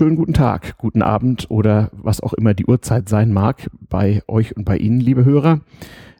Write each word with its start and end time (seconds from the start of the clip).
Schönen 0.00 0.16
guten 0.16 0.32
Tag, 0.32 0.78
guten 0.78 1.02
Abend 1.02 1.50
oder 1.50 1.90
was 1.92 2.22
auch 2.22 2.32
immer 2.32 2.54
die 2.54 2.64
Uhrzeit 2.64 3.10
sein 3.10 3.34
mag 3.34 3.70
bei 3.86 4.22
euch 4.28 4.56
und 4.56 4.64
bei 4.64 4.78
Ihnen, 4.78 4.98
liebe 4.98 5.26
Hörer. 5.26 5.60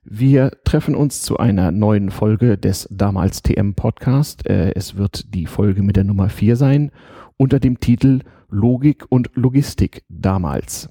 Wir 0.04 0.50
treffen 0.64 0.94
uns 0.94 1.22
zu 1.22 1.38
einer 1.38 1.70
neuen 1.70 2.10
Folge 2.10 2.58
des 2.58 2.86
damals 2.90 3.40
TM 3.40 3.72
Podcast. 3.72 4.46
Äh, 4.46 4.74
es 4.74 4.98
wird 4.98 5.34
die 5.34 5.46
Folge 5.46 5.82
mit 5.82 5.96
der 5.96 6.04
Nummer 6.04 6.28
4 6.28 6.56
sein 6.56 6.90
unter 7.38 7.58
dem 7.58 7.80
Titel 7.80 8.20
Logik 8.50 9.06
und 9.08 9.30
Logistik 9.32 10.04
damals. 10.10 10.90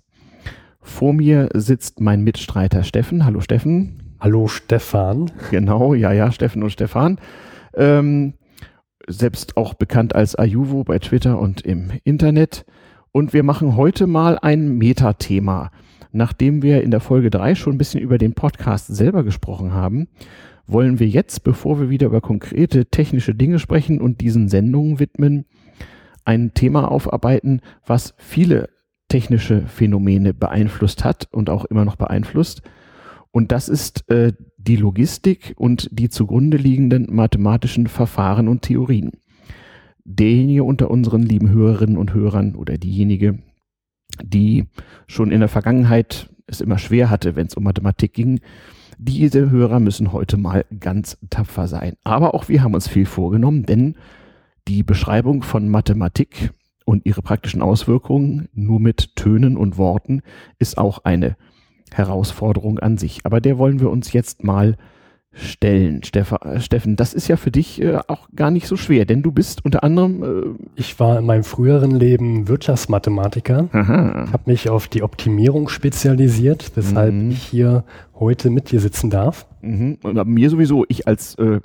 Vor 0.82 1.14
mir 1.14 1.50
sitzt 1.54 2.02
mein 2.02 2.24
Mitstreiter 2.24 2.82
Steffen. 2.82 3.24
Hallo 3.24 3.40
Steffen. 3.40 4.16
Hallo 4.20 4.48
Stefan. 4.48 5.30
Genau, 5.52 5.94
ja, 5.94 6.12
ja, 6.12 6.32
Steffen 6.32 6.64
und 6.64 6.72
Stefan. 6.72 7.20
Ähm, 7.76 8.34
selbst 9.10 9.58
auch 9.58 9.74
bekannt 9.74 10.16
als 10.16 10.36
Ayuvo 10.36 10.84
bei 10.84 11.00
Twitter 11.00 11.40
und 11.40 11.62
im 11.62 11.92
Internet. 12.04 12.66
Und 13.12 13.34
wir 13.34 13.44
machen 13.44 13.76
heute 13.76 14.08
mal 14.08 14.38
ein 14.40 14.78
Metathema. 14.78 15.72
Nachdem 16.12 16.62
wir 16.62 16.84
in 16.84 16.92
der 16.92 17.00
Folge 17.00 17.30
3 17.30 17.56
schon 17.56 17.74
ein 17.74 17.78
bisschen 17.78 18.02
über 18.02 18.18
den 18.18 18.34
Podcast 18.34 18.88
selber 18.88 19.24
gesprochen 19.24 19.74
haben, 19.74 20.08
wollen 20.68 21.00
wir 21.00 21.08
jetzt, 21.08 21.44
bevor 21.44 21.80
wir 21.80 21.90
wieder 21.90 22.08
über 22.08 22.22
konkrete 22.22 22.86
technische 22.86 23.34
Dinge 23.34 23.60
sprechen 23.60 24.00
und 24.00 24.22
diesen 24.22 24.48
Sendungen 24.48 25.00
widmen, 25.00 25.46
ein 26.26 26.54
Thema 26.54 26.92
aufarbeiten, 26.92 27.62
was 27.86 28.14
viele 28.18 28.70
technische 29.08 29.64
Phänomene 29.66 30.34
beeinflusst 30.36 31.04
hat 31.04 31.28
und 31.32 31.50
auch 31.50 31.66
immer 31.66 31.86
noch 31.86 31.96
beeinflusst. 31.96 32.62
Und 33.32 33.52
das 33.52 33.70
ist 33.70 34.10
äh, 34.10 34.34
die 34.58 34.76
Logistik 34.76 35.54
und 35.58 35.90
die 35.92 36.10
zugrunde 36.10 36.58
liegenden 36.58 37.08
mathematischen 37.14 37.88
Verfahren 37.88 38.48
und 38.48 38.64
Theorien. 38.64 39.12
Derjenige 40.04 40.64
unter 40.64 40.90
unseren 40.90 41.22
lieben 41.22 41.50
Hörerinnen 41.50 41.98
und 41.98 42.14
Hörern 42.14 42.56
oder 42.56 42.78
diejenige, 42.78 43.40
die 44.24 44.66
schon 45.08 45.32
in 45.32 45.40
der 45.40 45.50
Vergangenheit 45.50 46.30
es 46.48 46.62
immer 46.62 46.80
schwer 46.80 47.10
hatte, 47.10 47.36
wenn 47.36 47.48
es 47.48 47.54
um 47.54 47.64
Mathematik 47.64 48.14
ging, 48.14 48.40
diese 48.98 49.50
Hörer 49.50 49.80
müssen 49.80 50.12
heute 50.12 50.36
mal 50.36 50.66
ganz 50.80 51.18
tapfer 51.30 51.68
sein. 51.68 51.96
Aber 52.04 52.34
auch 52.34 52.50
wir 52.50 52.64
haben 52.64 52.74
uns 52.74 52.88
viel 52.88 53.06
vorgenommen, 53.06 53.66
denn 53.66 53.96
die 54.68 54.84
Beschreibung 54.84 55.42
von 55.42 55.70
Mathematik 55.70 56.52
und 56.84 57.06
ihre 57.06 57.22
praktischen 57.22 57.62
Auswirkungen 57.62 58.50
nur 58.54 58.80
mit 58.80 59.16
Tönen 59.16 59.56
und 59.56 59.78
Worten 59.78 60.22
ist 60.58 60.78
auch 60.78 61.06
eine 61.06 61.38
Herausforderung 61.96 62.80
an 62.80 62.98
sich. 62.98 63.22
Aber 63.24 63.42
der 63.42 63.58
wollen 63.58 63.80
wir 63.80 63.90
uns 63.90 64.14
jetzt 64.14 64.44
mal 64.44 64.76
stellen. 65.32 66.02
Äh, 66.02 66.60
Steffen, 66.60 66.96
das 66.96 67.14
ist 67.14 67.28
ja 67.28 67.38
für 67.38 67.52
dich 67.52 67.82
äh, 67.82 68.00
auch 68.08 68.28
gar 68.36 68.52
nicht 68.52 68.68
so 68.68 68.76
schwer, 68.76 69.06
denn 69.06 69.22
du 69.22 69.32
bist 69.32 69.64
unter 69.64 69.84
anderem. 69.84 70.24
Äh 70.24 70.30
ich 70.76 71.00
war 71.00 71.20
in 71.20 71.26
meinem 71.26 71.44
früheren 71.44 71.92
Leben 71.92 72.48
Wirtschaftsmathematiker, 72.48 73.70
habe 73.72 74.42
mich 74.46 74.70
auf 74.70 74.88
die 74.88 75.04
Optimierung 75.04 75.70
spezialisiert, 75.70 76.72
weshalb 76.76 77.14
mhm. 77.14 77.32
ich 77.32 77.44
hier 77.44 77.84
heute 78.16 78.50
mit 78.50 78.72
dir 78.72 78.80
sitzen 78.80 79.10
darf. 79.10 79.46
Mhm. 79.62 79.98
Und 80.04 80.28
mir 80.28 80.50
sowieso, 80.50 80.86
ich 80.88 81.08
als 81.08 81.36
äh, 81.36 81.60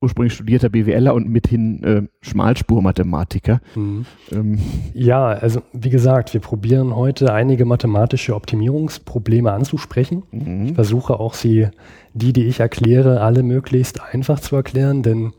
ursprünglich 0.00 0.34
studierter 0.34 0.68
BWLer 0.68 1.14
und 1.14 1.28
mithin 1.28 1.82
äh, 1.82 2.02
Schmalspurmathematiker. 2.20 3.60
Mhm. 3.74 4.06
Ähm. 4.32 4.58
Ja, 4.94 5.26
also 5.26 5.62
wie 5.72 5.90
gesagt, 5.90 6.34
wir 6.34 6.40
probieren 6.40 6.94
heute 6.94 7.32
einige 7.32 7.64
mathematische 7.64 8.34
Optimierungsprobleme 8.34 9.52
anzusprechen. 9.52 10.22
Mhm. 10.30 10.66
Ich 10.66 10.74
versuche 10.74 11.18
auch 11.18 11.34
sie, 11.34 11.68
die, 12.14 12.32
die 12.32 12.44
ich 12.44 12.60
erkläre, 12.60 13.20
alle 13.20 13.42
möglichst 13.42 14.00
einfach 14.00 14.40
zu 14.40 14.56
erklären, 14.56 15.02
denn 15.02 15.32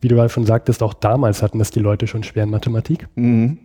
wie 0.00 0.08
du 0.08 0.18
halt 0.18 0.30
schon 0.30 0.46
sagtest, 0.46 0.82
auch 0.82 0.94
damals 0.94 1.42
hatten 1.42 1.58
das 1.58 1.70
die 1.70 1.80
Leute 1.80 2.06
schon 2.06 2.22
schwer 2.22 2.44
in 2.44 2.50
Mathematik. 2.50 3.06
Mhm. 3.14 3.58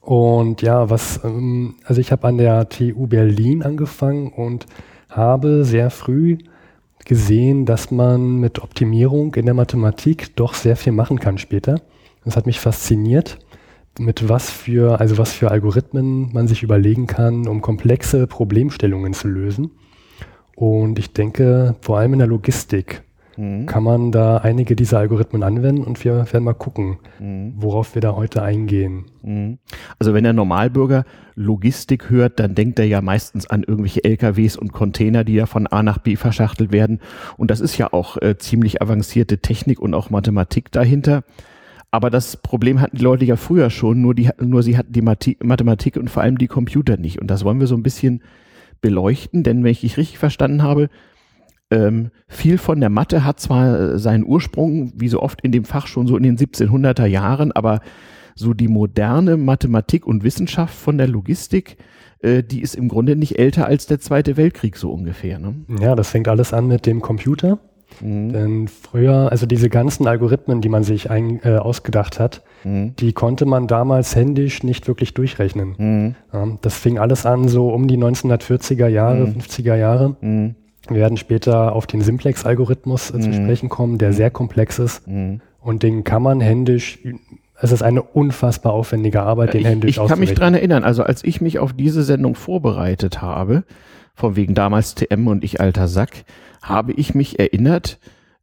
Und 0.00 0.62
ja, 0.62 0.90
was, 0.90 1.20
ähm, 1.24 1.74
also 1.84 2.00
ich 2.00 2.12
habe 2.12 2.28
an 2.28 2.38
der 2.38 2.68
TU 2.68 3.06
Berlin 3.06 3.62
angefangen 3.62 4.28
und 4.28 4.66
habe 5.08 5.64
sehr 5.64 5.90
früh 5.90 6.38
gesehen, 7.10 7.66
dass 7.66 7.90
man 7.90 8.36
mit 8.36 8.62
Optimierung 8.62 9.34
in 9.34 9.44
der 9.44 9.52
Mathematik 9.52 10.36
doch 10.36 10.54
sehr 10.54 10.76
viel 10.76 10.92
machen 10.92 11.18
kann 11.18 11.38
später. 11.38 11.80
Das 12.24 12.36
hat 12.36 12.46
mich 12.46 12.60
fasziniert, 12.60 13.40
mit 13.98 14.28
was 14.28 14.48
für, 14.48 15.00
also 15.00 15.18
was 15.18 15.32
für 15.32 15.50
Algorithmen 15.50 16.32
man 16.32 16.46
sich 16.46 16.62
überlegen 16.62 17.08
kann, 17.08 17.48
um 17.48 17.62
komplexe 17.62 18.28
Problemstellungen 18.28 19.12
zu 19.12 19.26
lösen. 19.26 19.72
Und 20.54 21.00
ich 21.00 21.12
denke, 21.12 21.74
vor 21.80 21.98
allem 21.98 22.12
in 22.12 22.20
der 22.20 22.28
Logistik 22.28 23.02
mhm. 23.40 23.66
kann 23.66 23.82
man 23.82 24.12
da 24.12 24.38
einige 24.38 24.76
dieser 24.76 24.98
Algorithmen 24.98 25.42
anwenden 25.42 25.82
und 25.82 26.04
wir 26.04 26.30
werden 26.32 26.44
mal 26.44 26.54
gucken, 26.54 26.98
mhm. 27.18 27.54
worauf 27.56 27.94
wir 27.94 28.02
da 28.02 28.14
heute 28.14 28.42
eingehen. 28.42 29.06
Mhm. 29.22 29.58
Also 29.98 30.14
wenn 30.14 30.24
der 30.24 30.32
Normalbürger 30.32 31.04
Logistik 31.34 32.10
hört, 32.10 32.38
dann 32.38 32.54
denkt 32.54 32.78
er 32.78 32.86
ja 32.86 33.00
meistens 33.00 33.48
an 33.48 33.62
irgendwelche 33.62 34.04
LKWs 34.04 34.56
und 34.56 34.72
Container, 34.72 35.24
die 35.24 35.34
ja 35.34 35.46
von 35.46 35.66
A 35.66 35.82
nach 35.82 35.98
B 35.98 36.16
verschachtelt 36.16 36.70
werden. 36.70 37.00
Und 37.38 37.50
das 37.50 37.60
ist 37.60 37.78
ja 37.78 37.92
auch 37.92 38.18
äh, 38.18 38.36
ziemlich 38.36 38.82
avancierte 38.82 39.38
Technik 39.38 39.80
und 39.80 39.94
auch 39.94 40.10
Mathematik 40.10 40.70
dahinter. 40.70 41.22
Aber 41.90 42.10
das 42.10 42.36
Problem 42.36 42.80
hatten 42.80 42.98
die 42.98 43.02
Leute 43.02 43.24
ja 43.24 43.36
früher 43.36 43.70
schon, 43.70 44.00
nur, 44.00 44.14
die, 44.14 44.30
nur 44.38 44.62
sie 44.62 44.76
hatten 44.76 44.92
die 44.92 45.02
Mathematik 45.02 45.96
und 45.96 46.08
vor 46.08 46.22
allem 46.22 46.38
die 46.38 46.46
Computer 46.46 46.96
nicht. 46.96 47.20
Und 47.20 47.28
das 47.28 47.44
wollen 47.44 47.58
wir 47.58 47.66
so 47.66 47.74
ein 47.74 47.82
bisschen 47.82 48.22
beleuchten, 48.80 49.42
denn 49.42 49.64
wenn 49.64 49.72
ich 49.72 49.80
dich 49.80 49.96
richtig 49.96 50.18
verstanden 50.18 50.62
habe, 50.62 50.88
ähm, 51.70 52.10
viel 52.28 52.58
von 52.58 52.80
der 52.80 52.90
Mathe 52.90 53.24
hat 53.24 53.40
zwar 53.40 53.78
äh, 53.78 53.98
seinen 53.98 54.24
Ursprung, 54.24 54.92
wie 54.96 55.08
so 55.08 55.20
oft 55.20 55.40
in 55.42 55.52
dem 55.52 55.64
Fach 55.64 55.86
schon 55.86 56.06
so 56.06 56.16
in 56.16 56.22
den 56.22 56.36
1700er 56.36 57.06
Jahren, 57.06 57.52
aber 57.52 57.80
so 58.34 58.54
die 58.54 58.68
moderne 58.68 59.36
Mathematik 59.36 60.06
und 60.06 60.24
Wissenschaft 60.24 60.74
von 60.74 60.98
der 60.98 61.08
Logistik, 61.08 61.76
äh, 62.22 62.42
die 62.42 62.62
ist 62.62 62.74
im 62.74 62.88
Grunde 62.88 63.16
nicht 63.16 63.38
älter 63.38 63.66
als 63.66 63.86
der 63.86 64.00
Zweite 64.00 64.36
Weltkrieg 64.36 64.76
so 64.76 64.90
ungefähr. 64.90 65.38
Ne? 65.38 65.54
Ja, 65.80 65.94
das 65.94 66.10
fängt 66.10 66.28
alles 66.28 66.52
an 66.52 66.66
mit 66.66 66.86
dem 66.86 67.00
Computer. 67.00 67.58
Mhm. 68.00 68.32
Denn 68.32 68.68
früher, 68.68 69.30
also 69.30 69.46
diese 69.46 69.68
ganzen 69.68 70.06
Algorithmen, 70.06 70.60
die 70.60 70.68
man 70.68 70.84
sich 70.84 71.10
ein, 71.10 71.40
äh, 71.42 71.56
ausgedacht 71.56 72.18
hat, 72.18 72.42
mhm. 72.64 72.94
die 72.96 73.12
konnte 73.12 73.46
man 73.46 73.66
damals 73.66 74.14
händisch 74.14 74.62
nicht 74.62 74.88
wirklich 74.88 75.14
durchrechnen. 75.14 75.74
Mhm. 75.76 76.14
Ja, 76.32 76.58
das 76.62 76.76
fing 76.78 76.98
alles 76.98 77.26
an 77.26 77.48
so 77.48 77.68
um 77.68 77.88
die 77.88 77.98
1940er 77.98 78.86
Jahre, 78.88 79.24
50er 79.24 79.74
mhm. 79.74 79.80
Jahre. 79.80 80.16
Mhm. 80.88 80.94
Wir 80.94 81.02
werden 81.02 81.16
später 81.16 81.74
auf 81.74 81.86
den 81.86 82.00
Simplex-Algorithmus 82.00 83.10
äh, 83.10 83.20
zu 83.20 83.28
mhm. 83.28 83.34
sprechen 83.34 83.68
kommen, 83.68 83.98
der 83.98 84.12
sehr 84.12 84.30
komplex 84.30 84.78
ist. 84.78 85.02
Und 85.60 85.82
den 85.82 86.04
kann 86.04 86.22
man 86.22 86.40
händisch 86.40 86.98
es 87.62 87.72
ist 87.72 87.82
eine 87.82 88.02
unfassbar 88.02 88.72
aufwendige 88.72 89.22
Arbeit, 89.22 89.54
den 89.54 89.64
händisch 89.64 89.90
Ich, 89.90 90.02
ich 90.02 90.08
kann 90.08 90.18
mich 90.18 90.34
daran 90.34 90.54
erinnern, 90.54 90.82
also 90.82 91.02
als 91.02 91.22
ich 91.24 91.40
mich 91.40 91.58
auf 91.58 91.72
diese 91.72 92.02
Sendung 92.02 92.34
vorbereitet 92.34 93.20
habe, 93.20 93.64
von 94.14 94.36
wegen 94.36 94.54
damals 94.54 94.94
TM 94.94 95.26
und 95.26 95.44
ich 95.44 95.60
alter 95.60 95.88
Sack, 95.88 96.24
habe 96.62 96.92
ich 96.92 97.14
mich 97.14 97.38
erinnert, 97.38 97.98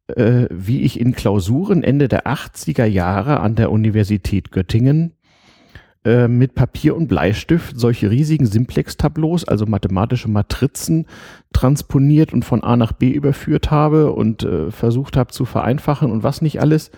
äh, 0.08 0.46
wie 0.50 0.82
ich 0.82 1.00
in 1.00 1.12
Klausuren 1.12 1.82
Ende 1.82 2.08
der 2.08 2.26
80er 2.26 2.84
Jahre 2.84 3.40
an 3.40 3.54
der 3.54 3.70
Universität 3.70 4.52
Göttingen 4.52 5.12
äh, 6.08 6.26
mit 6.26 6.54
Papier 6.54 6.96
und 6.96 7.06
Bleistift 7.06 7.78
solche 7.78 8.10
riesigen 8.10 8.46
Simplex-Tableaus, 8.46 9.44
also 9.44 9.66
mathematische 9.66 10.30
Matrizen, 10.30 11.04
transponiert 11.52 12.32
und 12.32 12.46
von 12.46 12.64
A 12.64 12.76
nach 12.76 12.92
B 12.92 13.10
überführt 13.10 13.70
habe 13.70 14.12
und 14.12 14.42
äh, 14.42 14.70
versucht 14.70 15.18
habe 15.18 15.32
zu 15.32 15.44
vereinfachen 15.44 16.10
und 16.10 16.22
was 16.22 16.40
nicht 16.40 16.62
alles 16.62 16.90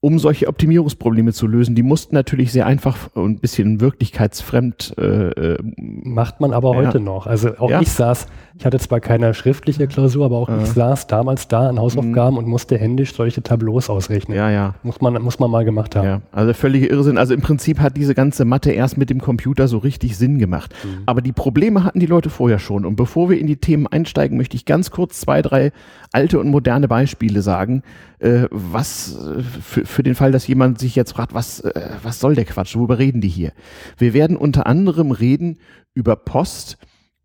um 0.00 0.20
solche 0.20 0.46
Optimierungsprobleme 0.46 1.32
zu 1.32 1.48
lösen. 1.48 1.74
Die 1.74 1.82
mussten 1.82 2.14
natürlich 2.14 2.52
sehr 2.52 2.66
einfach 2.66 3.10
und 3.14 3.32
ein 3.32 3.38
bisschen 3.40 3.80
wirklichkeitsfremd. 3.80 4.94
Äh, 4.96 5.30
äh 5.30 5.58
Macht 5.76 6.40
man 6.40 6.52
aber 6.52 6.72
ja. 6.72 6.86
heute 6.86 7.00
noch. 7.00 7.26
Also 7.26 7.56
auch 7.58 7.70
ja. 7.70 7.80
ich 7.80 7.90
saß, 7.90 8.26
ich 8.56 8.64
hatte 8.64 8.78
zwar 8.78 9.00
keine 9.00 9.34
schriftliche 9.34 9.88
Klausur, 9.88 10.26
aber 10.26 10.36
auch 10.36 10.48
äh. 10.48 10.62
ich 10.62 10.68
saß 10.68 11.08
damals 11.08 11.48
da 11.48 11.68
an 11.68 11.80
Hausaufgaben 11.80 12.34
mhm. 12.34 12.38
und 12.38 12.46
musste 12.46 12.78
händisch 12.78 13.12
solche 13.12 13.42
Tableaus 13.42 13.90
ausrechnen. 13.90 14.36
Ja, 14.36 14.50
ja. 14.50 14.74
Muss 14.84 15.00
man, 15.00 15.20
muss 15.20 15.40
man 15.40 15.50
mal 15.50 15.64
gemacht 15.64 15.96
haben. 15.96 16.06
Ja, 16.06 16.20
also 16.30 16.52
völlige 16.52 16.86
Irrsinn. 16.86 17.18
Also 17.18 17.34
im 17.34 17.40
Prinzip 17.40 17.80
hat 17.80 17.96
diese 17.96 18.14
ganze 18.14 18.44
Mathe 18.44 18.70
erst 18.70 18.98
mit 18.98 19.10
dem 19.10 19.20
Computer 19.20 19.66
so 19.66 19.78
richtig 19.78 20.16
Sinn 20.16 20.38
gemacht. 20.38 20.72
Mhm. 20.84 21.02
Aber 21.06 21.22
die 21.22 21.32
Probleme 21.32 21.82
hatten 21.82 21.98
die 21.98 22.06
Leute 22.06 22.30
vorher 22.30 22.60
schon. 22.60 22.86
Und 22.86 22.94
bevor 22.94 23.30
wir 23.30 23.38
in 23.40 23.48
die 23.48 23.56
Themen 23.56 23.88
einsteigen, 23.88 24.38
möchte 24.38 24.56
ich 24.56 24.64
ganz 24.64 24.92
kurz 24.92 25.20
zwei, 25.20 25.42
drei 25.42 25.72
alte 26.12 26.38
und 26.38 26.48
moderne 26.48 26.86
Beispiele 26.86 27.42
sagen, 27.42 27.82
äh, 28.20 28.46
was 28.50 29.16
äh, 29.16 29.42
für, 29.42 29.86
für 29.88 30.02
den 30.02 30.14
Fall, 30.14 30.32
dass 30.32 30.46
jemand 30.46 30.78
sich 30.78 30.94
jetzt 30.94 31.12
fragt, 31.12 31.34
was, 31.34 31.60
äh, 31.60 31.90
was 32.02 32.20
soll 32.20 32.34
der 32.34 32.44
Quatsch, 32.44 32.76
worüber 32.76 32.98
reden 32.98 33.20
die 33.20 33.28
hier? 33.28 33.52
Wir 33.96 34.14
werden 34.14 34.36
unter 34.36 34.66
anderem 34.66 35.10
reden 35.10 35.58
über 35.94 36.16
Post, 36.16 36.78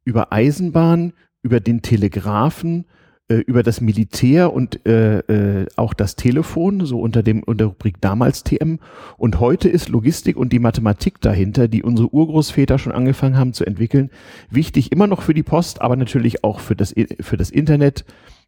über 0.06 0.32
Eisenbahn, 0.32 1.14
über 1.42 1.60
den 1.60 1.82
Telegraphen, 1.82 2.86
äh, 3.30 3.36
über 3.36 3.64
das 3.64 3.80
Militär 3.80 4.52
und 4.54 4.86
äh, 4.86 5.20
äh, 5.20 5.68
auch 5.78 5.94
das 5.94 6.16
Telefon, 6.16 6.86
so 6.86 7.00
unter 7.00 7.24
dem 7.24 7.42
unter 7.44 7.66
der 7.66 7.68
Rubrik 7.68 8.02
damals 8.02 8.44
TM. 8.44 8.80
Und 9.18 9.40
heute 9.40 9.70
ist 9.70 9.90
Logistik 9.90 10.36
und 10.36 10.52
die 10.52 10.60
Mathematik 10.60 11.22
dahinter, 11.22 11.68
die 11.68 11.84
unsere 11.84 12.14
Urgroßväter 12.14 12.78
schon 12.80 12.92
angefangen 12.92 13.38
haben 13.38 13.54
zu 13.54 13.66
entwickeln, 13.66 14.10
wichtig 14.50 14.92
immer 14.92 15.08
noch 15.08 15.22
für 15.22 15.34
die 15.34 15.44
Post, 15.44 15.82
aber 15.82 15.96
natürlich 15.96 16.44
auch 16.44 16.60
für 16.60 16.76
das 16.76 16.94
für 17.22 17.38
das 17.38 17.50
Internet 17.50 18.04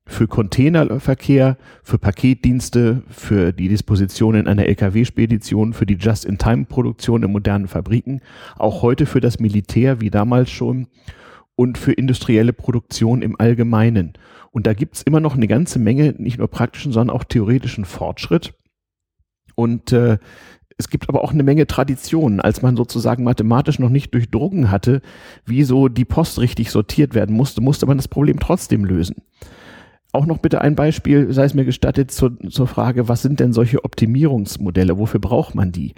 für 0.08 0.28
Containerverkehr, 0.28 1.58
für 1.84 1.98
Paketdienste, 1.98 3.02
für 3.10 3.52
die 3.52 3.68
Disposition 3.68 4.36
in 4.36 4.48
einer 4.48 4.66
Lkw-Spedition, 4.68 5.74
für 5.74 5.86
die 5.86 5.96
Just-in-Time-Produktion 5.96 7.24
in 7.24 7.32
modernen 7.32 7.68
Fabriken, 7.68 8.22
auch 8.56 8.82
heute 8.82 9.08
für 9.08 9.20
das 9.20 9.40
Militär 9.40 10.02
wie 10.02 10.12
damals 10.12 10.52
schon 10.52 10.88
und 11.56 11.78
für 11.78 11.94
industrielle 11.94 12.54
Produktion 12.54 13.22
im 13.22 13.40
Allgemeinen. 13.40 14.14
Und 14.52 14.68
da 14.68 14.74
gibt's 14.74 15.02
immer 15.02 15.20
noch 15.20 15.36
eine 15.36 15.48
ganze 15.48 15.80
Menge, 15.80 16.14
nicht 16.18 16.38
nur 16.38 16.50
praktischen, 16.50 16.92
sondern 16.92 17.16
auch 17.16 17.24
theoretischen 17.24 17.86
Fortschritt. 17.86 18.54
Und 19.56 19.92
äh, 19.92 20.18
es 20.78 20.90
gibt 20.90 21.10
aber 21.10 21.24
auch 21.24 21.32
eine 21.32 21.44
Menge 21.44 21.68
Traditionen, 21.68 22.42
als 22.42 22.62
man 22.62 22.76
sozusagen 22.76 23.24
mathematisch 23.24 23.80
noch 23.80 23.90
nicht 23.90 24.14
durchdrungen 24.14 24.70
hatte, 24.70 25.02
wie 25.46 25.64
so 25.64 25.88
die 25.88 26.06
Post 26.06 26.40
richtig 26.40 26.70
sortiert 26.70 27.16
werden 27.16 27.36
musste, 27.36 27.62
musste 27.62 27.86
man 27.86 27.98
das 27.98 28.08
Problem 28.08 28.40
trotzdem 28.40 28.86
lösen. 28.86 29.16
Auch 30.16 30.26
noch 30.26 30.38
bitte 30.38 30.62
ein 30.62 30.76
Beispiel, 30.76 31.34
sei 31.34 31.44
es 31.44 31.54
mir 31.54 31.66
gestattet, 31.66 32.10
zur, 32.10 32.40
zur 32.50 32.68
Frage, 32.68 33.10
was 33.10 33.22
sind 33.22 33.42
denn 33.42 33.52
solche 33.52 33.84
Optimierungsmodelle? 33.84 34.98
Wofür 34.98 35.20
braucht 35.20 35.56
man 35.56 35.74
die? 35.74 35.94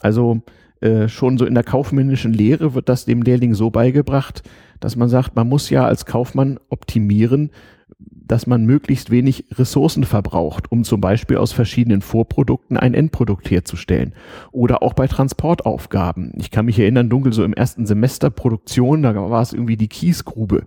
Also 0.00 0.40
äh, 0.80 1.06
schon 1.08 1.36
so 1.36 1.44
in 1.44 1.52
der 1.52 1.62
kaufmännischen 1.62 2.32
Lehre 2.32 2.72
wird 2.72 2.88
das 2.88 3.04
dem 3.04 3.20
Lehrling 3.20 3.52
so 3.52 3.70
beigebracht, 3.70 4.42
dass 4.80 4.96
man 4.96 5.10
sagt, 5.10 5.36
man 5.36 5.50
muss 5.50 5.68
ja 5.68 5.84
als 5.84 6.06
Kaufmann 6.06 6.58
optimieren, 6.70 7.50
dass 7.98 8.46
man 8.46 8.64
möglichst 8.64 9.10
wenig 9.10 9.44
Ressourcen 9.52 10.04
verbraucht, 10.04 10.72
um 10.72 10.82
zum 10.82 11.02
Beispiel 11.02 11.36
aus 11.36 11.52
verschiedenen 11.52 12.00
Vorprodukten 12.00 12.78
ein 12.78 12.94
Endprodukt 12.94 13.50
herzustellen. 13.50 14.14
Oder 14.50 14.82
auch 14.82 14.94
bei 14.94 15.08
Transportaufgaben. 15.08 16.32
Ich 16.38 16.50
kann 16.50 16.64
mich 16.64 16.78
erinnern, 16.78 17.10
dunkel 17.10 17.34
so 17.34 17.44
im 17.44 17.52
ersten 17.52 17.84
Semester 17.84 18.30
Produktion, 18.30 19.02
da 19.02 19.14
war 19.14 19.42
es 19.42 19.52
irgendwie 19.52 19.76
die 19.76 19.88
Kiesgrube. 19.88 20.64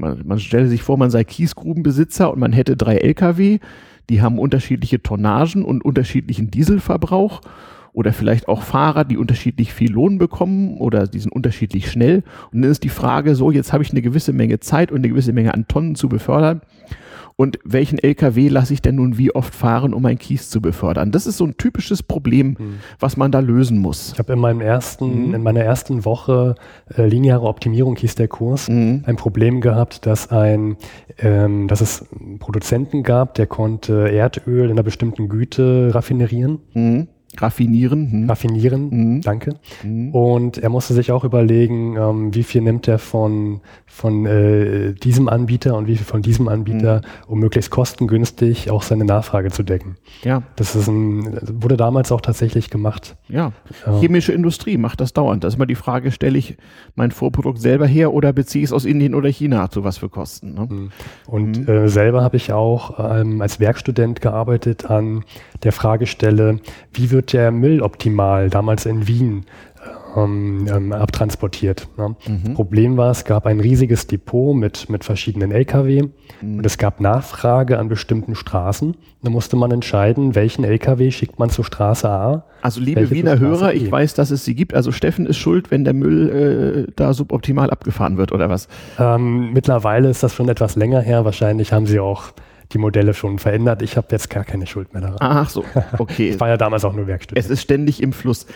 Man, 0.00 0.22
man 0.24 0.38
stelle 0.38 0.68
sich 0.68 0.82
vor, 0.82 0.96
man 0.96 1.10
sei 1.10 1.24
Kiesgrubenbesitzer 1.24 2.30
und 2.32 2.38
man 2.38 2.52
hätte 2.52 2.76
drei 2.76 2.96
Lkw, 2.96 3.58
die 4.08 4.22
haben 4.22 4.38
unterschiedliche 4.38 5.02
Tonnagen 5.02 5.64
und 5.64 5.84
unterschiedlichen 5.84 6.50
Dieselverbrauch 6.50 7.40
oder 7.92 8.12
vielleicht 8.12 8.46
auch 8.46 8.62
Fahrer, 8.62 9.04
die 9.04 9.16
unterschiedlich 9.16 9.72
viel 9.72 9.92
Lohn 9.92 10.18
bekommen 10.18 10.76
oder 10.76 11.06
die 11.06 11.18
sind 11.18 11.32
unterschiedlich 11.32 11.90
schnell. 11.90 12.22
Und 12.52 12.62
dann 12.62 12.70
ist 12.70 12.84
die 12.84 12.90
Frage 12.90 13.34
so, 13.34 13.50
jetzt 13.50 13.72
habe 13.72 13.82
ich 13.82 13.90
eine 13.90 14.02
gewisse 14.02 14.32
Menge 14.32 14.60
Zeit 14.60 14.92
und 14.92 14.98
eine 14.98 15.08
gewisse 15.08 15.32
Menge 15.32 15.54
an 15.54 15.66
Tonnen 15.66 15.94
zu 15.94 16.08
befördern 16.08 16.60
und 17.36 17.58
welchen 17.64 17.98
LKW 17.98 18.48
lasse 18.48 18.72
ich 18.72 18.80
denn 18.80 18.94
nun 18.94 19.18
wie 19.18 19.34
oft 19.34 19.54
fahren, 19.54 19.92
um 19.92 20.04
ein 20.06 20.18
Kies 20.18 20.48
zu 20.48 20.62
befördern? 20.62 21.12
Das 21.12 21.26
ist 21.26 21.36
so 21.36 21.44
ein 21.44 21.56
typisches 21.58 22.02
Problem, 22.02 22.56
hm. 22.58 22.74
was 22.98 23.16
man 23.16 23.30
da 23.30 23.40
lösen 23.40 23.78
muss. 23.78 24.12
Ich 24.14 24.18
habe 24.18 24.32
in 24.32 24.38
meinem 24.38 24.62
ersten, 24.62 25.28
mhm. 25.28 25.34
in 25.34 25.42
meiner 25.42 25.60
ersten 25.60 26.04
Woche 26.06 26.54
äh, 26.96 27.06
lineare 27.06 27.46
Optimierung 27.46 27.96
hieß 27.96 28.14
der 28.14 28.28
Kurs, 28.28 28.68
mhm. 28.68 29.02
ein 29.06 29.16
Problem 29.16 29.60
gehabt, 29.60 30.06
dass 30.06 30.30
ein, 30.30 30.76
ähm, 31.18 31.68
dass 31.68 31.82
es 31.82 32.06
einen 32.10 32.38
Produzenten 32.38 33.02
gab, 33.02 33.34
der 33.34 33.46
konnte 33.46 34.10
Erdöl 34.10 34.64
in 34.64 34.72
einer 34.72 34.82
bestimmten 34.82 35.28
Güte 35.28 35.90
raffinerieren. 35.94 36.60
Raffinieren. 37.40 38.10
Hm. 38.10 38.30
Raffinieren, 38.30 38.88
mhm. 38.90 39.20
danke. 39.20 39.54
Mhm. 39.82 40.10
Und 40.14 40.58
er 40.58 40.68
musste 40.68 40.94
sich 40.94 41.12
auch 41.12 41.24
überlegen, 41.24 41.96
ähm, 41.96 42.34
wie 42.34 42.42
viel 42.42 42.62
nimmt 42.62 42.88
er 42.88 42.98
von, 42.98 43.60
von 43.86 44.26
äh, 44.26 44.92
diesem 44.94 45.28
Anbieter 45.28 45.76
und 45.76 45.86
wie 45.86 45.96
viel 45.96 46.06
von 46.06 46.22
diesem 46.22 46.48
Anbieter, 46.48 46.96
mhm. 46.98 47.32
um 47.32 47.40
möglichst 47.40 47.70
kostengünstig 47.70 48.70
auch 48.70 48.82
seine 48.82 49.04
Nachfrage 49.04 49.50
zu 49.50 49.62
decken. 49.62 49.96
Ja. 50.22 50.42
Das 50.56 50.74
ist 50.74 50.88
ein, 50.88 51.38
wurde 51.62 51.76
damals 51.76 52.12
auch 52.12 52.20
tatsächlich 52.20 52.70
gemacht. 52.70 53.16
Ja. 53.28 53.52
Ähm, 53.86 54.00
Chemische 54.00 54.32
Industrie 54.32 54.76
macht 54.76 55.00
das 55.00 55.12
dauernd. 55.12 55.44
Das 55.44 55.54
ist 55.54 55.56
immer 55.56 55.66
die 55.66 55.74
Frage, 55.74 56.10
stelle 56.10 56.38
ich 56.38 56.56
mein 56.94 57.10
Vorprodukt 57.10 57.60
selber 57.60 57.86
her 57.86 58.12
oder 58.12 58.32
beziehe 58.32 58.62
ich 58.62 58.70
es 58.70 58.72
aus 58.72 58.84
Indien 58.84 59.14
oder 59.14 59.28
China 59.28 59.70
zu 59.70 59.84
was 59.84 59.98
für 59.98 60.08
Kosten. 60.08 60.54
Ne? 60.54 60.68
Hm. 60.68 60.90
Und 61.26 61.68
äh, 61.68 61.88
selber 61.88 62.22
habe 62.22 62.36
ich 62.36 62.52
auch 62.52 62.98
ähm, 62.98 63.40
als 63.40 63.60
Werkstudent 63.60 64.20
gearbeitet 64.20 64.90
an 64.90 65.24
der 65.62 65.72
Fragestelle, 65.72 66.60
wie 66.92 67.10
wird 67.10 67.25
der 67.32 67.50
Müll 67.50 67.82
optimal, 67.82 68.50
damals 68.50 68.86
in 68.86 69.06
Wien, 69.06 69.46
ähm, 70.16 70.66
ähm, 70.72 70.92
abtransportiert. 70.92 71.88
Ne? 71.98 72.16
Mhm. 72.26 72.54
Problem 72.54 72.96
war, 72.96 73.10
es 73.10 73.24
gab 73.24 73.46
ein 73.46 73.60
riesiges 73.60 74.06
Depot 74.06 74.56
mit, 74.56 74.88
mit 74.88 75.04
verschiedenen 75.04 75.52
Lkw 75.52 76.04
mhm. 76.40 76.58
und 76.58 76.66
es 76.66 76.78
gab 76.78 77.00
Nachfrage 77.00 77.78
an 77.78 77.88
bestimmten 77.88 78.34
Straßen. 78.34 78.96
Da 79.22 79.30
musste 79.30 79.56
man 79.56 79.70
entscheiden, 79.70 80.34
welchen 80.34 80.64
Lkw 80.64 81.10
schickt 81.10 81.38
man 81.38 81.50
zur 81.50 81.64
Straße 81.64 82.08
A. 82.08 82.44
Also 82.62 82.80
liebe 82.80 83.10
Wiener 83.10 83.38
Hörer, 83.38 83.74
ich 83.74 83.90
weiß, 83.90 84.14
dass 84.14 84.30
es 84.30 84.44
sie 84.44 84.54
gibt. 84.54 84.74
Also 84.74 84.90
Steffen 84.90 85.26
ist 85.26 85.36
schuld, 85.36 85.70
wenn 85.70 85.84
der 85.84 85.92
Müll 85.92 86.86
äh, 86.88 86.92
da 86.96 87.12
suboptimal 87.12 87.70
abgefahren 87.70 88.16
wird 88.16 88.32
oder 88.32 88.48
was? 88.48 88.68
Ähm, 88.98 89.52
mittlerweile 89.52 90.08
ist 90.08 90.22
das 90.22 90.34
schon 90.34 90.48
etwas 90.48 90.76
länger 90.76 91.00
her. 91.00 91.24
Wahrscheinlich 91.24 91.72
haben 91.72 91.86
sie 91.86 92.00
auch 92.00 92.32
die 92.72 92.78
Modelle 92.78 93.14
schon 93.14 93.38
verändert. 93.38 93.82
Ich 93.82 93.96
habe 93.96 94.08
jetzt 94.10 94.30
gar 94.30 94.44
keine 94.44 94.66
Schuld 94.66 94.92
mehr 94.92 95.02
daran. 95.02 95.18
Ach 95.20 95.48
so, 95.48 95.64
okay. 95.98 96.30
ich 96.34 96.40
war 96.40 96.48
ja 96.48 96.56
damals 96.56 96.84
auch 96.84 96.92
nur 96.92 97.06
Werkstudent. 97.06 97.44
Es 97.44 97.50
ist 97.50 97.62
ständig 97.62 98.02
im 98.02 98.12
Fluss. 98.12 98.46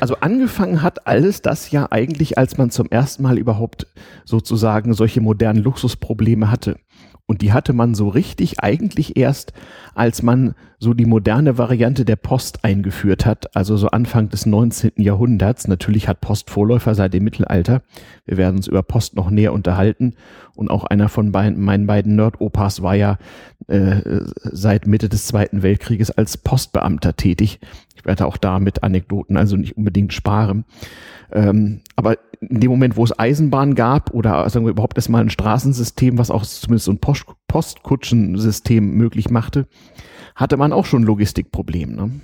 Also 0.00 0.16
angefangen 0.20 0.82
hat 0.82 1.06
alles 1.06 1.42
das 1.42 1.70
ja 1.70 1.88
eigentlich, 1.90 2.38
als 2.38 2.58
man 2.58 2.70
zum 2.70 2.88
ersten 2.90 3.22
Mal 3.22 3.38
überhaupt 3.38 3.86
sozusagen 4.24 4.94
solche 4.94 5.20
modernen 5.20 5.62
Luxusprobleme 5.62 6.50
hatte. 6.50 6.78
Und 7.26 7.42
die 7.42 7.52
hatte 7.52 7.72
man 7.72 7.94
so 7.94 8.08
richtig 8.08 8.60
eigentlich 8.60 9.16
erst, 9.16 9.52
als 9.94 10.22
man 10.22 10.54
so 10.78 10.94
die 10.94 11.04
moderne 11.04 11.58
Variante 11.58 12.04
der 12.04 12.16
Post 12.16 12.64
eingeführt 12.64 13.26
hat, 13.26 13.54
also 13.54 13.76
so 13.76 13.88
Anfang 13.88 14.30
des 14.30 14.46
19. 14.46 14.92
Jahrhunderts. 14.96 15.68
Natürlich 15.68 16.08
hat 16.08 16.20
Post 16.20 16.50
Vorläufer 16.50 16.94
seit 16.94 17.12
dem 17.12 17.24
Mittelalter. 17.24 17.82
Wir 18.24 18.36
werden 18.36 18.56
uns 18.56 18.66
über 18.66 18.82
Post 18.82 19.14
noch 19.14 19.30
näher 19.30 19.52
unterhalten. 19.52 20.14
Und 20.54 20.70
auch 20.70 20.84
einer 20.84 21.08
von 21.08 21.32
beiden, 21.32 21.60
meinen 21.60 21.86
beiden 21.86 22.16
Nerd-Opas 22.16 22.82
war 22.82 22.94
ja 22.94 23.18
äh, 23.68 24.22
seit 24.42 24.86
Mitte 24.86 25.08
des 25.08 25.26
Zweiten 25.26 25.62
Weltkrieges 25.62 26.10
als 26.10 26.36
Postbeamter 26.36 27.14
tätig. 27.16 27.60
Ich 27.94 28.04
werde 28.04 28.26
auch 28.26 28.38
da 28.38 28.58
mit 28.58 28.82
Anekdoten 28.82 29.36
also 29.36 29.56
nicht 29.56 29.76
unbedingt 29.76 30.12
sparen. 30.12 30.64
Ähm, 31.32 31.80
aber 31.96 32.16
in 32.40 32.60
dem 32.60 32.70
Moment, 32.70 32.96
wo 32.96 33.04
es 33.04 33.18
Eisenbahn 33.18 33.74
gab 33.74 34.12
oder 34.12 34.48
sagen 34.48 34.64
wir 34.64 34.70
überhaupt 34.70 34.96
erstmal 34.96 35.22
ein 35.22 35.30
Straßensystem, 35.30 36.18
was 36.18 36.30
auch 36.30 36.44
zumindest 36.44 36.86
so 36.86 36.92
ein 36.92 36.98
Post 36.98 37.26
Postkutschensystem 37.48 38.94
möglich 38.94 39.30
machte, 39.30 39.66
hatte 40.34 40.56
man 40.56 40.72
auch 40.72 40.86
schon 40.86 41.02
Logistikprobleme. 41.02 41.92
Ne? 41.94 42.20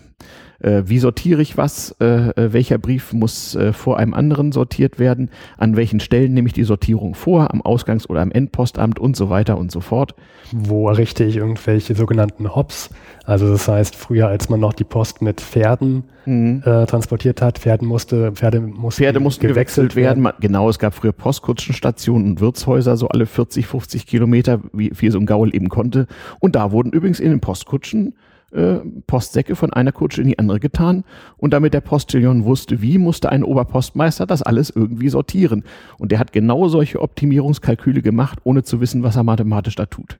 Äh, 0.60 0.82
wie 0.86 0.98
sortiere 0.98 1.42
ich 1.42 1.56
was, 1.56 1.94
äh, 2.00 2.30
äh, 2.30 2.52
welcher 2.52 2.78
Brief 2.78 3.12
muss 3.12 3.54
äh, 3.54 3.72
vor 3.72 3.98
einem 3.98 4.14
anderen 4.14 4.52
sortiert 4.52 4.98
werden, 4.98 5.30
an 5.58 5.76
welchen 5.76 6.00
Stellen 6.00 6.34
nehme 6.34 6.48
ich 6.48 6.54
die 6.54 6.64
Sortierung 6.64 7.14
vor, 7.14 7.52
am 7.52 7.62
Ausgangs- 7.62 8.08
oder 8.08 8.20
am 8.20 8.30
Endpostamt 8.30 8.98
und 8.98 9.16
so 9.16 9.30
weiter 9.30 9.58
und 9.58 9.70
so 9.70 9.80
fort. 9.80 10.14
Wo 10.52 10.88
errichte 10.88 11.24
ich 11.24 11.36
irgendwelche 11.36 11.94
sogenannten 11.94 12.54
Hops? 12.54 12.90
Also 13.24 13.50
das 13.50 13.66
heißt, 13.66 13.96
früher, 13.96 14.28
als 14.28 14.48
man 14.48 14.60
noch 14.60 14.72
die 14.72 14.84
Post 14.84 15.20
mit 15.20 15.40
Pferden 15.40 16.04
mhm. 16.26 16.62
äh, 16.64 16.86
transportiert 16.86 17.42
hat, 17.42 17.58
Pferden 17.58 17.88
musste, 17.88 18.32
Pferde 18.32 18.60
mussten, 18.60 19.02
Pferde 19.02 19.20
mussten 19.20 19.48
gewechselt, 19.48 19.90
gewechselt 19.90 19.96
werden. 19.96 20.24
werden. 20.24 20.36
Genau, 20.40 20.68
es 20.68 20.78
gab 20.78 20.94
früher 20.94 21.12
Postkutschenstationen 21.12 22.30
und 22.30 22.40
Wirtshäuser, 22.40 22.96
so 22.96 23.08
alle 23.08 23.26
40, 23.26 23.66
50 23.66 24.06
Kilometer, 24.06 24.60
wie 24.72 24.90
viel 24.94 25.10
so 25.10 25.18
ein 25.18 25.26
Gaul 25.26 25.54
eben 25.54 25.68
konnte. 25.68 26.06
Und 26.38 26.54
da 26.54 26.70
wurden 26.70 26.92
übrigens 26.92 27.18
in 27.18 27.30
den 27.30 27.40
Postkutschen 27.40 28.14
äh, 28.52 28.76
Postsäcke 29.06 29.56
von 29.56 29.72
einer 29.72 29.92
Kutsche 29.92 30.22
in 30.22 30.28
die 30.28 30.38
andere 30.38 30.60
getan 30.60 31.04
und 31.36 31.52
damit 31.52 31.74
der 31.74 31.80
Postillon 31.80 32.44
wusste, 32.44 32.80
wie, 32.80 32.98
musste 32.98 33.30
ein 33.30 33.42
Oberpostmeister 33.42 34.26
das 34.26 34.42
alles 34.42 34.70
irgendwie 34.70 35.08
sortieren. 35.08 35.64
Und 35.98 36.12
der 36.12 36.18
hat 36.18 36.32
genau 36.32 36.68
solche 36.68 37.00
Optimierungskalküle 37.00 38.02
gemacht, 38.02 38.38
ohne 38.44 38.62
zu 38.62 38.80
wissen, 38.80 39.02
was 39.02 39.16
er 39.16 39.24
mathematisch 39.24 39.74
da 39.74 39.86
tut. 39.86 40.18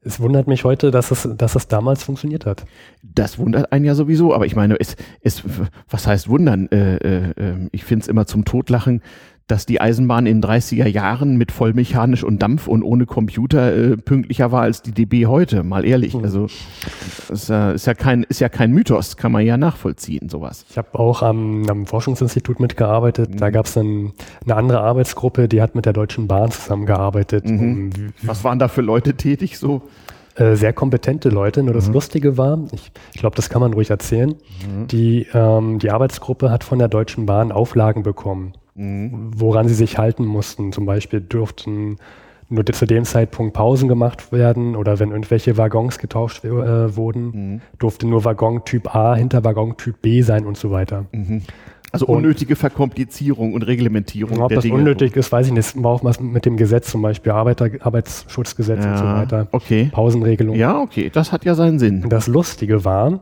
Es 0.00 0.20
wundert 0.20 0.46
mich 0.46 0.64
heute, 0.64 0.90
dass 0.90 1.10
es, 1.10 1.28
dass 1.36 1.56
es 1.56 1.66
damals 1.66 2.04
funktioniert 2.04 2.46
hat. 2.46 2.64
Das 3.02 3.38
wundert 3.38 3.72
einen 3.72 3.84
ja 3.84 3.94
sowieso, 3.94 4.32
aber 4.32 4.46
ich 4.46 4.54
meine, 4.54 4.78
es, 4.78 4.96
es, 5.22 5.42
was 5.88 6.06
heißt 6.06 6.28
wundern? 6.28 6.68
Äh, 6.68 6.96
äh, 6.96 7.30
äh 7.36 7.68
ich 7.72 7.84
finde 7.84 8.04
es 8.04 8.08
immer 8.08 8.26
zum 8.26 8.44
Totlachen, 8.44 9.02
dass 9.48 9.64
die 9.64 9.80
Eisenbahn 9.80 10.26
in 10.26 10.42
30er 10.42 10.86
Jahren 10.86 11.36
mit 11.36 11.52
vollmechanisch 11.52 12.22
und 12.22 12.42
Dampf 12.42 12.68
und 12.68 12.82
ohne 12.82 13.06
Computer 13.06 13.74
äh, 13.74 13.96
pünktlicher 13.96 14.52
war 14.52 14.62
als 14.62 14.82
die 14.82 14.92
DB 14.92 15.26
heute, 15.26 15.62
mal 15.62 15.86
ehrlich. 15.86 16.14
Mhm. 16.14 16.22
Also 16.22 16.44
ist, 17.30 17.48
äh, 17.48 17.74
ist, 17.74 17.86
ja 17.86 17.94
kein, 17.94 18.24
ist 18.24 18.40
ja 18.40 18.50
kein 18.50 18.72
Mythos, 18.72 19.16
kann 19.16 19.32
man 19.32 19.44
ja 19.44 19.56
nachvollziehen, 19.56 20.28
sowas. 20.28 20.66
Ich 20.68 20.76
habe 20.76 20.98
auch 20.98 21.22
am, 21.22 21.68
am, 21.68 21.86
Forschungsinstitut 21.86 22.60
mitgearbeitet. 22.60 23.30
Mhm. 23.30 23.36
Da 23.38 23.48
gab 23.48 23.64
es 23.64 23.78
eine 23.78 24.12
andere 24.46 24.80
Arbeitsgruppe, 24.80 25.48
die 25.48 25.62
hat 25.62 25.74
mit 25.74 25.86
der 25.86 25.94
Deutschen 25.94 26.28
Bahn 26.28 26.50
zusammengearbeitet. 26.50 27.46
Mhm. 27.46 27.58
Um, 27.58 27.90
Was 28.22 28.44
waren 28.44 28.58
da 28.58 28.68
für 28.68 28.82
Leute 28.82 29.14
tätig 29.14 29.58
so? 29.58 29.80
Äh, 30.34 30.56
sehr 30.56 30.74
kompetente 30.74 31.30
Leute. 31.30 31.62
Nur 31.62 31.72
das 31.72 31.88
mhm. 31.88 31.94
Lustige 31.94 32.36
war, 32.36 32.58
ich, 32.72 32.92
ich 33.14 33.20
glaube, 33.20 33.34
das 33.34 33.48
kann 33.48 33.62
man 33.62 33.72
ruhig 33.72 33.88
erzählen, 33.88 34.28
mhm. 34.28 34.88
die, 34.88 35.26
ähm, 35.32 35.78
die 35.78 35.90
Arbeitsgruppe 35.90 36.50
hat 36.50 36.64
von 36.64 36.78
der 36.78 36.88
Deutschen 36.88 37.24
Bahn 37.24 37.50
Auflagen 37.50 38.02
bekommen 38.02 38.52
mhm. 38.78 39.30
woran 39.34 39.68
sie 39.68 39.74
sich 39.74 39.98
halten 39.98 40.24
mussten. 40.24 40.72
Zum 40.72 40.86
Beispiel 40.86 41.20
durften 41.20 41.96
nur 42.48 42.64
zu 42.64 42.86
dem 42.86 43.04
Zeitpunkt 43.04 43.52
Pausen 43.52 43.88
gemacht 43.88 44.32
werden 44.32 44.74
oder 44.74 44.98
wenn 44.98 45.10
irgendwelche 45.10 45.58
Waggons 45.58 45.98
getauscht 45.98 46.44
äh, 46.44 46.96
wurden, 46.96 47.24
mhm. 47.24 47.60
durfte 47.78 48.06
nur 48.06 48.24
Waggon 48.24 48.64
Typ 48.64 48.94
A 48.94 49.14
hinter 49.14 49.44
Waggon 49.44 49.76
Typ 49.76 50.00
B 50.00 50.22
sein 50.22 50.46
und 50.46 50.56
so 50.56 50.70
weiter. 50.70 51.04
Mhm. 51.12 51.42
Also 51.90 52.06
unnötige 52.06 52.54
Verkomplizierung 52.54 53.54
und 53.54 53.62
Reglementierung. 53.62 54.42
Ob 54.42 54.52
das 54.52 54.62
Dinge. 54.62 54.74
unnötig 54.74 55.16
ist, 55.16 55.32
weiß 55.32 55.46
ich 55.46 55.52
nicht. 55.52 55.82
War 55.82 55.92
auch 55.92 56.04
was 56.04 56.20
mit 56.20 56.44
dem 56.44 56.58
Gesetz 56.58 56.90
zum 56.90 57.00
Beispiel, 57.00 57.32
Arbeiter, 57.32 57.70
Arbeitsschutzgesetz 57.80 58.84
ja, 58.84 58.92
und 58.92 58.98
so 58.98 59.04
weiter. 59.04 59.48
Okay. 59.52 59.88
Pausenregelung. 59.90 60.54
Ja, 60.54 60.80
okay, 60.80 61.08
das 61.10 61.32
hat 61.32 61.46
ja 61.46 61.54
seinen 61.54 61.78
Sinn. 61.78 62.06
Das 62.10 62.26
Lustige 62.26 62.84
war, 62.84 63.20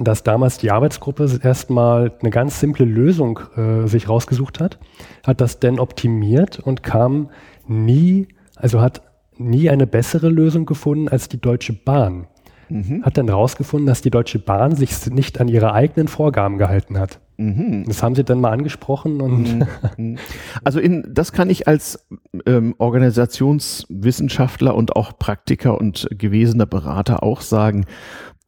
dass 0.00 0.22
damals 0.22 0.58
die 0.58 0.70
Arbeitsgruppe 0.70 1.40
erstmal 1.42 2.12
eine 2.20 2.30
ganz 2.30 2.58
simple 2.60 2.84
Lösung 2.84 3.40
äh, 3.56 3.86
sich 3.86 4.08
rausgesucht 4.08 4.60
hat, 4.60 4.78
hat 5.24 5.40
das 5.40 5.60
denn 5.60 5.78
optimiert 5.78 6.58
und 6.58 6.82
kam 6.82 7.30
nie, 7.66 8.28
also 8.56 8.80
hat 8.80 9.02
nie 9.36 9.70
eine 9.70 9.86
bessere 9.86 10.28
Lösung 10.28 10.66
gefunden 10.66 11.08
als 11.08 11.28
die 11.28 11.40
Deutsche 11.40 11.72
Bahn. 11.72 12.26
Mhm. 12.68 13.04
Hat 13.04 13.18
dann 13.18 13.28
rausgefunden, 13.28 13.86
dass 13.86 14.02
die 14.02 14.10
Deutsche 14.10 14.38
Bahn 14.38 14.74
sich 14.74 15.06
nicht 15.10 15.40
an 15.40 15.48
ihre 15.48 15.72
eigenen 15.74 16.08
Vorgaben 16.08 16.58
gehalten 16.58 16.98
hat. 16.98 17.20
Mhm. 17.36 17.84
Das 17.86 18.02
haben 18.02 18.14
sie 18.14 18.24
dann 18.24 18.40
mal 18.40 18.52
angesprochen 18.52 19.20
und 19.20 19.58
mhm. 19.58 19.66
mhm. 19.96 20.18
also 20.62 20.78
in 20.78 21.04
das 21.12 21.32
kann 21.32 21.50
ich 21.50 21.66
als 21.66 22.06
ähm, 22.46 22.74
Organisationswissenschaftler 22.78 24.74
und 24.74 24.94
auch 24.94 25.18
Praktiker 25.18 25.78
und 25.78 26.06
gewesener 26.10 26.66
Berater 26.66 27.22
auch 27.24 27.40
sagen. 27.40 27.86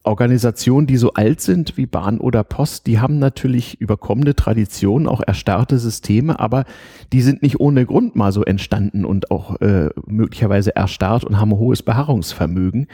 Organisationen, 0.07 0.87
die 0.87 0.97
so 0.97 1.13
alt 1.13 1.41
sind 1.41 1.77
wie 1.77 1.85
Bahn 1.85 2.19
oder 2.19 2.43
Post, 2.43 2.87
die 2.87 2.99
haben 2.99 3.19
natürlich 3.19 3.79
überkommene 3.79 4.35
Traditionen, 4.35 5.07
auch 5.07 5.21
erstarrte 5.25 5.77
Systeme, 5.77 6.39
aber 6.39 6.65
die 7.13 7.21
sind 7.21 7.43
nicht 7.43 7.59
ohne 7.59 7.85
Grund 7.85 8.15
mal 8.15 8.31
so 8.31 8.43
entstanden 8.43 9.05
und 9.05 9.29
auch 9.29 9.61
äh, 9.61 9.89
möglicherweise 10.05 10.75
erstarrt 10.75 11.23
und 11.23 11.39
haben 11.39 11.51
hohes 11.51 11.83
Beharrungsvermögen. 11.83 12.87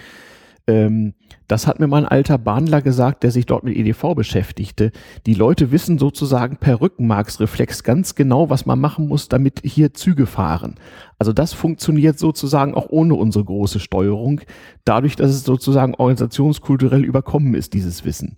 Ähm, 0.67 1.13
das 1.47 1.67
hat 1.67 1.79
mir 1.79 1.87
mal 1.87 2.03
ein 2.03 2.09
alter 2.09 2.37
Bahnler 2.37 2.81
gesagt, 2.81 3.23
der 3.23 3.31
sich 3.31 3.45
dort 3.45 3.63
mit 3.63 3.75
EDV 3.75 4.15
beschäftigte. 4.15 4.91
Die 5.25 5.33
Leute 5.33 5.71
wissen 5.71 5.99
sozusagen 5.99 6.57
per 6.57 6.81
Rückenmarksreflex 6.81 7.83
ganz 7.83 8.15
genau, 8.15 8.49
was 8.49 8.65
man 8.65 8.79
machen 8.79 9.07
muss, 9.07 9.29
damit 9.29 9.61
hier 9.63 9.93
Züge 9.93 10.25
fahren. 10.25 10.75
Also 11.19 11.33
das 11.33 11.53
funktioniert 11.53 12.19
sozusagen 12.19 12.73
auch 12.73 12.87
ohne 12.89 13.15
unsere 13.15 13.45
große 13.45 13.79
Steuerung, 13.79 14.41
dadurch, 14.85 15.15
dass 15.15 15.31
es 15.31 15.43
sozusagen 15.43 15.95
organisationskulturell 15.95 17.03
überkommen 17.03 17.55
ist, 17.55 17.73
dieses 17.73 18.05
Wissen. 18.05 18.37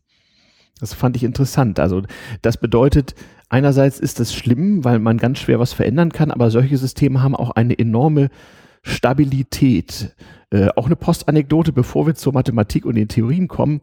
Das 0.80 0.94
fand 0.94 1.16
ich 1.16 1.24
interessant. 1.24 1.80
Also 1.80 2.02
das 2.42 2.58
bedeutet, 2.58 3.16
einerseits 3.50 4.00
ist 4.00 4.20
es 4.20 4.34
schlimm, 4.34 4.84
weil 4.84 5.00
man 5.00 5.18
ganz 5.18 5.40
schwer 5.40 5.60
was 5.60 5.74
verändern 5.74 6.12
kann, 6.12 6.32
aber 6.32 6.52
solche 6.52 6.78
Systeme 6.78 7.24
haben 7.24 7.36
auch 7.36 7.52
eine 7.52 7.78
enorme 7.78 8.30
Stabilität. 8.82 10.16
Äh, 10.56 10.70
auch 10.78 10.86
eine 10.86 10.96
Postanekdote, 10.96 11.74
bevor 11.74 12.08
wir 12.08 12.16
zur 12.16 12.32
Mathematik 12.32 12.86
und 12.86 12.96
den 12.96 13.10
Theorien 13.10 13.50
kommen. 13.50 13.82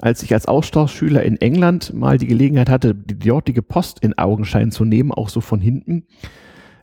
Als 0.00 0.22
ich 0.22 0.32
als 0.32 0.46
Austauschschüler 0.46 1.22
in 1.22 1.38
England 1.42 1.92
mal 1.92 2.16
die 2.16 2.26
Gelegenheit 2.26 2.70
hatte, 2.70 2.94
die 2.94 3.18
dortige 3.18 3.60
Post 3.60 3.98
in 4.00 4.16
Augenschein 4.16 4.70
zu 4.70 4.86
nehmen, 4.86 5.12
auch 5.12 5.28
so 5.28 5.42
von 5.42 5.60
hinten, 5.60 6.04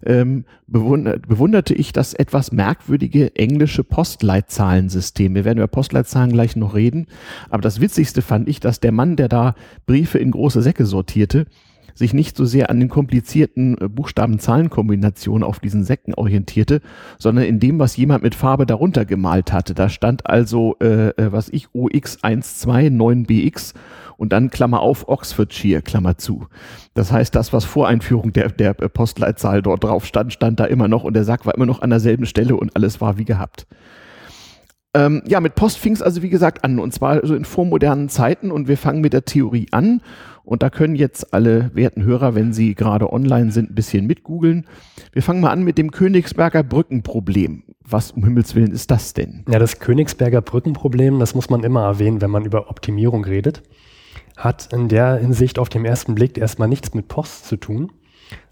ähm, 0.05 0.45
bewundert, 0.67 1.27
bewunderte 1.27 1.73
ich 1.73 1.93
das 1.93 2.13
etwas 2.13 2.51
merkwürdige 2.51 3.35
englische 3.35 3.83
Postleitzahlensystem. 3.83 5.33
Wir 5.33 5.45
werden 5.45 5.57
über 5.57 5.67
Postleitzahlen 5.67 6.31
gleich 6.31 6.55
noch 6.55 6.75
reden. 6.75 7.07
Aber 7.49 7.61
das 7.63 7.81
Witzigste 7.81 8.21
fand 8.21 8.47
ich, 8.47 8.59
dass 8.59 8.81
der 8.81 8.91
Mann, 8.91 9.15
der 9.15 9.29
da 9.29 9.55
Briefe 9.87 10.19
in 10.19 10.29
große 10.29 10.61
Säcke 10.61 10.85
sortierte, 10.85 11.47
sich 11.95 12.13
nicht 12.13 12.37
so 12.37 12.45
sehr 12.45 12.69
an 12.69 12.79
den 12.79 12.89
komplizierten 12.89 13.77
äh, 13.79 13.87
Buchstaben-Zahlen-Kombinationen 13.87 15.43
auf 15.43 15.59
diesen 15.59 15.83
Säcken 15.83 16.13
orientierte, 16.13 16.81
sondern 17.17 17.45
in 17.45 17.59
dem, 17.59 17.79
was 17.79 17.97
jemand 17.97 18.23
mit 18.23 18.35
Farbe 18.35 18.65
darunter 18.65 19.05
gemalt 19.05 19.53
hatte. 19.53 19.73
Da 19.73 19.89
stand 19.89 20.27
also, 20.27 20.75
äh, 20.81 21.09
äh 21.09 21.31
was 21.31 21.49
ich, 21.49 21.67
OX129BX 21.67 23.73
und 24.17 24.33
dann 24.33 24.49
Klammer 24.49 24.81
auf 24.81 25.07
Oxfordshire, 25.07 25.81
Klammer 25.81 26.17
zu. 26.17 26.47
Das 26.93 27.11
heißt, 27.11 27.35
das, 27.35 27.53
was 27.53 27.65
vor 27.65 27.87
Einführung 27.87 28.33
der, 28.33 28.49
der 28.49 28.73
Postleitzahl 28.73 29.61
dort 29.61 29.83
drauf 29.83 30.05
stand, 30.05 30.33
stand 30.33 30.59
da 30.59 30.65
immer 30.65 30.87
noch 30.87 31.03
und 31.03 31.13
der 31.13 31.23
Sack 31.23 31.45
war 31.45 31.55
immer 31.55 31.65
noch 31.65 31.81
an 31.81 31.89
derselben 31.89 32.25
Stelle 32.25 32.55
und 32.55 32.75
alles 32.75 33.01
war 33.01 33.17
wie 33.17 33.25
gehabt. 33.25 33.67
Ähm, 34.95 35.23
ja, 35.25 35.39
mit 35.39 35.55
Post 35.55 35.79
fing 35.79 35.93
es 35.93 36.03
also 36.03 36.21
wie 36.21 36.29
gesagt 36.29 36.63
an 36.63 36.77
und 36.77 36.93
zwar 36.93 37.25
so 37.25 37.33
in 37.33 37.45
vormodernen 37.45 38.09
Zeiten 38.09 38.51
und 38.51 38.67
wir 38.67 38.77
fangen 38.77 39.01
mit 39.01 39.13
der 39.13 39.25
Theorie 39.25 39.67
an 39.71 40.01
und 40.43 40.61
da 40.61 40.69
können 40.69 40.95
jetzt 40.95 41.33
alle 41.33 41.71
werten 41.73 42.03
Hörer, 42.03 42.35
wenn 42.35 42.53
sie 42.53 42.75
gerade 42.75 43.11
online 43.11 43.51
sind, 43.51 43.71
ein 43.71 43.75
bisschen 43.75 44.05
mitgoogeln. 44.05 44.65
Wir 45.11 45.21
fangen 45.21 45.41
mal 45.41 45.51
an 45.51 45.63
mit 45.63 45.77
dem 45.77 45.91
Königsberger 45.91 46.63
Brückenproblem. 46.63 47.63
Was 47.85 48.11
um 48.11 48.23
Himmels 48.23 48.53
Willen 48.55 48.71
ist 48.71 48.91
das 48.91 49.13
denn? 49.13 49.45
Ja, 49.49 49.59
das 49.59 49.79
Königsberger 49.79 50.41
Brückenproblem, 50.41 51.19
das 51.19 51.33
muss 51.35 51.49
man 51.49 51.63
immer 51.63 51.83
erwähnen, 51.83 52.21
wenn 52.21 52.31
man 52.31 52.45
über 52.45 52.69
Optimierung 52.69 53.23
redet, 53.23 53.63
hat 54.35 54.73
in 54.73 54.89
der 54.89 55.15
Hinsicht 55.17 55.59
auf 55.59 55.69
den 55.69 55.85
ersten 55.85 56.15
Blick 56.15 56.37
erstmal 56.37 56.67
nichts 56.67 56.93
mit 56.93 57.07
Post 57.07 57.45
zu 57.45 57.57
tun. 57.57 57.91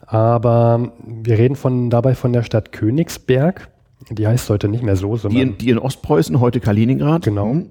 Aber 0.06 0.94
wir 1.06 1.38
reden 1.38 1.56
von, 1.56 1.90
dabei 1.90 2.16
von 2.16 2.34
der 2.34 2.44
Stadt 2.44 2.72
Königsberg. 2.72 3.70
Die 4.10 4.26
heißt 4.26 4.50
heute 4.50 4.68
nicht 4.68 4.84
mehr 4.84 4.96
so, 4.96 5.16
sondern. 5.16 5.36
Die 5.36 5.42
in, 5.42 5.58
die 5.58 5.70
in 5.70 5.78
Ostpreußen, 5.78 6.40
heute 6.40 6.60
Kaliningrad. 6.60 7.24
Genau. 7.24 7.64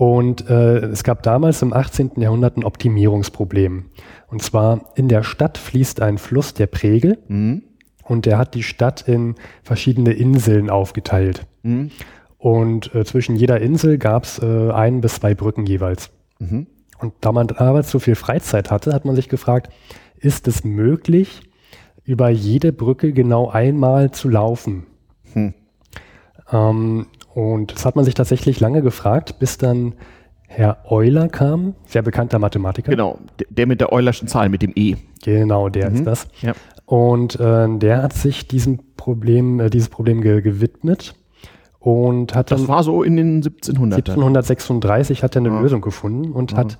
Und 0.00 0.48
äh, 0.48 0.78
es 0.78 1.04
gab 1.04 1.22
damals 1.22 1.60
im 1.60 1.74
18. 1.74 2.12
Jahrhundert 2.16 2.56
ein 2.56 2.64
Optimierungsproblem. 2.64 3.90
Und 4.28 4.40
zwar 4.40 4.92
in 4.94 5.08
der 5.08 5.22
Stadt 5.22 5.58
fließt 5.58 6.00
ein 6.00 6.16
Fluss, 6.16 6.54
der 6.54 6.68
Pregel, 6.68 7.18
mhm. 7.28 7.64
und 8.04 8.24
der 8.24 8.38
hat 8.38 8.54
die 8.54 8.62
Stadt 8.62 9.06
in 9.06 9.34
verschiedene 9.62 10.14
Inseln 10.14 10.70
aufgeteilt. 10.70 11.46
Mhm. 11.64 11.90
Und 12.38 12.94
äh, 12.94 13.04
zwischen 13.04 13.36
jeder 13.36 13.60
Insel 13.60 13.98
gab 13.98 14.24
es 14.24 14.38
äh, 14.38 14.70
ein 14.70 15.02
bis 15.02 15.16
zwei 15.16 15.34
Brücken 15.34 15.66
jeweils. 15.66 16.08
Mhm. 16.38 16.66
Und 16.98 17.12
da 17.20 17.32
man 17.32 17.48
damals 17.48 17.90
so 17.90 17.98
viel 17.98 18.14
Freizeit 18.14 18.70
hatte, 18.70 18.94
hat 18.94 19.04
man 19.04 19.16
sich 19.16 19.28
gefragt, 19.28 19.70
ist 20.16 20.48
es 20.48 20.64
möglich, 20.64 21.42
über 22.04 22.30
jede 22.30 22.72
Brücke 22.72 23.12
genau 23.12 23.50
einmal 23.50 24.12
zu 24.12 24.30
laufen? 24.30 24.86
Hm. 25.34 25.52
Ähm, 26.50 27.06
und 27.34 27.74
das 27.74 27.86
hat 27.86 27.96
man 27.96 28.04
sich 28.04 28.14
tatsächlich 28.14 28.60
lange 28.60 28.82
gefragt, 28.82 29.38
bis 29.38 29.58
dann 29.58 29.94
Herr 30.48 30.78
Euler 30.90 31.28
kam, 31.28 31.74
sehr 31.86 32.02
bekannter 32.02 32.40
Mathematiker. 32.40 32.90
Genau, 32.90 33.18
der 33.50 33.66
mit 33.66 33.80
der 33.80 33.92
Eulerschen 33.92 34.26
Zahl, 34.26 34.48
mit 34.48 34.62
dem 34.62 34.72
E. 34.74 34.96
Genau, 35.22 35.68
der 35.68 35.90
mhm. 35.90 35.96
ist 35.96 36.06
das. 36.06 36.28
Ja. 36.40 36.54
Und 36.86 37.38
äh, 37.38 37.68
der 37.78 38.02
hat 38.02 38.14
sich 38.14 38.48
diesem 38.48 38.80
Problem, 38.96 39.60
äh, 39.60 39.70
dieses 39.70 39.88
Problem 39.88 40.20
ge 40.22 40.40
gewidmet 40.40 41.14
und 41.78 42.34
hat 42.34 42.50
das 42.50 42.62
dann. 42.62 42.68
war 42.68 42.82
so 42.82 43.04
in 43.04 43.16
den 43.16 43.36
1700 43.36 44.10
1736 44.10 45.22
hat 45.22 45.36
er 45.36 45.40
eine 45.42 45.50
ja. 45.50 45.60
Lösung 45.60 45.80
gefunden 45.82 46.32
und 46.32 46.50
ja. 46.52 46.58
hat 46.58 46.78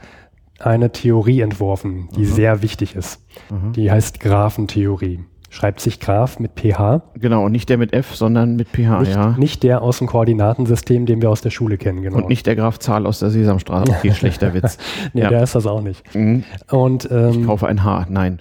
eine 0.58 0.90
Theorie 0.90 1.40
entworfen, 1.40 2.08
die 2.16 2.22
mhm. 2.22 2.24
sehr 2.26 2.62
wichtig 2.62 2.96
ist. 2.96 3.24
Mhm. 3.50 3.72
Die 3.72 3.90
heißt 3.90 4.18
Graphentheorie 4.18 5.20
schreibt 5.50 5.80
sich 5.80 6.00
Graph 6.00 6.38
mit 6.38 6.52
PH. 6.54 7.02
Genau, 7.14 7.44
und 7.44 7.52
nicht 7.52 7.68
der 7.68 7.76
mit 7.76 7.92
F, 7.92 8.14
sondern 8.14 8.56
mit 8.56 8.68
PH, 8.68 9.00
nicht, 9.00 9.12
ja. 9.12 9.34
Nicht 9.36 9.62
der 9.64 9.82
aus 9.82 9.98
dem 9.98 10.06
Koordinatensystem, 10.06 11.06
den 11.06 11.20
wir 11.20 11.28
aus 11.28 11.42
der 11.42 11.50
Schule 11.50 11.76
kennen, 11.76 12.02
genau. 12.02 12.18
Und 12.18 12.28
nicht 12.28 12.46
der 12.46 12.56
Graph 12.56 12.78
Zahl 12.78 13.04
aus 13.04 13.18
der 13.18 13.30
Sesamstraße. 13.30 13.90
Okay, 13.90 14.12
schlechter 14.14 14.54
Witz. 14.54 14.78
nee, 15.12 15.22
ja. 15.22 15.28
der 15.28 15.42
ist 15.42 15.54
das 15.54 15.66
auch 15.66 15.82
nicht. 15.82 16.14
Mhm. 16.14 16.44
Und, 16.70 17.10
ähm, 17.10 17.40
ich 17.40 17.46
kaufe 17.46 17.66
ein 17.66 17.84
H, 17.84 18.06
nein. 18.08 18.38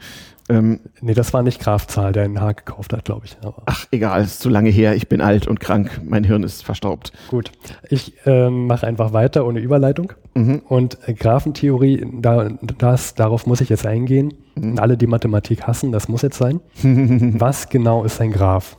Ähm, 0.50 0.80
nee, 1.00 1.14
das 1.14 1.32
war 1.32 1.44
nicht 1.44 1.62
Graf 1.62 1.86
Zahl, 1.86 2.12
der 2.12 2.24
ein 2.24 2.42
Haar 2.42 2.56
gekauft 2.56 2.92
hat, 2.92 3.06
glaube 3.06 3.26
ich. 3.26 3.38
Aber 3.44 3.62
Ach, 3.68 3.86
egal, 3.92 4.24
ist 4.24 4.40
zu 4.40 4.50
lange 4.50 4.72
her. 4.72 4.96
Ich 4.96 5.08
bin 5.08 5.22
alt 5.22 5.48
und 5.48 5.60
krank. 5.60 6.02
Mein 6.04 6.24
Hirn 6.24 6.42
ist 6.42 6.64
verstaubt. 6.64 7.14
Gut. 7.30 7.52
Ich 7.90 8.14
ähm, 8.26 8.66
mache 8.66 8.88
einfach 8.88 9.14
weiter 9.14 9.46
ohne 9.46 9.60
Überleitung. 9.60 10.14
Mhm. 10.34 10.64
Und 10.68 10.98
äh, 11.08 11.14
Graphentheorie, 11.14 12.06
da, 12.20 12.50
das, 12.80 13.14
darauf 13.14 13.46
muss 13.46 13.62
ich 13.62 13.70
jetzt 13.70 13.86
eingehen. 13.86 14.34
Mhm. 14.56 14.80
Alle, 14.80 14.98
die 14.98 15.08
Mathematik 15.08 15.68
hassen, 15.68 15.92
das 15.92 16.08
muss 16.08 16.24
jetzt 16.24 16.40
sein. 16.40 16.62
Was 16.82 17.70
genau 17.70 18.04
ist 18.04 18.20
ein 18.20 18.32
Graph? 18.32 18.78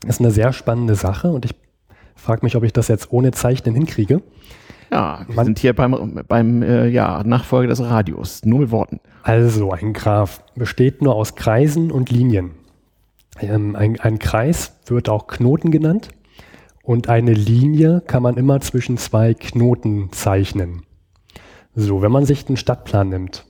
Das 0.00 0.16
ist 0.16 0.20
eine 0.20 0.30
sehr 0.30 0.52
spannende 0.54 0.94
Sache 0.94 1.28
und 1.28 1.44
ich 1.44 1.54
frage 2.14 2.44
mich, 2.44 2.56
ob 2.56 2.62
ich 2.64 2.72
das 2.72 2.88
jetzt 2.88 3.12
ohne 3.12 3.32
Zeichnen 3.32 3.74
hinkriege. 3.74 4.22
Ja, 4.94 5.24
wir 5.26 5.34
Man, 5.34 5.44
sind 5.46 5.58
hier 5.58 5.72
beim, 5.72 6.22
beim 6.28 6.62
äh, 6.62 6.86
ja, 6.86 7.24
Nachfolger 7.24 7.68
des 7.68 7.80
Radios. 7.80 8.44
Nur 8.44 8.60
mit 8.60 8.70
Worten. 8.70 9.00
Also, 9.24 9.72
ein 9.72 9.92
Graph 9.92 10.44
besteht 10.54 11.02
nur 11.02 11.16
aus 11.16 11.34
Kreisen 11.34 11.90
und 11.90 12.10
Linien. 12.10 12.52
Ähm, 13.40 13.74
ein, 13.74 13.98
ein 13.98 14.20
Kreis 14.20 14.78
wird 14.86 15.08
auch 15.08 15.26
Knoten 15.26 15.72
genannt 15.72 16.10
und 16.84 17.08
eine 17.08 17.32
Linie 17.32 18.02
kann 18.06 18.22
man 18.22 18.36
immer 18.36 18.60
zwischen 18.60 18.96
zwei 18.96 19.34
Knoten 19.34 20.12
zeichnen. 20.12 20.82
So, 21.74 22.00
wenn 22.00 22.12
man 22.12 22.24
sich 22.24 22.44
den 22.44 22.56
Stadtplan 22.56 23.08
nimmt, 23.08 23.46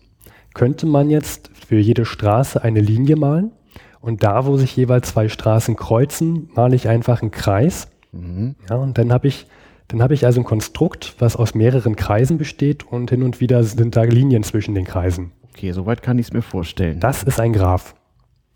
könnte 0.55 0.87
man 0.87 1.11
jetzt 1.11 1.51
für 1.53 1.77
jede 1.77 2.07
Straße 2.07 2.63
eine 2.63 2.81
Linie 2.81 3.17
malen 3.17 3.53
und 4.01 4.23
da, 4.23 4.47
wo 4.47 4.57
sich 4.57 4.75
jeweils 4.75 5.11
zwei 5.11 5.29
Straßen 5.29 5.77
kreuzen, 5.77 6.49
male 6.55 6.75
ich 6.75 6.89
einfach 6.89 7.21
einen 7.21 7.33
Kreis. 7.33 7.89
Mhm. 8.13 8.55
Ja, 8.71 8.77
und 8.77 8.97
dann 8.97 9.13
habe 9.13 9.29
ich 9.29 9.47
dann 9.89 10.03
habe 10.03 10.15
ich 10.15 10.25
also 10.25 10.41
ein 10.41 10.45
Konstrukt, 10.45 11.15
was 11.19 11.37
aus 11.37 11.55
mehreren 11.55 11.97
Kreisen 11.97 12.39
besteht 12.39 12.85
und 12.85 13.11
hin 13.11 13.23
und 13.23 13.41
wieder 13.41 13.63
sind 13.65 13.97
da 13.97 14.03
Linien 14.03 14.43
zwischen 14.43 14.75
den 14.75 14.85
Kreisen. 14.85 15.33
Okay, 15.51 15.73
soweit 15.73 16.03
kann 16.03 16.19
ich 16.19 16.29
es 16.29 16.33
mir 16.33 16.43
vorstellen. 16.43 17.01
Das 17.01 17.23
ist 17.23 17.39
ein 17.39 17.53
Graph. 17.53 17.95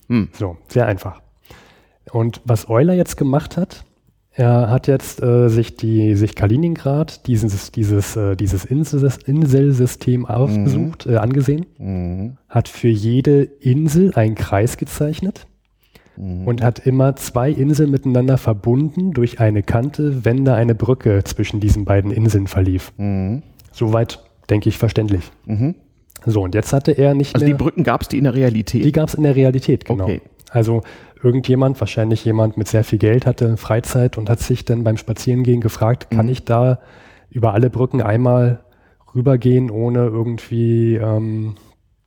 Hm. 0.08 0.28
So, 0.32 0.56
sehr 0.68 0.86
einfach. 0.86 1.22
Und 2.10 2.40
was 2.44 2.68
Euler 2.68 2.94
jetzt 2.94 3.16
gemacht 3.16 3.56
hat, 3.56 3.84
Er 4.38 4.70
hat 4.70 4.86
jetzt 4.86 5.20
äh, 5.20 5.48
sich, 5.48 5.74
die, 5.74 6.14
sich 6.14 6.36
Kaliningrad, 6.36 7.26
dieses, 7.26 7.72
dieses, 7.72 8.14
äh, 8.14 8.36
dieses 8.36 8.64
Insel, 8.64 9.12
Inselsystem 9.26 10.26
ausgesucht, 10.26 11.06
mhm. 11.06 11.12
äh, 11.12 11.16
angesehen, 11.16 11.66
mhm. 11.76 12.38
hat 12.48 12.68
für 12.68 12.86
jede 12.86 13.42
Insel 13.42 14.14
einen 14.14 14.36
Kreis 14.36 14.76
gezeichnet 14.76 15.48
mhm. 16.18 16.46
und 16.46 16.62
hat 16.62 16.80
immer 16.86 17.16
zwei 17.16 17.50
Inseln 17.50 17.90
miteinander 17.90 18.38
verbunden 18.38 19.12
durch 19.12 19.40
eine 19.40 19.62
Kante, 19.62 20.24
wenn 20.24 20.44
da 20.44 20.54
eine 20.54 20.74
Brücke 20.74 21.22
zwischen 21.24 21.60
diesen 21.60 21.84
beiden 21.84 22.10
Inseln 22.10 22.46
verlief. 22.46 22.92
Mhm. 22.96 23.42
Soweit, 23.72 24.22
denke 24.50 24.68
ich, 24.68 24.78
verständlich. 24.78 25.30
Mhm. 25.46 25.74
So, 26.26 26.42
und 26.42 26.54
jetzt 26.54 26.72
hatte 26.72 26.92
er 26.92 27.14
nicht 27.14 27.34
also 27.34 27.44
mehr... 27.44 27.54
Also 27.54 27.58
die 27.58 27.64
Brücken 27.64 27.84
gab 27.84 28.02
es 28.02 28.08
die 28.08 28.18
in 28.18 28.24
der 28.24 28.34
Realität? 28.34 28.84
Die 28.84 28.92
gab 28.92 29.08
es 29.08 29.14
in 29.14 29.22
der 29.22 29.36
Realität, 29.36 29.84
genau. 29.84 30.04
Okay. 30.04 30.20
Also 30.50 30.82
irgendjemand, 31.22 31.78
wahrscheinlich 31.80 32.24
jemand 32.24 32.56
mit 32.56 32.68
sehr 32.68 32.84
viel 32.84 32.98
Geld, 32.98 33.26
hatte 33.26 33.56
Freizeit 33.56 34.18
und 34.18 34.28
hat 34.28 34.40
sich 34.40 34.64
dann 34.64 34.84
beim 34.84 34.96
Spazierengehen 34.96 35.60
gefragt, 35.60 36.10
kann 36.10 36.26
mhm. 36.26 36.32
ich 36.32 36.44
da 36.44 36.80
über 37.30 37.54
alle 37.54 37.70
Brücken 37.70 38.02
einmal 38.02 38.60
rübergehen, 39.14 39.70
ohne 39.70 40.06
irgendwie 40.06 40.96
ähm, 40.96 41.54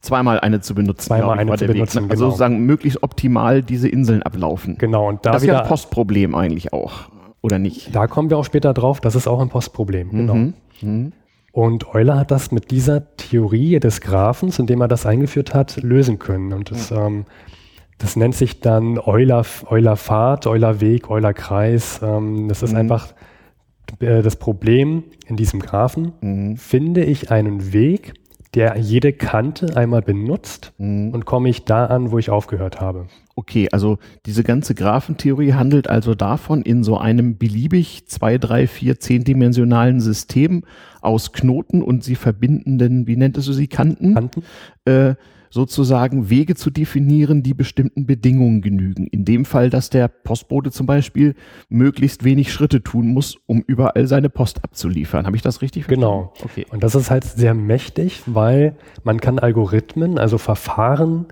zweimal 0.02 0.40
eine 0.40 0.62
zu 0.62 0.76
benutzen. 0.76 1.08
Zweimal 1.08 1.40
eine 1.40 1.56
zu 1.56 1.66
benutzen. 1.66 2.04
Weg, 2.04 2.04
ne? 2.04 2.12
Also 2.12 2.24
genau. 2.24 2.30
sozusagen 2.30 2.66
möglichst 2.66 3.04
optimal 3.04 3.62
diese 3.62 3.88
Inseln 3.88 4.24
ablaufen. 4.24 4.78
Genau. 4.78 5.08
Und 5.08 5.26
da 5.26 5.32
das 5.32 5.44
ist 5.44 5.48
ja 5.48 5.62
ein 5.62 5.68
Postproblem 5.68 6.36
eigentlich 6.36 6.74
auch, 6.74 7.10
oder 7.42 7.60
nicht? 7.60 7.96
Da 7.96 8.08
kommen 8.08 8.30
wir 8.30 8.38
auch 8.38 8.46
später 8.46 8.74
drauf, 8.74 9.00
das 9.00 9.16
ist 9.16 9.28
auch 9.28 9.40
ein 9.40 9.50
Postproblem. 9.50 10.08
Mhm. 10.08 10.18
Genau. 10.18 10.36
Mhm. 10.82 11.14
Und 11.54 11.94
Euler 11.94 12.18
hat 12.18 12.32
das 12.32 12.52
mit 12.52 12.72
dieser 12.72 13.16
Theorie 13.18 13.80
des 13.80 14.02
Graphens, 14.02 14.58
indem 14.58 14.82
er 14.82 14.88
das 14.88 15.06
eingeführt 15.06 15.54
hat, 15.54 15.82
lösen 15.84 16.18
können. 16.18 16.54
Und 16.54 16.72
das, 16.72 16.92
ähm, 16.92 17.26
das 17.98 18.16
nennt 18.16 18.36
sich 18.36 18.62
dann 18.62 18.98
Euler, 18.98 19.46
Euler 19.70 19.98
Pfad, 19.98 20.48
Euler 20.48 20.80
Weg, 20.80 21.10
Euler 21.10 21.34
Kreis. 21.34 22.00
Ähm, 22.02 22.48
das 22.48 22.64
ist 22.64 22.72
mhm. 22.72 22.80
einfach 22.80 23.14
äh, 24.00 24.22
das 24.22 24.38
Problem 24.38 25.04
in 25.28 25.36
diesem 25.36 25.60
Graphen. 25.60 26.14
Mhm. 26.22 26.58
Finde 26.58 27.04
ich 27.04 27.32
einen 27.32 27.74
Weg, 27.74 28.14
der 28.54 28.78
jede 28.78 29.14
Kante 29.14 29.78
einmal 29.78 30.02
benutzt 30.02 30.74
mhm. 30.78 31.12
und 31.14 31.26
komme 31.26 31.50
ich 31.50 31.64
da 31.64 31.86
an, 31.86 32.12
wo 32.12 32.18
ich 32.18 32.30
aufgehört 32.30 32.82
habe. 32.82 33.08
Okay, 33.36 33.70
also 33.72 33.98
diese 34.26 34.44
ganze 34.44 34.76
Graphentheorie 34.76 35.54
handelt 35.54 35.90
also 35.90 36.16
davon, 36.16 36.62
in 36.62 36.84
so 36.84 36.98
einem 36.98 37.38
beliebig 37.38 38.08
zwei, 38.08 38.38
drei, 38.38 38.68
vier, 38.68 39.00
zehndimensionalen 39.00 40.02
System 40.02 40.64
aus 41.02 41.32
Knoten 41.32 41.82
und 41.82 42.04
sie 42.04 42.16
verbindenden, 42.16 43.08
wie 43.08 43.16
nennt 43.16 43.38
es 43.38 43.46
so 43.46 43.54
sie, 43.54 43.68
Kanten, 43.68 44.14
Kanten? 44.14 44.44
Äh, 44.86 45.16
sozusagen 45.52 46.30
Wege 46.30 46.56
zu 46.56 46.72
definieren, 46.72 47.44
die 47.44 47.54
bestimmten 47.54 48.06
Bedingungen 48.06 48.62
genügen. 48.62 49.06
In 49.08 49.26
dem 49.26 49.46
Fall, 49.46 49.70
dass 49.70 49.90
der 49.90 50.08
Postbote 50.08 50.72
zum 50.72 50.88
Beispiel 50.88 51.36
möglichst 51.70 52.24
wenig 52.24 52.52
Schritte 52.52 52.82
tun 52.82 53.10
muss, 53.10 53.38
um 53.46 53.62
überall 53.68 54.08
seine 54.08 54.30
Post 54.30 54.64
abzuliefern. 54.64 55.26
Habe 55.26 55.36
ich 55.36 55.42
das 55.42 55.62
richtig 55.62 55.86
verstanden? 55.86 56.02
Genau. 56.02 56.34
Okay. 56.44 56.66
Und 56.72 56.84
das 56.84 56.96
ist 56.96 57.12
halt 57.12 57.26
sehr 57.26 57.54
mächtig, 57.54 58.24
weil 58.26 58.76
man 59.04 59.20
kann 59.20 59.40
Algorithmen, 59.40 60.18
also 60.18 60.38
Verfahren, 60.38 61.28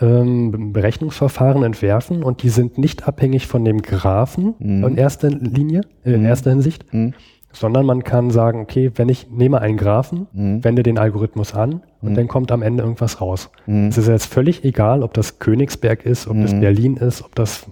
ähm, 0.00 0.72
Berechnungsverfahren 0.72 1.64
entwerfen 1.64 2.22
und 2.22 2.42
die 2.42 2.48
sind 2.48 2.78
nicht 2.78 3.06
abhängig 3.06 3.46
von 3.46 3.64
dem 3.64 3.82
Graphen 3.82 4.54
mhm. 4.58 4.84
in 4.84 4.96
erster 4.96 5.30
Linie, 5.30 5.82
äh, 6.04 6.14
in 6.14 6.20
mhm. 6.20 6.26
erster 6.26 6.50
Hinsicht, 6.50 6.92
mhm 6.92 7.14
sondern 7.54 7.86
man 7.86 8.04
kann 8.04 8.30
sagen, 8.30 8.60
okay, 8.60 8.90
wenn 8.96 9.08
ich 9.08 9.30
nehme 9.30 9.60
einen 9.60 9.76
Graphen, 9.76 10.26
mhm. 10.32 10.64
wende 10.64 10.82
den 10.82 10.98
Algorithmus 10.98 11.54
an 11.54 11.82
und 12.02 12.10
mhm. 12.10 12.14
dann 12.14 12.28
kommt 12.28 12.52
am 12.52 12.62
Ende 12.62 12.82
irgendwas 12.82 13.20
raus. 13.20 13.50
Mhm. 13.66 13.88
Es 13.88 13.98
ist 13.98 14.08
jetzt 14.08 14.26
völlig 14.26 14.64
egal, 14.64 15.02
ob 15.02 15.14
das 15.14 15.38
Königsberg 15.38 16.04
ist, 16.04 16.26
ob 16.28 16.40
das 16.40 16.52
mhm. 16.52 16.60
Berlin 16.60 16.96
ist, 16.96 17.24
ob 17.24 17.34
das 17.34 17.66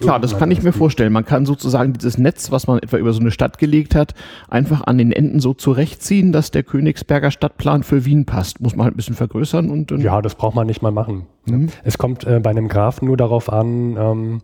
Klar, 0.00 0.18
das 0.18 0.36
kann 0.36 0.50
ich 0.50 0.62
mir 0.62 0.72
vorstellen. 0.72 1.12
Man 1.12 1.24
kann 1.24 1.46
sozusagen 1.46 1.92
dieses 1.92 2.18
Netz, 2.18 2.50
was 2.50 2.66
man 2.66 2.78
etwa 2.78 2.96
über 2.96 3.12
so 3.12 3.20
eine 3.20 3.30
Stadt 3.30 3.58
gelegt 3.58 3.94
hat, 3.94 4.14
einfach 4.48 4.82
an 4.86 4.98
den 4.98 5.12
Enden 5.12 5.40
so 5.40 5.54
zurechtziehen, 5.54 6.32
dass 6.32 6.50
der 6.50 6.64
Königsberger 6.64 7.30
Stadtplan 7.30 7.82
für 7.82 8.04
Wien 8.04 8.26
passt. 8.26 8.60
Muss 8.60 8.74
man 8.74 8.84
halt 8.84 8.94
ein 8.94 8.96
bisschen 8.96 9.14
vergrößern 9.14 9.70
und. 9.70 9.92
ja, 9.92 10.20
das 10.20 10.34
braucht 10.34 10.56
man 10.56 10.66
nicht 10.66 10.82
mal 10.82 10.90
machen. 10.90 11.26
Mhm. 11.46 11.68
Es 11.84 11.96
kommt 11.96 12.26
äh, 12.26 12.40
bei 12.40 12.50
einem 12.50 12.68
Graphen 12.68 13.06
nur 13.06 13.16
darauf 13.16 13.52
an, 13.52 13.96
ähm, 13.96 14.40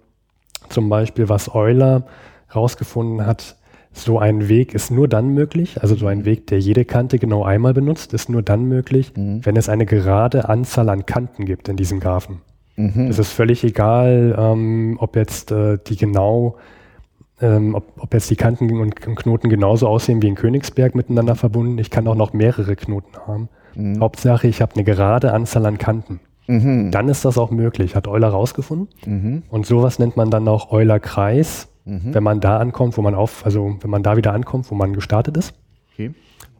zum 0.68 0.88
Beispiel, 0.88 1.28
was 1.28 1.52
Euler 1.52 2.06
rausgefunden 2.54 3.26
hat, 3.26 3.56
so 3.92 4.18
ein 4.18 4.48
Weg 4.48 4.74
ist 4.74 4.90
nur 4.90 5.08
dann 5.08 5.30
möglich, 5.34 5.82
also 5.82 5.94
so 5.96 6.06
ein 6.06 6.24
Weg, 6.24 6.46
der 6.46 6.60
jede 6.60 6.84
Kante 6.84 7.18
genau 7.18 7.42
einmal 7.44 7.74
benutzt, 7.74 8.14
ist 8.14 8.28
nur 8.28 8.42
dann 8.42 8.64
möglich, 8.64 9.12
mhm. 9.16 9.44
wenn 9.44 9.56
es 9.56 9.68
eine 9.68 9.84
gerade 9.84 10.48
Anzahl 10.48 10.88
an 10.88 11.06
Kanten 11.06 11.44
gibt 11.44 11.68
in 11.68 11.76
diesem 11.76 12.00
Graphen. 12.00 12.40
Mhm. 12.76 13.08
Es 13.08 13.18
ist 13.18 13.32
völlig 13.32 13.64
egal, 13.64 14.36
ähm, 14.38 14.96
ob 15.00 15.16
jetzt 15.16 15.50
äh, 15.50 15.78
die 15.86 15.96
genau, 15.96 16.56
ähm, 17.40 17.74
ob, 17.74 17.84
ob, 17.98 18.14
jetzt 18.14 18.30
die 18.30 18.36
Kanten 18.36 18.70
und 18.80 18.94
Knoten 19.00 19.48
genauso 19.48 19.88
aussehen 19.88 20.22
wie 20.22 20.28
in 20.28 20.34
Königsberg 20.36 20.94
miteinander 20.94 21.34
verbunden. 21.34 21.78
Ich 21.78 21.90
kann 21.90 22.06
auch 22.06 22.14
noch 22.14 22.32
mehrere 22.32 22.76
Knoten 22.76 23.18
haben. 23.26 23.48
Mhm. 23.74 24.00
Hauptsache, 24.00 24.46
ich 24.46 24.62
habe 24.62 24.74
eine 24.74 24.84
gerade 24.84 25.32
Anzahl 25.32 25.66
an 25.66 25.78
Kanten. 25.78 26.20
Mhm. 26.46 26.90
Dann 26.90 27.08
ist 27.08 27.24
das 27.24 27.38
auch 27.38 27.50
möglich, 27.50 27.96
hat 27.96 28.08
Euler 28.08 28.28
rausgefunden. 28.28 28.88
Mhm. 29.04 29.42
Und 29.50 29.66
sowas 29.66 29.98
nennt 29.98 30.16
man 30.16 30.30
dann 30.30 30.48
auch 30.48 30.70
Euler-Kreis 30.70 31.69
mhm. 31.90 32.14
wenn 32.14 32.22
man 32.22 32.40
da 32.40 32.58
ankommt, 32.58 32.96
wo 32.96 33.02
man 33.02 33.14
auf, 33.14 33.44
also 33.44 33.76
wenn 33.80 33.90
man 33.90 34.02
da 34.02 34.16
wieder 34.16 34.32
ankommt, 34.32 34.70
wo 34.70 34.74
man 34.74 34.92
gestartet 34.92 35.36
ist. 35.36 35.54
Okay. 35.92 36.12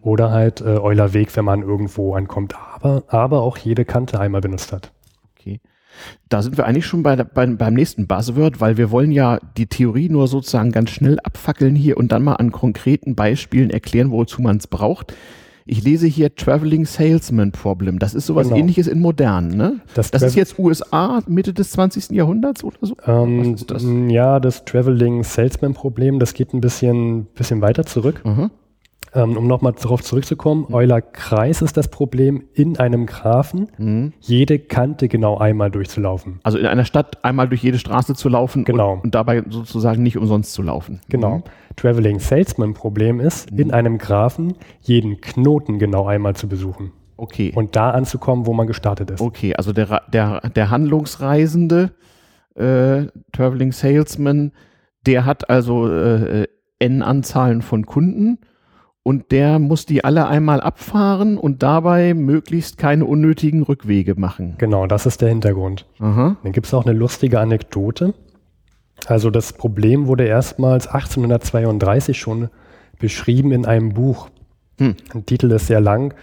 Oder 0.03 0.31
halt 0.31 0.61
äh, 0.61 0.79
Euler 0.79 1.13
Weg, 1.13 1.35
wenn 1.37 1.45
man 1.45 1.63
irgendwo 1.63 2.15
ankommt, 2.15 2.55
aber, 2.75 3.05
aber 3.09 3.43
auch 3.43 3.59
jede 3.59 3.85
Kante 3.85 4.19
einmal 4.19 4.41
benutzt 4.41 4.73
hat. 4.73 4.93
Okay. 5.39 5.61
Da 6.29 6.43
sind 6.43 6.57
wir 6.57 6.67
eigentlich 6.67 6.87
schon 6.87 7.03
bei, 7.03 7.17
bei, 7.17 7.47
beim 7.47 7.75
nächsten 7.75 8.07
Buzzword, 8.07 8.61
weil 8.61 8.77
wir 8.77 8.91
wollen 8.91 9.13
ja 9.13 9.39
die 9.57 9.67
Theorie 9.67 10.09
nur 10.09 10.29
sozusagen 10.29 10.73
ganz 10.73 10.91
schnell 10.91 11.19
abfackeln 11.21 11.75
hier 11.75 11.97
und 11.97 12.13
dann 12.13 12.23
mal 12.23 12.35
an 12.35 12.53
konkreten 12.53 13.15
Beispielen 13.15 13.71
erklären, 13.71 14.11
wozu 14.11 14.41
man 14.41 14.57
es 14.57 14.67
braucht. 14.67 15.15
Ich 15.67 15.83
lese 15.83 16.07
hier 16.07 16.35
Traveling 16.35 16.85
Salesman 16.85 17.53
Problem. 17.53 17.99
Das 17.99 18.15
ist 18.15 18.27
sowas 18.27 18.49
genau. 18.49 18.59
ähnliches 18.59 18.87
in 18.87 19.01
modern, 19.01 19.49
ne? 19.49 19.81
Das, 19.95 20.11
das 20.11 20.23
ist 20.23 20.35
jetzt 20.35 20.59
USA 20.59 21.23
Mitte 21.27 21.53
des 21.53 21.71
20. 21.73 22.11
Jahrhunderts 22.11 22.65
oder 22.65 22.79
so? 22.81 22.97
Ähm, 23.07 23.57
das? 23.67 23.85
Ja, 24.09 24.41
das 24.41 24.65
Traveling 24.65 25.23
Salesman 25.23 25.75
Problem, 25.75 26.19
das 26.19 26.35
geht 26.35 26.55
ein 26.55 26.61
bisschen, 26.61 27.27
bisschen 27.27 27.61
weiter 27.61 27.85
zurück. 27.85 28.23
Mhm. 28.25 28.51
Ähm, 29.13 29.37
um 29.37 29.49
nochmal 29.49 29.73
darauf 29.73 30.03
zurückzukommen, 30.03 30.67
mhm. 30.69 30.75
Euler-Kreis 30.75 31.63
ist 31.63 31.77
das 31.77 31.89
Problem, 31.89 32.45
in 32.55 32.79
einem 32.79 33.07
Graphen 33.07 33.69
mhm. 33.77 34.13
jede 34.21 34.61
Kante 34.61 35.09
genau 35.09 35.37
einmal 35.37 35.71
durchzulaufen. 35.71 36.39
Also 36.45 36.59
in 36.59 36.67
einer 36.67 36.85
Stadt 36.85 37.25
einmal 37.25 37.49
durch 37.49 37.63
jede 37.63 37.79
Straße 37.79 38.15
zu 38.15 38.29
laufen 38.29 38.65
genau. 38.65 38.95
und, 38.95 39.05
und 39.05 39.15
dabei 39.17 39.43
sozusagen 39.49 40.03
nicht 40.03 40.17
umsonst 40.17 40.53
zu 40.53 40.63
laufen. 40.63 41.01
Genau. 41.09 41.43
Traveling 41.81 42.19
Salesman-Problem 42.19 43.21
ist, 43.21 43.51
mhm. 43.51 43.59
in 43.59 43.71
einem 43.73 43.99
Graphen 43.99 44.55
jeden 44.81 45.21
Knoten 45.21 45.79
genau 45.79 46.07
einmal 46.07 46.37
zu 46.37 46.47
besuchen. 46.49 46.93
Okay. 47.17 47.53
Und 47.55 47.77
da 47.77 47.91
anzukommen, 47.91 48.47
wo 48.47 48.53
man 48.53 48.67
gestartet 48.67 49.11
ist. 49.11 49.21
Okay, 49.21 49.55
also 49.55 49.73
der, 49.73 50.03
der, 50.13 50.41
der 50.41 50.71
Handlungsreisende, 50.71 51.93
äh, 52.55 53.07
Traveling 53.33 53.73
Salesman, 53.73 54.53
der 55.07 55.25
hat 55.25 55.49
also 55.49 55.89
äh, 55.89 56.47
n 56.79 57.03
Anzahlen 57.03 57.63
von 57.63 57.87
Kunden 57.87 58.39
und 59.03 59.33
der 59.33 59.59
muss 59.59 59.87
die 59.87 60.05
alle 60.05 60.29
einmal 60.29 60.61
abfahren 60.61 61.39
und 61.39 61.63
dabei 61.63 62.15
möglichst 62.15 62.77
keine 62.79 63.07
unnötigen 63.07 63.63
Rückwege 63.63 64.19
machen. 64.19 64.55
Genau, 64.59 64.87
das 64.87 65.07
ist 65.07 65.23
der 65.23 65.31
Hintergrund. 65.31 65.87
Aha. 65.99 66.37
Dann 66.43 66.53
gibt 66.53 66.67
es 66.67 66.75
auch 66.75 66.85
eine 66.85 66.97
lustige 66.97 67.41
Anekdote. 67.41 68.15
Also 69.07 69.31
das 69.31 69.53
Problem 69.53 70.07
wurde 70.07 70.25
erstmals 70.25 70.87
1832 70.87 72.19
schon 72.19 72.49
beschrieben 72.99 73.53
in 73.53 73.67
einem 73.67 73.91
Buch. 73.91 74.29
Hm. 74.79 74.97
Der 75.15 75.27
Titel 75.27 75.51
ist 75.53 75.67
sehr 75.67 75.81
lang. 75.81 76.15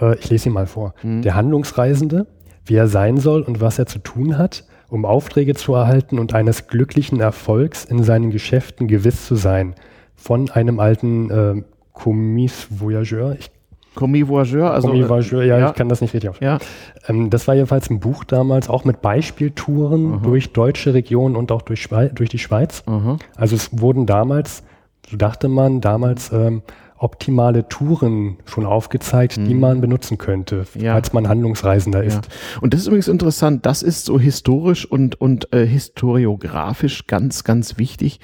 Äh, 0.00 0.16
ich 0.18 0.30
lese 0.30 0.48
ihn 0.48 0.52
mal 0.52 0.66
vor. 0.66 0.94
Hm. 1.02 1.22
Der 1.22 1.34
Handlungsreisende, 1.34 2.26
wie 2.64 2.74
er 2.74 2.88
sein 2.88 3.18
soll 3.18 3.42
und 3.42 3.60
was 3.60 3.78
er 3.78 3.86
zu 3.86 3.98
tun 3.98 4.38
hat, 4.38 4.64
um 4.88 5.04
Aufträge 5.04 5.54
zu 5.54 5.74
erhalten 5.74 6.18
und 6.18 6.34
eines 6.34 6.66
glücklichen 6.66 7.20
Erfolgs 7.20 7.84
in 7.84 8.02
seinen 8.02 8.30
Geschäften 8.30 8.88
gewiss 8.88 9.26
zu 9.26 9.36
sein. 9.36 9.74
Von 10.14 10.50
einem 10.50 10.80
alten 10.80 11.30
äh, 11.30 11.62
Commis 11.92 12.68
Voyageur. 12.70 13.36
Ich 13.38 13.50
Commis 13.94 14.28
Voyageur, 14.28 14.72
also. 14.72 14.88
Commis 14.88 15.08
Voyageur, 15.08 15.42
ja, 15.44 15.58
ja, 15.58 15.70
ich 15.70 15.74
kann 15.74 15.88
das 15.88 16.00
nicht 16.00 16.14
richtig 16.14 16.30
aussprechen. 16.30 16.58
Ja. 16.60 17.08
Ähm, 17.08 17.30
das 17.30 17.46
war 17.48 17.54
jedenfalls 17.54 17.90
ein 17.90 18.00
Buch 18.00 18.24
damals, 18.24 18.68
auch 18.68 18.84
mit 18.84 19.02
Beispieltouren 19.02 20.14
Aha. 20.14 20.20
durch 20.22 20.52
deutsche 20.52 20.94
Regionen 20.94 21.36
und 21.36 21.52
auch 21.52 21.62
durch, 21.62 21.88
durch 22.14 22.30
die 22.30 22.38
Schweiz. 22.38 22.82
Aha. 22.86 23.18
Also 23.36 23.56
es 23.56 23.70
wurden 23.72 24.06
damals, 24.06 24.62
so 25.08 25.16
dachte 25.16 25.48
man, 25.48 25.80
damals 25.80 26.32
ähm, 26.32 26.62
optimale 27.02 27.68
Touren 27.68 28.38
schon 28.44 28.64
aufgezeigt, 28.64 29.36
mhm. 29.36 29.44
die 29.46 29.54
man 29.54 29.80
benutzen 29.80 30.18
könnte, 30.18 30.64
ja. 30.78 30.94
als 30.94 31.12
man 31.12 31.28
Handlungsreisender 31.28 32.04
ist. 32.04 32.28
Und 32.60 32.72
das 32.72 32.82
ist 32.82 32.86
übrigens 32.86 33.08
interessant, 33.08 33.66
das 33.66 33.82
ist 33.82 34.04
so 34.04 34.20
historisch 34.20 34.86
und, 34.86 35.20
und 35.20 35.52
äh, 35.52 35.66
historiografisch 35.66 37.08
ganz, 37.08 37.42
ganz 37.42 37.76
wichtig 37.76 38.20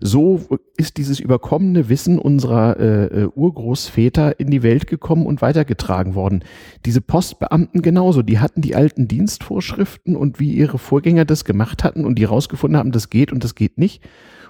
so 0.00 0.40
ist 0.76 0.96
dieses 0.96 1.20
überkommene 1.20 1.88
Wissen 1.88 2.18
unserer 2.18 2.78
äh, 2.78 3.04
äh, 3.04 3.28
Urgroßväter 3.34 4.38
in 4.38 4.50
die 4.50 4.62
Welt 4.62 4.86
gekommen 4.86 5.26
und 5.26 5.42
weitergetragen 5.42 6.14
worden. 6.14 6.44
Diese 6.84 7.00
Postbeamten 7.00 7.82
genauso, 7.82 8.22
die 8.22 8.38
hatten 8.38 8.60
die 8.60 8.74
alten 8.74 9.08
Dienstvorschriften 9.08 10.16
und 10.16 10.40
wie 10.40 10.52
ihre 10.52 10.78
Vorgänger 10.78 11.24
das 11.24 11.44
gemacht 11.44 11.84
hatten 11.84 12.04
und 12.04 12.18
die 12.18 12.24
rausgefunden 12.24 12.78
haben, 12.78 12.92
das 12.92 13.10
geht 13.10 13.32
und 13.32 13.44
das 13.44 13.54
geht 13.54 13.78
nicht. 13.78 14.02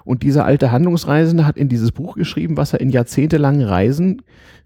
Und 0.03 0.23
dieser 0.23 0.45
alte 0.45 0.71
Handlungsreisende 0.71 1.45
hat 1.45 1.57
in 1.57 1.67
dieses 1.67 1.91
Buch 1.91 2.15
geschrieben, 2.15 2.55
was 2.55 2.73
er 2.73 2.79
in 2.79 2.89
jahrzehntelangen 2.89 3.63
Reisen 3.63 4.21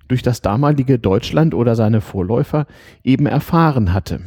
durch 0.07 0.21
das 0.21 0.41
damalige 0.41 0.99
Deutschland 0.99 1.55
oder 1.55 1.75
seine 1.75 2.01
Vorläufer 2.01 2.67
eben 3.03 3.25
erfahren 3.25 3.93
hatte. 3.93 4.21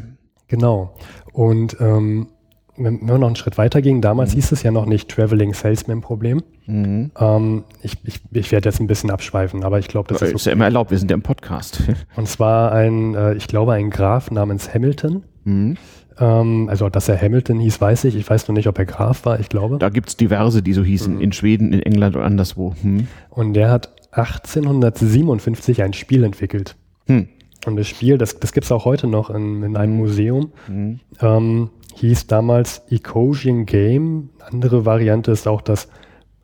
Genau. 0.49 0.95
Und 1.33 1.77
ähm, 1.81 2.29
wenn 2.77 3.07
wir 3.07 3.19
noch 3.19 3.27
einen 3.27 3.37
Schritt 3.37 3.59
weiter 3.59 3.83
gingen, 3.83 4.01
damals 4.01 4.33
mhm. 4.33 4.37
hieß 4.37 4.53
es 4.53 4.63
ja 4.63 4.71
noch 4.71 4.87
nicht 4.87 5.09
Traveling 5.09 5.55
Salesman 5.55 6.01
Problem. 6.01 6.43
Mhm. 6.67 7.11
Ähm, 7.19 7.65
ich, 7.83 7.97
ich, 8.05 8.21
ich 8.33 8.53
werde 8.53 8.69
jetzt 8.69 8.81
ein 8.81 8.87
bisschen 8.87 9.11
abschweifen, 9.11 9.65
aber 9.65 9.79
ich 9.79 9.89
glaube, 9.89 10.09
das 10.09 10.23
ist, 10.23 10.35
ist 10.35 10.47
ja 10.47 10.53
immer 10.53 10.65
erlaubt, 10.65 10.91
wir 10.91 10.99
sind 10.99 11.11
ja 11.11 11.15
im 11.15 11.23
Podcast. 11.23 11.83
Und 12.17 12.29
zwar 12.29 12.73
ein, 12.73 13.15
äh, 13.15 13.35
ich 13.35 13.47
glaube, 13.47 13.73
ein 13.73 13.91
Graf 13.91 14.31
namens 14.31 14.73
Hamilton. 14.73 15.23
Mhm. 15.45 15.77
Ähm, 16.19 16.69
also, 16.69 16.89
dass 16.89 17.09
er 17.09 17.21
Hamilton 17.21 17.61
hieß, 17.61 17.81
weiß 17.81 18.05
ich. 18.05 18.17
Ich 18.17 18.29
weiß 18.29 18.49
noch 18.49 18.55
nicht, 18.55 18.69
ob 18.69 18.79
er 18.79 18.87
Graf 18.87 19.25
war, 19.25 19.41
ich 19.41 19.49
glaube. 19.49 19.79
Da 19.79 19.89
gibt 19.89 20.09
es 20.09 20.17
diverse, 20.17 20.63
die 20.63 20.73
so 20.73 20.83
hießen, 20.83 21.17
mhm. 21.17 21.21
in 21.21 21.33
Schweden, 21.33 21.73
in 21.73 21.81
England 21.81 22.17
und 22.17 22.23
anderswo. 22.23 22.75
Hm. 22.83 23.09
Und 23.31 23.55
der 23.55 23.71
hat 23.71 23.91
1857 24.13 25.83
ein 25.83 25.93
Spiel 25.93 26.23
entwickelt. 26.25 26.77
Hm. 27.07 27.29
Und 27.67 27.77
das 27.77 27.89
Spiel, 27.89 28.19
das, 28.19 28.39
das 28.39 28.53
gibt 28.53 28.65
es 28.65 28.73
auch 28.73 28.85
heute 28.85 29.07
noch 29.07 29.31
in, 29.31 29.63
in 29.63 29.77
einem 29.77 29.97
Museum. 29.97 30.53
Mhm. 30.69 31.01
Ähm, 31.21 31.71
hieß 31.95 32.27
damals 32.27 32.83
Ecosian 32.91 33.67
Game. 33.67 34.31
Andere 34.51 34.85
Variante 34.85 35.31
ist 35.31 35.47
auch 35.47 35.61
das 35.61 35.89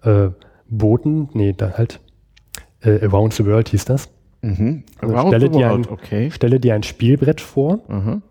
äh, 0.03 0.29
Boten, 0.69 1.29
nee, 1.33 1.53
da 1.57 1.73
halt 1.77 2.01
äh, 2.83 3.05
Around 3.05 3.35
the 3.35 3.47
World 3.47 3.69
hieß 3.69 3.85
das. 3.85 4.09
Mhm. 4.43 4.85
Also 5.01 5.29
stelle, 5.29 5.51
dir 5.51 5.71
ein, 5.71 5.87
okay. 5.87 6.31
stelle 6.31 6.61
dir 6.61 6.75
ein 6.75 6.83
Spielbrett 6.83 7.41
vor 7.41 7.81
mhm. 7.89 8.23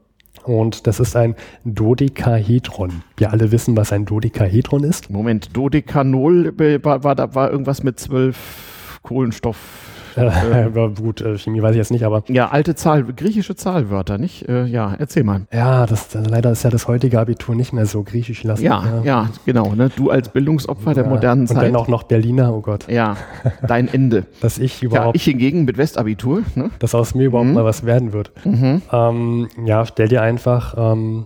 und 0.44 0.88
das 0.88 1.00
ist 1.00 1.16
ein 1.16 1.36
Dodekahedron. 1.66 3.04
Wir 3.18 3.32
alle 3.32 3.52
wissen, 3.52 3.78
was 3.78 3.94
ein 3.94 4.06
Dodekahedron 4.06 4.84
ist. 4.84 5.10
Moment, 5.12 5.56
Dodekanol 5.56 6.54
war, 6.84 7.04
war, 7.04 7.36
war 7.36 7.52
irgendwas 7.52 7.84
mit 7.84 8.00
zwölf 8.00 9.00
Kohlenstoff 9.04 9.88
äh, 10.28 10.90
gut, 11.02 11.22
äh, 11.22 11.38
Chemie 11.38 11.62
weiß 11.62 11.72
ich 11.72 11.78
jetzt 11.78 11.92
nicht, 11.92 12.04
aber. 12.04 12.24
Ja, 12.28 12.50
alte 12.50 12.76
Zahl, 12.76 13.04
griechische 13.04 13.56
Zahlwörter, 13.56 14.18
nicht? 14.18 14.48
Äh, 14.48 14.66
ja, 14.66 14.96
erzähl 14.98 15.24
mal. 15.24 15.42
Ja, 15.52 15.86
das, 15.86 16.14
leider 16.14 16.52
ist 16.52 16.64
ja 16.64 16.70
das 16.70 16.88
heutige 16.88 17.20
Abitur 17.20 17.56
nicht 17.56 17.74
mehr 17.74 17.86
so 17.86 18.04
griechisch 18.04 18.44
lassen. 18.44 18.64
Ja, 18.64 18.84
ja, 18.86 19.04
ja, 19.04 19.30
genau. 19.46 19.74
Ne? 19.74 19.90
Du 19.96 20.10
als 20.10 20.30
Bildungsopfer 20.30 20.94
der 20.94 21.08
modernen 21.08 21.48
Zeit. 21.48 21.58
Und 21.58 21.64
dann 21.64 21.76
auch 21.76 21.88
noch 21.88 22.04
Berliner, 22.04 22.54
oh 22.54 22.62
Gott. 22.62 22.88
Ja, 22.90 23.18
dein 23.66 23.88
Ende. 23.88 24.26
Dass 24.42 24.58
ich 24.58 24.84
überhaupt. 24.84 25.16
Ja, 25.16 25.16
ich 25.16 25.24
hingegen 25.24 25.66
mit 25.66 25.78
Westabitur. 25.78 26.44
Ne? 26.56 26.70
Dass 26.80 26.96
aus 26.96 27.16
mir 27.16 27.26
überhaupt 27.26 27.50
mhm. 27.50 27.56
mal 27.56 27.66
was 27.66 27.86
werden 27.86 28.14
wird. 28.14 28.32
Mhm. 28.46 28.82
Ähm, 28.92 29.48
ja, 29.66 29.86
stell 29.86 30.08
dir 30.08 30.22
einfach 30.22 30.76
ähm, 30.78 31.26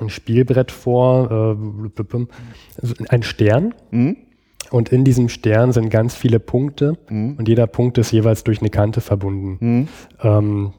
ein 0.00 0.08
Spielbrett 0.08 0.70
vor, 0.70 1.56
äh, 1.56 3.06
ein 3.08 3.22
Stern. 3.22 3.74
Mhm 3.90 4.16
und 4.74 4.88
in 4.88 5.04
diesem 5.04 5.28
Stern 5.28 5.70
sind 5.70 5.88
ganz 5.88 6.16
viele 6.16 6.40
Punkte 6.40 6.98
mhm. 7.08 7.36
und 7.38 7.46
jeder 7.46 7.68
Punkt 7.68 7.96
ist 7.96 8.10
jeweils 8.10 8.42
durch 8.42 8.58
eine 8.58 8.70
Kante 8.70 9.00
verbunden. 9.00 9.56
Mhm. 9.60 9.88
Ähm, 10.20 10.72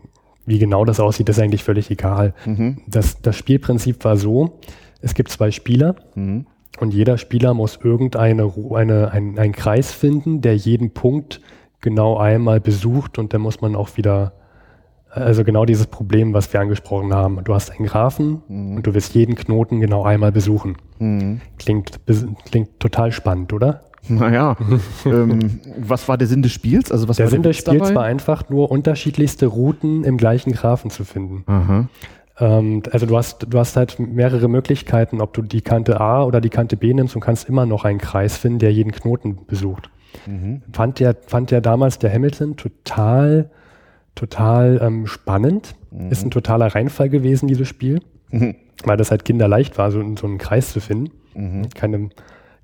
wie 0.46 0.60
genau 0.60 0.84
das 0.84 1.00
aussieht, 1.00 1.30
ist 1.30 1.40
eigentlich 1.40 1.64
völlig 1.64 1.90
egal. 1.90 2.34
Mhm. 2.46 2.82
Das, 2.88 3.22
das 3.22 3.38
Spielprinzip 3.38 4.04
war 4.04 4.18
so, 4.18 4.60
es 5.00 5.14
gibt 5.14 5.30
zwei 5.30 5.50
Spieler 5.50 5.96
mhm. 6.14 6.46
und 6.82 6.94
jeder 6.94 7.18
Spieler 7.18 7.54
muss 7.54 7.80
irgendeine 7.82 8.52
eine, 8.74 9.12
ein, 9.12 9.40
einen 9.40 9.54
Kreis 9.54 9.94
finden, 9.94 10.42
der 10.42 10.58
jeden 10.58 10.92
Punkt 10.92 11.40
genau 11.80 12.18
einmal 12.18 12.60
besucht 12.60 13.18
und 13.18 13.34
dann 13.34 13.40
muss 13.40 13.62
man 13.62 13.78
auch 13.78 13.96
wieder 13.96 14.34
also 15.16 15.44
genau 15.44 15.66
dieses 15.66 15.88
Problem, 15.88 16.34
was 16.34 16.52
wir 16.52 16.60
angesprochen 16.60 17.14
haben. 17.14 17.44
Du 17.44 17.54
hast 17.54 17.72
einen 17.72 17.88
Graphen 17.88 18.42
mhm. 18.48 18.78
und 18.78 18.88
du 18.88 18.94
wirst 18.94 19.16
jeden 19.16 19.36
Knoten 19.36 19.80
genau 19.80 20.04
einmal 20.04 20.32
besuchen. 20.32 20.78
Mhm. 21.00 21.42
Klingt, 21.58 22.00
klingt 22.46 22.80
total 22.80 23.12
spannend, 23.12 23.54
oder? 23.54 23.82
Naja, 24.08 24.56
ähm, 25.06 25.60
was 25.80 26.08
war 26.08 26.18
der 26.18 26.28
Sinn 26.28 26.42
des 26.42 26.52
Spiels? 26.52 26.92
Also 26.92 27.08
was 27.08 27.18
der 27.18 27.28
Sinn 27.28 27.42
des 27.42 27.58
Spiels 27.58 27.80
dabei? 27.80 27.96
war 27.96 28.04
einfach 28.04 28.50
nur 28.50 28.70
unterschiedlichste 28.70 29.48
Routen 29.48 30.04
im 30.04 30.18
gleichen 30.18 30.52
Graphen 30.52 30.92
zu 30.92 31.04
finden. 31.06 31.44
Ähm, 32.40 32.84
also 32.92 33.06
du 33.06 33.18
hast, 33.18 33.48
du 33.50 33.58
hast 33.58 33.78
halt 33.78 34.00
mehrere 34.00 34.48
Möglichkeiten, 34.48 35.22
ob 35.22 35.34
du 35.34 35.42
die 35.42 35.62
Kante 35.62 36.00
A 36.00 36.24
oder 36.24 36.42
die 36.42 36.50
Kante 36.50 36.78
B 36.78 36.94
nimmst 36.94 37.16
und 37.16 37.22
kannst 37.22 37.50
immer 37.50 37.66
noch 37.66 37.86
einen 37.86 38.00
Kreis 38.00 38.38
finden, 38.38 38.60
der 38.60 38.74
jeden 38.74 38.92
Knoten 38.92 39.46
besucht. 39.48 39.90
Mhm. 40.28 40.62
Fand, 40.72 41.00
der, 41.00 41.16
fand 41.26 41.52
der 41.52 41.62
damals 41.62 42.00
der 42.00 42.14
Hamilton 42.14 42.58
total 42.58 43.50
total 44.16 44.80
ähm, 44.82 45.08
spannend. 45.08 45.76
Mhm. 45.92 46.12
Ist 46.12 46.24
ein 46.24 46.32
totaler 46.32 46.68
Reinfall 46.68 47.10
gewesen, 47.10 47.48
dieses 47.48 47.68
Spiel. 47.68 48.02
Mhm. 48.32 48.56
Weil 48.84 48.98
das 48.98 49.12
halt 49.12 49.26
kinderleicht 49.26 49.78
war, 49.78 49.92
so, 49.92 50.02
so 50.16 50.28
einen 50.28 50.38
Kreis 50.38 50.72
zu 50.72 50.82
finden. 50.82 51.12
Mhm. 51.34 51.70
Keine, 51.70 52.10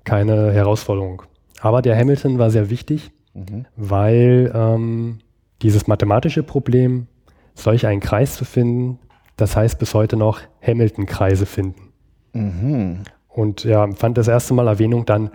keine 0.04 0.52
Herausforderung. 0.52 1.22
Aber 1.60 1.82
der 1.82 1.96
Hamilton 1.96 2.38
war 2.38 2.50
sehr 2.50 2.70
wichtig, 2.70 3.12
mhm. 3.34 3.66
weil 3.76 4.52
ähm, 4.54 5.18
dieses 5.62 5.86
mathematische 5.86 6.42
Problem, 6.42 7.06
solch 7.54 7.86
einen 7.86 8.00
Kreis 8.00 8.34
zu 8.34 8.44
finden, 8.44 8.98
das 9.36 9.56
heißt 9.56 9.78
bis 9.78 9.94
heute 9.94 10.16
noch 10.16 10.40
Hamilton-Kreise 10.66 11.46
finden. 11.46 11.92
Mhm. 12.32 13.02
Und 13.28 13.64
ja, 13.64 13.90
fand 13.92 14.18
das 14.18 14.28
erste 14.28 14.54
Mal 14.54 14.66
Erwähnung 14.66 15.06
dann, 15.06 15.30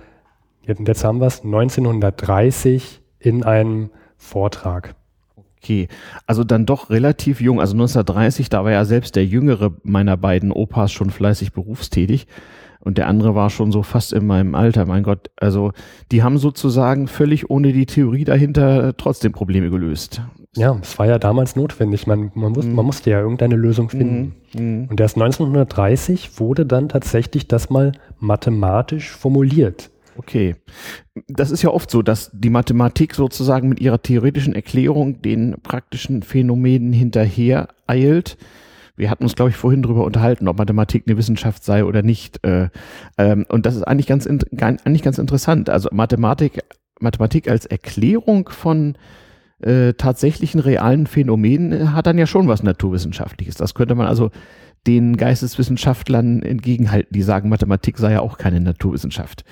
jetzt 0.63 1.03
haben 1.03 1.19
wir 1.19 1.27
es, 1.27 1.43
1930 1.43 3.01
in 3.19 3.43
einem 3.43 3.89
Vortrag. 4.17 4.95
Okay, 5.67 5.89
also 6.25 6.45
dann 6.45 6.65
doch 6.65 6.89
relativ 6.89 7.41
jung. 7.41 7.59
Also 7.59 7.73
1930, 7.73 8.47
da 8.47 8.63
war 8.63 8.71
ja 8.71 8.85
selbst 8.85 9.17
der 9.17 9.25
jüngere 9.25 9.73
meiner 9.83 10.15
beiden 10.15 10.53
Opas 10.53 10.93
schon 10.93 11.09
fleißig 11.09 11.51
berufstätig 11.51 12.25
und 12.79 12.97
der 12.97 13.09
andere 13.09 13.35
war 13.35 13.49
schon 13.49 13.73
so 13.73 13.83
fast 13.83 14.13
in 14.13 14.25
meinem 14.25 14.55
Alter. 14.55 14.85
Mein 14.85 15.03
Gott, 15.03 15.29
also 15.35 15.73
die 16.13 16.23
haben 16.23 16.37
sozusagen 16.37 17.09
völlig 17.09 17.49
ohne 17.49 17.73
die 17.73 17.85
Theorie 17.85 18.23
dahinter 18.23 18.95
trotzdem 18.95 19.33
Probleme 19.33 19.69
gelöst. 19.69 20.21
Ja, 20.55 20.79
es 20.81 20.97
war 20.97 21.05
ja 21.05 21.19
damals 21.19 21.57
notwendig. 21.57 22.07
Man, 22.07 22.31
man, 22.33 22.53
muss, 22.53 22.65
mhm. 22.65 22.75
man 22.75 22.85
musste 22.85 23.09
ja 23.09 23.19
irgendeine 23.19 23.57
Lösung 23.57 23.89
finden. 23.89 24.35
Mhm. 24.53 24.61
mhm. 24.61 24.87
Und 24.89 25.01
erst 25.01 25.17
1930 25.17 26.39
wurde 26.39 26.65
dann 26.65 26.87
tatsächlich 26.87 27.49
das 27.49 27.69
mal 27.69 27.91
mathematisch 28.19 29.11
formuliert. 29.11 29.89
Okay. 30.17 30.55
Das 31.27 31.51
ist 31.51 31.61
ja 31.61 31.69
oft 31.69 31.91
so, 31.91 32.01
dass 32.01 32.31
die 32.33 32.49
Mathematik 32.49 33.15
sozusagen 33.15 33.69
mit 33.69 33.79
ihrer 33.79 34.01
theoretischen 34.01 34.55
Erklärung 34.55 35.21
den 35.21 35.55
praktischen 35.61 36.23
Phänomenen 36.23 36.93
hinterher 36.93 37.69
eilt. 37.85 38.37
Wir 38.95 39.11
hatten 39.11 39.23
uns, 39.23 39.35
glaube 39.35 39.51
ich, 39.51 39.55
vorhin 39.55 39.83
darüber 39.83 40.05
unterhalten, 40.05 40.47
ob 40.47 40.57
Mathematik 40.57 41.03
eine 41.05 41.17
Wissenschaft 41.17 41.63
sei 41.63 41.85
oder 41.85 42.01
nicht. 42.01 42.43
Äh, 42.43 42.69
ähm, 43.19 43.45
und 43.47 43.65
das 43.67 43.75
ist 43.75 43.83
eigentlich 43.83 44.07
ganz, 44.07 44.27
eigentlich 44.27 45.03
ganz 45.03 45.19
interessant. 45.19 45.69
Also 45.69 45.89
Mathematik, 45.91 46.63
Mathematik 46.99 47.47
als 47.47 47.67
Erklärung 47.67 48.49
von 48.49 48.97
äh, 49.59 49.93
tatsächlichen 49.93 50.59
realen 50.59 51.05
Phänomenen 51.05 51.93
hat 51.93 52.07
dann 52.07 52.17
ja 52.17 52.25
schon 52.25 52.47
was 52.47 52.63
Naturwissenschaftliches. 52.63 53.55
Das 53.55 53.75
könnte 53.75 53.93
man 53.93 54.07
also 54.07 54.31
den 54.87 55.17
Geisteswissenschaftlern 55.17 56.41
entgegenhalten, 56.41 57.13
die 57.13 57.21
sagen, 57.21 57.49
Mathematik 57.49 57.97
sei 57.97 58.13
ja 58.13 58.21
auch 58.21 58.37
keine 58.37 58.61
Naturwissenschaft. 58.61 59.43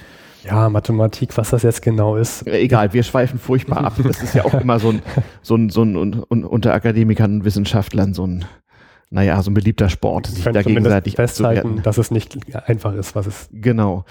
Ja, 0.45 0.69
Mathematik, 0.69 1.35
was 1.37 1.49
das 1.49 1.63
jetzt 1.63 1.81
genau 1.81 2.17
ist. 2.17 2.45
Egal, 2.47 2.93
wir 2.93 3.03
schweifen 3.03 3.39
furchtbar 3.39 3.85
ab. 3.85 3.93
Das 4.03 4.21
ist 4.21 4.35
ja 4.35 4.45
auch 4.45 4.53
immer 4.53 4.79
so 4.79 4.91
ein, 4.91 5.01
so 5.41 5.55
ein, 5.55 5.69
so 5.69 5.81
ein, 5.83 5.95
un, 5.95 6.23
un, 6.29 6.43
unter 6.43 6.73
Akademikern 6.73 7.37
und 7.37 7.45
Wissenschaftlern 7.45 8.13
so 8.13 8.27
ein, 8.27 8.45
naja, 9.09 9.41
so 9.41 9.49
ein 9.49 9.55
beliebter 9.55 9.89
Sport, 9.89 10.27
sich 10.27 10.43
da 10.43 10.61
gegenseitig 10.61 11.15
festhalten, 11.15 11.81
dass 11.81 11.97
es 11.97 12.11
nicht 12.11 12.37
einfach 12.53 12.93
ist, 12.93 13.15
was 13.15 13.25
es. 13.25 13.49
Genau. 13.51 14.05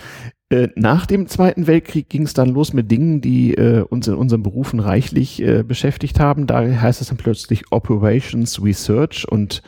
Äh, 0.48 0.68
nach 0.74 1.06
dem 1.06 1.26
Zweiten 1.28 1.66
Weltkrieg 1.66 2.08
ging 2.08 2.22
es 2.22 2.34
dann 2.34 2.48
los 2.48 2.72
mit 2.72 2.90
Dingen, 2.90 3.20
die 3.20 3.54
äh, 3.54 3.82
uns 3.82 4.08
in 4.08 4.14
unseren 4.14 4.42
Berufen 4.42 4.80
reichlich 4.80 5.40
äh, 5.40 5.62
beschäftigt 5.62 6.20
haben. 6.20 6.46
Da 6.46 6.60
heißt 6.60 7.00
es 7.00 7.08
dann 7.08 7.16
plötzlich 7.16 7.70
Operations 7.70 8.62
Research 8.62 9.26
und 9.28 9.62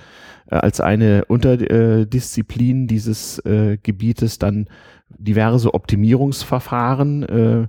äh, 0.50 0.56
als 0.56 0.80
eine 0.80 1.24
Unterdisziplin 1.26 2.86
dieses 2.86 3.38
äh, 3.40 3.78
Gebietes 3.82 4.38
dann 4.38 4.68
diverse 5.08 5.72
Optimierungsverfahren. 5.74 7.22
Äh, 7.22 7.68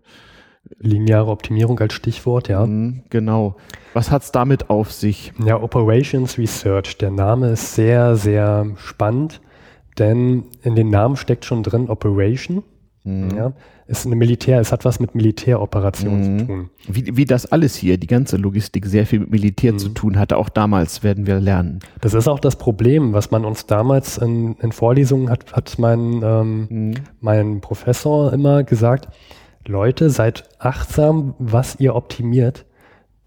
Lineare 0.80 1.32
Optimierung 1.32 1.80
als 1.80 1.93
Stichwort, 1.93 2.50
ja. 2.50 2.65
Mhm, 2.65 3.04
genau. 3.10 3.56
Was 3.93 4.12
hat 4.12 4.23
es 4.23 4.32
damit 4.32 4.69
auf 4.69 4.91
sich? 4.91 5.32
Ja, 5.43 5.62
Operations 5.62 6.38
Research. 6.38 6.97
Der 6.97 7.12
Name 7.12 7.52
ist 7.52 7.73
sehr, 7.73 8.17
sehr 8.17 8.67
spannend, 8.76 9.41
denn 9.97 10.43
in 10.63 10.76
den 10.76 10.89
Namen 10.89 11.15
steckt 11.15 11.45
schon 11.45 11.63
drin 11.63 11.89
Operation. 11.89 12.63
Mhm. 13.04 13.32
Ja, 13.36 13.54
ist 13.88 14.06
eine 14.06 14.15
Militär, 14.15 14.60
es 14.60 14.71
hat 14.71 14.86
was 14.86 15.00
mit 15.00 15.15
Militäroperationen 15.15 16.34
mhm. 16.34 16.39
zu 16.39 16.45
tun. 16.45 16.69
Wie, 16.88 17.17
wie 17.17 17.26
das 17.26 17.45
alles 17.45 17.76
hier, 17.76 17.97
die 17.97 18.08
ganze 18.08 18.38
Logistik, 18.38 18.86
sehr 18.86 19.06
viel 19.06 19.21
mit 19.21 19.32
Militär 19.32 19.73
mhm. 19.73 19.80
zu 19.80 19.89
tun 19.89 20.19
hatte, 20.19 20.38
auch 20.38 20.50
damals 20.50 21.04
werden 21.04 21.26
wir 21.26 21.39
lernen. 21.39 21.80
Das 22.02 22.13
ist 22.13 22.28
auch 22.28 22.39
das 22.39 22.58
Problem, 22.58 23.13
was 23.13 23.32
man 23.32 23.45
uns 23.45 23.65
damals 23.65 24.17
in, 24.17 24.56
in 24.56 24.71
Vorlesungen 24.71 25.30
hat, 25.30 25.54
hat 25.54 25.80
mein, 25.80 26.21
ähm, 26.23 26.67
mhm. 26.69 26.93
mein 27.21 27.62
Professor 27.62 28.34
immer 28.34 28.63
gesagt, 28.63 29.08
Leute, 29.65 30.10
seid 30.10 30.43
achtsam, 30.60 31.34
was 31.39 31.80
ihr 31.80 31.95
optimiert, 31.95 32.65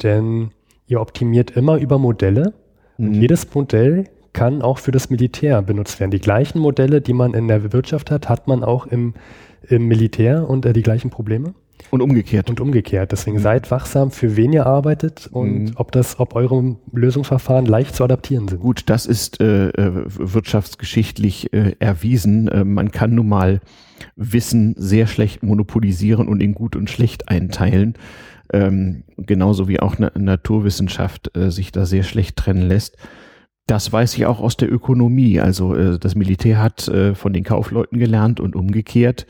denn 0.03 0.51
ihr 0.87 1.01
optimiert 1.01 1.53
immer 1.53 1.77
über 1.77 1.99
Modelle 1.99 2.53
mhm. 2.99 3.09
und 3.09 3.15
jedes 3.15 3.55
Modell 3.55 4.05
kann 4.33 4.63
auch 4.63 4.79
für 4.79 4.93
das 4.93 5.11
Militär 5.11 5.61
benutzt 5.63 5.99
werden. 5.99 6.11
Die 6.13 6.21
gleichen 6.21 6.61
Modelle, 6.61 7.01
die 7.01 7.13
man 7.13 7.35
in 7.35 7.49
der 7.49 7.73
Wirtschaft 7.73 8.11
hat, 8.11 8.29
hat 8.29 8.47
man 8.47 8.63
auch 8.63 8.87
im, 8.87 9.15
im 9.69 9.87
Militär 9.87 10.49
und 10.49 10.67
äh, 10.67 10.73
die 10.73 10.83
gleichen 10.83 11.11
Probleme. 11.11 11.55
Und 11.91 12.03
umgekehrt. 12.03 12.51
Und 12.51 12.61
umgekehrt. 12.61 13.13
Deswegen 13.13 13.39
mhm. 13.39 13.43
seid 13.43 13.71
wachsam, 13.71 14.11
für 14.11 14.37
wen 14.37 14.53
ihr 14.53 14.67
arbeitet 14.67 15.29
und 15.33 15.65
mhm. 15.65 15.73
ob 15.77 15.93
das, 15.93 16.21
ob 16.21 16.37
eure 16.37 16.77
Lösungsverfahren 16.93 17.67
leicht 17.67 17.95
zu 17.95 18.05
adaptieren 18.05 18.49
sind. 18.49 18.61
Gut, 18.61 18.83
das 18.87 19.07
ist 19.07 19.41
äh, 19.41 19.69
äh 19.71 20.05
wirtschaftsgeschichtlich 20.07 21.53
äh, 21.53 21.75
erwiesen. 21.79 22.49
Äh, 22.49 22.65
man 22.65 22.91
kann 22.91 23.15
nun 23.15 23.29
mal 23.29 23.61
Wissen 24.17 24.75
sehr 24.79 25.07
schlecht 25.07 25.43
monopolisieren 25.43 26.29
und 26.29 26.43
in 26.43 26.55
gut 26.55 26.77
und 26.77 26.91
schlecht 26.91 27.29
einteilen. 27.29 27.95
Ähm, 28.53 29.05
genauso 29.17 29.69
wie 29.69 29.81
auch 29.81 29.97
eine 29.97 30.11
Naturwissenschaft 30.17 31.37
äh, 31.37 31.51
sich 31.51 31.73
da 31.73 31.87
sehr 31.87 32.03
schlecht 32.03 32.37
trennen 32.37 32.67
lässt. 32.69 32.97
Das 33.67 33.93
weiß 33.93 34.17
ich 34.17 34.27
auch 34.27 34.41
aus 34.41 34.57
der 34.57 34.73
Ökonomie. 34.73 35.41
Also 35.41 35.75
äh, 35.75 35.99
das 35.99 36.15
Militär 36.15 36.61
hat 36.61 36.91
von 37.15 37.33
den 37.33 37.45
Kaufleuten 37.45 37.99
gelernt 37.99 38.41
und 38.41 38.57
umgekehrt. 38.57 39.27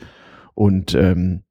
Und 0.61 0.93
ähm, 0.93 1.41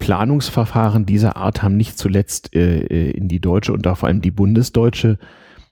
Planungsverfahren 0.00 1.06
dieser 1.06 1.36
Art 1.36 1.62
haben 1.62 1.76
nicht 1.76 1.96
zuletzt 1.96 2.52
äh, 2.52 2.80
äh, 2.80 3.10
in 3.12 3.28
die 3.28 3.38
deutsche 3.38 3.72
und 3.72 3.86
auch 3.86 3.98
vor 3.98 4.08
allem 4.08 4.22
die 4.22 4.32
bundesdeutsche 4.32 5.20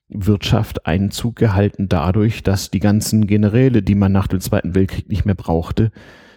Wirtschaft 0.09 0.87
Einzug 0.87 1.35
gehalten 1.35 1.89
dadurch, 1.89 2.45
dass 2.45 2.71
die 2.71 2.79
ganzen 2.79 3.27
Generäle, 3.27 3.83
die 3.83 3.97
man 3.97 4.13
nach 4.13 4.29
dem 4.29 4.39
Zweiten 4.39 4.77
Weltkrieg 4.77 5.09
nicht 5.09 5.25
mehr 5.25 5.35
brauchte, 5.35 5.91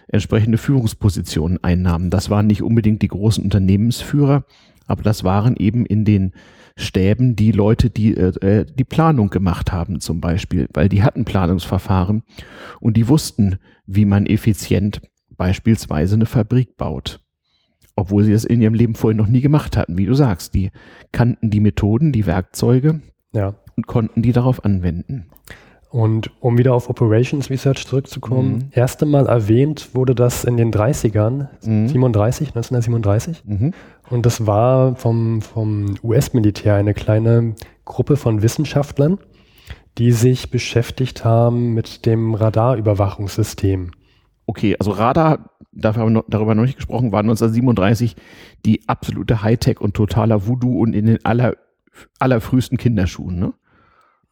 entsprechende 0.08 0.58
Führungspositionen 0.58 1.62
einnahmen. 1.62 2.10
Das 2.10 2.28
waren 2.28 2.48
nicht 2.48 2.64
unbedingt 2.64 3.02
die 3.02 3.08
großen 3.08 3.44
Unternehmensführer, 3.44 4.42
aber 4.88 5.04
das 5.04 5.22
waren 5.22 5.54
eben 5.54 5.86
in 5.86 6.04
den 6.04 6.32
Stäben 6.74 7.36
die 7.36 7.52
Leute, 7.52 7.88
die 7.88 8.16
äh, 8.16 8.66
die 8.66 8.84
Planung 8.84 9.30
gemacht 9.30 9.70
haben 9.70 10.00
zum 10.00 10.20
Beispiel, 10.20 10.66
weil 10.74 10.88
die 10.88 11.04
hatten 11.04 11.24
Planungsverfahren 11.24 12.24
und 12.80 12.96
die 12.96 13.06
wussten, 13.06 13.60
wie 13.86 14.06
man 14.06 14.26
effizient 14.26 15.00
beispielsweise 15.38 16.16
eine 16.16 16.26
Fabrik 16.26 16.76
baut 16.76 17.20
obwohl 17.98 18.22
sie 18.22 18.32
das 18.32 18.44
in 18.44 18.62
ihrem 18.62 18.74
Leben 18.74 18.94
vorher 18.94 19.16
noch 19.16 19.26
nie 19.26 19.40
gemacht 19.40 19.76
hatten, 19.76 19.98
wie 19.98 20.06
du 20.06 20.14
sagst. 20.14 20.54
Die 20.54 20.70
kannten 21.10 21.50
die 21.50 21.58
Methoden, 21.58 22.12
die 22.12 22.26
Werkzeuge 22.26 23.00
ja. 23.32 23.54
und 23.76 23.88
konnten 23.88 24.22
die 24.22 24.32
darauf 24.32 24.64
anwenden. 24.64 25.26
Und 25.90 26.30
um 26.40 26.58
wieder 26.58 26.74
auf 26.74 26.90
Operations 26.90 27.50
Research 27.50 27.86
zurückzukommen, 27.86 28.52
mhm. 28.52 28.68
erste 28.70 29.04
Mal 29.04 29.26
erwähnt 29.26 29.94
wurde 29.94 30.14
das 30.14 30.44
in 30.44 30.56
den 30.56 30.70
30ern, 30.70 31.48
mhm. 31.64 31.88
37, 31.88 32.48
1937. 32.48 33.42
Mhm. 33.44 33.74
Und 34.10 34.26
das 34.26 34.46
war 34.46 34.94
vom, 34.94 35.42
vom 35.42 35.96
US-Militär 36.04 36.74
eine 36.74 36.94
kleine 36.94 37.54
Gruppe 37.84 38.16
von 38.16 38.42
Wissenschaftlern, 38.42 39.18
die 39.96 40.12
sich 40.12 40.50
beschäftigt 40.50 41.24
haben 41.24 41.72
mit 41.74 42.06
dem 42.06 42.34
Radarüberwachungssystem. 42.34 43.90
Okay, 44.48 44.76
also 44.78 44.92
Radar 44.92 45.50
dafür 45.72 46.02
haben 46.02 46.08
wir 46.08 46.20
noch, 46.20 46.24
darüber 46.28 46.54
noch 46.54 46.64
nicht 46.64 46.76
gesprochen, 46.76 47.12
war 47.12 47.20
1937 47.20 48.16
die 48.64 48.88
absolute 48.88 49.42
Hightech 49.42 49.80
und 49.80 49.94
totaler 49.94 50.46
Voodoo 50.46 50.80
und 50.80 50.94
in 50.94 51.06
den 51.06 51.24
aller, 51.24 51.56
allerfrühesten 52.18 52.78
Kinderschuhen, 52.78 53.38
ne? 53.38 53.52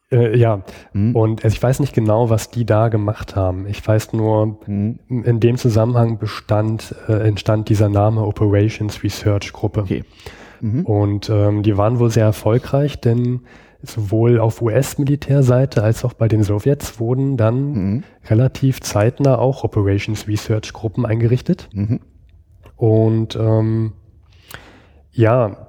Äh, 0.09 0.37
ja, 0.37 0.63
hm. 0.93 1.15
und 1.15 1.43
also 1.43 1.53
ich 1.53 1.61
weiß 1.61 1.81
nicht 1.81 1.93
genau, 1.93 2.29
was 2.29 2.49
die 2.49 2.65
da 2.65 2.87
gemacht 2.87 3.35
haben. 3.35 3.67
Ich 3.67 3.85
weiß 3.85 4.13
nur, 4.13 4.57
hm. 4.63 4.99
in 5.09 5.39
dem 5.41 5.57
Zusammenhang 5.57 6.17
bestand, 6.17 6.95
äh, 7.09 7.27
entstand 7.27 7.67
dieser 7.67 7.89
Name 7.89 8.21
Operations 8.21 9.03
Research 9.03 9.51
Gruppe. 9.51 9.81
Okay. 9.81 10.03
Mhm. 10.61 10.85
Und 10.85 11.29
ähm, 11.29 11.61
die 11.61 11.77
waren 11.77 11.99
wohl 11.99 12.09
sehr 12.09 12.25
erfolgreich, 12.25 12.99
denn 12.99 13.41
sowohl 13.81 14.39
auf 14.39 14.61
US-Militärseite 14.61 15.83
als 15.83 16.03
auch 16.03 16.13
bei 16.13 16.27
den 16.27 16.43
Sowjets 16.43 16.99
wurden 16.99 17.37
dann 17.37 17.71
mhm. 17.73 18.03
relativ 18.29 18.81
zeitnah 18.81 19.37
auch 19.37 19.63
Operations 19.63 20.27
Research 20.27 20.73
Gruppen 20.73 21.05
eingerichtet. 21.05 21.69
Mhm. 21.73 21.99
Und 22.75 23.35
ähm, 23.35 23.93
ja, 25.11 25.67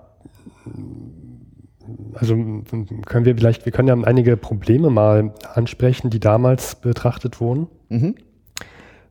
also 2.14 2.34
können 2.34 3.24
wir 3.24 3.36
vielleicht, 3.36 3.64
wir 3.64 3.72
können 3.72 3.88
ja 3.88 3.94
einige 3.94 4.36
Probleme 4.36 4.90
mal 4.90 5.32
ansprechen, 5.54 6.10
die 6.10 6.20
damals 6.20 6.74
betrachtet 6.76 7.40
wurden. 7.40 7.68
Mhm. 7.88 8.14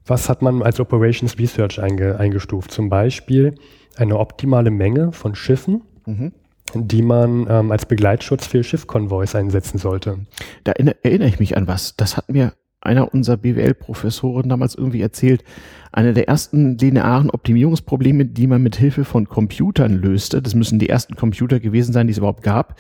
Was 0.06 0.30
hat 0.30 0.42
man 0.42 0.64
als 0.64 0.80
Operations 0.80 1.38
Research 1.38 1.82
einge, 1.82 2.18
eingestuft? 2.18 2.72
Zum 2.72 2.90
Beispiel 2.90 3.56
eine 3.98 4.20
optimale 4.20 4.72
Menge 4.72 5.12
von 5.12 5.36
Schiffen, 5.36 5.82
mhm 6.06 6.32
die 6.74 7.02
man 7.02 7.48
ähm, 7.50 7.72
als 7.72 7.86
Begleitschutz 7.86 8.48
für 8.48 8.64
Schiffkonvois 8.64 9.36
einsetzen 9.36 9.78
sollte. 9.78 10.20
Da 10.64 10.74
erinnere 10.74 11.28
ich 11.28 11.40
mich 11.40 11.58
an 11.58 11.68
was. 11.68 11.96
Das 11.96 12.18
hat 12.18 12.30
mir 12.30 12.54
einer 12.82 13.14
unserer 13.14 13.38
BWL-Professoren 13.38 14.50
damals 14.50 14.76
irgendwie 14.76 15.02
erzählt. 15.02 15.44
Eine 15.92 16.14
der 16.14 16.28
ersten 16.28 16.78
linearen 16.78 17.30
Optimierungsprobleme, 17.30 18.26
die 18.26 18.48
man 18.48 18.62
mit 18.62 18.76
Hilfe 18.76 19.04
von 19.04 19.28
Computern 19.28 19.96
löste, 19.96 20.42
das 20.42 20.56
müssen 20.56 20.80
die 20.80 20.90
ersten 20.90 21.16
Computer 21.16 21.60
gewesen 21.60 21.94
sein, 21.94 22.08
die 22.08 22.12
es 22.12 22.18
überhaupt 22.18 22.44
gab, 22.44 22.80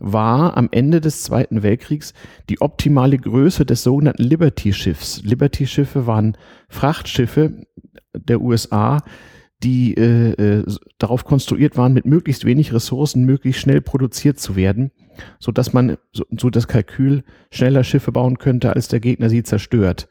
war 0.00 0.56
am 0.56 0.68
Ende 0.70 1.00
des 1.00 1.22
Zweiten 1.22 1.62
Weltkriegs 1.62 2.14
die 2.48 2.60
optimale 2.60 3.18
Größe 3.18 3.64
des 3.64 3.82
sogenannten 3.82 4.22
Liberty-Schiffs. 4.22 5.22
Liberty-Schiffe 5.24 6.06
waren 6.06 6.36
Frachtschiffe 6.68 7.66
der 8.14 8.40
USA, 8.40 8.98
die 9.62 9.94
äh, 9.96 10.32
äh, 10.32 10.64
darauf 10.98 11.24
konstruiert 11.24 11.76
waren, 11.76 11.92
mit 11.92 12.06
möglichst 12.06 12.44
wenig 12.44 12.72
Ressourcen 12.72 13.24
möglichst 13.24 13.60
schnell 13.60 13.80
produziert 13.80 14.38
zu 14.38 14.54
werden, 14.54 14.92
so 15.38 15.50
dass 15.50 15.72
man 15.72 15.96
so, 16.12 16.24
so 16.38 16.50
das 16.50 16.68
Kalkül 16.68 17.24
schneller 17.50 17.82
Schiffe 17.82 18.12
bauen 18.12 18.38
könnte, 18.38 18.74
als 18.74 18.88
der 18.88 19.00
Gegner 19.00 19.28
sie 19.28 19.42
zerstört. 19.42 20.08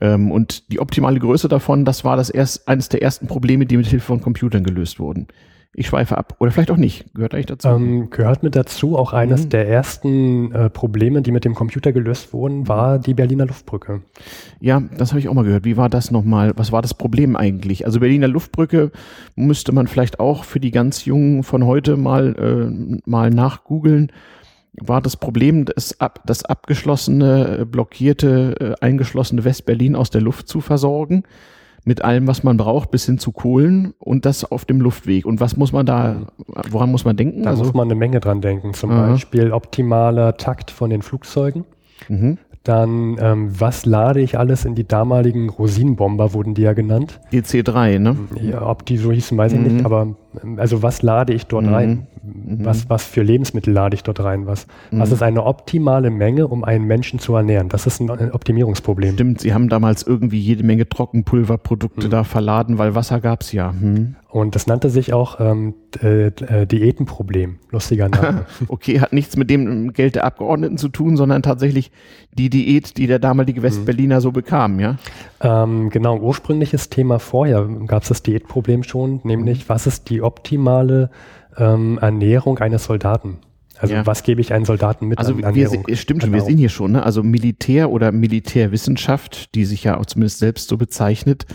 Ähm, 0.00 0.30
und 0.30 0.70
die 0.70 0.80
optimale 0.80 1.18
Größe 1.18 1.48
davon, 1.48 1.84
das 1.84 2.04
war 2.04 2.16
das 2.16 2.28
erst 2.28 2.68
eines 2.68 2.90
der 2.90 3.02
ersten 3.02 3.26
Probleme, 3.26 3.64
die 3.64 3.78
mit 3.78 3.86
Hilfe 3.86 4.06
von 4.06 4.20
Computern 4.20 4.64
gelöst 4.64 4.98
wurden. 4.98 5.26
Ich 5.74 5.88
schweife 5.88 6.16
ab. 6.16 6.36
Oder 6.38 6.50
vielleicht 6.50 6.70
auch 6.70 6.78
nicht. 6.78 7.12
Gehört 7.14 7.34
eigentlich 7.34 7.46
dazu? 7.46 7.68
Ähm, 7.68 8.08
gehört 8.08 8.42
mit 8.42 8.56
dazu. 8.56 8.96
Auch 8.96 9.12
eines 9.12 9.44
mhm. 9.44 9.48
der 9.50 9.68
ersten 9.68 10.52
äh, 10.52 10.70
Probleme, 10.70 11.20
die 11.20 11.32
mit 11.32 11.44
dem 11.44 11.54
Computer 11.54 11.92
gelöst 11.92 12.32
wurden, 12.32 12.66
war 12.66 12.98
die 12.98 13.12
Berliner 13.12 13.44
Luftbrücke. 13.44 14.00
Ja, 14.58 14.82
das 14.96 15.10
habe 15.10 15.20
ich 15.20 15.28
auch 15.28 15.34
mal 15.34 15.44
gehört. 15.44 15.64
Wie 15.64 15.76
war 15.76 15.90
das 15.90 16.10
nochmal? 16.10 16.52
Was 16.56 16.72
war 16.72 16.80
das 16.80 16.94
Problem 16.94 17.36
eigentlich? 17.36 17.84
Also 17.84 18.00
Berliner 18.00 18.28
Luftbrücke 18.28 18.90
müsste 19.34 19.72
man 19.72 19.86
vielleicht 19.86 20.18
auch 20.18 20.44
für 20.44 20.60
die 20.60 20.70
ganz 20.70 21.04
Jungen 21.04 21.42
von 21.42 21.66
heute 21.66 21.98
mal, 21.98 22.34
äh, 22.36 23.00
mal 23.04 23.28
nachgoogeln. 23.30 24.12
War 24.80 25.00
das 25.00 25.16
Problem, 25.16 25.64
das, 25.64 26.00
ab, 26.00 26.22
das 26.26 26.44
abgeschlossene, 26.44 27.58
äh, 27.60 27.64
blockierte, 27.64 28.76
äh, 28.80 28.84
eingeschlossene 28.84 29.44
Westberlin 29.44 29.96
aus 29.96 30.10
der 30.10 30.20
Luft 30.20 30.48
zu 30.48 30.60
versorgen? 30.60 31.24
Mit 31.86 32.04
allem, 32.04 32.26
was 32.26 32.42
man 32.42 32.56
braucht, 32.56 32.90
bis 32.90 33.06
hin 33.06 33.18
zu 33.18 33.30
Kohlen 33.30 33.94
und 34.00 34.26
das 34.26 34.44
auf 34.44 34.64
dem 34.64 34.80
Luftweg. 34.80 35.24
Und 35.24 35.40
was 35.40 35.56
muss 35.56 35.72
man 35.72 35.86
da, 35.86 36.16
woran 36.68 36.90
muss 36.90 37.04
man 37.04 37.16
denken? 37.16 37.44
Da 37.44 37.50
also, 37.50 37.62
muss 37.62 37.74
man 37.74 37.86
eine 37.86 37.94
Menge 37.94 38.18
dran 38.18 38.40
denken. 38.40 38.74
Zum 38.74 38.90
aha. 38.90 39.10
Beispiel 39.10 39.52
optimaler 39.52 40.36
Takt 40.36 40.72
von 40.72 40.90
den 40.90 41.02
Flugzeugen. 41.02 41.64
Mhm. 42.08 42.38
Dann, 42.64 43.16
ähm, 43.20 43.60
was 43.60 43.86
lade 43.86 44.20
ich 44.20 44.36
alles 44.36 44.64
in 44.64 44.74
die 44.74 44.86
damaligen 44.86 45.48
Rosinenbomber, 45.48 46.34
wurden 46.34 46.54
die 46.54 46.62
ja 46.62 46.72
genannt. 46.72 47.20
Die 47.30 47.42
C3, 47.42 48.00
ne? 48.00 48.16
Ja, 48.42 48.66
ob 48.66 48.84
die 48.84 48.96
so 48.96 49.12
hießen, 49.12 49.38
weiß 49.38 49.52
ich 49.52 49.60
nicht, 49.60 49.78
mhm. 49.78 49.86
aber 49.86 50.02
ähm, 50.02 50.16
also 50.56 50.82
was 50.82 51.02
lade 51.02 51.32
ich 51.32 51.46
dort 51.46 51.66
mhm. 51.66 51.74
rein? 51.74 52.06
Mhm. 52.22 52.64
Was, 52.64 52.88
was 52.88 53.04
für 53.04 53.22
Lebensmittel 53.22 53.72
lade 53.72 53.94
ich 53.94 54.02
dort 54.02 54.20
rein? 54.20 54.46
Was, 54.46 54.66
mhm. 54.90 55.00
was 55.00 55.12
ist 55.12 55.22
eine 55.22 55.44
optimale 55.44 56.10
Menge, 56.10 56.48
um 56.48 56.64
einen 56.64 56.84
Menschen 56.84 57.18
zu 57.18 57.34
ernähren? 57.34 57.68
Das 57.68 57.86
ist 57.86 58.00
ein 58.00 58.10
Optimierungsproblem. 58.32 59.14
Stimmt, 59.14 59.40
sie 59.40 59.54
haben 59.54 59.68
damals 59.68 60.02
irgendwie 60.02 60.40
jede 60.40 60.64
Menge 60.64 60.88
Trockenpulverprodukte 60.88 62.06
mhm. 62.06 62.10
da 62.10 62.24
verladen, 62.24 62.78
weil 62.78 62.94
Wasser 62.94 63.20
gab's 63.20 63.52
ja. 63.52 63.72
Hm. 63.72 64.16
Und 64.36 64.54
das 64.54 64.66
nannte 64.66 64.90
sich 64.90 65.14
auch 65.14 65.40
ähm, 65.40 65.72
äh, 66.02 66.26
äh, 66.26 66.66
Diätenproblem. 66.66 67.58
Lustiger 67.70 68.10
Name. 68.10 68.44
okay, 68.68 69.00
hat 69.00 69.14
nichts 69.14 69.34
mit 69.36 69.48
dem 69.48 69.94
Geld 69.94 70.14
der 70.14 70.24
Abgeordneten 70.24 70.76
zu 70.76 70.90
tun, 70.90 71.16
sondern 71.16 71.42
tatsächlich 71.42 71.90
die 72.32 72.50
Diät, 72.50 72.98
die 72.98 73.06
der 73.06 73.18
damalige 73.18 73.62
Westberliner 73.62 74.16
mhm. 74.16 74.20
so 74.20 74.32
bekam, 74.32 74.78
ja? 74.78 74.96
Ähm, 75.40 75.88
genau, 75.88 76.18
ursprüngliches 76.18 76.90
Thema 76.90 77.18
vorher 77.18 77.66
gab 77.86 78.02
es 78.02 78.08
das 78.10 78.22
Diätproblem 78.22 78.82
schon, 78.82 79.20
nämlich 79.24 79.60
mhm. 79.60 79.68
was 79.68 79.86
ist 79.86 80.10
die 80.10 80.20
optimale 80.26 81.10
ähm, 81.56 81.98
Ernährung 81.98 82.58
eines 82.58 82.84
Soldaten? 82.84 83.38
Also 83.78 83.94
ja. 83.94 84.06
was 84.06 84.22
gebe 84.22 84.40
ich 84.40 84.52
einem 84.52 84.64
Soldaten 84.64 85.06
mit 85.06 85.18
also 85.18 85.34
an 85.34 85.42
Ernährung? 85.42 85.86
Wir, 85.86 85.96
stimmt 85.96 86.22
schon, 86.22 86.32
wir 86.32 86.38
genau. 86.38 86.48
sehen 86.48 86.58
hier 86.58 86.68
schon, 86.68 86.92
ne? 86.92 87.02
also 87.02 87.22
Militär 87.22 87.90
oder 87.90 88.10
Militärwissenschaft, 88.12 89.54
die 89.54 89.64
sich 89.64 89.84
ja 89.84 89.98
auch 89.98 90.06
zumindest 90.06 90.38
selbst 90.38 90.68
so 90.68 90.76
bezeichnet, 90.76 91.46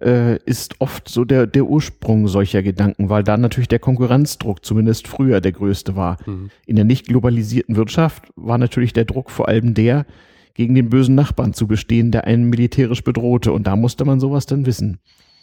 äh, 0.00 0.36
ist 0.44 0.76
oft 0.78 1.08
so 1.08 1.24
der, 1.24 1.46
der 1.46 1.64
Ursprung 1.64 2.28
solcher 2.28 2.62
Gedanken, 2.62 3.10
weil 3.10 3.24
da 3.24 3.36
natürlich 3.36 3.68
der 3.68 3.80
Konkurrenzdruck 3.80 4.64
zumindest 4.64 5.08
früher 5.08 5.40
der 5.40 5.52
größte 5.52 5.96
war. 5.96 6.16
Mhm. 6.26 6.50
In 6.66 6.76
der 6.76 6.84
nicht 6.84 7.08
globalisierten 7.08 7.76
Wirtschaft 7.76 8.32
war 8.36 8.58
natürlich 8.58 8.92
der 8.92 9.04
Druck 9.04 9.30
vor 9.30 9.48
allem 9.48 9.74
der, 9.74 10.06
gegen 10.54 10.74
den 10.74 10.88
bösen 10.88 11.14
Nachbarn 11.14 11.52
zu 11.52 11.66
bestehen, 11.66 12.10
der 12.10 12.24
einen 12.24 12.48
militärisch 12.48 13.04
bedrohte. 13.04 13.52
Und 13.52 13.66
da 13.66 13.76
musste 13.76 14.04
man 14.04 14.20
sowas 14.20 14.46
dann 14.46 14.66
wissen. 14.66 14.98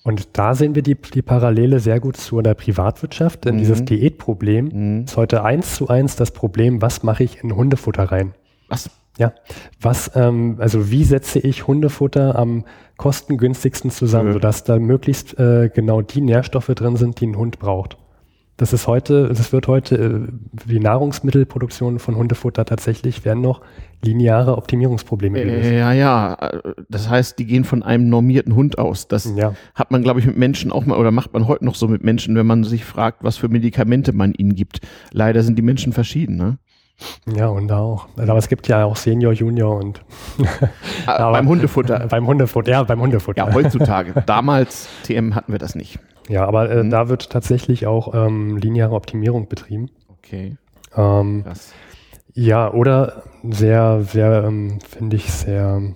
Und 0.05 0.37
da 0.37 0.53
sehen 0.53 0.75
wir 0.75 0.83
die, 0.83 0.93
die 0.95 1.23
Parallele 1.23 1.79
sehr 1.79 1.99
gut 1.99 2.15
zu 2.15 2.39
der 2.41 2.53
Privatwirtschaft, 2.53 3.43
denn 3.45 3.55
Mhm. 3.55 3.59
dieses 3.59 3.83
Diätproblem 3.85 4.69
Mhm. 4.71 5.03
ist 5.05 5.17
heute 5.17 5.43
eins 5.43 5.73
zu 5.75 5.87
eins 5.87 6.15
das 6.15 6.29
Problem, 6.29 6.79
was 6.81 7.01
mache 7.01 7.23
ich 7.23 7.43
in 7.43 7.55
Hundefutter 7.55 8.03
rein? 8.03 8.35
Was? 8.69 8.89
Ja, 9.17 9.33
was, 9.81 10.11
ähm, 10.15 10.57
also 10.59 10.91
wie 10.91 11.03
setze 11.05 11.39
ich 11.39 11.65
Hundefutter 11.67 12.37
am 12.37 12.65
kostengünstigsten 12.97 13.89
zusammen, 13.89 14.27
Ja. 14.27 14.33
sodass 14.33 14.63
da 14.63 14.77
möglichst 14.77 15.39
äh, 15.39 15.69
genau 15.73 16.01
die 16.01 16.21
Nährstoffe 16.21 16.67
drin 16.67 16.97
sind, 16.97 17.19
die 17.19 17.25
ein 17.27 17.37
Hund 17.37 17.57
braucht. 17.57 17.97
Das 18.57 18.71
ist 18.71 18.87
heute, 18.87 19.27
das 19.27 19.51
wird 19.51 19.67
heute, 19.67 19.95
äh, 19.95 20.19
die 20.69 20.79
Nahrungsmittelproduktion 20.79 21.99
von 21.99 22.15
Hundefutter 22.15 22.63
tatsächlich 22.63 23.25
werden 23.25 23.41
noch 23.41 23.59
lineare 24.01 24.57
Optimierungsprobleme 24.57 25.43
gelöst. 25.43 25.71
Ja, 25.71 25.91
ja. 25.91 26.37
Das 26.87 27.09
heißt, 27.09 27.37
die 27.37 27.45
gehen 27.45 27.65
von 27.65 27.83
einem 27.83 28.07
normierten 28.07 28.55
Hund 28.55 28.77
aus. 28.77 29.09
Das 29.09 29.29
Ja, 29.35 29.55
hat 29.73 29.91
man, 29.91 30.03
glaube 30.03 30.21
ich, 30.21 30.25
mit 30.25 30.37
Menschen 30.37 30.71
auch 30.71 30.85
mal 30.85 30.97
oder 30.97 31.11
macht 31.11 31.33
man 31.33 31.47
heute 31.47 31.65
noch 31.65 31.75
so 31.75 31.87
mit 31.89 32.03
Menschen, 32.03 32.35
wenn 32.37 32.45
man 32.45 32.63
sich 32.63 32.85
fragt, 32.85 33.23
was 33.23 33.35
für 33.35 33.49
Medikamente 33.49 34.13
man 34.13 34.33
ihnen 34.33 34.55
gibt. 34.55 34.79
Leider 35.11 35.43
sind 35.43 35.57
die 35.57 35.61
Menschen 35.63 35.91
verschieden. 35.91 36.37
Ne? 36.37 36.57
ja, 37.35 37.47
und 37.47 37.67
da 37.67 37.79
auch. 37.79 38.07
Aber 38.15 38.37
es 38.37 38.47
gibt 38.47 38.69
ja 38.69 38.85
auch 38.85 38.95
Senior, 38.95 39.33
Junior 39.33 39.75
und 39.77 40.01
Ah, 41.05 41.11
Aber- 41.17 41.31
beim 41.33 41.49
Hundefutter. 41.49 42.07
beim 42.09 42.25
Hundefutter, 42.25 42.71
ja, 42.71 42.83
beim 42.83 43.01
Hundefutter. 43.01 43.47
Ja, 43.47 43.53
heutzutage. 43.53 44.13
Damals, 44.25 44.87
TM, 45.03 45.35
hatten 45.35 45.51
wir 45.51 45.59
das 45.59 45.75
nicht. 45.75 45.99
Ja, 46.27 46.45
aber 46.45 46.69
äh, 46.71 46.83
Mhm. 46.83 46.89
da 46.89 47.07
wird 47.09 47.29
tatsächlich 47.29 47.85
auch 47.87 48.13
ähm, 48.13 48.57
lineare 48.57 48.93
Optimierung 48.95 49.47
betrieben. 49.47 49.89
Okay, 50.17 50.57
Ähm, 50.95 51.43
krass. 51.43 51.73
Ja, 52.33 52.73
oder 52.73 53.23
sehr, 53.43 54.01
sehr, 54.03 54.43
ähm, 54.45 54.79
finde 54.87 55.15
ich, 55.15 55.31
sehr 55.31 55.77
ähm, 55.77 55.95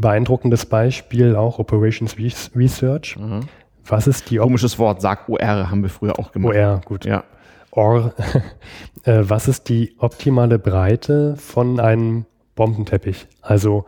beeindruckendes 0.00 0.66
Beispiel 0.66 1.36
auch 1.36 1.58
Operations 1.58 2.16
Res- 2.18 2.50
Research. 2.56 3.16
Aha. 3.20 3.40
Was 3.86 4.06
ist 4.06 4.30
die 4.30 4.40
Op 4.40 4.44
Komisches 4.46 4.78
Wort, 4.78 5.00
sag 5.00 5.28
OR, 5.28 5.70
haben 5.70 5.82
wir 5.82 5.90
früher 5.90 6.18
auch 6.18 6.32
gemacht. 6.32 6.54
OR? 6.56 6.80
Gut. 6.84 7.04
Ja. 7.04 7.24
Or, 7.70 8.14
äh, 9.04 9.20
was 9.22 9.46
ist 9.46 9.68
die 9.68 9.94
optimale 9.98 10.58
Breite 10.58 11.36
von 11.36 11.78
einem 11.78 12.24
Bombenteppich? 12.56 13.26
Also 13.42 13.84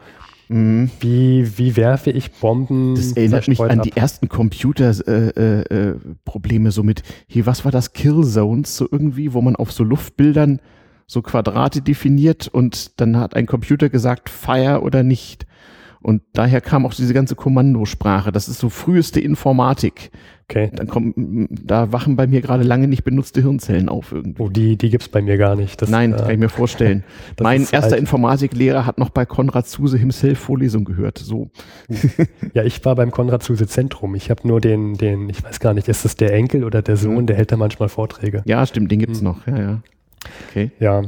Mhm. 0.53 0.91
wie, 1.01 1.59
wie 1.59 1.77
werfe 1.77 2.11
ich 2.11 2.31
Bomben? 2.33 2.95
Das 2.95 3.13
erinnert 3.13 3.49
mich 3.49 3.61
an 3.61 3.81
ab? 3.81 3.83
die 3.85 3.97
ersten 3.97 4.29
Computer-Probleme, 4.29 5.65
äh, 5.71 5.75
äh, 5.75 5.95
Probleme 6.25 6.71
so 6.71 6.83
mit, 6.83 7.03
hier, 7.27 7.47
was 7.47 7.65
war 7.65 7.73
das, 7.73 7.93
Killzones, 7.93 8.77
so 8.77 8.87
irgendwie, 8.91 9.33
wo 9.33 9.41
man 9.41 9.57
auf 9.57 9.73
so 9.73 9.83
Luftbildern 9.83 10.61
so 11.07 11.23
Quadrate 11.23 11.83
definiert 11.83 12.49
und 12.49 13.01
dann 13.01 13.17
hat 13.17 13.35
ein 13.35 13.47
Computer 13.47 13.89
gesagt, 13.89 14.29
Fire 14.29 14.83
oder 14.83 15.03
nicht. 15.03 15.47
Und 16.03 16.23
daher 16.33 16.61
kam 16.61 16.85
auch 16.87 16.95
diese 16.95 17.15
ganze 17.15 17.35
Kommandosprache. 17.37 18.33
Das 18.33 18.49
ist 18.49 18.59
so 18.59 18.69
früheste 18.69 19.21
Informatik. 19.21 20.11
Okay. 20.51 20.71
Dann 20.75 20.87
kommen, 20.89 21.49
da 21.51 21.93
wachen 21.93 22.17
bei 22.17 22.27
mir 22.27 22.43
gerade 22.43 22.63
lange 22.65 22.87
nicht 22.89 23.05
benutzte 23.05 23.41
Hirnzellen 23.41 23.89
auf 23.89 24.13
irgendwie. 24.13 24.43
Oh, 24.43 24.49
die, 24.51 24.77
die 24.77 24.91
gibt 24.91 25.05
es 25.05 25.09
bei 25.09 25.23
mir 25.23 25.39
gar 25.39 25.55
nicht. 25.57 25.81
Das, 25.81 25.89
Nein, 25.89 26.13
äh, 26.13 26.17
kann 26.17 26.31
ich 26.33 26.39
mir 26.39 26.49
vorstellen. 26.51 27.05
mein 27.41 27.61
erster 27.63 27.83
alt. 27.93 28.01
Informatiklehrer 28.01 28.85
hat 28.85 28.99
noch 28.99 29.09
bei 29.11 29.25
Konrad 29.25 29.67
Zuse 29.67 29.97
himself 29.97 30.39
Vorlesung 30.41 30.85
gehört. 30.85 31.19
So. 31.19 31.51
Ja, 32.53 32.65
ich 32.65 32.85
war 32.85 32.97
beim 32.97 33.11
Konrad 33.13 33.43
Zuse 33.43 33.67
Zentrum. 33.67 34.15
Ich 34.15 34.29
habe 34.29 34.47
nur 34.47 34.61
den, 34.61 34.95
den, 34.95 35.31
ich 35.31 35.43
weiß 35.43 35.61
gar 35.61 35.73
nicht, 35.73 35.89
ist 35.89 36.05
das 36.05 36.17
der 36.17 36.35
Enkel 36.35 36.65
oder 36.65 36.83
der 36.83 36.97
Sohn, 36.97 37.13
Mhm. 37.23 37.27
der 37.27 37.37
hält 37.37 37.53
da 37.53 37.57
manchmal 37.57 37.89
Vorträge. 37.89 38.43
Ja, 38.45 38.67
stimmt, 38.67 38.91
den 38.91 38.99
gibt's 38.99 39.21
Hm. 39.21 39.25
noch. 39.25 39.47
Ja, 39.47 39.59
ja. 39.59 39.83
Okay. 40.51 40.71
Ja. 40.81 41.03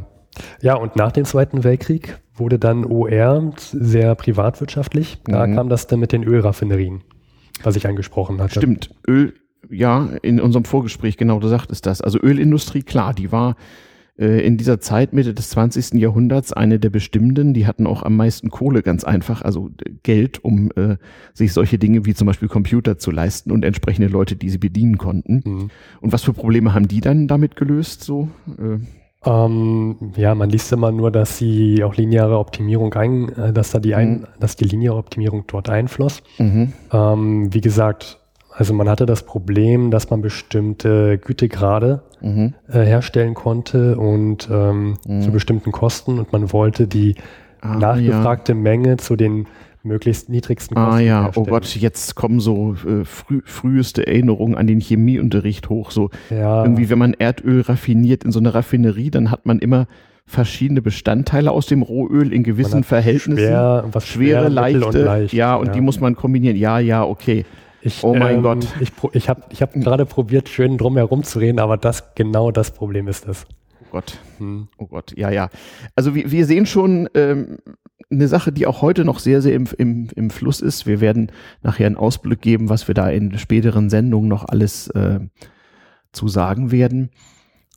Ja, 0.63 0.75
und 0.77 0.97
nach 0.97 1.13
dem 1.13 1.25
Zweiten 1.25 1.65
Weltkrieg 1.65 2.19
wurde 2.37 2.59
dann 2.59 2.85
OR 2.85 3.53
sehr 3.57 4.15
privatwirtschaftlich. 4.15 5.19
Da 5.25 5.47
Mhm. 5.47 5.55
kam 5.55 5.69
das 5.69 5.87
dann 5.87 6.01
mit 6.01 6.13
den 6.13 6.25
Ölraffinerien, 6.25 7.03
was 7.63 7.77
ich 7.77 7.87
angesprochen 7.87 8.41
hatte. 8.41 8.61
Stimmt. 8.61 8.91
Öl, 9.07 9.35
ja, 9.71 10.09
in 10.23 10.41
unserem 10.41 10.65
Vorgespräch, 10.65 11.17
genau, 11.17 11.39
du 11.41 11.49
sagtest 11.49 11.87
das. 11.87 12.01
Also 12.01 12.19
Ölindustrie, 12.21 12.83
klar, 12.83 13.15
die 13.15 13.33
war 13.33 13.57
äh, 14.17 14.47
in 14.47 14.57
dieser 14.57 14.79
Zeit, 14.79 15.13
Mitte 15.13 15.35
des 15.35 15.51
20. 15.51 15.95
Jahrhunderts, 15.95 16.53
eine 16.53 16.79
der 16.79 16.91
bestimmenden. 16.91 17.53
Die 17.53 17.67
hatten 17.67 17.85
auch 17.85 18.05
am 18.05 18.15
meisten 18.15 18.49
Kohle, 18.49 18.83
ganz 18.83 19.03
einfach, 19.03 19.43
also 19.43 19.71
äh, 19.85 19.91
Geld, 20.05 20.45
um 20.45 20.71
äh, 20.77 20.99
sich 21.33 21.53
solche 21.53 21.79
Dinge 21.79 22.05
wie 22.07 22.15
zum 22.15 22.27
Beispiel 22.27 22.47
Computer 22.47 22.97
zu 22.97 23.11
leisten 23.11 23.51
und 23.51 23.65
entsprechende 23.65 24.07
Leute, 24.07 24.37
die 24.37 24.51
sie 24.51 24.59
bedienen 24.59 24.99
konnten. 24.99 25.43
Mhm. 25.45 25.71
Und 26.01 26.13
was 26.13 26.23
für 26.23 26.33
Probleme 26.33 26.75
haben 26.75 26.87
die 26.87 27.01
dann 27.01 27.27
damit 27.27 27.57
gelöst? 27.57 28.05
So? 28.05 28.29
Äh, 28.57 28.79
Ähm, 29.27 29.97
ja, 30.17 30.35
man 30.35 30.51
liest 30.51 30.73
immer 30.73 30.93
nur, 30.93 31.11
dass 31.11 31.39
sie 31.39 31.83
auch 31.85 31.95
lineare 31.97 32.39
Optimierung 32.39 32.93
ein, 32.95 33.29
äh, 33.37 33.53
dass 33.53 33.71
da 33.71 33.79
die 33.79 33.95
ein, 33.95 34.11
Mhm. 34.21 34.27
dass 34.41 34.57
die 34.57 34.65
lineare 34.65 34.97
Optimierung 34.97 35.45
dort 35.47 35.69
einfloss. 35.71 36.23
mhm. 36.39 36.73
Ähm, 36.93 37.53
wie 37.55 37.61
gesagt, 37.61 38.19
also 38.57 38.73
man 38.75 38.89
hatte 38.89 39.07
das 39.07 39.23
Problem, 39.25 39.91
dass 39.91 40.11
man 40.11 40.21
bestimmte 40.23 41.19
Gütegrade 41.19 42.03
Mhm. 42.21 42.55
äh, 42.69 42.81
herstellen 42.85 43.35
konnte 43.35 43.97
und 43.97 44.49
ähm, 44.53 44.97
Mhm. 45.07 45.23
zu 45.23 45.31
bestimmten 45.33 45.73
Kosten 45.73 46.19
und 46.19 46.33
man 46.33 46.53
wollte 46.53 46.87
die 46.87 47.17
Ah, 47.61 47.73
ja. 47.73 47.79
nachgefragte 47.79 48.55
Menge 48.55 48.99
zu 48.99 49.17
den 49.17 49.47
möglichst 49.85 50.29
niedrigsten 50.29 50.75
Kosten 50.77 50.93
Ah 50.93 51.01
ja, 51.01 51.21
oh 51.21 51.25
herstellen. 51.25 51.47
Gott, 51.47 51.77
jetzt 51.77 52.15
kommen 52.15 52.41
so 52.41 52.75
äh, 52.75 53.05
früh, 53.05 53.41
früheste 53.45 54.07
Erinnerungen 54.07 54.57
an 54.57 54.67
den 54.67 54.81
Chemieunterricht 54.81 55.69
hoch. 55.69 55.91
So 55.91 56.11
Ja, 56.31 56.63
irgendwie, 56.63 56.91
wenn 56.91 56.99
man 56.99 57.15
Erdöl 57.15 57.61
raffiniert 57.63 58.25
in 58.25 58.33
so 58.33 58.41
einer 58.41 58.55
Raffinerie, 58.55 59.11
dann 59.11 59.31
hat 59.31 59.47
man 59.47 59.59
immer 59.59 59.87
verschiedene 60.27 60.81
Bestandteile 60.83 61.51
aus 61.51 61.67
dem 61.67 61.83
Rohöl 61.83 62.33
in 62.33 62.43
gewissen 62.45 62.83
Verhältnissen. 62.83 63.37
schwer, 63.37 63.85
was 63.93 64.07
Schwere, 64.07 64.41
schwer, 64.41 64.51
leichte, 64.51 64.87
und 64.87 64.95
leicht. 64.95 65.35
ja, 65.35 65.55
und 65.55 65.75
die 65.75 65.81
muss 65.81 66.01
man 66.01 66.17
kombinieren. 66.17 66.57
Ja, 66.57 66.79
ja, 66.79 67.05
okay. 67.05 67.45
Ich, 67.83 68.03
Oh 68.03 68.15
mein 68.15 68.37
ähm, 68.37 68.43
Gott. 68.43 68.67
Ich, 68.81 68.91
ich 69.13 69.29
habe 69.29 69.43
ich 69.51 69.61
hab 69.61 69.75
gerade 69.75 70.07
probiert, 70.07 70.49
schön 70.49 70.79
drum 70.79 70.97
herum 70.97 71.23
zu 71.23 71.39
reden, 71.39 71.59
aber 71.59 71.77
das 71.77 72.15
genau 72.15 72.51
das 72.51 72.71
Problem 72.71 73.09
ist 73.09 73.29
es. 73.29 73.47
Oh 73.95 73.99
Gott, 73.99 74.19
Hm. 74.39 74.69
oh 74.77 74.87
Gott, 74.89 75.17
ja, 75.17 75.31
ja. 75.31 75.51
Also 75.95 76.17
wir, 76.17 76.29
wir 76.33 76.47
sehen 76.47 76.67
schon 76.67 77.09
ähm, 77.15 77.59
eine 78.11 78.27
Sache, 78.27 78.51
die 78.51 78.67
auch 78.67 78.83
heute 78.83 79.05
noch 79.05 79.21
sehr, 79.21 79.41
sehr 79.41 79.55
im, 79.55 79.69
im, 79.79 80.09
im 80.17 80.31
Fluss 80.31 80.61
ist. 80.61 80.85
Wir 80.85 81.01
werden 81.01 81.31
nachher 81.63 81.87
einen 81.87 81.97
Ausblick 81.97 82.41
geben, 82.41 82.69
was 82.69 82.89
wir 82.89 82.95
da 82.97 83.09
in 83.09 83.39
späteren 83.39 83.91
Sendungen 83.91 84.29
noch 84.29 84.47
alles 84.49 84.89
äh, 84.89 85.21
zu 86.11 86.27
sagen 86.27 86.73
werden. 86.73 87.11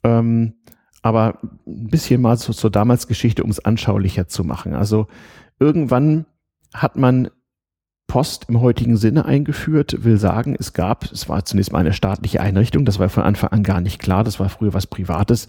Ähm, 0.03 0.55
aber 1.03 1.37
ein 1.67 1.89
bisschen 1.89 2.19
mal 2.19 2.39
zu, 2.39 2.51
zur 2.51 2.71
Damals-Geschichte, 2.71 3.43
um 3.43 3.51
es 3.51 3.63
anschaulicher 3.63 4.27
zu 4.27 4.43
machen. 4.43 4.73
Also 4.73 5.05
irgendwann 5.59 6.25
hat 6.73 6.95
man 6.95 7.29
Post 8.07 8.45
im 8.47 8.61
heutigen 8.61 8.95
Sinne 8.95 9.25
eingeführt, 9.25 10.05
will 10.05 10.17
sagen, 10.17 10.55
es 10.57 10.71
gab, 10.71 11.11
es 11.11 11.27
war 11.27 11.43
zunächst 11.43 11.73
mal 11.73 11.79
eine 11.79 11.91
staatliche 11.91 12.39
Einrichtung, 12.39 12.85
das 12.85 12.99
war 12.99 13.09
von 13.09 13.23
Anfang 13.23 13.49
an 13.51 13.63
gar 13.63 13.81
nicht 13.81 13.99
klar, 13.99 14.23
das 14.23 14.39
war 14.39 14.47
früher 14.47 14.73
was 14.73 14.87
Privates, 14.87 15.47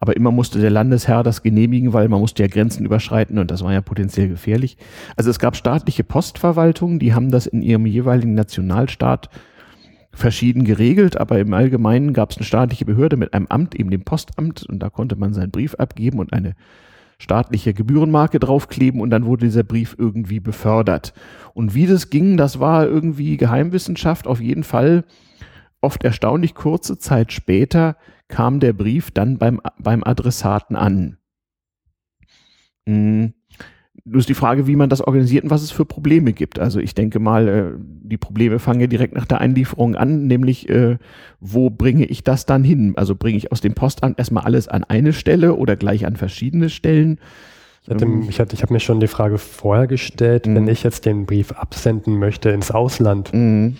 aber 0.00 0.16
immer 0.16 0.32
musste 0.32 0.60
der 0.60 0.70
Landesherr 0.70 1.22
das 1.22 1.42
genehmigen, 1.42 1.92
weil 1.92 2.08
man 2.08 2.18
musste 2.20 2.42
ja 2.42 2.48
Grenzen 2.48 2.84
überschreiten 2.84 3.38
und 3.38 3.52
das 3.52 3.62
war 3.62 3.72
ja 3.72 3.80
potenziell 3.80 4.28
gefährlich. 4.28 4.76
Also 5.16 5.30
es 5.30 5.38
gab 5.38 5.54
staatliche 5.54 6.02
Postverwaltungen, 6.02 6.98
die 6.98 7.14
haben 7.14 7.30
das 7.30 7.46
in 7.46 7.62
ihrem 7.62 7.86
jeweiligen 7.86 8.34
Nationalstaat 8.34 9.30
verschieden 10.12 10.64
geregelt, 10.64 11.16
aber 11.16 11.38
im 11.38 11.54
Allgemeinen 11.54 12.12
gab 12.12 12.32
es 12.32 12.38
eine 12.38 12.44
staatliche 12.44 12.84
Behörde 12.84 13.16
mit 13.16 13.34
einem 13.34 13.46
Amt, 13.46 13.76
eben 13.76 13.90
dem 13.90 14.02
Postamt, 14.02 14.64
und 14.64 14.80
da 14.80 14.90
konnte 14.90 15.14
man 15.14 15.32
seinen 15.32 15.52
Brief 15.52 15.76
abgeben 15.76 16.18
und 16.18 16.32
eine 16.32 16.56
staatliche 17.20 17.74
Gebührenmarke 17.74 18.40
draufkleben 18.40 19.00
und 19.00 19.10
dann 19.10 19.26
wurde 19.26 19.44
dieser 19.44 19.62
Brief 19.62 19.94
irgendwie 19.98 20.40
befördert. 20.40 21.12
Und 21.52 21.74
wie 21.74 21.86
das 21.86 22.10
ging, 22.10 22.36
das 22.36 22.60
war 22.60 22.86
irgendwie 22.86 23.36
Geheimwissenschaft. 23.36 24.26
Auf 24.26 24.40
jeden 24.40 24.64
Fall, 24.64 25.04
oft 25.82 26.02
erstaunlich 26.02 26.54
kurze 26.54 26.98
Zeit 26.98 27.32
später 27.32 27.96
kam 28.28 28.58
der 28.58 28.72
Brief 28.72 29.10
dann 29.10 29.38
beim, 29.38 29.60
beim 29.78 30.02
Adressaten 30.02 30.76
an. 30.76 31.18
Hm. 32.88 33.34
Nur 34.04 34.18
ist 34.20 34.28
die 34.28 34.34
Frage, 34.34 34.66
wie 34.66 34.76
man 34.76 34.88
das 34.88 35.00
organisiert 35.02 35.44
und 35.44 35.50
was 35.50 35.62
es 35.62 35.70
für 35.70 35.84
Probleme 35.84 36.32
gibt. 36.32 36.58
Also 36.58 36.80
ich 36.80 36.94
denke 36.94 37.18
mal, 37.18 37.48
äh, 37.48 37.64
die 37.78 38.16
Probleme 38.16 38.58
fangen 38.58 38.80
ja 38.80 38.86
direkt 38.86 39.14
nach 39.14 39.26
der 39.26 39.40
Einlieferung 39.40 39.94
an, 39.94 40.26
nämlich 40.26 40.68
äh, 40.68 40.96
wo 41.40 41.70
bringe 41.70 42.06
ich 42.06 42.24
das 42.24 42.46
dann 42.46 42.64
hin? 42.64 42.94
Also 42.96 43.14
bringe 43.14 43.36
ich 43.36 43.52
aus 43.52 43.60
dem 43.60 43.74
Postamt 43.74 44.18
erstmal 44.18 44.44
alles 44.44 44.68
an 44.68 44.84
eine 44.84 45.12
Stelle 45.12 45.54
oder 45.54 45.76
gleich 45.76 46.06
an 46.06 46.16
verschiedene 46.16 46.70
Stellen? 46.70 47.18
Ich, 47.82 47.90
hatte, 47.90 48.04
Ähm. 48.04 48.26
ich, 48.28 48.40
hatte, 48.40 48.54
ich 48.54 48.62
habe 48.62 48.72
mir 48.72 48.80
schon 48.80 49.00
die 49.00 49.06
Frage 49.06 49.38
vorher 49.38 49.86
gestellt, 49.86 50.46
Mhm. 50.46 50.54
wenn 50.56 50.68
ich 50.68 50.82
jetzt 50.82 51.04
den 51.06 51.26
Brief 51.26 51.52
absenden 51.52 52.18
möchte 52.18 52.50
ins 52.50 52.70
Ausland, 52.70 53.32
Mhm. 53.34 53.76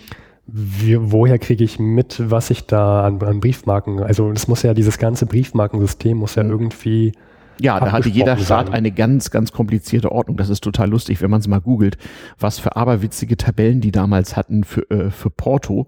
wie, 0.47 0.97
woher 0.99 1.39
kriege 1.39 1.63
ich 1.63 1.79
mit, 1.79 2.21
was 2.31 2.49
ich 2.49 2.65
da 2.67 3.05
an, 3.05 3.21
an 3.21 3.39
Briefmarken, 3.39 3.99
also 4.01 4.31
es 4.31 4.47
muss 4.47 4.63
ja 4.63 4.73
dieses 4.73 4.97
ganze 4.97 5.25
Briefmarkensystem 5.25 6.17
muss 6.17 6.35
ja 6.35 6.43
Mhm. 6.43 6.49
irgendwie 6.51 7.11
Ja, 7.61 7.79
da 7.79 7.91
hatte 7.91 8.09
jeder 8.09 8.37
Staat 8.37 8.71
eine 8.71 8.91
ganz, 8.91 9.29
ganz 9.29 9.51
komplizierte 9.51 10.11
Ordnung. 10.11 10.35
Das 10.35 10.49
ist 10.49 10.63
total 10.63 10.89
lustig, 10.89 11.21
wenn 11.21 11.29
man 11.29 11.41
es 11.41 11.47
mal 11.47 11.61
googelt, 11.61 11.97
was 12.39 12.57
für 12.57 12.75
aberwitzige 12.75 13.37
Tabellen 13.37 13.81
die 13.81 13.91
damals 13.91 14.35
hatten 14.35 14.63
für, 14.63 14.89
äh, 14.89 15.11
für 15.11 15.29
Porto 15.29 15.85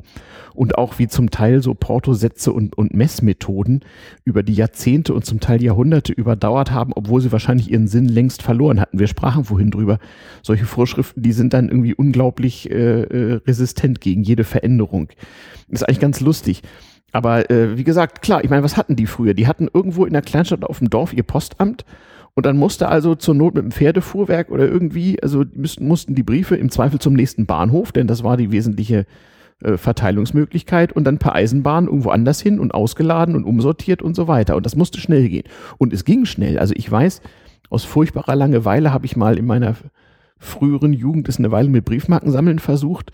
und 0.54 0.78
auch 0.78 1.00
wie 1.00 1.08
zum 1.08 1.32
Teil 1.32 1.64
so 1.64 1.74
Porto-Sätze 1.74 2.54
und, 2.54 2.78
und 2.78 2.94
Messmethoden 2.94 3.82
über 4.24 4.44
die 4.44 4.54
Jahrzehnte 4.54 5.16
und 5.16 5.26
zum 5.26 5.40
Teil 5.40 5.64
Jahrhunderte 5.64 6.14
überdauert 6.14 6.72
haben, 6.72 6.94
obwohl 6.94 7.22
sie 7.22 7.32
wahrscheinlich 7.32 7.72
ihren 7.72 7.88
Sinn 7.88 8.08
längst 8.08 8.44
verloren 8.44 8.80
hatten. 8.80 9.00
Wir 9.00 9.08
sprachen 9.08 9.46
vorhin 9.46 9.72
drüber. 9.72 9.98
Solche 10.44 10.66
Vorschriften, 10.66 11.24
die 11.24 11.34
sind 11.34 11.54
dann 11.54 11.70
irgendwie 11.70 11.96
unglaublich 11.96 12.70
äh, 12.70 13.02
äh, 13.02 13.42
resistent 13.48 14.00
gegen 14.00 14.22
jede 14.22 14.44
Veränderung. 14.44 15.10
Das 15.70 15.82
ist 15.82 15.88
eigentlich 15.88 16.00
ganz 16.00 16.20
lustig. 16.20 16.62
Aber 17.14 17.50
äh, 17.50 17.78
wie 17.78 17.84
gesagt, 17.84 18.22
klar, 18.22 18.44
ich 18.44 18.50
meine, 18.50 18.64
was 18.64 18.76
hatten 18.76 18.96
die 18.96 19.06
früher? 19.06 19.34
Die 19.34 19.48
hatten 19.48 19.70
irgendwo 19.72 20.06
in 20.06 20.14
der 20.14 20.24
Kleinstadt 20.24 20.64
auf 20.66 20.80
dem 20.80 20.90
Dorf 20.90 21.14
ihr 21.14 21.24
Postamt 21.24 21.86
und 22.34 22.46
dann 22.46 22.58
musste 22.58 22.90
also 22.90 23.14
zur 23.14 23.36
Not 23.36 23.54
mit 23.54 23.64
dem 23.64 23.72
Pferdefuhrwerk 23.72 24.50
oder 24.50 24.68
irgendwie, 24.68 25.22
also 25.22 25.46
müssten, 25.54 25.88
mussten 25.88 26.16
die 26.16 26.24
Briefe 26.24 26.56
im 26.56 26.72
Zweifel 26.72 27.00
zum 27.00 27.14
nächsten 27.14 27.46
Bahnhof, 27.46 27.92
denn 27.92 28.08
das 28.08 28.24
war 28.24 28.36
die 28.36 28.52
wesentliche 28.52 29.06
äh, 29.62 29.78
Verteilungsmöglichkeit 29.78 30.92
und 30.92 31.04
dann 31.04 31.20
per 31.20 31.36
Eisenbahn 31.36 31.86
irgendwo 31.86 32.10
anders 32.10 32.42
hin 32.42 32.60
und 32.60 32.74
ausgeladen 32.74 33.36
und 33.36 33.44
umsortiert 33.44 34.02
und 34.02 34.16
so 34.16 34.28
weiter. 34.28 34.56
Und 34.56 34.66
das 34.66 34.76
musste 34.76 35.00
schnell 35.00 35.30
gehen. 35.30 35.48
Und 35.78 35.94
es 35.94 36.06
ging 36.06 36.26
schnell. 36.26 36.58
Also 36.58 36.74
ich 36.76 36.92
weiß, 36.92 37.22
aus 37.70 37.84
furchtbarer 37.84 38.36
Langeweile 38.36 38.92
habe 38.92 39.06
ich 39.06 39.16
mal 39.16 39.38
in 39.38 39.46
meiner 39.46 39.76
früheren 40.40 40.94
Jugend 40.94 41.30
es 41.30 41.38
eine 41.38 41.52
Weile 41.52 41.70
mit 41.70 41.86
Briefmarken 41.86 42.32
sammeln 42.32 42.60
versucht 42.60 43.12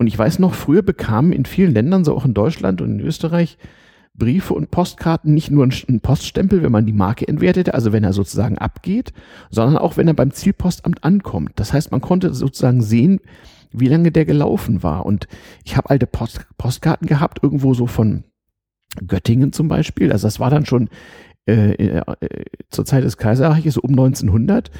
und 0.00 0.06
ich 0.06 0.18
weiß 0.18 0.38
noch, 0.38 0.54
früher 0.54 0.80
bekamen 0.80 1.30
in 1.30 1.44
vielen 1.44 1.74
Ländern, 1.74 2.06
so 2.06 2.16
auch 2.16 2.24
in 2.24 2.32
Deutschland 2.32 2.80
und 2.80 2.98
in 2.98 3.00
Österreich, 3.00 3.58
Briefe 4.14 4.54
und 4.54 4.70
Postkarten 4.70 5.34
nicht 5.34 5.50
nur 5.50 5.62
einen 5.62 6.00
Poststempel, 6.00 6.62
wenn 6.62 6.72
man 6.72 6.86
die 6.86 6.94
Marke 6.94 7.28
entwertete, 7.28 7.74
also 7.74 7.92
wenn 7.92 8.02
er 8.02 8.14
sozusagen 8.14 8.56
abgeht, 8.56 9.12
sondern 9.50 9.76
auch 9.76 9.98
wenn 9.98 10.08
er 10.08 10.14
beim 10.14 10.30
Zielpostamt 10.30 11.04
ankommt. 11.04 11.52
Das 11.56 11.74
heißt, 11.74 11.90
man 11.90 12.00
konnte 12.00 12.32
sozusagen 12.32 12.80
sehen, 12.80 13.20
wie 13.72 13.88
lange 13.88 14.10
der 14.10 14.24
gelaufen 14.24 14.82
war. 14.82 15.04
Und 15.04 15.28
ich 15.66 15.76
habe 15.76 15.90
alte 15.90 16.06
Post 16.06 16.46
Postkarten 16.56 17.06
gehabt, 17.06 17.40
irgendwo 17.42 17.74
so 17.74 17.86
von 17.86 18.24
Göttingen 19.06 19.52
zum 19.52 19.68
Beispiel. 19.68 20.12
Also 20.12 20.26
das 20.28 20.40
war 20.40 20.48
dann 20.48 20.64
schon 20.64 20.88
äh, 21.46 21.72
äh, 21.72 22.02
zur 22.70 22.86
Zeit 22.86 23.04
des 23.04 23.18
Kaiserreiches 23.18 23.76
um 23.76 23.90
1900 23.90 24.70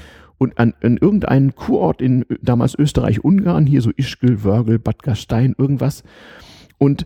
und 0.41 0.59
an, 0.59 0.73
an 0.83 0.97
irgendeinen 0.97 1.55
Kurort 1.55 2.01
in 2.01 2.25
damals 2.41 2.75
Österreich-Ungarn, 2.75 3.67
hier 3.67 3.83
so 3.83 3.91
Ischgl, 3.95 4.43
Wörgl, 4.43 4.79
Bad 4.79 5.03
Gastein, 5.03 5.55
irgendwas. 5.59 6.03
Und 6.79 7.05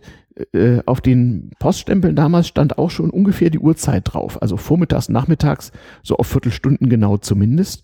äh, 0.53 0.79
auf 0.85 1.01
den 1.01 1.51
Poststempeln 1.59 2.15
damals 2.15 2.47
stand 2.47 2.77
auch 2.77 2.89
schon 2.89 3.09
ungefähr 3.09 3.49
die 3.49 3.59
Uhrzeit 3.59 4.03
drauf. 4.05 4.41
Also 4.41 4.55
vormittags, 4.55 5.09
nachmittags, 5.09 5.73
so 6.01 6.15
auf 6.15 6.27
Viertelstunden 6.27 6.87
genau 6.87 7.17
zumindest. 7.17 7.83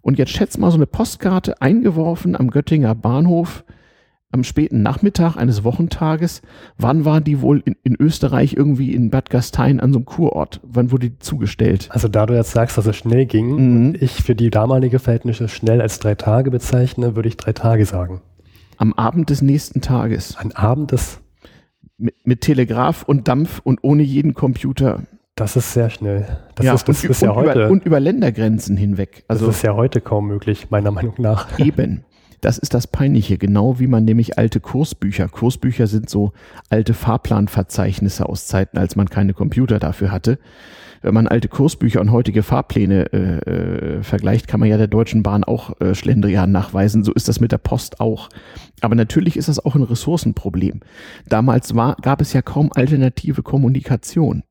Und 0.00 0.18
jetzt 0.18 0.32
schätzt 0.32 0.58
mal 0.58 0.72
so 0.72 0.78
eine 0.78 0.86
Postkarte 0.86 1.62
eingeworfen 1.62 2.34
am 2.34 2.50
Göttinger 2.50 2.96
Bahnhof 2.96 3.62
am 4.32 4.44
späten 4.44 4.82
Nachmittag 4.82 5.36
eines 5.36 5.62
Wochentages. 5.62 6.42
Wann 6.78 7.04
war 7.04 7.20
die 7.20 7.40
wohl 7.40 7.62
in, 7.64 7.76
in, 7.84 7.94
Österreich 8.00 8.54
irgendwie 8.54 8.92
in 8.92 9.10
Bad 9.10 9.30
Gastein 9.30 9.78
an 9.78 9.92
so 9.92 9.98
einem 9.98 10.06
Kurort? 10.06 10.60
Wann 10.64 10.90
wurde 10.90 11.10
die 11.10 11.18
zugestellt? 11.18 11.88
Also 11.92 12.08
da 12.08 12.26
du 12.26 12.34
jetzt 12.34 12.52
sagst, 12.52 12.76
dass 12.78 12.86
es 12.86 12.96
schnell 12.96 13.26
ging, 13.26 13.90
mhm. 13.90 13.96
ich 14.00 14.22
für 14.22 14.34
die 14.34 14.50
damalige 14.50 14.98
Verhältnisse 14.98 15.48
schnell 15.48 15.80
als 15.80 15.98
drei 15.98 16.14
Tage 16.14 16.50
bezeichne, 16.50 17.14
würde 17.14 17.28
ich 17.28 17.36
drei 17.36 17.52
Tage 17.52 17.84
sagen. 17.86 18.22
Am 18.78 18.94
Abend 18.94 19.30
des 19.30 19.42
nächsten 19.42 19.80
Tages. 19.80 20.36
Am 20.36 20.50
Abend 20.52 20.90
des... 20.92 21.20
Mit, 21.98 22.26
mit 22.26 22.40
Telegraph 22.40 23.04
und 23.04 23.28
Dampf 23.28 23.60
und 23.62 23.80
ohne 23.82 24.02
jeden 24.02 24.34
Computer. 24.34 25.02
Das 25.36 25.56
ist 25.56 25.72
sehr 25.72 25.88
schnell. 25.88 26.26
Das 26.56 26.66
ja, 26.66 26.74
ist, 26.74 26.88
das 26.88 27.04
und, 27.04 27.10
ist 27.10 27.22
ja 27.22 27.34
heute. 27.34 27.64
Über, 27.64 27.70
und 27.70 27.86
über 27.86 28.00
Ländergrenzen 28.00 28.76
hinweg. 28.76 29.24
Also, 29.28 29.46
das 29.46 29.56
ist 29.56 29.62
ja 29.62 29.74
heute 29.74 30.00
kaum 30.00 30.26
möglich, 30.26 30.70
meiner 30.70 30.90
Meinung 30.90 31.14
nach. 31.18 31.58
Eben. 31.60 32.04
Das 32.42 32.58
ist 32.58 32.74
das 32.74 32.88
Peinliche, 32.88 33.38
genau 33.38 33.78
wie 33.78 33.86
man 33.86 34.04
nämlich 34.04 34.36
alte 34.36 34.58
Kursbücher, 34.58 35.28
Kursbücher 35.28 35.86
sind 35.86 36.10
so 36.10 36.32
alte 36.70 36.92
Fahrplanverzeichnisse 36.92 38.28
aus 38.28 38.48
Zeiten, 38.48 38.78
als 38.78 38.96
man 38.96 39.08
keine 39.08 39.32
Computer 39.32 39.78
dafür 39.78 40.10
hatte. 40.10 40.40
Wenn 41.02 41.14
man 41.14 41.28
alte 41.28 41.46
Kursbücher 41.46 42.00
und 42.00 42.10
heutige 42.10 42.42
Fahrpläne 42.42 43.12
äh, 43.12 43.98
äh, 43.98 44.02
vergleicht, 44.02 44.48
kann 44.48 44.58
man 44.58 44.68
ja 44.68 44.76
der 44.76 44.88
Deutschen 44.88 45.22
Bahn 45.22 45.44
auch 45.44 45.80
äh, 45.80 45.94
Schlendrian 45.94 46.50
nachweisen. 46.50 47.04
So 47.04 47.12
ist 47.12 47.28
das 47.28 47.38
mit 47.38 47.52
der 47.52 47.58
Post 47.58 48.00
auch. 48.00 48.28
Aber 48.80 48.96
natürlich 48.96 49.36
ist 49.36 49.48
das 49.48 49.64
auch 49.64 49.76
ein 49.76 49.84
Ressourcenproblem. 49.84 50.80
Damals 51.28 51.76
war, 51.76 51.96
gab 52.02 52.20
es 52.20 52.32
ja 52.32 52.42
kaum 52.42 52.70
alternative 52.74 53.44
Kommunikation. 53.44 54.42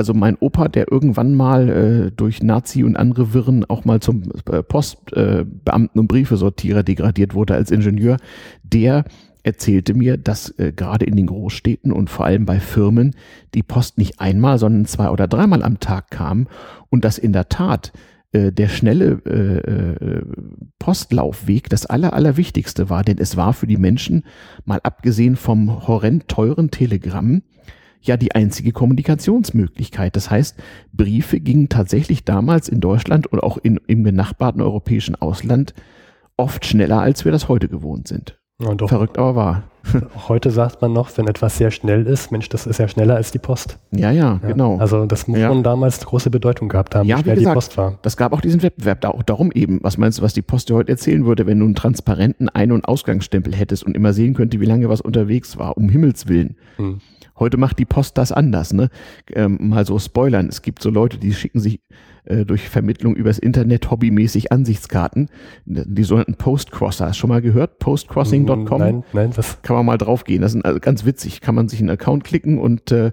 Also 0.00 0.14
mein 0.14 0.38
Opa, 0.40 0.68
der 0.68 0.90
irgendwann 0.90 1.34
mal 1.34 1.68
äh, 1.68 2.10
durch 2.10 2.42
Nazi 2.42 2.84
und 2.84 2.96
andere 2.96 3.34
Wirren 3.34 3.66
auch 3.66 3.84
mal 3.84 4.00
zum 4.00 4.22
äh, 4.50 4.62
Postbeamten 4.62 5.90
äh, 5.94 5.98
und 5.98 6.08
Briefesortierer 6.08 6.82
degradiert 6.82 7.34
wurde 7.34 7.52
als 7.52 7.70
Ingenieur, 7.70 8.16
der 8.62 9.04
erzählte 9.42 9.92
mir, 9.92 10.16
dass 10.16 10.58
äh, 10.58 10.72
gerade 10.74 11.04
in 11.04 11.16
den 11.16 11.26
Großstädten 11.26 11.92
und 11.92 12.08
vor 12.08 12.24
allem 12.24 12.46
bei 12.46 12.60
Firmen 12.60 13.14
die 13.52 13.62
Post 13.62 13.98
nicht 13.98 14.22
einmal, 14.22 14.56
sondern 14.56 14.86
zwei 14.86 15.10
oder 15.10 15.28
dreimal 15.28 15.62
am 15.62 15.80
Tag 15.80 16.10
kam 16.10 16.48
und 16.88 17.04
dass 17.04 17.18
in 17.18 17.34
der 17.34 17.50
Tat 17.50 17.92
äh, 18.32 18.52
der 18.52 18.68
schnelle 18.68 19.20
äh, 19.26 19.58
äh, 19.58 20.22
Postlaufweg 20.78 21.68
das 21.68 21.84
aller, 21.84 22.14
allerwichtigste 22.14 22.88
war, 22.88 23.04
denn 23.04 23.18
es 23.18 23.36
war 23.36 23.52
für 23.52 23.66
die 23.66 23.76
Menschen, 23.76 24.24
mal 24.64 24.80
abgesehen 24.82 25.36
vom 25.36 25.86
horrend 25.86 26.26
teuren 26.26 26.70
Telegramm, 26.70 27.42
ja 28.00 28.16
die 28.16 28.34
einzige 28.34 28.72
Kommunikationsmöglichkeit. 28.72 30.16
Das 30.16 30.30
heißt, 30.30 30.56
Briefe 30.92 31.40
gingen 31.40 31.68
tatsächlich 31.68 32.24
damals 32.24 32.68
in 32.68 32.80
Deutschland 32.80 33.26
und 33.26 33.40
auch 33.40 33.58
in, 33.58 33.80
im 33.86 34.02
benachbarten 34.02 34.62
europäischen 34.62 35.14
Ausland 35.14 35.74
oft 36.36 36.64
schneller, 36.64 37.00
als 37.00 37.24
wir 37.24 37.32
das 37.32 37.48
heute 37.48 37.68
gewohnt 37.68 38.08
sind. 38.08 38.38
Ja, 38.60 38.74
Verrückt, 38.86 39.16
aber 39.16 39.34
wahr. 39.34 39.62
Heute 40.28 40.50
sagt 40.50 40.82
man 40.82 40.92
noch, 40.92 41.16
wenn 41.16 41.26
etwas 41.26 41.56
sehr 41.56 41.70
schnell 41.70 42.06
ist, 42.06 42.30
Mensch, 42.30 42.50
das 42.50 42.66
ist 42.66 42.78
ja 42.78 42.86
schneller 42.86 43.16
als 43.16 43.30
die 43.30 43.38
Post. 43.38 43.78
Ja, 43.90 44.10
ja, 44.10 44.38
ja 44.42 44.48
genau. 44.48 44.76
Also 44.76 45.06
das 45.06 45.26
muss 45.26 45.38
ja. 45.38 45.48
man 45.48 45.62
damals 45.62 46.04
große 46.04 46.28
Bedeutung 46.28 46.68
gehabt 46.68 46.94
haben, 46.94 47.08
ja, 47.08 47.16
wie 47.16 47.22
schnell 47.22 47.36
gesagt, 47.36 47.54
die 47.54 47.56
Post 47.56 47.76
war. 47.78 47.98
Das 48.02 48.18
gab 48.18 48.34
auch 48.34 48.42
diesen 48.42 48.62
Wettbewerb, 48.62 49.00
da 49.00 49.08
auch 49.08 49.22
darum 49.22 49.50
eben. 49.52 49.78
Was 49.82 49.96
meinst 49.96 50.18
du, 50.18 50.22
was 50.22 50.34
die 50.34 50.42
Post 50.42 50.68
dir 50.68 50.74
heute 50.74 50.92
erzählen 50.92 51.24
würde, 51.24 51.46
wenn 51.46 51.58
du 51.58 51.64
einen 51.64 51.74
transparenten 51.74 52.50
Ein- 52.50 52.72
und 52.72 52.84
Ausgangsstempel 52.84 53.54
hättest 53.54 53.84
und 53.84 53.96
immer 53.96 54.12
sehen 54.12 54.34
könnte, 54.34 54.60
wie 54.60 54.66
lange 54.66 54.90
was 54.90 55.00
unterwegs 55.00 55.58
war, 55.58 55.78
um 55.78 55.88
Himmels 55.88 56.28
Willen. 56.28 56.56
Hm. 56.76 57.00
Heute 57.40 57.56
macht 57.56 57.78
die 57.78 57.86
Post 57.86 58.18
das 58.18 58.30
anders, 58.30 58.72
ne? 58.72 58.90
Ähm, 59.32 59.58
mal 59.60 59.86
so 59.86 59.98
spoilern. 59.98 60.48
Es 60.48 60.62
gibt 60.62 60.82
so 60.82 60.90
Leute, 60.90 61.18
die 61.18 61.32
schicken 61.32 61.58
sich 61.58 61.80
äh, 62.24 62.44
durch 62.44 62.68
Vermittlung 62.68 63.16
übers 63.16 63.38
Internet 63.38 63.90
hobbymäßig 63.90 64.52
Ansichtskarten, 64.52 65.30
die 65.64 66.04
sogenannten 66.04 66.34
Postcrosser. 66.34 67.06
Hast 67.06 67.16
du 67.16 67.20
schon 67.20 67.30
mal 67.30 67.40
gehört? 67.40 67.78
Postcrossing.com? 67.78 68.78
Nein, 68.78 69.04
nein, 69.12 69.32
das 69.34 69.62
kann 69.62 69.74
man 69.74 69.86
mal 69.86 69.98
draufgehen. 69.98 70.42
Das 70.42 70.54
ist 70.54 70.64
also 70.64 70.80
ganz 70.80 71.06
witzig. 71.06 71.40
Kann 71.40 71.54
man 71.54 71.68
sich 71.68 71.80
einen 71.80 71.90
Account 71.90 72.24
klicken 72.24 72.58
und 72.58 72.92
äh, 72.92 73.10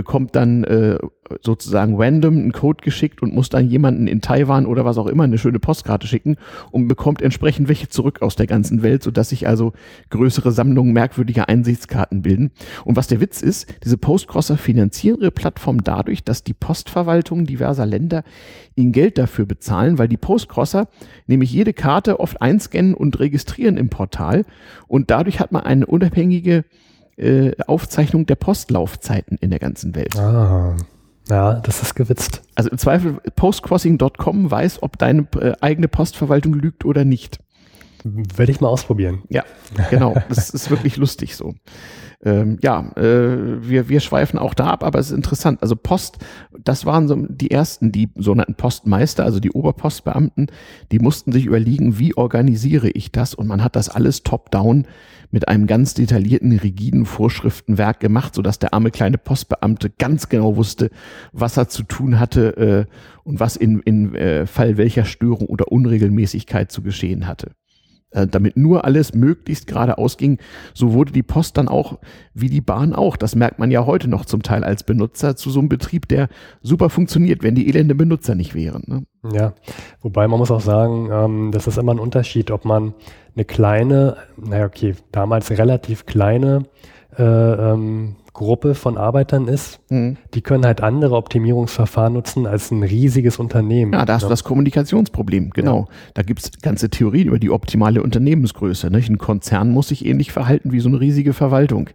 bekommt 0.00 0.34
dann 0.34 0.64
äh, 0.64 0.96
sozusagen 1.42 1.94
random 1.94 2.38
einen 2.38 2.52
Code 2.52 2.82
geschickt 2.82 3.20
und 3.20 3.34
muss 3.34 3.50
dann 3.50 3.68
jemanden 3.68 4.06
in 4.06 4.22
Taiwan 4.22 4.64
oder 4.64 4.86
was 4.86 4.96
auch 4.96 5.06
immer 5.06 5.24
eine 5.24 5.36
schöne 5.36 5.58
Postkarte 5.58 6.06
schicken 6.06 6.36
und 6.70 6.88
bekommt 6.88 7.20
entsprechend 7.20 7.68
welche 7.68 7.90
zurück 7.90 8.22
aus 8.22 8.34
der 8.34 8.46
ganzen 8.46 8.82
Welt, 8.82 9.02
sodass 9.02 9.28
sich 9.28 9.46
also 9.46 9.74
größere 10.08 10.52
Sammlungen 10.52 10.94
merkwürdiger 10.94 11.50
Einsichtskarten 11.50 12.22
bilden. 12.22 12.50
Und 12.86 12.96
was 12.96 13.08
der 13.08 13.20
Witz 13.20 13.42
ist, 13.42 13.66
diese 13.84 13.98
Postcrosser 13.98 14.56
finanzieren 14.56 15.20
ihre 15.20 15.32
Plattform 15.32 15.84
dadurch, 15.84 16.24
dass 16.24 16.44
die 16.44 16.54
Postverwaltungen 16.54 17.44
diverser 17.44 17.84
Länder 17.84 18.24
ihnen 18.74 18.92
Geld 18.92 19.18
dafür 19.18 19.44
bezahlen, 19.44 19.98
weil 19.98 20.08
die 20.08 20.16
Postcrosser 20.16 20.88
nämlich 21.26 21.52
jede 21.52 21.74
Karte 21.74 22.20
oft 22.20 22.40
einscannen 22.40 22.94
und 22.94 23.20
registrieren 23.20 23.76
im 23.76 23.90
Portal 23.90 24.46
und 24.88 25.10
dadurch 25.10 25.40
hat 25.40 25.52
man 25.52 25.64
eine 25.64 25.84
unabhängige 25.84 26.64
äh, 27.20 27.52
Aufzeichnung 27.66 28.26
der 28.26 28.36
Postlaufzeiten 28.36 29.38
in 29.40 29.50
der 29.50 29.58
ganzen 29.58 29.94
Welt. 29.94 30.16
Ah. 30.18 30.76
Ja, 31.28 31.54
das 31.54 31.82
ist 31.82 31.94
gewitzt. 31.94 32.42
Also 32.56 32.70
im 32.70 32.78
Zweifel 32.78 33.20
postcrossing.com 33.36 34.50
weiß, 34.50 34.82
ob 34.82 34.98
deine 34.98 35.26
äh, 35.38 35.52
eigene 35.60 35.86
Postverwaltung 35.86 36.54
lügt 36.54 36.84
oder 36.84 37.04
nicht. 37.04 37.38
Werde 38.02 38.50
ich 38.50 38.60
mal 38.60 38.68
ausprobieren. 38.68 39.22
Ja, 39.28 39.44
genau. 39.90 40.14
Das 40.28 40.50
ist 40.50 40.70
wirklich 40.70 40.96
lustig 40.96 41.36
so. 41.36 41.54
Ähm, 42.22 42.58
ja, 42.62 42.92
äh, 42.96 43.66
wir, 43.66 43.88
wir 43.88 44.00
schweifen 44.00 44.38
auch 44.38 44.52
da 44.52 44.66
ab, 44.66 44.84
aber 44.84 44.98
es 44.98 45.10
ist 45.10 45.16
interessant. 45.16 45.62
Also 45.62 45.74
Post, 45.74 46.18
das 46.62 46.84
waren 46.84 47.08
so 47.08 47.16
die 47.16 47.50
ersten, 47.50 47.92
die 47.92 48.10
sogenannten 48.14 48.56
Postmeister, 48.56 49.24
also 49.24 49.40
die 49.40 49.52
Oberpostbeamten, 49.52 50.48
die 50.92 50.98
mussten 50.98 51.32
sich 51.32 51.46
überlegen, 51.46 51.98
wie 51.98 52.14
organisiere 52.14 52.90
ich 52.90 53.10
das? 53.10 53.34
Und 53.34 53.46
man 53.46 53.64
hat 53.64 53.74
das 53.74 53.88
alles 53.88 54.22
top-down 54.22 54.86
mit 55.30 55.48
einem 55.48 55.66
ganz 55.66 55.94
detaillierten, 55.94 56.58
rigiden 56.58 57.06
Vorschriftenwerk 57.06 58.00
gemacht, 58.00 58.34
sodass 58.34 58.58
der 58.58 58.74
arme 58.74 58.90
kleine 58.90 59.16
Postbeamte 59.16 59.88
ganz 59.88 60.28
genau 60.28 60.56
wusste, 60.56 60.90
was 61.32 61.56
er 61.56 61.68
zu 61.68 61.84
tun 61.84 62.20
hatte 62.20 62.56
äh, 62.56 62.92
und 63.22 63.40
was 63.40 63.56
in, 63.56 63.80
in 63.80 64.14
äh, 64.14 64.46
Fall 64.46 64.76
welcher 64.76 65.06
Störung 65.06 65.46
oder 65.46 65.72
Unregelmäßigkeit 65.72 66.70
zu 66.70 66.82
geschehen 66.82 67.26
hatte. 67.26 67.52
Äh, 68.12 68.26
damit 68.26 68.56
nur 68.56 68.84
alles 68.84 69.14
möglichst 69.14 69.66
geradeaus 69.66 70.16
ging. 70.16 70.38
So 70.74 70.92
wurde 70.92 71.12
die 71.12 71.22
Post 71.22 71.56
dann 71.56 71.68
auch, 71.68 71.98
wie 72.34 72.48
die 72.48 72.60
Bahn 72.60 72.92
auch, 72.92 73.16
das 73.16 73.34
merkt 73.34 73.58
man 73.58 73.70
ja 73.70 73.86
heute 73.86 74.08
noch 74.08 74.24
zum 74.24 74.42
Teil 74.42 74.64
als 74.64 74.82
Benutzer, 74.82 75.36
zu 75.36 75.50
so 75.50 75.60
einem 75.60 75.68
Betrieb, 75.68 76.08
der 76.08 76.28
super 76.62 76.90
funktioniert, 76.90 77.42
wenn 77.42 77.54
die 77.54 77.68
elende 77.68 77.94
Benutzer 77.94 78.34
nicht 78.34 78.54
wären. 78.54 78.82
Ne? 78.86 79.04
Ja, 79.32 79.52
wobei 80.00 80.26
man 80.28 80.38
muss 80.38 80.50
auch 80.50 80.60
sagen, 80.60 81.08
ähm, 81.12 81.50
das 81.52 81.66
ist 81.66 81.78
immer 81.78 81.94
ein 81.94 82.00
Unterschied, 82.00 82.50
ob 82.50 82.64
man 82.64 82.94
eine 83.34 83.44
kleine, 83.44 84.16
naja, 84.36 84.66
okay, 84.66 84.94
damals 85.12 85.50
relativ 85.50 86.06
kleine 86.06 86.64
äh, 87.16 87.22
ähm, 87.22 88.16
Gruppe 88.32 88.74
von 88.74 88.96
Arbeitern 88.96 89.48
ist, 89.48 89.80
mhm. 89.90 90.16
die 90.34 90.40
können 90.40 90.64
halt 90.64 90.82
andere 90.82 91.16
Optimierungsverfahren 91.16 92.12
nutzen 92.12 92.46
als 92.46 92.70
ein 92.70 92.82
riesiges 92.82 93.38
Unternehmen. 93.38 93.92
Ja, 93.92 94.04
da 94.04 94.14
hast 94.14 94.24
du 94.24 94.28
das 94.28 94.44
Kommunikationsproblem, 94.44 95.50
genau. 95.50 95.88
Ja. 95.88 95.96
Da 96.14 96.22
gibt 96.22 96.40
es 96.40 96.50
ganze 96.62 96.90
Theorien 96.90 97.28
über 97.28 97.38
die 97.38 97.50
optimale 97.50 98.02
Unternehmensgröße. 98.02 98.90
Nicht? 98.90 99.08
Ein 99.08 99.18
Konzern 99.18 99.70
muss 99.70 99.88
sich 99.88 100.06
ähnlich 100.06 100.32
verhalten 100.32 100.72
wie 100.72 100.80
so 100.80 100.88
eine 100.88 101.00
riesige 101.00 101.32
Verwaltung. 101.32 101.90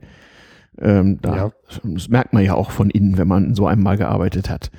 Ähm, 0.80 1.20
da, 1.22 1.36
ja. 1.36 1.52
Das 1.84 2.10
merkt 2.10 2.34
man 2.34 2.44
ja 2.44 2.54
auch 2.54 2.72
von 2.72 2.90
innen, 2.90 3.18
wenn 3.18 3.28
man 3.28 3.46
in 3.46 3.56
so 3.56 3.68
einem 3.68 3.84
mal 3.84 3.98
gearbeitet 3.98 4.50
hat. 4.50 4.72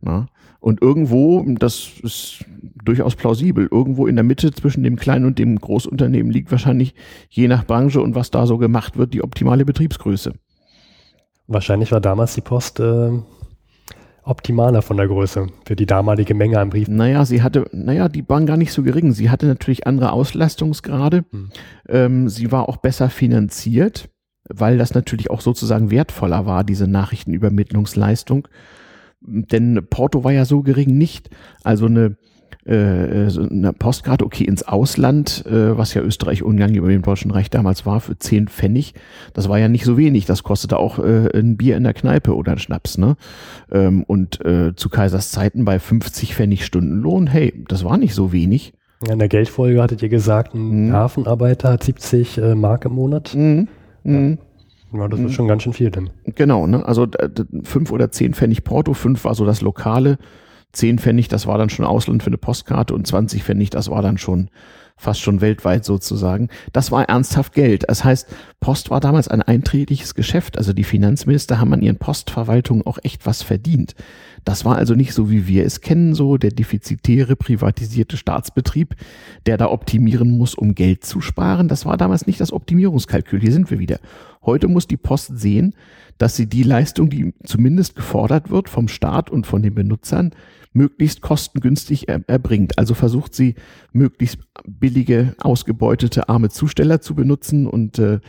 Na? 0.00 0.26
Und 0.60 0.80
irgendwo, 0.80 1.44
das 1.58 1.90
ist 2.02 2.44
durchaus 2.84 3.16
plausibel, 3.16 3.68
irgendwo 3.68 4.06
in 4.06 4.14
der 4.14 4.22
Mitte 4.22 4.52
zwischen 4.52 4.84
dem 4.84 4.94
kleinen 4.94 5.24
und 5.24 5.38
dem 5.40 5.58
Großunternehmen 5.58 6.30
liegt 6.30 6.52
wahrscheinlich 6.52 6.94
je 7.28 7.48
nach 7.48 7.66
Branche 7.66 8.00
und 8.00 8.14
was 8.14 8.30
da 8.30 8.46
so 8.46 8.58
gemacht 8.58 8.96
wird, 8.96 9.12
die 9.12 9.24
optimale 9.24 9.64
Betriebsgröße. 9.64 10.34
Wahrscheinlich 11.46 11.92
war 11.92 12.00
damals 12.00 12.34
die 12.34 12.40
Post 12.40 12.80
äh, 12.80 13.10
optimaler 14.24 14.82
von 14.82 14.96
der 14.96 15.08
Größe 15.08 15.48
für 15.66 15.76
die 15.76 15.86
damalige 15.86 16.34
Menge 16.34 16.58
an 16.58 16.70
Briefen. 16.70 16.96
Naja, 16.96 17.24
sie 17.24 17.42
hatte, 17.42 17.66
naja, 17.72 18.08
die 18.08 18.28
waren 18.28 18.46
gar 18.46 18.56
nicht 18.56 18.72
so 18.72 18.82
gering. 18.82 19.12
Sie 19.12 19.30
hatte 19.30 19.46
natürlich 19.46 19.86
andere 19.86 20.12
Auslastungsgrade. 20.12 21.24
Hm. 21.30 21.50
Ähm, 21.88 22.28
sie 22.28 22.52
war 22.52 22.68
auch 22.68 22.76
besser 22.76 23.10
finanziert, 23.10 24.08
weil 24.48 24.78
das 24.78 24.94
natürlich 24.94 25.30
auch 25.30 25.40
sozusagen 25.40 25.90
wertvoller 25.90 26.46
war, 26.46 26.64
diese 26.64 26.86
Nachrichtenübermittlungsleistung. 26.86 28.48
Denn 29.20 29.86
Porto 29.88 30.24
war 30.24 30.32
ja 30.32 30.44
so 30.44 30.62
gering 30.62 30.96
nicht. 30.96 31.30
Also 31.62 31.86
eine 31.86 32.16
äh, 32.64 33.28
so 33.28 33.42
eine 33.42 33.72
Postkarte, 33.72 34.24
okay, 34.24 34.44
ins 34.44 34.62
Ausland, 34.62 35.44
äh, 35.46 35.76
was 35.76 35.94
ja 35.94 36.02
Österreich-Ungarn 36.02 36.74
über 36.74 36.88
dem 36.88 37.02
Deutschen 37.02 37.30
Reich 37.30 37.50
damals 37.50 37.86
war, 37.86 38.00
für 38.00 38.16
10 38.16 38.48
Pfennig. 38.48 38.94
Das 39.34 39.48
war 39.48 39.58
ja 39.58 39.68
nicht 39.68 39.84
so 39.84 39.96
wenig. 39.96 40.26
Das 40.26 40.42
kostete 40.42 40.78
auch 40.78 40.98
äh, 40.98 41.28
ein 41.36 41.56
Bier 41.56 41.76
in 41.76 41.84
der 41.84 41.94
Kneipe 41.94 42.34
oder 42.34 42.52
ein 42.52 42.58
Schnaps, 42.58 42.98
ne? 42.98 43.16
Ähm, 43.70 44.04
und 44.04 44.44
äh, 44.44 44.74
zu 44.76 44.88
Kaisers 44.88 45.30
Zeiten 45.30 45.64
bei 45.64 45.78
50 45.78 46.34
Pfennig 46.34 46.64
Stundenlohn, 46.64 47.26
hey, 47.26 47.64
das 47.68 47.84
war 47.84 47.96
nicht 47.96 48.14
so 48.14 48.32
wenig. 48.32 48.72
In 49.10 49.18
der 49.18 49.28
Geldfolge 49.28 49.82
hattet 49.82 50.02
ihr 50.02 50.08
gesagt, 50.08 50.54
ein 50.54 50.88
mhm. 50.88 50.92
Hafenarbeiter 50.92 51.72
hat 51.72 51.82
70 51.82 52.38
äh, 52.38 52.54
Mark 52.54 52.84
im 52.84 52.92
Monat. 52.92 53.34
Mhm. 53.34 53.68
Mhm. 54.04 54.38
Ja, 54.92 55.08
das 55.08 55.18
ist 55.20 55.26
mhm. 55.26 55.32
schon 55.32 55.48
ganz 55.48 55.62
schön 55.62 55.72
viel 55.72 55.90
denn. 55.90 56.10
Genau, 56.26 56.66
ne? 56.66 56.84
Also 56.86 57.06
fünf 57.64 57.90
oder 57.90 58.10
zehn 58.10 58.34
Pfennig 58.34 58.62
Porto, 58.62 58.92
fünf 58.92 59.24
war 59.24 59.34
so 59.34 59.44
das 59.46 59.62
Lokale, 59.62 60.18
10 60.72 60.98
Pfennig, 60.98 61.28
das 61.28 61.46
war 61.46 61.58
dann 61.58 61.70
schon 61.70 61.84
Ausland 61.84 62.22
für 62.22 62.28
eine 62.28 62.38
Postkarte 62.38 62.94
und 62.94 63.06
20 63.06 63.44
Pfennig, 63.44 63.70
das 63.70 63.90
war 63.90 64.02
dann 64.02 64.18
schon 64.18 64.50
fast 64.96 65.20
schon 65.20 65.40
weltweit 65.40 65.84
sozusagen. 65.84 66.48
Das 66.72 66.92
war 66.92 67.08
ernsthaft 67.08 67.54
Geld. 67.54 67.84
Das 67.88 68.04
heißt, 68.04 68.28
Post 68.60 68.90
war 68.90 69.00
damals 69.00 69.26
ein 69.26 69.42
einträgliches 69.42 70.14
Geschäft. 70.14 70.56
Also 70.56 70.72
die 70.72 70.84
Finanzminister 70.84 71.58
haben 71.58 71.72
an 71.72 71.82
ihren 71.82 71.98
Postverwaltungen 71.98 72.86
auch 72.86 72.98
echt 73.02 73.26
was 73.26 73.42
verdient. 73.42 73.94
Das 74.44 74.64
war 74.64 74.76
also 74.76 74.94
nicht 74.94 75.12
so, 75.12 75.30
wie 75.30 75.46
wir 75.48 75.64
es 75.64 75.80
kennen, 75.80 76.14
so 76.14 76.36
der 76.36 76.50
defizitäre, 76.50 77.36
privatisierte 77.36 78.16
Staatsbetrieb, 78.16 78.94
der 79.46 79.56
da 79.56 79.70
optimieren 79.70 80.30
muss, 80.38 80.54
um 80.54 80.74
Geld 80.74 81.04
zu 81.04 81.20
sparen. 81.20 81.68
Das 81.68 81.84
war 81.84 81.96
damals 81.96 82.26
nicht 82.26 82.40
das 82.40 82.52
Optimierungskalkül. 82.52 83.40
Hier 83.40 83.52
sind 83.52 83.70
wir 83.70 83.78
wieder. 83.78 83.98
Heute 84.44 84.68
muss 84.68 84.86
die 84.86 84.96
Post 84.96 85.38
sehen, 85.38 85.74
dass 86.18 86.36
sie 86.36 86.46
die 86.46 86.62
Leistung, 86.62 87.10
die 87.10 87.34
zumindest 87.44 87.96
gefordert 87.96 88.50
wird 88.50 88.68
vom 88.68 88.86
Staat 88.88 89.30
und 89.30 89.46
von 89.46 89.62
den 89.62 89.74
Benutzern, 89.74 90.32
möglichst 90.72 91.20
kostengünstig 91.20 92.08
er, 92.08 92.22
erbringt. 92.26 92.78
Also 92.78 92.94
versucht 92.94 93.34
sie, 93.34 93.54
möglichst 93.92 94.38
billige, 94.66 95.34
ausgebeutete 95.38 96.28
arme 96.28 96.48
Zusteller 96.48 97.00
zu 97.00 97.14
benutzen 97.14 97.66
und 97.66 97.98
äh, 97.98 98.20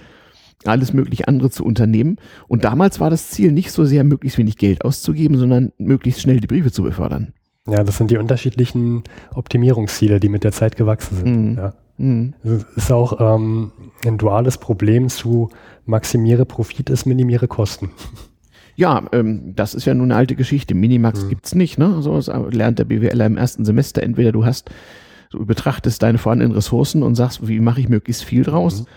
alles 0.66 0.94
mögliche 0.94 1.28
andere 1.28 1.50
zu 1.50 1.66
unternehmen. 1.66 2.18
Und 2.48 2.64
damals 2.64 3.00
war 3.00 3.10
das 3.10 3.30
Ziel 3.30 3.52
nicht 3.52 3.72
so 3.72 3.86
sehr, 3.86 4.04
möglichst 4.04 4.38
wenig 4.38 4.58
Geld 4.58 4.86
auszugeben, 4.86 5.38
sondern 5.38 5.72
möglichst 5.78 6.22
schnell 6.22 6.40
die 6.40 6.48
Briefe 6.48 6.72
zu 6.72 6.84
befördern. 6.84 7.34
Ja, 7.68 7.84
das 7.84 7.98
sind 7.98 8.12
die 8.12 8.18
unterschiedlichen 8.18 9.04
Optimierungsziele, 9.34 10.20
die 10.20 10.30
mit 10.30 10.44
der 10.44 10.52
Zeit 10.52 10.76
gewachsen 10.76 11.18
sind. 11.18 11.52
Mhm. 11.52 11.58
Ja. 11.58 11.74
Mhm. 11.98 12.34
Es 12.44 12.66
ist 12.76 12.92
auch 12.92 13.20
ähm, 13.20 13.72
ein 14.06 14.18
duales 14.18 14.58
Problem 14.58 15.10
zu 15.10 15.50
maximiere 15.86 16.46
Profit 16.46 16.90
ist 16.90 17.06
minimiere 17.06 17.48
Kosten. 17.48 17.92
Ja, 18.76 19.04
ähm, 19.12 19.54
das 19.56 19.76
ist 19.76 19.86
ja 19.86 19.94
nun 19.94 20.12
eine 20.12 20.16
alte 20.16 20.36
Geschichte. 20.36 20.74
Minimax 20.74 21.26
mhm. 21.26 21.30
gibt's 21.30 21.56
nicht, 21.56 21.78
ne? 21.78 22.02
So 22.02 22.20
lernt 22.50 22.80
der 22.80 22.86
BWLer 22.86 23.26
im 23.26 23.38
ersten 23.38 23.66
Semester. 23.66 24.02
Entweder 24.04 24.32
du 24.32 24.46
hast, 24.46 24.70
du 25.32 25.46
betrachtest 25.46 26.02
deine 26.02 26.18
vorhandenen 26.18 26.54
Ressourcen 26.54 27.04
und 27.04 27.16
sagst, 27.16 27.48
wie 27.48 27.60
mache 27.60 27.80
ich 27.80 27.90
möglichst 27.90 28.24
viel 28.24 28.44
draus? 28.44 28.82
Mhm. 28.82 28.88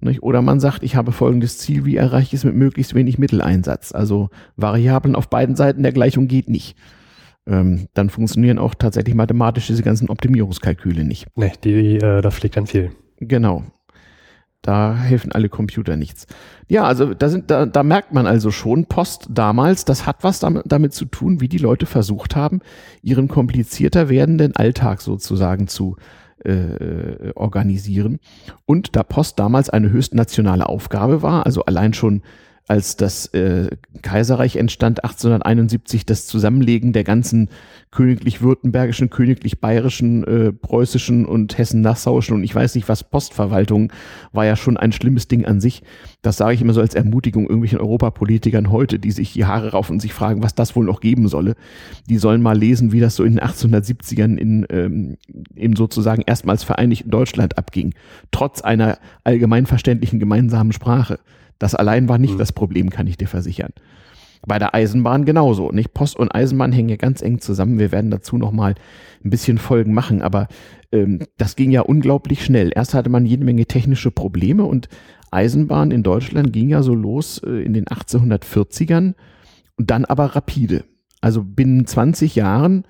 Nicht? 0.00 0.22
Oder 0.22 0.42
man 0.42 0.60
sagt, 0.60 0.82
ich 0.84 0.94
habe 0.94 1.10
folgendes 1.12 1.58
Ziel, 1.58 1.84
wie 1.84 1.96
erreiche 1.96 2.28
ich 2.28 2.34
es 2.34 2.44
mit 2.44 2.54
möglichst 2.54 2.94
wenig 2.94 3.18
Mitteleinsatz? 3.18 3.92
Also 3.92 4.30
Variablen 4.56 5.16
auf 5.16 5.28
beiden 5.28 5.56
Seiten 5.56 5.82
der 5.82 5.92
Gleichung 5.92 6.28
geht 6.28 6.48
nicht. 6.48 6.76
Ähm, 7.48 7.88
dann 7.94 8.10
funktionieren 8.10 8.58
auch 8.58 8.74
tatsächlich 8.74 9.14
mathematisch 9.14 9.66
diese 9.66 9.82
ganzen 9.82 10.08
Optimierungskalküle 10.08 11.04
nicht. 11.04 11.26
Nee, 11.34 11.52
die, 11.64 11.96
äh, 11.96 12.20
das 12.20 12.34
fliegt 12.34 12.56
dann 12.56 12.66
viel. 12.66 12.92
Genau. 13.18 13.64
Da 14.68 14.94
helfen 14.94 15.32
alle 15.32 15.48
Computer 15.48 15.96
nichts. 15.96 16.26
Ja, 16.68 16.84
also 16.84 17.14
da, 17.14 17.30
sind, 17.30 17.50
da, 17.50 17.64
da 17.64 17.82
merkt 17.82 18.12
man 18.12 18.26
also 18.26 18.50
schon, 18.50 18.84
Post 18.84 19.26
damals, 19.30 19.86
das 19.86 20.04
hat 20.04 20.16
was 20.24 20.40
damit, 20.40 20.64
damit 20.66 20.92
zu 20.92 21.06
tun, 21.06 21.40
wie 21.40 21.48
die 21.48 21.56
Leute 21.56 21.86
versucht 21.86 22.36
haben, 22.36 22.60
ihren 23.00 23.28
komplizierter 23.28 24.10
werdenden 24.10 24.56
Alltag 24.56 25.00
sozusagen 25.00 25.68
zu 25.68 25.96
äh, 26.44 27.32
organisieren. 27.34 28.18
Und 28.66 28.94
da 28.94 29.04
Post 29.04 29.38
damals 29.38 29.70
eine 29.70 29.88
höchst 29.88 30.14
nationale 30.14 30.68
Aufgabe 30.68 31.22
war, 31.22 31.46
also 31.46 31.64
allein 31.64 31.94
schon 31.94 32.20
als 32.68 32.96
das 32.96 33.26
äh, 33.28 33.70
Kaiserreich 34.02 34.56
entstand, 34.56 35.02
1871 35.02 36.04
das 36.04 36.26
Zusammenlegen 36.26 36.92
der 36.92 37.02
ganzen 37.02 37.48
königlich-württembergischen, 37.90 39.08
königlich-bayerischen, 39.08 40.24
äh, 40.24 40.52
preußischen 40.52 41.24
und 41.24 41.56
hessen-nassauischen 41.56 42.36
und 42.36 42.44
ich 42.44 42.54
weiß 42.54 42.74
nicht 42.74 42.88
was 42.88 43.04
Postverwaltung 43.04 43.90
war 44.32 44.44
ja 44.44 44.54
schon 44.54 44.76
ein 44.76 44.92
schlimmes 44.92 45.28
Ding 45.28 45.46
an 45.46 45.60
sich. 45.60 45.82
Das 46.20 46.36
sage 46.36 46.54
ich 46.54 46.60
immer 46.60 46.74
so 46.74 46.82
als 46.82 46.94
Ermutigung 46.94 47.44
irgendwelchen 47.44 47.78
Europapolitikern 47.78 48.70
heute, 48.70 48.98
die 48.98 49.12
sich 49.12 49.32
die 49.32 49.46
Haare 49.46 49.70
rauf 49.70 49.88
und 49.88 50.00
sich 50.00 50.12
fragen, 50.12 50.42
was 50.42 50.54
das 50.54 50.76
wohl 50.76 50.84
noch 50.84 51.00
geben 51.00 51.26
solle. 51.28 51.54
Die 52.10 52.18
sollen 52.18 52.42
mal 52.42 52.58
lesen, 52.58 52.92
wie 52.92 53.00
das 53.00 53.16
so 53.16 53.24
in 53.24 53.36
den 53.36 53.40
1870ern 53.40 54.36
in 54.36 54.66
ähm, 54.68 55.16
eben 55.56 55.74
sozusagen 55.74 56.22
erstmals 56.26 56.64
vereinigten 56.64 57.10
Deutschland 57.10 57.56
abging, 57.56 57.94
trotz 58.30 58.60
einer 58.60 58.98
allgemeinverständlichen 59.24 60.18
gemeinsamen 60.18 60.72
Sprache. 60.72 61.18
Das 61.58 61.74
allein 61.74 62.08
war 62.08 62.18
nicht 62.18 62.34
mhm. 62.34 62.38
das 62.38 62.52
Problem, 62.52 62.90
kann 62.90 63.06
ich 63.06 63.16
dir 63.16 63.28
versichern. 63.28 63.72
Bei 64.46 64.58
der 64.58 64.74
Eisenbahn 64.74 65.24
genauso. 65.24 65.70
Nicht 65.72 65.94
Post 65.94 66.16
und 66.16 66.32
Eisenbahn 66.34 66.72
hängen 66.72 66.88
ja 66.88 66.96
ganz 66.96 67.22
eng 67.22 67.40
zusammen. 67.40 67.78
Wir 67.78 67.90
werden 67.90 68.10
dazu 68.10 68.38
noch 68.38 68.52
mal 68.52 68.74
ein 69.24 69.30
bisschen 69.30 69.58
Folgen 69.58 69.92
machen, 69.92 70.22
aber 70.22 70.46
ähm, 70.92 71.20
das 71.36 71.56
ging 71.56 71.70
ja 71.70 71.80
unglaublich 71.80 72.44
schnell. 72.44 72.70
Erst 72.74 72.94
hatte 72.94 73.10
man 73.10 73.26
jede 73.26 73.44
Menge 73.44 73.66
technische 73.66 74.10
Probleme 74.10 74.64
und 74.64 74.88
Eisenbahn 75.30 75.90
in 75.90 76.02
Deutschland 76.02 76.52
ging 76.52 76.68
ja 76.68 76.82
so 76.82 76.94
los 76.94 77.42
äh, 77.44 77.62
in 77.62 77.72
den 77.72 77.86
1840ern 77.86 79.14
und 79.76 79.90
dann 79.90 80.04
aber 80.04 80.36
rapide. 80.36 80.84
Also 81.20 81.42
binnen 81.42 81.86
20 81.86 82.36
Jahren 82.36 82.84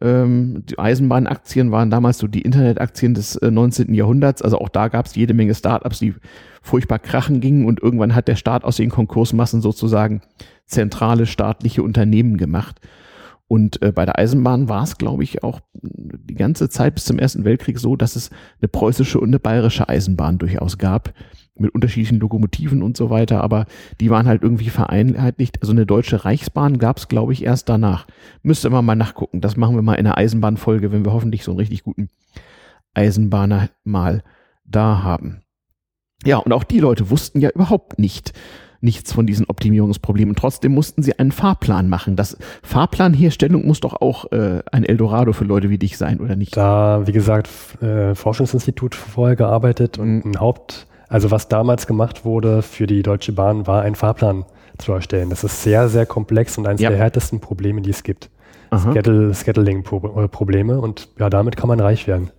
ähm, 0.00 0.64
die 0.66 0.78
Eisenbahnaktien 0.78 1.70
waren 1.72 1.90
damals 1.90 2.18
so 2.18 2.26
die 2.26 2.42
Internetaktien 2.42 3.14
des 3.14 3.36
äh, 3.36 3.50
19. 3.50 3.92
Jahrhunderts. 3.94 4.42
Also 4.42 4.58
auch 4.58 4.68
da 4.68 4.88
gab 4.88 5.06
es 5.06 5.14
jede 5.14 5.34
Menge 5.34 5.54
Startups, 5.54 5.98
die 5.98 6.14
furchtbar 6.62 6.98
krachen 6.98 7.40
gingen 7.40 7.66
und 7.66 7.82
irgendwann 7.82 8.14
hat 8.14 8.28
der 8.28 8.36
Staat 8.36 8.64
aus 8.64 8.76
den 8.76 8.90
Konkursmassen 8.90 9.60
sozusagen 9.60 10.22
zentrale 10.66 11.26
staatliche 11.26 11.82
Unternehmen 11.82 12.36
gemacht. 12.36 12.80
Und 13.46 13.82
äh, 13.82 13.90
bei 13.90 14.04
der 14.06 14.18
Eisenbahn 14.18 14.68
war 14.68 14.84
es, 14.84 14.96
glaube 14.96 15.24
ich, 15.24 15.42
auch 15.42 15.60
die 15.82 16.34
ganze 16.34 16.68
Zeit 16.68 16.94
bis 16.94 17.04
zum 17.04 17.18
Ersten 17.18 17.44
Weltkrieg 17.44 17.78
so, 17.78 17.96
dass 17.96 18.14
es 18.14 18.30
eine 18.60 18.68
preußische 18.68 19.18
und 19.18 19.30
eine 19.30 19.40
bayerische 19.40 19.88
Eisenbahn 19.88 20.38
durchaus 20.38 20.78
gab, 20.78 21.12
mit 21.60 21.74
unterschiedlichen 21.74 22.18
Lokomotiven 22.18 22.82
und 22.82 22.96
so 22.96 23.10
weiter, 23.10 23.42
aber 23.42 23.66
die 24.00 24.10
waren 24.10 24.26
halt 24.26 24.42
irgendwie 24.42 24.70
vereinheitlicht. 24.70 25.60
Also 25.60 25.72
eine 25.72 25.86
deutsche 25.86 26.24
Reichsbahn 26.24 26.78
gab 26.78 26.98
es, 26.98 27.08
glaube 27.08 27.32
ich, 27.32 27.44
erst 27.44 27.68
danach. 27.68 28.06
Müsste 28.42 28.70
man 28.70 28.84
mal 28.84 28.96
nachgucken. 28.96 29.40
Das 29.40 29.56
machen 29.56 29.76
wir 29.76 29.82
mal 29.82 29.94
in 29.94 30.06
einer 30.06 30.18
Eisenbahnfolge, 30.18 30.92
wenn 30.92 31.04
wir 31.04 31.12
hoffentlich 31.12 31.44
so 31.44 31.52
einen 31.52 31.60
richtig 31.60 31.82
guten 31.84 32.08
Eisenbahner 32.94 33.70
mal 33.84 34.22
da 34.64 35.02
haben. 35.02 35.42
Ja, 36.24 36.38
und 36.38 36.52
auch 36.52 36.64
die 36.64 36.80
Leute 36.80 37.10
wussten 37.10 37.40
ja 37.40 37.50
überhaupt 37.50 37.98
nicht, 37.98 38.32
nichts 38.80 39.12
von 39.12 39.26
diesen 39.26 39.46
Optimierungsproblemen. 39.46 40.34
Trotzdem 40.36 40.72
mussten 40.72 41.02
sie 41.02 41.18
einen 41.18 41.32
Fahrplan 41.32 41.88
machen. 41.88 42.16
Das 42.16 42.36
Fahrplanherstellung 42.62 43.66
muss 43.66 43.80
doch 43.80 44.00
auch 44.00 44.30
äh, 44.32 44.62
ein 44.70 44.84
Eldorado 44.84 45.32
für 45.32 45.44
Leute 45.44 45.70
wie 45.70 45.78
dich 45.78 45.96
sein, 45.98 46.20
oder 46.20 46.36
nicht? 46.36 46.56
Da, 46.56 47.06
wie 47.06 47.12
gesagt, 47.12 47.48
äh, 47.82 48.14
Forschungsinstitut 48.14 48.94
vorher 48.94 49.36
gearbeitet 49.36 49.98
und 49.98 50.24
mhm. 50.24 50.32
ein 50.32 50.40
Haupt, 50.40 50.86
also 51.10 51.30
was 51.30 51.48
damals 51.48 51.86
gemacht 51.86 52.24
wurde 52.24 52.62
für 52.62 52.86
die 52.86 53.02
Deutsche 53.02 53.32
Bahn, 53.32 53.66
war 53.66 53.82
ein 53.82 53.96
Fahrplan 53.96 54.46
zu 54.78 54.92
erstellen. 54.92 55.28
Das 55.28 55.44
ist 55.44 55.62
sehr, 55.62 55.88
sehr 55.88 56.06
komplex 56.06 56.56
und 56.56 56.66
eines 56.66 56.80
ja. 56.80 56.88
der 56.88 56.98
härtesten 56.98 57.40
Probleme, 57.40 57.82
die 57.82 57.90
es 57.90 58.04
gibt. 58.04 58.30
Scheduling-Probleme 59.34 60.80
und 60.80 61.08
ja, 61.18 61.28
damit 61.28 61.56
kann 61.56 61.68
man 61.68 61.80
reich 61.80 62.06
werden. 62.06 62.30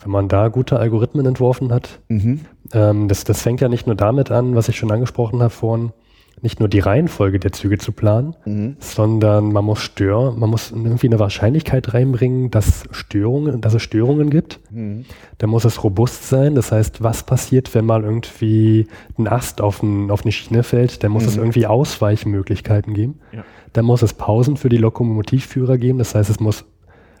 Wenn 0.00 0.12
man 0.12 0.28
da 0.28 0.48
gute 0.48 0.78
Algorithmen 0.78 1.26
entworfen 1.26 1.72
hat, 1.72 1.98
mhm. 2.08 2.40
ähm, 2.72 3.08
das, 3.08 3.24
das 3.24 3.42
fängt 3.42 3.60
ja 3.60 3.68
nicht 3.68 3.86
nur 3.86 3.96
damit 3.96 4.30
an, 4.30 4.54
was 4.54 4.68
ich 4.68 4.76
schon 4.76 4.92
angesprochen 4.92 5.40
habe 5.40 5.50
vorhin, 5.50 5.92
nicht 6.40 6.58
nur 6.58 6.68
die 6.68 6.80
Reihenfolge 6.80 7.38
der 7.38 7.52
Züge 7.52 7.78
zu 7.78 7.92
planen, 7.92 8.34
mhm. 8.44 8.76
sondern 8.80 9.52
man 9.52 9.64
muss 9.64 9.80
stören, 9.80 10.38
man 10.40 10.50
muss 10.50 10.72
irgendwie 10.72 11.06
eine 11.06 11.20
Wahrscheinlichkeit 11.20 11.94
reinbringen, 11.94 12.50
dass 12.50 12.84
Störungen, 12.90 13.60
dass 13.60 13.74
es 13.74 13.82
Störungen 13.82 14.28
gibt. 14.28 14.58
Mhm. 14.70 15.04
Da 15.38 15.46
muss 15.46 15.64
es 15.64 15.84
robust 15.84 16.28
sein. 16.28 16.56
Das 16.56 16.72
heißt, 16.72 17.02
was 17.02 17.24
passiert, 17.24 17.72
wenn 17.74 17.84
mal 17.84 18.02
irgendwie 18.02 18.88
ein 19.18 19.28
Ast 19.28 19.60
auf, 19.60 19.82
ein, 19.82 20.10
auf 20.10 20.22
eine 20.22 20.32
Schiene 20.32 20.64
fällt? 20.64 21.04
Da 21.04 21.08
muss 21.08 21.22
mhm. 21.22 21.28
es 21.28 21.36
irgendwie 21.36 21.66
Ausweichmöglichkeiten 21.66 22.94
geben. 22.94 23.20
Ja. 23.32 23.44
Da 23.72 23.82
muss 23.82 24.02
es 24.02 24.12
Pausen 24.12 24.56
für 24.56 24.68
die 24.68 24.78
Lokomotivführer 24.78 25.78
geben. 25.78 25.98
Das 25.98 26.14
heißt, 26.14 26.28
es 26.28 26.40
muss 26.40 26.64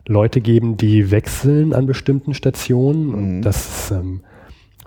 Leute 0.08 0.40
geben, 0.40 0.76
die 0.76 1.12
wechseln 1.12 1.74
an 1.74 1.86
bestimmten 1.86 2.34
Stationen. 2.34 3.14
Und 3.14 3.36
mhm. 3.36 3.42
das, 3.42 3.92
ähm, 3.92 4.22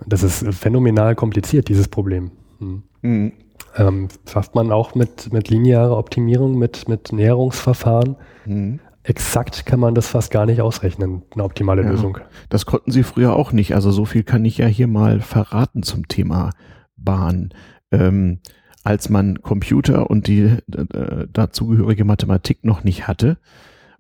das 0.05 0.23
ist 0.23 0.45
phänomenal 0.53 1.15
kompliziert, 1.15 1.69
dieses 1.69 1.87
Problem. 1.87 2.31
Mhm. 2.59 3.31
Ähm, 3.77 4.07
schafft 4.27 4.55
man 4.55 4.71
auch 4.71 4.95
mit, 4.95 5.33
mit 5.33 5.49
linearer 5.49 5.97
Optimierung, 5.97 6.57
mit, 6.57 6.87
mit 6.87 7.11
Näherungsverfahren. 7.11 8.15
Mhm. 8.45 8.79
Exakt 9.03 9.65
kann 9.65 9.79
man 9.79 9.93
das 9.93 10.07
fast 10.07 10.31
gar 10.31 10.45
nicht 10.45 10.61
ausrechnen, 10.61 11.21
eine 11.33 11.43
optimale 11.43 11.83
ja, 11.83 11.89
Lösung. 11.89 12.17
Das 12.49 12.65
konnten 12.65 12.91
Sie 12.91 13.03
früher 13.03 13.35
auch 13.35 13.51
nicht. 13.51 13.75
Also 13.75 13.91
so 13.91 14.05
viel 14.05 14.23
kann 14.23 14.45
ich 14.45 14.57
ja 14.57 14.65
hier 14.65 14.87
mal 14.87 15.19
verraten 15.19 15.83
zum 15.83 16.07
Thema 16.07 16.51
Bahn. 16.95 17.53
Ähm, 17.91 18.39
als 18.83 19.09
man 19.09 19.41
Computer 19.41 20.09
und 20.09 20.27
die 20.27 20.43
äh, 20.43 21.27
dazugehörige 21.31 22.05
Mathematik 22.05 22.63
noch 22.63 22.83
nicht 22.83 23.07
hatte, 23.07 23.37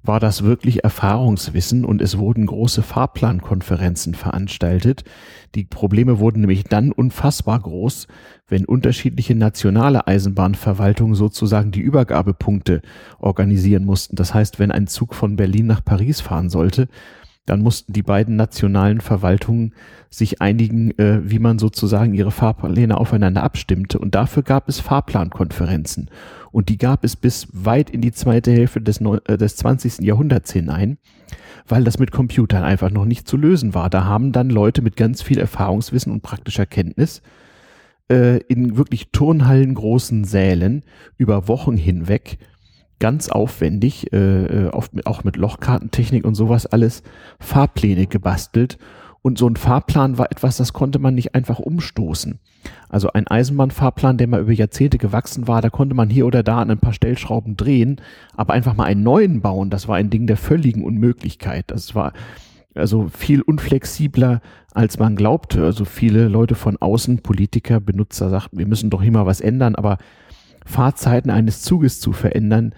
war 0.07 0.19
das 0.19 0.43
wirklich 0.43 0.83
Erfahrungswissen 0.83 1.85
und 1.85 2.01
es 2.01 2.17
wurden 2.17 2.45
große 2.45 2.81
Fahrplankonferenzen 2.83 4.13
veranstaltet. 4.13 5.03
Die 5.55 5.65
Probleme 5.65 6.19
wurden 6.19 6.41
nämlich 6.41 6.63
dann 6.63 6.91
unfassbar 6.91 7.59
groß, 7.59 8.07
wenn 8.47 8.65
unterschiedliche 8.65 9.35
nationale 9.35 10.07
Eisenbahnverwaltungen 10.07 11.15
sozusagen 11.15 11.71
die 11.71 11.81
Übergabepunkte 11.81 12.81
organisieren 13.19 13.85
mussten. 13.85 14.15
Das 14.15 14.33
heißt, 14.33 14.59
wenn 14.59 14.71
ein 14.71 14.87
Zug 14.87 15.15
von 15.15 15.35
Berlin 15.35 15.67
nach 15.67 15.83
Paris 15.83 16.21
fahren 16.21 16.49
sollte, 16.49 16.87
dann 17.45 17.61
mussten 17.61 17.93
die 17.93 18.01
beiden 18.01 18.35
nationalen 18.35 19.01
Verwaltungen 19.01 19.73
sich 20.09 20.41
einigen, 20.41 20.97
äh, 20.97 21.19
wie 21.23 21.39
man 21.39 21.59
sozusagen 21.59 22.13
ihre 22.13 22.31
Fahrpläne 22.31 22.97
aufeinander 22.97 23.43
abstimmte. 23.43 23.99
Und 23.99 24.15
dafür 24.15 24.43
gab 24.43 24.67
es 24.67 24.79
Fahrplankonferenzen. 24.79 26.09
Und 26.51 26.69
die 26.69 26.77
gab 26.77 27.03
es 27.03 27.15
bis 27.15 27.47
weit 27.51 27.89
in 27.89 28.01
die 28.01 28.13
zweite 28.13 28.51
Hälfte 28.51 28.81
des, 28.81 28.99
äh, 29.01 29.37
des 29.37 29.57
20. 29.57 30.03
Jahrhunderts 30.05 30.51
hinein, 30.53 30.97
weil 31.67 31.83
das 31.83 31.99
mit 31.99 32.11
Computern 32.11 32.63
einfach 32.63 32.89
noch 32.89 33.05
nicht 33.05 33.27
zu 33.27 33.37
lösen 33.37 33.73
war. 33.73 33.89
Da 33.89 34.05
haben 34.05 34.31
dann 34.31 34.49
Leute 34.49 34.81
mit 34.81 34.95
ganz 34.95 35.21
viel 35.21 35.37
Erfahrungswissen 35.37 36.11
und 36.11 36.23
praktischer 36.23 36.65
Kenntnis 36.65 37.21
äh, 38.09 38.37
in 38.47 38.77
wirklich 38.77 39.11
Turnhallen 39.11 39.75
großen 39.75 40.23
Sälen 40.23 40.83
über 41.17 41.47
Wochen 41.47 41.77
hinweg 41.77 42.37
ganz 42.99 43.29
aufwendig, 43.29 44.11
äh, 44.13 44.69
auf, 44.71 44.89
auch 45.05 45.23
mit 45.23 45.37
Lochkartentechnik 45.37 46.25
und 46.25 46.35
sowas 46.35 46.65
alles, 46.65 47.03
Fahrpläne 47.39 48.07
gebastelt. 48.07 48.77
Und 49.21 49.39
so 49.39 49.47
ein 49.47 49.55
Fahrplan 49.55 50.19
war 50.19 50.31
etwas, 50.31 50.57
das 50.57 50.71
konnte 50.71 50.99
man 50.99 51.15
nicht 51.15 51.33
einfach 51.33 51.57
umstoßen. 51.57 52.37
Also 52.89 53.11
ein 53.11 53.25
Eisenbahnfahrplan, 53.25 54.17
der 54.17 54.27
mal 54.27 54.41
über 54.41 54.51
Jahrzehnte 54.51 54.99
gewachsen 54.99 55.47
war, 55.47 55.63
da 55.63 55.71
konnte 55.71 55.95
man 55.95 56.11
hier 56.11 56.27
oder 56.27 56.43
da 56.43 56.59
an 56.59 56.69
ein 56.69 56.79
paar 56.79 56.93
Stellschrauben 56.93 57.57
drehen, 57.57 58.01
aber 58.35 58.53
einfach 58.53 58.75
mal 58.75 58.83
einen 58.83 59.01
neuen 59.01 59.41
bauen, 59.41 59.71
das 59.71 59.87
war 59.87 59.95
ein 59.95 60.11
Ding 60.11 60.27
der 60.27 60.37
völligen 60.37 60.83
Unmöglichkeit. 60.83 61.71
Das 61.71 61.95
war 61.95 62.13
also 62.75 63.07
viel 63.07 63.41
unflexibler, 63.41 64.41
als 64.73 64.99
man 64.99 65.15
glaubte. 65.15 65.63
Also 65.63 65.85
viele 65.85 66.27
Leute 66.27 66.55
von 66.55 66.77
außen, 66.77 67.23
Politiker, 67.23 67.79
Benutzer 67.79 68.29
sagten, 68.29 68.59
wir 68.59 68.67
müssen 68.67 68.89
doch 68.89 69.01
immer 69.01 69.25
was 69.25 69.41
ändern, 69.41 69.75
aber 69.75 69.97
Fahrzeiten 70.65 71.29
eines 71.29 71.61
Zuges 71.61 71.99
zu 71.99 72.11
verändern, 72.11 72.73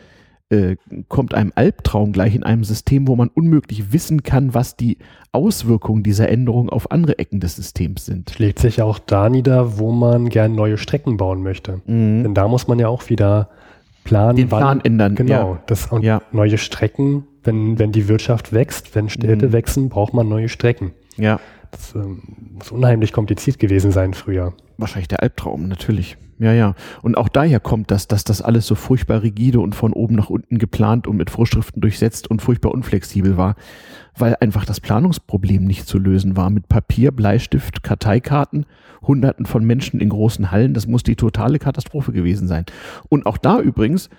äh, 0.49 0.77
kommt 1.09 1.33
einem 1.33 1.51
Albtraum 1.55 2.13
gleich 2.13 2.33
in 2.35 2.43
einem 2.43 2.63
System, 2.63 3.07
wo 3.07 3.15
man 3.15 3.27
unmöglich 3.27 3.91
wissen 3.91 4.23
kann, 4.23 4.53
was 4.53 4.77
die 4.77 4.97
Auswirkungen 5.33 6.03
dieser 6.03 6.29
Änderung 6.29 6.69
auf 6.69 6.91
andere 6.91 7.19
Ecken 7.19 7.39
des 7.39 7.55
Systems 7.55 8.05
sind. 8.05 8.29
Schlägt 8.29 8.59
sich 8.59 8.81
auch 8.81 8.99
da 8.99 9.29
nieder, 9.29 9.77
wo 9.77 9.91
man 9.91 10.29
gern 10.29 10.55
neue 10.55 10.77
Strecken 10.77 11.17
bauen 11.17 11.43
möchte. 11.43 11.81
Mhm. 11.85 12.23
Denn 12.23 12.33
da 12.33 12.47
muss 12.47 12.67
man 12.67 12.79
ja 12.79 12.87
auch 12.87 13.09
wieder 13.09 13.49
planen. 14.05 14.37
Den 14.37 14.47
Plan 14.47 14.61
wann, 14.61 14.81
ändern. 14.81 15.15
Genau. 15.15 15.53
Ja. 15.55 15.63
Das, 15.67 15.87
und 15.87 16.03
ja. 16.03 16.21
neue 16.31 16.57
Strecken, 16.57 17.25
wenn, 17.43 17.77
wenn 17.77 17.91
die 17.91 18.07
Wirtschaft 18.07 18.53
wächst, 18.53 18.95
wenn 18.95 19.09
Städte 19.09 19.47
mhm. 19.47 19.53
wachsen, 19.53 19.89
braucht 19.89 20.13
man 20.13 20.29
neue 20.29 20.47
Strecken. 20.47 20.93
Ja. 21.17 21.39
Das 21.77 21.95
ähm, 21.95 22.21
muss 22.53 22.71
unheimlich 22.71 23.13
kompliziert 23.13 23.59
gewesen 23.59 23.91
sein 23.91 24.13
früher. 24.13 24.53
Wahrscheinlich 24.77 25.07
der 25.07 25.21
Albtraum, 25.21 25.67
natürlich. 25.67 26.17
Ja, 26.39 26.53
ja. 26.53 26.75
Und 27.01 27.17
auch 27.17 27.29
daher 27.29 27.59
kommt 27.59 27.89
das, 27.89 28.07
dass 28.07 28.23
das 28.23 28.41
alles 28.41 28.67
so 28.67 28.75
furchtbar 28.75 29.23
rigide 29.23 29.59
und 29.59 29.73
von 29.73 29.93
oben 29.93 30.15
nach 30.15 30.29
unten 30.29 30.59
geplant 30.59 31.07
und 31.07 31.17
mit 31.17 31.29
Vorschriften 31.29 31.81
durchsetzt 31.81 32.29
und 32.29 32.41
furchtbar 32.41 32.71
unflexibel 32.71 33.37
war, 33.37 33.55
weil 34.15 34.35
einfach 34.39 34.65
das 34.65 34.79
Planungsproblem 34.79 35.63
nicht 35.63 35.87
zu 35.87 35.97
lösen 35.97 36.35
war. 36.35 36.49
Mit 36.49 36.67
Papier, 36.67 37.11
Bleistift, 37.11 37.81
Karteikarten, 37.81 38.65
Hunderten 39.01 39.45
von 39.45 39.63
Menschen 39.63 39.99
in 39.99 40.09
großen 40.09 40.51
Hallen, 40.51 40.73
das 40.73 40.85
muss 40.85 41.03
die 41.03 41.15
totale 41.15 41.57
Katastrophe 41.57 42.11
gewesen 42.11 42.47
sein. 42.47 42.65
Und 43.09 43.25
auch 43.25 43.37
da 43.37 43.59
übrigens 43.59 44.09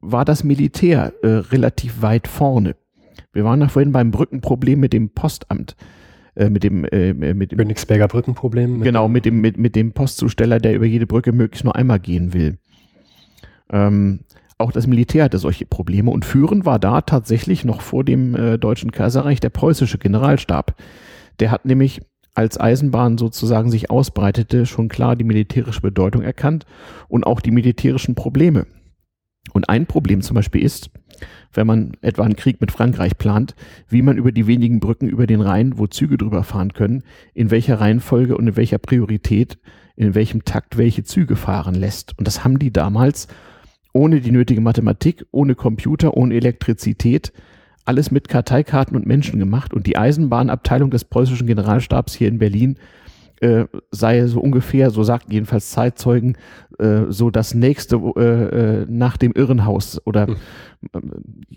war 0.00 0.24
das 0.24 0.44
Militär 0.44 1.12
äh, 1.22 1.28
relativ 1.28 2.02
weit 2.02 2.28
vorne. 2.28 2.76
Wir 3.32 3.44
waren 3.44 3.60
ja 3.60 3.68
vorhin 3.68 3.92
beim 3.92 4.12
Brückenproblem 4.12 4.78
mit 4.78 4.92
dem 4.92 5.10
Postamt 5.10 5.74
äh, 6.36 6.50
mit 6.50 6.62
dem 6.62 6.84
äh, 6.84 7.12
mit 7.14 7.52
dem 7.52 7.58
Königsberger 7.58 8.08
Brückenproblem. 8.08 8.82
Genau, 8.82 9.08
mit 9.08 9.24
dem, 9.24 9.40
mit, 9.40 9.56
mit 9.56 9.74
dem 9.74 9.92
Postzusteller, 9.92 10.58
der 10.58 10.74
über 10.74 10.86
jede 10.86 11.06
Brücke 11.06 11.32
möglichst 11.32 11.64
nur 11.64 11.76
einmal 11.76 11.98
gehen 11.98 12.32
will. 12.34 12.58
Ähm, 13.70 14.20
auch 14.58 14.72
das 14.72 14.86
Militär 14.86 15.24
hatte 15.24 15.38
solche 15.38 15.66
Probleme 15.66 16.10
und 16.10 16.24
führend 16.24 16.64
war 16.64 16.78
da 16.78 17.02
tatsächlich 17.02 17.64
noch 17.64 17.80
vor 17.80 18.04
dem 18.04 18.34
äh, 18.34 18.58
Deutschen 18.58 18.90
Kaiserreich 18.90 19.40
der 19.40 19.50
preußische 19.50 19.98
Generalstab. 19.98 20.76
Der 21.40 21.50
hat 21.50 21.66
nämlich 21.66 22.00
als 22.34 22.60
Eisenbahn 22.60 23.18
sozusagen 23.18 23.70
sich 23.70 23.90
ausbreitete, 23.90 24.66
schon 24.66 24.88
klar 24.88 25.16
die 25.16 25.24
militärische 25.24 25.80
Bedeutung 25.80 26.22
erkannt 26.22 26.66
und 27.08 27.26
auch 27.26 27.40
die 27.40 27.50
militärischen 27.50 28.14
Probleme. 28.14 28.66
Und 29.52 29.68
ein 29.68 29.86
Problem 29.86 30.20
zum 30.20 30.34
Beispiel 30.34 30.62
ist, 30.62 30.90
wenn 31.56 31.66
man 31.66 31.92
etwa 32.02 32.24
einen 32.24 32.36
Krieg 32.36 32.60
mit 32.60 32.72
Frankreich 32.72 33.18
plant, 33.18 33.54
wie 33.88 34.02
man 34.02 34.16
über 34.16 34.32
die 34.32 34.46
wenigen 34.46 34.80
Brücken 34.80 35.08
über 35.08 35.26
den 35.26 35.40
Rhein, 35.40 35.78
wo 35.78 35.86
Züge 35.86 36.16
drüber 36.16 36.44
fahren 36.44 36.72
können, 36.72 37.02
in 37.34 37.50
welcher 37.50 37.80
Reihenfolge 37.80 38.36
und 38.36 38.48
in 38.48 38.56
welcher 38.56 38.78
Priorität, 38.78 39.58
in 39.96 40.14
welchem 40.14 40.44
Takt 40.44 40.76
welche 40.76 41.04
Züge 41.04 41.36
fahren 41.36 41.74
lässt. 41.74 42.18
Und 42.18 42.26
das 42.26 42.44
haben 42.44 42.58
die 42.58 42.72
damals 42.72 43.28
ohne 43.92 44.20
die 44.20 44.30
nötige 44.30 44.60
Mathematik, 44.60 45.24
ohne 45.30 45.54
Computer, 45.54 46.16
ohne 46.16 46.34
Elektrizität, 46.34 47.32
alles 47.86 48.10
mit 48.10 48.28
Karteikarten 48.28 48.96
und 48.96 49.06
Menschen 49.06 49.38
gemacht. 49.38 49.72
Und 49.72 49.86
die 49.86 49.96
Eisenbahnabteilung 49.96 50.90
des 50.90 51.04
preußischen 51.04 51.46
Generalstabs 51.46 52.14
hier 52.14 52.28
in 52.28 52.38
Berlin 52.38 52.76
äh, 53.40 53.64
sei 53.90 54.26
so 54.26 54.40
ungefähr, 54.40 54.90
so 54.90 55.02
sagten 55.02 55.32
jedenfalls 55.32 55.70
Zeitzeugen, 55.70 56.36
äh, 56.78 57.02
so 57.08 57.30
das 57.30 57.54
nächste 57.54 57.96
äh, 58.16 58.82
äh, 58.82 58.86
nach 58.88 59.16
dem 59.16 59.32
Irrenhaus 59.32 60.00
oder 60.04 60.26
hm. 60.26 60.36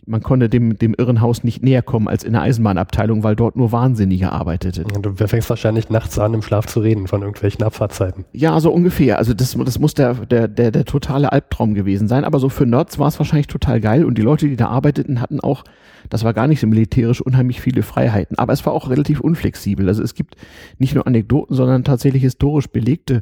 Man 0.06 0.22
konnte 0.22 0.50
dem, 0.50 0.78
dem 0.78 0.94
Irrenhaus 0.94 1.44
nicht 1.44 1.64
näher 1.64 1.82
kommen 1.82 2.08
als 2.08 2.24
in 2.24 2.34
der 2.34 2.42
Eisenbahnabteilung, 2.42 3.24
weil 3.24 3.36
dort 3.36 3.56
nur 3.56 3.72
Wahnsinnige 3.72 4.32
arbeiteten. 4.32 5.02
Du 5.02 5.14
fängst 5.28 5.50
wahrscheinlich 5.50 5.90
nachts 5.90 6.18
an, 6.20 6.34
im 6.34 6.42
Schlaf 6.42 6.66
zu 6.66 6.80
reden 6.80 7.08
von 7.08 7.22
irgendwelchen 7.22 7.64
Abfahrtzeiten. 7.64 8.26
Ja, 8.34 8.60
so 8.60 8.72
ungefähr. 8.72 9.18
Also 9.18 9.34
das, 9.34 9.56
das 9.58 9.80
muss 9.80 9.94
der, 9.94 10.14
der, 10.14 10.48
der, 10.48 10.72
der 10.72 10.86
totale 10.86 11.32
Albtraum 11.32 11.74
gewesen 11.74 12.08
sein. 12.08 12.24
Aber 12.24 12.40
so 12.40 12.50
für 12.50 12.66
Nerds 12.66 13.00
war 13.00 13.08
es 13.08 13.20
wahrscheinlich 13.20 13.48
total 13.48 13.82
geil 13.82 14.06
und 14.06 14.18
die 14.18 14.22
Leute, 14.24 14.48
die 14.48 14.56
da 14.56 14.68
arbeiteten, 14.68 15.22
hatten 15.22 15.40
auch 15.40 15.64
das 16.10 16.24
war 16.24 16.34
gar 16.34 16.48
nicht 16.48 16.60
so 16.60 16.68
militärisch 16.68 17.22
unheimlich 17.22 17.62
viele 17.62 17.84
Freiheiten, 17.84 18.38
aber 18.38 18.54
es 18.54 18.66
war 18.66 18.74
auch 18.74 18.90
relativ 18.90 19.20
unflexibel. 19.20 19.88
Also 19.88 20.02
es 20.02 20.14
gibt 20.14 20.36
nicht 20.78 20.96
nur 20.96 21.06
Anekdoten, 21.06 21.56
sondern 21.56 21.84
tatsächlich 21.84 22.24
historisch 22.24 22.68
belegte 22.68 23.22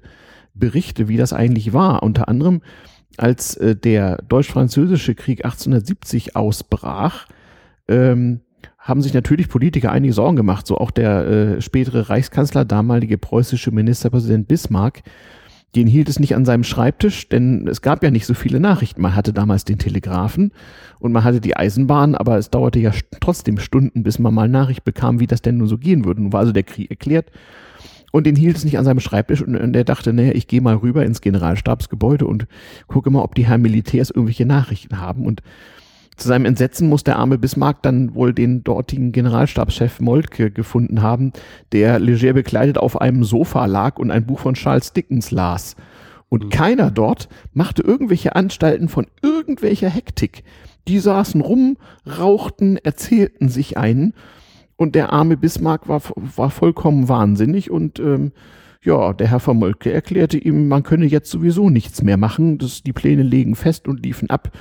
Berichte, 0.53 1.07
wie 1.07 1.17
das 1.17 1.33
eigentlich 1.33 1.73
war. 1.73 2.03
Unter 2.03 2.27
anderem, 2.27 2.61
als 3.17 3.55
äh, 3.55 3.75
der 3.75 4.17
deutsch-französische 4.27 5.15
Krieg 5.15 5.45
1870 5.45 6.35
ausbrach, 6.35 7.27
ähm, 7.87 8.41
haben 8.77 9.01
sich 9.01 9.13
natürlich 9.13 9.49
Politiker 9.49 9.91
einige 9.91 10.13
Sorgen 10.13 10.37
gemacht, 10.37 10.65
so 10.65 10.77
auch 10.77 10.91
der 10.91 11.27
äh, 11.27 11.61
spätere 11.61 12.09
Reichskanzler, 12.09 12.63
damalige 12.63 13.17
preußische 13.17 13.71
Ministerpräsident 13.71 14.47
Bismarck, 14.47 15.03
den 15.75 15.87
hielt 15.87 16.07
es 16.07 16.19
nicht 16.19 16.35
an 16.35 16.45
seinem 16.45 16.63
Schreibtisch, 16.63 17.27
denn 17.27 17.67
es 17.67 17.81
gab 17.81 18.01
ja 18.01 18.09
nicht 18.09 18.25
so 18.25 18.33
viele 18.33 18.59
Nachrichten. 18.59 19.01
Man 19.01 19.15
hatte 19.15 19.33
damals 19.33 19.65
den 19.65 19.77
Telegrafen 19.77 20.51
und 20.99 21.11
man 21.11 21.23
hatte 21.23 21.41
die 21.41 21.57
Eisenbahn, 21.57 22.15
aber 22.15 22.37
es 22.37 22.49
dauerte 22.49 22.79
ja 22.79 22.91
trotzdem 23.19 23.57
Stunden, 23.59 24.01
bis 24.01 24.17
man 24.17 24.33
mal 24.33 24.47
Nachricht 24.47 24.85
bekam, 24.85 25.19
wie 25.19 25.27
das 25.27 25.41
denn 25.41 25.57
nun 25.57 25.67
so 25.67 25.77
gehen 25.77 26.05
würde. 26.05 26.21
Nun 26.21 26.33
war 26.33 26.39
also 26.39 26.53
der 26.53 26.63
Krieg 26.63 26.89
erklärt 26.89 27.31
und 28.11 28.25
den 28.25 28.35
hielt 28.35 28.57
es 28.57 28.65
nicht 28.65 28.77
an 28.77 28.85
seinem 28.85 28.99
Schreibtisch 28.99 29.41
und, 29.41 29.55
und 29.55 29.75
er 29.75 29.83
dachte, 29.83 30.13
naja, 30.13 30.31
ich 30.33 30.47
gehe 30.47 30.61
mal 30.61 30.75
rüber 30.75 31.05
ins 31.05 31.21
Generalstabsgebäude 31.21 32.25
und 32.25 32.47
gucke 32.87 33.09
mal, 33.09 33.21
ob 33.21 33.35
die 33.35 33.45
Herren 33.47 33.61
Militärs 33.61 34.09
irgendwelche 34.09 34.45
Nachrichten 34.45 34.99
haben 34.99 35.25
und 35.25 35.41
zu 36.17 36.27
seinem 36.27 36.45
Entsetzen 36.45 36.89
muss 36.89 37.03
der 37.03 37.17
arme 37.17 37.37
Bismarck 37.37 37.83
dann 37.83 38.15
wohl 38.15 38.33
den 38.33 38.63
dortigen 38.63 39.11
Generalstabschef 39.11 39.99
Moltke 39.99 40.49
gefunden 40.49 41.03
haben, 41.03 41.31
der 41.71 41.99
leger 41.99 42.33
bekleidet 42.33 42.79
auf 42.79 42.99
einem 42.99 43.23
Sofa 43.23 43.67
lag 43.67 43.99
und 43.99 44.09
ein 44.09 44.25
Buch 44.25 44.39
von 44.39 44.55
Charles 44.55 44.93
Dickens 44.93 45.29
las. 45.29 45.75
Und 46.27 46.45
mhm. 46.45 46.49
keiner 46.49 46.89
dort 46.89 47.29
machte 47.53 47.83
irgendwelche 47.83 48.35
Anstalten 48.35 48.89
von 48.89 49.05
irgendwelcher 49.21 49.89
Hektik. 49.89 50.43
Die 50.87 50.99
saßen 50.99 51.41
rum, 51.41 51.77
rauchten, 52.05 52.77
erzählten 52.77 53.49
sich 53.49 53.77
einen. 53.77 54.13
Und 54.77 54.95
der 54.95 55.11
arme 55.11 55.37
Bismarck 55.37 55.89
war, 55.89 56.01
war 56.15 56.49
vollkommen 56.51 57.09
wahnsinnig 57.09 57.71
und 57.71 57.99
ähm, 57.99 58.31
ja, 58.83 59.11
der 59.13 59.27
Herr 59.27 59.39
von 59.39 59.57
Moltke 59.57 59.91
erklärte 59.91 60.37
ihm, 60.37 60.67
man 60.67 60.83
könne 60.83 61.05
jetzt 61.05 61.29
sowieso 61.29 61.69
nichts 61.69 62.03
mehr 62.03 62.17
machen, 62.17 62.57
das, 62.59 62.83
die 62.83 62.93
Pläne 62.93 63.23
legen 63.23 63.55
fest 63.55 63.87
und 63.87 64.03
liefen 64.03 64.29
ab 64.29 64.51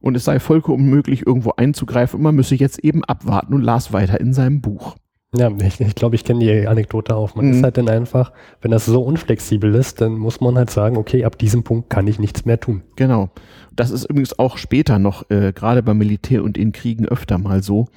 und 0.00 0.16
es 0.16 0.24
sei 0.24 0.40
vollkommen 0.40 0.84
unmöglich, 0.84 1.26
irgendwo 1.26 1.52
einzugreifen 1.56 2.18
und 2.18 2.24
man 2.24 2.34
müsse 2.34 2.56
jetzt 2.56 2.80
eben 2.80 3.04
abwarten 3.04 3.54
und 3.54 3.62
las 3.62 3.92
weiter 3.92 4.20
in 4.20 4.34
seinem 4.34 4.60
Buch. 4.60 4.96
Ja, 5.34 5.50
ich, 5.62 5.80
ich 5.80 5.94
glaube, 5.94 6.14
ich 6.14 6.24
kenne 6.24 6.40
die 6.40 6.68
Anekdote 6.68 7.16
auch. 7.16 7.34
Man 7.34 7.46
mhm. 7.46 7.52
ist 7.52 7.62
halt 7.62 7.78
dann 7.78 7.88
einfach, 7.88 8.32
wenn 8.60 8.70
das 8.70 8.84
so 8.84 9.00
unflexibel 9.00 9.74
ist, 9.74 10.02
dann 10.02 10.12
muss 10.12 10.42
man 10.42 10.58
halt 10.58 10.68
sagen, 10.68 10.98
okay, 10.98 11.24
ab 11.24 11.38
diesem 11.38 11.62
Punkt 11.62 11.88
kann 11.88 12.06
ich 12.06 12.18
nichts 12.18 12.44
mehr 12.44 12.60
tun. 12.60 12.82
Genau. 12.96 13.30
Das 13.74 13.90
ist 13.90 14.04
übrigens 14.04 14.38
auch 14.38 14.58
später 14.58 14.98
noch, 14.98 15.30
äh, 15.30 15.54
gerade 15.54 15.82
beim 15.82 15.96
Militär 15.96 16.44
und 16.44 16.58
in 16.58 16.72
Kriegen 16.72 17.06
öfter 17.06 17.38
mal 17.38 17.62
so. 17.62 17.88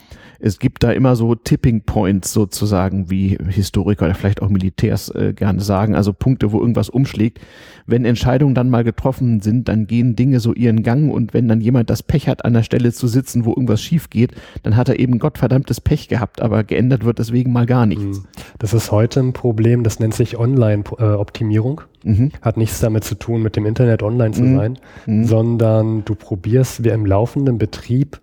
Es 0.45 0.59
gibt 0.59 0.83
da 0.83 0.91
immer 0.91 1.15
so 1.15 1.33
Tipping 1.33 1.81
Points 1.81 2.31
sozusagen, 2.31 3.09
wie 3.09 3.35
Historiker 3.47 4.05
oder 4.05 4.13
vielleicht 4.13 4.43
auch 4.43 4.49
Militärs 4.49 5.09
äh, 5.09 5.33
gerne 5.33 5.59
sagen, 5.59 5.95
also 5.95 6.13
Punkte, 6.13 6.51
wo 6.51 6.59
irgendwas 6.59 6.87
umschlägt. 6.87 7.39
Wenn 7.87 8.05
Entscheidungen 8.05 8.53
dann 8.53 8.69
mal 8.69 8.83
getroffen 8.83 9.39
sind, 9.39 9.67
dann 9.67 9.87
gehen 9.87 10.15
Dinge 10.15 10.39
so 10.39 10.53
ihren 10.53 10.83
Gang 10.83 11.11
und 11.11 11.33
wenn 11.33 11.47
dann 11.47 11.61
jemand 11.61 11.89
das 11.89 12.03
Pech 12.03 12.27
hat, 12.27 12.45
an 12.45 12.53
der 12.53 12.61
Stelle 12.61 12.93
zu 12.93 13.07
sitzen, 13.07 13.45
wo 13.45 13.53
irgendwas 13.53 13.81
schief 13.81 14.11
geht, 14.11 14.33
dann 14.61 14.75
hat 14.75 14.87
er 14.87 14.99
eben 14.99 15.17
gottverdammtes 15.17 15.81
Pech 15.81 16.09
gehabt, 16.09 16.43
aber 16.43 16.63
geändert 16.63 17.05
wird 17.05 17.17
deswegen 17.17 17.51
mal 17.51 17.65
gar 17.65 17.87
nichts. 17.87 18.17
Hm. 18.17 18.25
Das 18.59 18.75
ist 18.75 18.91
heute 18.91 19.21
ein 19.21 19.33
Problem, 19.33 19.81
das 19.81 19.99
nennt 19.99 20.13
sich 20.13 20.37
Online-Optimierung. 20.37 21.81
Mhm. 22.03 22.31
Hat 22.43 22.55
nichts 22.55 22.79
damit 22.81 23.03
zu 23.03 23.15
tun, 23.15 23.41
mit 23.41 23.55
dem 23.55 23.65
Internet 23.65 24.03
online 24.03 24.29
zu 24.29 24.43
mhm. 24.43 24.55
sein, 24.55 24.79
mhm. 25.07 25.25
sondern 25.25 26.05
du 26.05 26.13
probierst 26.13 26.83
wie 26.83 26.89
im 26.89 27.03
laufenden 27.03 27.57
Betrieb 27.57 28.21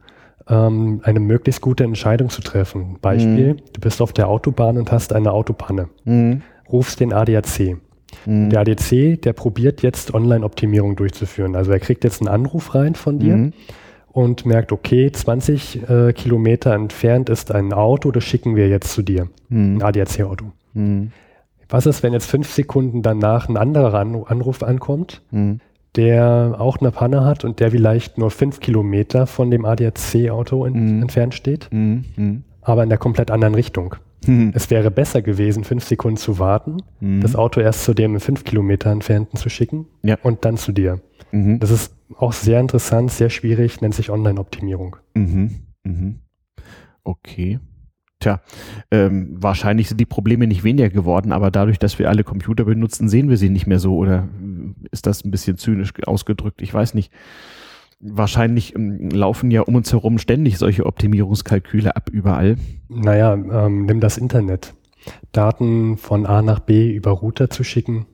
ähm, 0.49 1.01
eine 1.05 1.21
möglichst 1.21 1.61
gute 1.61 1.85
Entscheidung 1.85 2.31
zu 2.31 2.43
treffen. 2.43 2.99
Beispiel, 3.01 3.55
mhm. 3.55 3.61
du 3.73 3.81
bist 3.81 4.01
auf 4.01 4.13
der 4.13 4.29
Autobahn 4.29 4.79
und 4.79 4.93
hast 4.93 5.13
eine 5.13 5.33
Autopanne. 5.33 5.89
Mhm. 6.05 6.43
Rufst 6.71 7.01
den 7.01 7.13
ADAC. 7.13 7.77
Mhm. 8.27 8.51
Der 8.51 8.61
ADC, 8.61 9.21
der 9.23 9.33
probiert 9.33 9.83
jetzt 9.83 10.15
Online-Optimierung 10.15 10.97
durchzuführen. 10.97 11.57
Also 11.57 11.73
er 11.73 11.81
kriegt 11.81 12.05
jetzt 12.05 12.21
einen 12.21 12.29
Anruf 12.29 12.75
rein 12.75 12.95
von 12.95 13.19
dir 13.19 13.53
und 14.13 14.45
merkt, 14.45 14.73
okay, 14.73 15.11
20 15.11 15.89
äh, 15.89 16.13
Kilometer 16.13 16.75
entfernt 16.75 17.31
ist 17.31 17.53
ein 17.53 17.73
Auto, 17.73 18.11
das 18.11 18.25
schicken 18.25 18.57
wir 18.57 18.69
jetzt 18.69 18.93
zu 18.93 19.03
dir. 19.03 19.29
Ein 19.51 19.83
ADAC-Auto. 19.83 20.53
Was 21.69 21.87
ist, 21.87 22.03
wenn 22.03 22.13
jetzt 22.13 22.31
fünf 22.31 22.53
Sekunden 22.53 23.01
danach 23.01 23.49
ein 23.49 23.57
anderer 23.57 23.95
Anruf 23.95 24.63
ankommt, 24.63 25.23
mhm. 25.31 25.61
Der 25.97 26.57
auch 26.59 26.79
eine 26.79 26.91
Panne 26.91 27.25
hat 27.25 27.45
und 27.45 27.61
der 27.61 27.71
vielleicht 27.71 28.19
nur 28.19 28.31
fünf 28.31 28.61
Kilometer 28.61 29.27
von 29.27 29.51
dem 29.51 29.65
ADAC-Auto 29.65 30.69
mhm. 30.69 31.03
entfernt 31.03 31.35
steht, 31.35 31.69
mhm. 31.71 32.05
mhm. 32.17 32.45
aber 32.63 32.83
in 32.83 32.89
der 32.89 32.99
komplett 32.99 33.31
anderen 33.31 33.55
Richtung? 33.55 33.97
Mhm. 34.27 34.53
Es 34.55 34.71
wäre 34.71 34.91
besser 34.91 35.21
gewesen, 35.21 35.65
fünf 35.65 35.85
Sekunden 35.85 36.17
zu 36.17 36.39
warten, 36.39 36.79
mhm. 37.01 37.21
das 37.21 37.37
Auto 37.37 37.61
erst 37.61 37.85
zu 37.85 37.95
dem 37.95 38.19
fünf 38.21 38.45
Kilometer 38.45 38.91
entfernten 38.91 39.37
zu 39.37 39.49
schicken 39.49 39.87
ja. 40.03 40.17
und 40.23 40.45
dann 40.45 40.57
zu 40.57 40.73
dir. 40.73 41.01
Das 41.61 41.71
ist 41.71 41.95
auch 42.19 42.33
sehr 42.33 42.61
interessant, 42.61 43.11
sehr 43.11 43.31
schwierig, 43.31 43.81
nennt 43.81 43.95
sich 43.95 44.11
Online-Optimierung. 44.11 44.97
Okay. 47.05 47.59
Tja, 48.23 48.41
ähm, 48.93 49.31
wahrscheinlich 49.33 49.89
sind 49.89 49.99
die 50.01 50.07
Probleme 50.07 50.47
nicht 50.47 50.63
weniger 50.63 50.91
geworden, 50.91 51.33
aber 51.33 51.51
dadurch, 51.51 51.81
dass 51.81 51.99
wir 51.99 52.09
alle 52.09 52.23
Computer 52.23 52.65
benutzen, 52.65 53.09
sehen 53.09 53.29
wir 53.29 53.37
sie 53.37 53.49
nicht 53.49 53.67
mehr 53.67 53.81
so. 53.81 53.97
Oder 53.97 54.29
ist 54.93 55.09
das 55.09 55.25
ein 55.25 55.33
bisschen 55.33 55.57
zynisch 55.57 55.93
ausgedrückt? 56.07 56.63
Ich 56.63 56.73
weiß 56.73 56.95
nicht. 56.95 57.13
Wahrscheinlich 57.99 58.77
ähm, 58.77 59.11
laufen 59.11 59.51
ja 59.51 59.63
um 59.63 59.75
uns 59.75 59.93
herum 59.93 60.19
ständig 60.19 60.57
solche 60.59 60.87
Optimierungskalküle 60.87 61.97
ab 61.97 62.11
überall. 62.13 62.59
Naja, 62.89 63.35
ähm, 63.35 63.87
nimm 63.87 63.99
das 63.99 64.19
Internet. 64.19 64.73
Daten 65.33 65.97
von 65.97 66.25
A 66.25 66.43
nach 66.43 66.61
B 66.61 66.93
über 66.93 67.11
Router 67.11 67.51
zu 67.51 67.65
schicken. 67.65 68.07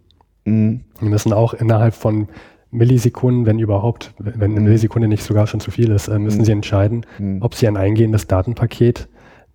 Mhm. 0.46 0.84
Die 1.02 1.04
müssen 1.04 1.34
auch 1.34 1.52
innerhalb 1.52 1.92
von 1.92 2.28
Millisekunden, 2.70 3.44
wenn 3.44 3.58
überhaupt, 3.58 4.14
wenn 4.18 4.52
eine 4.52 4.60
Millisekunde 4.60 5.06
nicht 5.06 5.22
sogar 5.22 5.46
schon 5.46 5.60
zu 5.60 5.70
viel 5.70 5.90
ist, 5.90 6.08
äh, 6.08 6.18
müssen 6.18 6.40
mhm. 6.40 6.44
sie 6.44 6.52
entscheiden, 6.52 7.04
mhm. 7.18 7.42
ob 7.42 7.54
sie 7.54 7.68
ein 7.68 7.76
eingehendes 7.76 8.26
Datenpaket 8.26 9.06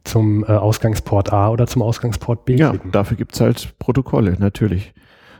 zum 0.04 0.44
äh, 0.44 0.48
Ausgangsport 0.48 1.32
A 1.32 1.50
oder 1.50 1.68
zum 1.68 1.82
Ausgangsport 1.82 2.46
B 2.46 2.56
ja, 2.56 2.72
klicken. 2.72 2.92
dafür 2.92 3.18
gibt's 3.18 3.40
halt 3.40 3.76
Protokolle, 3.80 4.36
natürlich. 4.40 4.94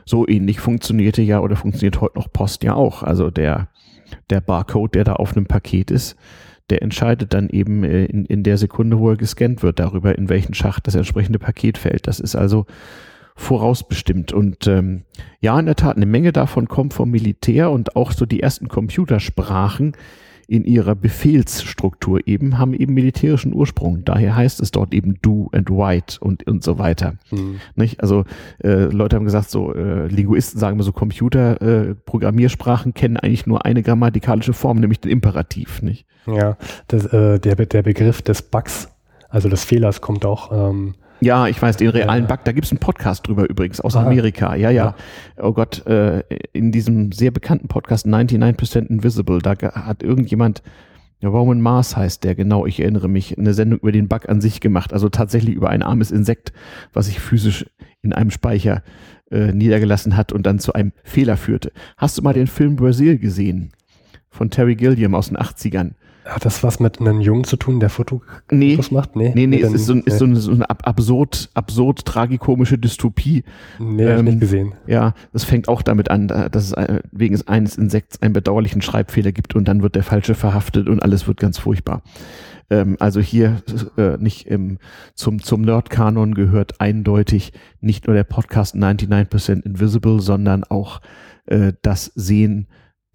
So 0.06 0.26
ähnlich 0.28 0.60
funktionierte 0.60 1.22
ja 1.22 1.40
oder 1.40 1.56
funktioniert 1.56 2.00
heute 2.00 2.18
noch 2.18 2.32
Post 2.32 2.62
ja 2.62 2.74
auch. 2.74 3.02
Also 3.02 3.30
der, 3.30 3.68
der 4.30 4.40
Barcode, 4.40 4.94
der 4.94 5.04
da 5.04 5.14
auf 5.14 5.36
einem 5.36 5.46
Paket 5.46 5.90
ist, 5.90 6.16
der 6.70 6.82
entscheidet 6.82 7.34
dann 7.34 7.48
eben 7.50 7.84
äh, 7.84 8.06
in, 8.06 8.24
in 8.24 8.42
der 8.42 8.56
Sekunde, 8.58 8.98
wo 8.98 9.10
er 9.10 9.16
gescannt 9.16 9.62
wird, 9.62 9.78
darüber, 9.78 10.16
in 10.16 10.28
welchen 10.28 10.54
Schacht 10.54 10.86
das 10.86 10.94
entsprechende 10.94 11.38
Paket 11.38 11.78
fällt. 11.78 12.06
Das 12.06 12.20
ist 12.20 12.36
also 12.36 12.66
vorausbestimmt. 13.36 14.32
Und 14.32 14.66
ähm, 14.66 15.02
ja, 15.40 15.58
in 15.58 15.66
der 15.66 15.76
Tat, 15.76 15.96
eine 15.96 16.06
Menge 16.06 16.32
davon 16.32 16.68
kommt 16.68 16.94
vom 16.94 17.10
Militär 17.10 17.70
und 17.70 17.96
auch 17.96 18.12
so 18.12 18.26
die 18.26 18.40
ersten 18.40 18.68
Computersprachen, 18.68 19.96
in 20.48 20.64
ihrer 20.64 20.94
Befehlsstruktur 20.94 22.20
eben, 22.26 22.58
haben 22.58 22.74
eben 22.74 22.94
militärischen 22.94 23.54
Ursprung. 23.54 24.04
Daher 24.04 24.36
heißt 24.36 24.60
es 24.60 24.70
dort 24.70 24.94
eben 24.94 25.18
do 25.22 25.48
and 25.52 25.70
write 25.70 26.18
und, 26.20 26.46
und 26.46 26.62
so 26.62 26.78
weiter. 26.78 27.14
Mhm. 27.30 27.60
Nicht? 27.74 28.00
Also 28.00 28.24
äh, 28.62 28.84
Leute 28.84 29.16
haben 29.16 29.24
gesagt, 29.24 29.50
so 29.50 29.74
äh, 29.74 30.06
Linguisten 30.06 30.58
sagen 30.58 30.76
immer 30.76 30.84
so 30.84 30.92
Computer, 30.92 31.60
äh, 31.60 31.94
Programmiersprachen 31.94 32.94
kennen 32.94 33.16
eigentlich 33.16 33.46
nur 33.46 33.64
eine 33.64 33.82
grammatikalische 33.82 34.52
Form, 34.52 34.78
nämlich 34.78 35.00
den 35.00 35.10
Imperativ. 35.10 35.82
Nicht? 35.82 36.06
Ja, 36.26 36.56
das, 36.88 37.06
äh, 37.06 37.38
der, 37.38 37.56
der 37.56 37.82
Begriff 37.82 38.22
des 38.22 38.42
Bugs, 38.42 38.88
also 39.28 39.48
des 39.48 39.64
Fehlers, 39.64 40.00
kommt 40.00 40.24
auch 40.24 40.70
ähm, 40.70 40.94
ja, 41.24 41.48
ich 41.48 41.60
weiß, 41.60 41.78
den 41.78 41.88
realen 41.88 42.26
Bug, 42.26 42.40
da 42.44 42.52
gibt's 42.52 42.70
einen 42.70 42.80
Podcast 42.80 43.26
drüber 43.26 43.48
übrigens 43.48 43.80
aus 43.80 43.96
Aha. 43.96 44.06
Amerika. 44.06 44.54
Ja, 44.54 44.70
ja. 44.70 44.94
Oh 45.38 45.52
Gott, 45.52 45.86
äh, 45.86 46.20
in 46.52 46.70
diesem 46.70 47.12
sehr 47.12 47.30
bekannten 47.30 47.68
Podcast 47.68 48.06
99% 48.06 48.86
Invisible, 48.86 49.38
da 49.38 49.54
hat 49.56 50.02
irgendjemand, 50.02 50.62
Roman 51.22 51.60
Mars 51.62 51.96
heißt 51.96 52.22
der, 52.24 52.34
genau, 52.34 52.66
ich 52.66 52.80
erinnere 52.80 53.08
mich, 53.08 53.38
eine 53.38 53.54
Sendung 53.54 53.78
über 53.80 53.92
den 53.92 54.08
Bug 54.08 54.28
an 54.28 54.42
sich 54.42 54.60
gemacht. 54.60 54.92
Also 54.92 55.08
tatsächlich 55.08 55.54
über 55.54 55.70
ein 55.70 55.82
armes 55.82 56.10
Insekt, 56.10 56.52
was 56.92 57.06
sich 57.06 57.18
physisch 57.18 57.64
in 58.02 58.12
einem 58.12 58.30
Speicher 58.30 58.82
äh, 59.30 59.52
niedergelassen 59.52 60.16
hat 60.16 60.32
und 60.32 60.44
dann 60.44 60.58
zu 60.58 60.74
einem 60.74 60.92
Fehler 61.02 61.38
führte. 61.38 61.72
Hast 61.96 62.18
du 62.18 62.22
mal 62.22 62.34
den 62.34 62.46
Film 62.46 62.76
Brazil 62.76 63.18
gesehen? 63.18 63.72
Von 64.28 64.50
Terry 64.50 64.74
Gilliam 64.74 65.14
aus 65.14 65.28
den 65.28 65.38
80ern? 65.38 65.92
Hat 66.24 66.44
das 66.44 66.62
was 66.62 66.80
mit 66.80 67.00
einem 67.00 67.20
Jungen 67.20 67.44
zu 67.44 67.56
tun, 67.56 67.80
der 67.80 67.90
Fotos 67.90 68.22
nee, 68.50 68.78
macht? 68.90 69.14
Nee, 69.14 69.32
nee, 69.34 69.46
nee, 69.46 69.60
es 69.60 69.72
ist 69.72 69.86
so, 69.86 69.94
ist 69.94 70.18
so 70.18 70.24
eine, 70.24 70.36
so 70.36 70.52
eine 70.52 70.68
absurd, 70.70 71.50
absurd 71.52 72.04
tragikomische 72.06 72.78
Dystopie. 72.78 73.44
Nee, 73.78 74.04
ähm, 74.04 74.24
nicht 74.24 74.40
gesehen. 74.40 74.72
Ja, 74.86 75.12
das 75.32 75.44
fängt 75.44 75.68
auch 75.68 75.82
damit 75.82 76.10
an, 76.10 76.28
dass 76.28 76.64
es 76.64 76.72
äh, 76.72 77.00
wegen 77.12 77.38
eines 77.46 77.76
Insekts 77.76 78.22
einen 78.22 78.32
bedauerlichen 78.32 78.80
Schreibfehler 78.80 79.32
gibt 79.32 79.54
und 79.54 79.68
dann 79.68 79.82
wird 79.82 79.96
der 79.96 80.02
Falsche 80.02 80.34
verhaftet 80.34 80.88
und 80.88 81.02
alles 81.02 81.26
wird 81.26 81.38
ganz 81.38 81.58
furchtbar. 81.58 82.02
Ähm, 82.70 82.96
also 82.98 83.20
hier 83.20 83.62
äh, 83.96 84.16
nicht 84.18 84.46
im, 84.46 84.78
zum, 85.14 85.42
zum 85.42 85.62
Nerd-Kanon 85.62 86.34
gehört 86.34 86.80
eindeutig 86.80 87.52
nicht 87.80 88.06
nur 88.06 88.16
der 88.16 88.24
Podcast 88.24 88.74
99% 88.74 89.64
Invisible, 89.64 90.20
sondern 90.20 90.64
auch 90.64 91.00
äh, 91.46 91.72
das 91.82 92.06
Sehen 92.14 92.66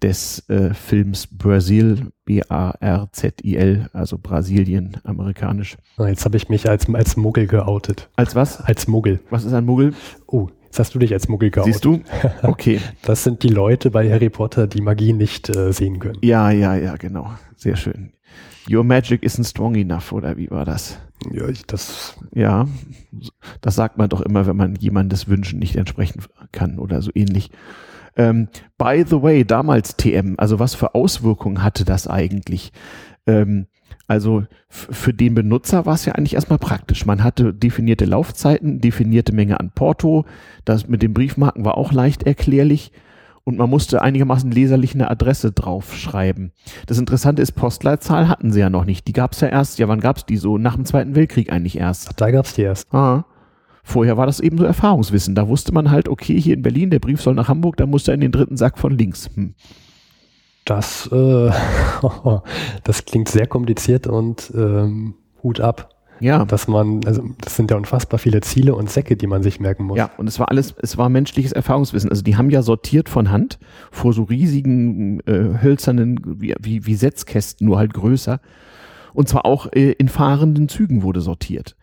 des 0.02 0.48
äh, 0.48 0.72
Films 0.74 1.26
Brazil, 1.26 2.12
B-A-R-Z-I-L, 2.24 3.90
also 3.92 4.18
Brasilien, 4.18 4.96
amerikanisch. 5.04 5.76
Ah, 5.96 6.08
jetzt 6.08 6.24
habe 6.24 6.36
ich 6.36 6.48
mich 6.48 6.68
als, 6.68 6.92
als 6.94 7.16
Muggel 7.16 7.46
geoutet. 7.46 8.08
Als 8.16 8.34
was? 8.34 8.60
Als 8.60 8.88
Muggel. 8.88 9.20
Was 9.30 9.44
ist 9.44 9.52
ein 9.52 9.66
Muggel? 9.66 9.94
Oh, 10.26 10.48
jetzt 10.64 10.78
hast 10.78 10.94
du 10.94 10.98
dich 10.98 11.12
als 11.12 11.28
Muggel 11.28 11.50
geoutet. 11.50 11.74
Siehst 11.74 11.84
du? 11.84 12.00
Okay. 12.42 12.80
das 13.02 13.24
sind 13.24 13.42
die 13.42 13.48
Leute 13.48 13.90
bei 13.90 14.10
Harry 14.10 14.30
Potter, 14.30 14.66
die 14.66 14.80
Magie 14.80 15.12
nicht 15.12 15.54
äh, 15.54 15.72
sehen 15.72 15.98
können. 15.98 16.18
Ja, 16.22 16.50
ja, 16.50 16.74
ja, 16.76 16.96
genau. 16.96 17.32
Sehr 17.56 17.76
schön. 17.76 18.12
Your 18.70 18.84
magic 18.84 19.22
isn't 19.22 19.48
strong 19.48 19.74
enough, 19.74 20.12
oder 20.12 20.36
wie 20.36 20.50
war 20.50 20.64
das? 20.64 20.98
Ja, 21.30 21.48
ich, 21.48 21.66
das. 21.66 22.16
Ja, 22.32 22.66
das 23.60 23.74
sagt 23.74 23.98
man 23.98 24.08
doch 24.08 24.20
immer, 24.20 24.46
wenn 24.46 24.56
man 24.56 24.76
jemandes 24.76 25.28
Wünschen 25.28 25.58
nicht 25.58 25.76
entsprechen 25.76 26.22
kann 26.52 26.78
oder 26.78 27.02
so 27.02 27.10
ähnlich. 27.14 27.50
Ähm, 28.16 28.48
by 28.78 29.04
the 29.06 29.22
way, 29.22 29.44
damals 29.44 29.96
TM, 29.96 30.34
also 30.38 30.58
was 30.58 30.74
für 30.74 30.94
Auswirkungen 30.94 31.62
hatte 31.62 31.84
das 31.84 32.06
eigentlich? 32.06 32.72
Ähm, 33.26 33.66
also 34.06 34.44
für 34.68 35.14
den 35.14 35.36
Benutzer 35.36 35.86
war 35.86 35.94
es 35.94 36.04
ja 36.04 36.14
eigentlich 36.14 36.34
erstmal 36.34 36.58
praktisch. 36.58 37.06
Man 37.06 37.22
hatte 37.22 37.54
definierte 37.54 38.06
Laufzeiten, 38.06 38.80
definierte 38.80 39.32
Menge 39.32 39.60
an 39.60 39.70
Porto. 39.72 40.24
Das 40.64 40.88
mit 40.88 41.02
den 41.02 41.14
Briefmarken 41.14 41.64
war 41.64 41.78
auch 41.78 41.92
leicht 41.92 42.24
erklärlich 42.24 42.90
und 43.44 43.56
man 43.56 43.70
musste 43.70 44.02
einigermaßen 44.02 44.50
leserlich 44.50 44.94
eine 44.94 45.10
Adresse 45.10 45.52
draufschreiben. 45.52 46.52
Das 46.86 46.98
Interessante 46.98 47.40
ist, 47.40 47.52
Postleitzahl 47.52 48.28
hatten 48.28 48.52
sie 48.52 48.60
ja 48.60 48.68
noch 48.70 48.84
nicht. 48.84 49.06
Die 49.06 49.12
gab 49.12 49.32
es 49.32 49.40
ja 49.40 49.48
erst, 49.48 49.78
ja, 49.78 49.88
wann 49.88 50.00
gab 50.00 50.16
es 50.16 50.26
die 50.26 50.36
so? 50.36 50.58
Nach 50.58 50.74
dem 50.74 50.84
Zweiten 50.84 51.14
Weltkrieg 51.14 51.52
eigentlich 51.52 51.78
erst. 51.78 52.12
Da 52.16 52.30
gab 52.30 52.46
es 52.46 52.54
die 52.54 52.62
erst. 52.62 52.92
Ah. 52.92 53.24
Vorher 53.82 54.16
war 54.16 54.26
das 54.26 54.40
eben 54.40 54.58
so 54.58 54.64
Erfahrungswissen. 54.64 55.34
Da 55.34 55.48
wusste 55.48 55.72
man 55.72 55.90
halt, 55.90 56.08
okay, 56.08 56.40
hier 56.40 56.54
in 56.54 56.62
Berlin, 56.62 56.90
der 56.90 56.98
Brief 56.98 57.20
soll 57.20 57.34
nach 57.34 57.48
Hamburg, 57.48 57.76
da 57.76 57.86
muss 57.86 58.06
er 58.08 58.14
in 58.14 58.20
den 58.20 58.32
dritten 58.32 58.56
Sack 58.56 58.78
von 58.78 58.96
links. 58.96 59.30
Hm. 59.34 59.54
Das, 60.64 61.08
äh, 61.10 61.50
das 62.84 63.04
klingt 63.04 63.28
sehr 63.28 63.46
kompliziert 63.46 64.06
und 64.06 64.52
ähm, 64.54 65.14
Hut 65.42 65.60
ab. 65.60 65.88
Ja. 66.20 66.44
Dass 66.44 66.68
man, 66.68 67.00
also 67.06 67.22
das 67.40 67.56
sind 67.56 67.70
ja 67.70 67.78
unfassbar 67.78 68.18
viele 68.18 68.42
Ziele 68.42 68.74
und 68.74 68.90
Säcke, 68.90 69.16
die 69.16 69.26
man 69.26 69.42
sich 69.42 69.58
merken 69.58 69.84
muss. 69.84 69.96
Ja, 69.96 70.10
und 70.18 70.26
es 70.26 70.38
war 70.38 70.50
alles, 70.50 70.74
es 70.80 70.98
war 70.98 71.08
menschliches 71.08 71.52
Erfahrungswissen. 71.52 72.10
Also 72.10 72.22
die 72.22 72.36
haben 72.36 72.50
ja 72.50 72.62
sortiert 72.62 73.08
von 73.08 73.30
Hand 73.30 73.58
vor 73.90 74.12
so 74.12 74.24
riesigen 74.24 75.20
äh, 75.20 75.62
hölzernen, 75.62 76.20
wie, 76.24 76.54
wie, 76.60 76.84
wie 76.84 76.94
Setzkästen, 76.94 77.66
nur 77.66 77.78
halt 77.78 77.94
größer. 77.94 78.40
Und 79.14 79.28
zwar 79.28 79.46
auch 79.46 79.72
äh, 79.72 79.92
in 79.92 80.08
fahrenden 80.08 80.68
Zügen 80.68 81.02
wurde 81.02 81.22
sortiert. 81.22 81.74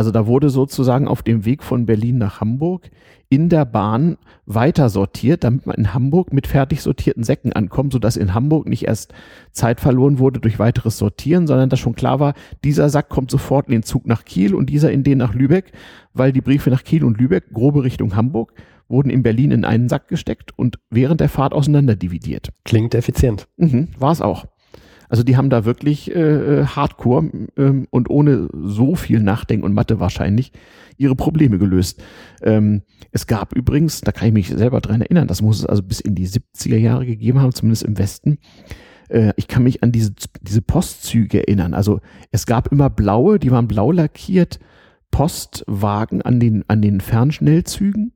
Also 0.00 0.12
da 0.12 0.26
wurde 0.26 0.48
sozusagen 0.48 1.06
auf 1.08 1.22
dem 1.22 1.44
Weg 1.44 1.62
von 1.62 1.84
Berlin 1.84 2.16
nach 2.16 2.40
Hamburg 2.40 2.90
in 3.28 3.50
der 3.50 3.66
Bahn 3.66 4.16
weiter 4.46 4.88
sortiert, 4.88 5.44
damit 5.44 5.66
man 5.66 5.76
in 5.76 5.92
Hamburg 5.92 6.32
mit 6.32 6.46
fertig 6.46 6.80
sortierten 6.80 7.22
Säcken 7.22 7.52
ankommt, 7.52 7.92
sodass 7.92 8.16
in 8.16 8.32
Hamburg 8.32 8.66
nicht 8.66 8.86
erst 8.86 9.12
Zeit 9.52 9.78
verloren 9.78 10.18
wurde 10.18 10.40
durch 10.40 10.58
weiteres 10.58 10.96
Sortieren, 10.96 11.46
sondern 11.46 11.68
dass 11.68 11.80
schon 11.80 11.94
klar 11.96 12.18
war, 12.18 12.32
dieser 12.64 12.88
Sack 12.88 13.10
kommt 13.10 13.30
sofort 13.30 13.66
in 13.66 13.72
den 13.72 13.82
Zug 13.82 14.06
nach 14.06 14.24
Kiel 14.24 14.54
und 14.54 14.70
dieser 14.70 14.90
in 14.90 15.04
den 15.04 15.18
nach 15.18 15.34
Lübeck, 15.34 15.70
weil 16.14 16.32
die 16.32 16.40
Briefe 16.40 16.70
nach 16.70 16.82
Kiel 16.82 17.04
und 17.04 17.20
Lübeck, 17.20 17.52
grobe 17.52 17.84
Richtung 17.84 18.16
Hamburg, 18.16 18.54
wurden 18.88 19.10
in 19.10 19.22
Berlin 19.22 19.50
in 19.50 19.66
einen 19.66 19.90
Sack 19.90 20.08
gesteckt 20.08 20.58
und 20.58 20.78
während 20.88 21.20
der 21.20 21.28
Fahrt 21.28 21.52
auseinander 21.52 21.94
dividiert. 21.94 22.48
Klingt 22.64 22.94
effizient. 22.94 23.48
Mhm, 23.58 23.88
war 23.98 24.12
es 24.12 24.22
auch. 24.22 24.46
Also 25.10 25.24
die 25.24 25.36
haben 25.36 25.50
da 25.50 25.64
wirklich 25.64 26.14
äh, 26.14 26.20
äh, 26.60 26.66
hardcore 26.66 27.30
ähm, 27.56 27.86
und 27.90 28.08
ohne 28.08 28.48
so 28.52 28.94
viel 28.94 29.20
Nachdenken 29.20 29.64
und 29.64 29.74
Mathe 29.74 30.00
wahrscheinlich 30.00 30.52
ihre 30.96 31.16
Probleme 31.16 31.58
gelöst. 31.58 32.02
Ähm, 32.42 32.82
es 33.10 33.26
gab 33.26 33.54
übrigens, 33.54 34.00
da 34.02 34.12
kann 34.12 34.28
ich 34.28 34.34
mich 34.34 34.48
selber 34.48 34.80
dran 34.80 35.00
erinnern, 35.00 35.26
das 35.26 35.42
muss 35.42 35.58
es 35.58 35.66
also 35.66 35.82
bis 35.82 36.00
in 36.00 36.14
die 36.14 36.28
70er 36.28 36.76
Jahre 36.76 37.06
gegeben 37.06 37.40
haben, 37.40 37.52
zumindest 37.52 37.82
im 37.82 37.98
Westen. 37.98 38.38
Äh, 39.08 39.32
ich 39.36 39.48
kann 39.48 39.64
mich 39.64 39.82
an 39.82 39.92
diese, 39.92 40.12
diese 40.40 40.62
Postzüge 40.62 41.38
erinnern. 41.38 41.74
Also 41.74 42.00
es 42.30 42.46
gab 42.46 42.70
immer 42.70 42.88
blaue, 42.88 43.38
die 43.38 43.50
waren 43.50 43.66
blau 43.66 43.90
lackiert, 43.90 44.60
Postwagen 45.10 46.22
an 46.22 46.38
den, 46.38 46.64
an 46.68 46.82
den 46.82 47.00
Fernschnellzügen 47.00 48.12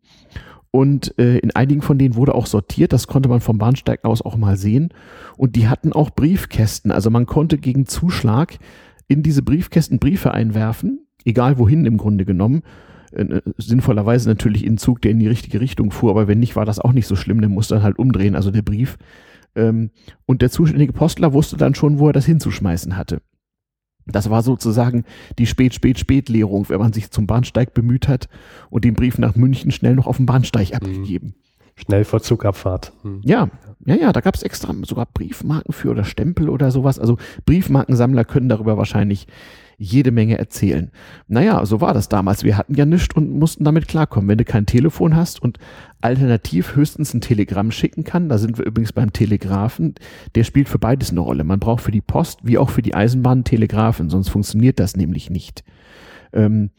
und 0.74 1.16
äh, 1.20 1.38
in 1.38 1.52
einigen 1.52 1.82
von 1.82 1.98
denen 1.98 2.16
wurde 2.16 2.34
auch 2.34 2.46
sortiert, 2.46 2.92
das 2.92 3.06
konnte 3.06 3.28
man 3.28 3.38
vom 3.38 3.58
Bahnsteig 3.58 4.04
aus 4.04 4.22
auch 4.22 4.36
mal 4.36 4.56
sehen. 4.56 4.88
Und 5.36 5.54
die 5.54 5.68
hatten 5.68 5.92
auch 5.92 6.10
Briefkästen, 6.10 6.90
also 6.90 7.10
man 7.10 7.26
konnte 7.26 7.58
gegen 7.58 7.86
Zuschlag 7.86 8.58
in 9.06 9.22
diese 9.22 9.42
Briefkästen 9.42 10.00
Briefe 10.00 10.34
einwerfen, 10.34 11.06
egal 11.24 11.58
wohin 11.58 11.86
im 11.86 11.96
Grunde 11.96 12.24
genommen. 12.24 12.62
Äh, 13.12 13.22
äh, 13.22 13.42
sinnvollerweise 13.56 14.28
natürlich 14.28 14.66
in 14.66 14.76
Zug, 14.76 15.00
der 15.00 15.12
in 15.12 15.20
die 15.20 15.28
richtige 15.28 15.60
Richtung 15.60 15.92
fuhr, 15.92 16.10
aber 16.10 16.26
wenn 16.26 16.40
nicht, 16.40 16.56
war 16.56 16.64
das 16.64 16.80
auch 16.80 16.92
nicht 16.92 17.06
so 17.06 17.14
schlimm, 17.14 17.40
der 17.40 17.50
musste 17.50 17.74
dann 17.74 17.84
halt 17.84 17.96
umdrehen, 17.96 18.34
also 18.34 18.50
der 18.50 18.62
Brief. 18.62 18.98
Ähm, 19.54 19.90
und 20.26 20.42
der 20.42 20.50
zuständige 20.50 20.92
Postler 20.92 21.32
wusste 21.32 21.56
dann 21.56 21.76
schon, 21.76 22.00
wo 22.00 22.08
er 22.08 22.12
das 22.12 22.26
hinzuschmeißen 22.26 22.96
hatte. 22.96 23.20
Das 24.06 24.30
war 24.30 24.42
sozusagen 24.42 25.04
die 25.38 25.46
Spät-Spät-Spät-Lehrung, 25.46 26.68
wenn 26.68 26.78
man 26.78 26.92
sich 26.92 27.10
zum 27.10 27.26
Bahnsteig 27.26 27.74
bemüht 27.74 28.08
hat 28.08 28.28
und 28.70 28.84
den 28.84 28.94
Brief 28.94 29.18
nach 29.18 29.34
München 29.34 29.70
schnell 29.70 29.94
noch 29.94 30.06
auf 30.06 30.18
dem 30.18 30.26
Bahnsteig 30.26 30.70
mhm. 30.70 30.76
abgegeben. 30.76 31.34
Schnell 31.76 32.04
vor 32.04 32.22
Zugabfahrt. 32.22 32.92
Hm. 33.02 33.20
Ja, 33.24 33.48
ja, 33.84 33.96
ja, 33.96 34.12
da 34.12 34.20
gab 34.20 34.36
es 34.36 34.44
extra 34.44 34.72
sogar 34.82 35.06
Briefmarken 35.12 35.72
für 35.72 35.90
oder 35.90 36.04
Stempel 36.04 36.48
oder 36.48 36.70
sowas. 36.70 37.00
Also 37.00 37.18
Briefmarkensammler 37.46 38.24
können 38.24 38.48
darüber 38.48 38.78
wahrscheinlich 38.78 39.26
jede 39.76 40.10
Menge 40.10 40.38
erzählen. 40.38 40.90
Naja, 41.28 41.64
so 41.66 41.80
war 41.80 41.94
das 41.94 42.08
damals. 42.08 42.44
Wir 42.44 42.56
hatten 42.56 42.74
ja 42.74 42.84
nichts 42.84 43.14
und 43.14 43.30
mussten 43.30 43.64
damit 43.64 43.88
klarkommen. 43.88 44.28
Wenn 44.28 44.38
du 44.38 44.44
kein 44.44 44.66
Telefon 44.66 45.16
hast 45.16 45.40
und 45.42 45.58
alternativ 46.00 46.76
höchstens 46.76 47.14
ein 47.14 47.20
Telegramm 47.20 47.70
schicken 47.70 48.04
kann, 48.04 48.28
da 48.28 48.38
sind 48.38 48.58
wir 48.58 48.66
übrigens 48.66 48.92
beim 48.92 49.12
Telegrafen, 49.12 49.94
der 50.34 50.44
spielt 50.44 50.68
für 50.68 50.78
beides 50.78 51.10
eine 51.10 51.20
Rolle. 51.20 51.44
Man 51.44 51.60
braucht 51.60 51.82
für 51.82 51.92
die 51.92 52.00
Post 52.00 52.40
wie 52.42 52.58
auch 52.58 52.70
für 52.70 52.82
die 52.82 52.94
Eisenbahn 52.94 53.44
Telegrafen, 53.44 54.10
sonst 54.10 54.28
funktioniert 54.28 54.78
das 54.78 54.96
nämlich 54.96 55.30
nicht. 55.30 55.64
Ähm, 56.32 56.70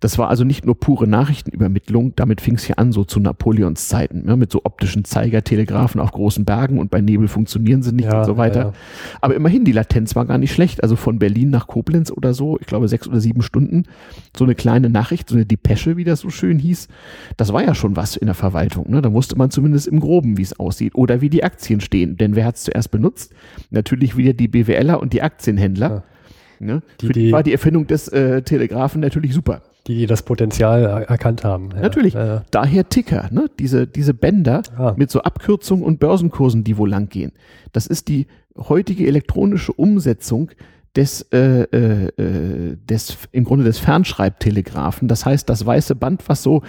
das 0.00 0.16
war 0.18 0.28
also 0.28 0.44
nicht 0.44 0.64
nur 0.64 0.78
pure 0.78 1.08
Nachrichtenübermittlung, 1.08 2.14
damit 2.14 2.40
fing 2.40 2.54
es 2.54 2.68
ja 2.68 2.76
an, 2.76 2.92
so 2.92 3.04
zu 3.04 3.18
Napoleons 3.18 3.88
Zeiten, 3.88 4.24
ja, 4.28 4.36
mit 4.36 4.52
so 4.52 4.60
optischen 4.64 5.04
Zeigertelegraphen 5.04 6.00
auf 6.00 6.12
großen 6.12 6.44
Bergen 6.44 6.78
und 6.78 6.90
bei 6.90 7.00
Nebel 7.00 7.26
funktionieren 7.26 7.82
sie 7.82 7.92
nicht 7.92 8.06
ja, 8.06 8.20
und 8.20 8.24
so 8.24 8.36
weiter. 8.36 8.60
Ja, 8.60 8.66
ja. 8.66 8.72
Aber 9.20 9.34
immerhin, 9.34 9.64
die 9.64 9.72
Latenz 9.72 10.14
war 10.14 10.26
gar 10.26 10.38
nicht 10.38 10.52
schlecht. 10.52 10.82
Also 10.82 10.96
von 10.96 11.18
Berlin 11.18 11.50
nach 11.50 11.66
Koblenz 11.66 12.10
oder 12.10 12.32
so, 12.32 12.58
ich 12.60 12.66
glaube 12.66 12.88
sechs 12.88 13.08
oder 13.08 13.20
sieben 13.20 13.42
Stunden, 13.42 13.84
so 14.36 14.44
eine 14.44 14.54
kleine 14.54 14.88
Nachricht, 14.88 15.28
so 15.28 15.34
eine 15.34 15.46
Depesche, 15.46 15.96
wie 15.96 16.04
das 16.04 16.20
so 16.20 16.30
schön 16.30 16.58
hieß, 16.58 16.88
das 17.36 17.52
war 17.52 17.64
ja 17.64 17.74
schon 17.74 17.96
was 17.96 18.16
in 18.16 18.26
der 18.26 18.34
Verwaltung. 18.34 18.90
Ne? 18.90 19.02
Da 19.02 19.12
wusste 19.12 19.36
man 19.36 19.50
zumindest 19.50 19.88
im 19.88 19.98
Groben, 19.98 20.38
wie 20.38 20.42
es 20.42 20.58
aussieht 20.58 20.94
oder 20.94 21.20
wie 21.20 21.30
die 21.30 21.42
Aktien 21.42 21.80
stehen. 21.80 22.16
Denn 22.16 22.36
wer 22.36 22.44
hat 22.44 22.56
es 22.56 22.64
zuerst 22.64 22.90
benutzt? 22.90 23.32
Natürlich 23.70 24.16
wieder 24.16 24.32
die 24.32 24.48
BWLer 24.48 25.00
und 25.00 25.12
die 25.12 25.22
Aktienhändler. 25.22 26.04
Ne? 26.60 26.82
Die, 27.00 27.06
Für 27.06 27.12
die, 27.12 27.32
war 27.32 27.42
die 27.42 27.52
Erfindung 27.52 27.86
des 27.86 28.08
äh, 28.08 28.42
Telegraphen 28.42 29.00
natürlich 29.00 29.32
super 29.32 29.62
die, 29.88 29.96
die 29.96 30.06
das 30.06 30.22
Potenzial 30.22 30.84
erkannt 31.08 31.44
haben. 31.44 31.70
Ja. 31.74 31.80
Natürlich. 31.80 32.14
Ja. 32.14 32.44
Daher 32.50 32.88
Ticker, 32.88 33.28
ne? 33.32 33.46
diese, 33.58 33.86
diese 33.86 34.14
Bänder 34.14 34.62
ah. 34.76 34.94
mit 34.96 35.10
so 35.10 35.22
Abkürzungen 35.22 35.84
und 35.84 35.98
Börsenkursen, 35.98 36.62
die 36.62 36.76
wo 36.76 36.86
lang 36.86 37.08
gehen. 37.08 37.32
Das 37.72 37.86
ist 37.86 38.08
die 38.08 38.26
heutige 38.56 39.06
elektronische 39.06 39.72
Umsetzung 39.72 40.50
des, 40.96 41.22
äh, 41.32 41.62
äh, 41.62 42.76
des 42.88 43.18
im 43.30 43.44
Grunde 43.44 43.64
des 43.64 43.78
Fernschreibtelegraphen. 43.78 45.06
Das 45.06 45.24
heißt, 45.24 45.48
das 45.48 45.64
weiße 45.64 45.94
Band, 45.94 46.28
was 46.28 46.42
so 46.42 46.62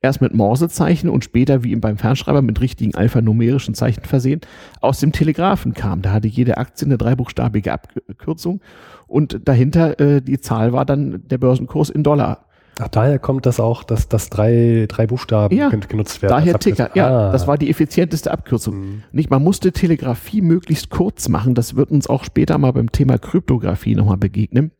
erst 0.00 0.20
mit 0.20 0.32
Morsezeichen 0.32 1.10
und 1.10 1.24
später 1.24 1.64
wie 1.64 1.76
beim 1.76 1.98
Fernschreiber 1.98 2.40
mit 2.40 2.60
richtigen 2.60 2.94
alphanumerischen 2.94 3.74
Zeichen 3.74 4.04
versehen, 4.04 4.40
aus 4.80 5.00
dem 5.00 5.12
Telegraphen 5.12 5.74
kam. 5.74 6.02
Da 6.02 6.12
hatte 6.12 6.28
jede 6.28 6.56
Aktie 6.56 6.86
eine 6.86 6.98
dreibuchstabige 6.98 7.72
Abkürzung 7.72 8.60
und 9.06 9.40
dahinter 9.44 10.00
äh, 10.00 10.22
die 10.22 10.40
Zahl 10.40 10.72
war 10.72 10.84
dann 10.84 11.22
der 11.28 11.38
Börsenkurs 11.38 11.90
in 11.90 12.02
Dollar. 12.02 12.43
Ach, 12.78 12.88
daher 12.88 13.18
kommt 13.18 13.46
das 13.46 13.60
auch, 13.60 13.84
dass, 13.84 14.08
dass 14.08 14.30
drei, 14.30 14.86
drei 14.88 15.06
Buchstaben 15.06 15.56
ja, 15.56 15.68
genutzt 15.68 16.22
werden. 16.22 16.32
Daher 16.32 16.58
Ticker, 16.58 16.90
ja. 16.94 17.28
Ah. 17.28 17.32
Das 17.32 17.46
war 17.46 17.56
die 17.56 17.70
effizienteste 17.70 18.30
Abkürzung. 18.30 18.76
Mhm. 18.76 19.02
Nicht, 19.12 19.30
man 19.30 19.42
musste 19.42 19.72
Telegrafie 19.72 20.42
möglichst 20.42 20.90
kurz 20.90 21.28
machen. 21.28 21.54
Das 21.54 21.76
wird 21.76 21.90
uns 21.90 22.08
auch 22.08 22.24
später 22.24 22.58
mal 22.58 22.72
beim 22.72 22.90
Thema 22.90 23.18
Kryptographie 23.18 23.94
nochmal 23.94 24.16
begegnen. 24.16 24.72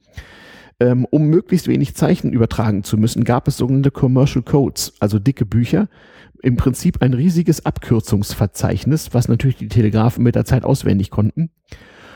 Ähm, 0.80 1.06
um 1.08 1.26
möglichst 1.26 1.68
wenig 1.68 1.94
Zeichen 1.94 2.32
übertragen 2.32 2.82
zu 2.82 2.96
müssen, 2.96 3.22
gab 3.22 3.46
es 3.46 3.56
sogenannte 3.56 3.92
Commercial 3.92 4.42
Codes, 4.42 4.94
also 4.98 5.20
dicke 5.20 5.46
Bücher. 5.46 5.88
Im 6.42 6.56
Prinzip 6.56 7.00
ein 7.00 7.14
riesiges 7.14 7.64
Abkürzungsverzeichnis, 7.64 9.14
was 9.14 9.28
natürlich 9.28 9.56
die 9.56 9.68
Telegrafen 9.68 10.24
mit 10.24 10.34
der 10.34 10.44
Zeit 10.44 10.64
auswendig 10.64 11.10
konnten 11.10 11.50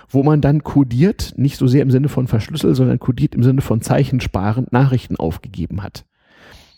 wo 0.08 0.22
man 0.22 0.40
dann 0.40 0.64
kodiert, 0.64 1.34
nicht 1.36 1.56
so 1.56 1.66
sehr 1.66 1.82
im 1.82 1.90
Sinne 1.90 2.08
von 2.08 2.26
verschlüsselt, 2.26 2.76
sondern 2.76 2.98
kodiert 2.98 3.34
im 3.34 3.42
Sinne 3.42 3.60
von 3.60 3.80
zeichensparend 3.80 4.72
Nachrichten 4.72 5.16
aufgegeben 5.16 5.82
hat. 5.82 6.04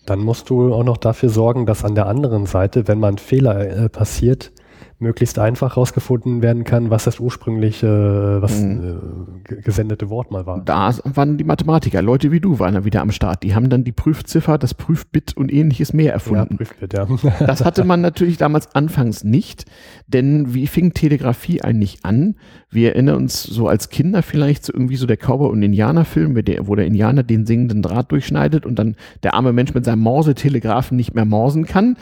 Dann 0.06 0.20
musst 0.20 0.50
du 0.50 0.72
auch 0.74 0.84
noch 0.84 0.96
dafür 0.96 1.28
sorgen, 1.28 1.66
dass 1.66 1.84
an 1.84 1.94
der 1.94 2.06
anderen 2.06 2.46
Seite, 2.46 2.88
wenn 2.88 2.98
mal 2.98 3.12
ein 3.12 3.18
Fehler 3.18 3.84
äh, 3.84 3.88
passiert, 3.88 4.52
möglichst 5.00 5.38
einfach 5.38 5.76
herausgefunden 5.76 6.42
werden 6.42 6.64
kann, 6.64 6.90
was 6.90 7.04
das 7.04 7.20
ursprüngliche, 7.20 8.38
was 8.40 8.60
mhm. 8.60 9.40
äh, 9.48 9.56
gesendete 9.62 10.10
Wort 10.10 10.30
mal 10.30 10.46
war. 10.46 10.60
Da 10.62 10.94
waren 11.04 11.38
die 11.38 11.44
Mathematiker, 11.44 12.02
Leute 12.02 12.30
wie 12.30 12.40
du 12.40 12.58
waren 12.58 12.74
da 12.74 12.84
wieder 12.84 13.00
am 13.00 13.10
Start. 13.10 13.42
Die 13.42 13.54
haben 13.54 13.70
dann 13.70 13.82
die 13.82 13.92
Prüfziffer, 13.92 14.58
das 14.58 14.74
Prüfbit 14.74 15.36
und 15.36 15.50
ähnliches 15.52 15.94
mehr 15.94 16.12
erfunden. 16.12 16.58
Ja, 16.60 16.66
Prüfbit, 16.66 16.92
ja. 16.92 17.06
das 17.46 17.64
hatte 17.64 17.84
man 17.84 18.02
natürlich 18.02 18.36
damals 18.36 18.74
anfangs 18.74 19.24
nicht, 19.24 19.64
denn 20.06 20.52
wie 20.52 20.66
fing 20.66 20.92
Telegrafie 20.92 21.62
eigentlich 21.62 22.04
an? 22.04 22.36
Wir 22.70 22.90
erinnern 22.90 23.16
uns 23.16 23.42
so 23.42 23.68
als 23.68 23.88
Kinder 23.88 24.22
vielleicht 24.22 24.64
so 24.64 24.72
irgendwie 24.72 24.96
so 24.96 25.06
der 25.06 25.16
Cowboy- 25.16 25.50
und 25.50 25.62
Indianer-Film, 25.62 26.36
wo 26.36 26.74
der 26.74 26.86
Indianer 26.86 27.22
den 27.22 27.46
singenden 27.46 27.82
Draht 27.82 28.12
durchschneidet 28.12 28.66
und 28.66 28.78
dann 28.78 28.96
der 29.22 29.34
arme 29.34 29.52
Mensch 29.52 29.74
mit 29.74 29.84
seinem 29.84 30.00
Morse-Telegraphen 30.00 30.96
nicht 30.96 31.14
mehr 31.14 31.24
morsen 31.24 31.64
kann. 31.64 31.96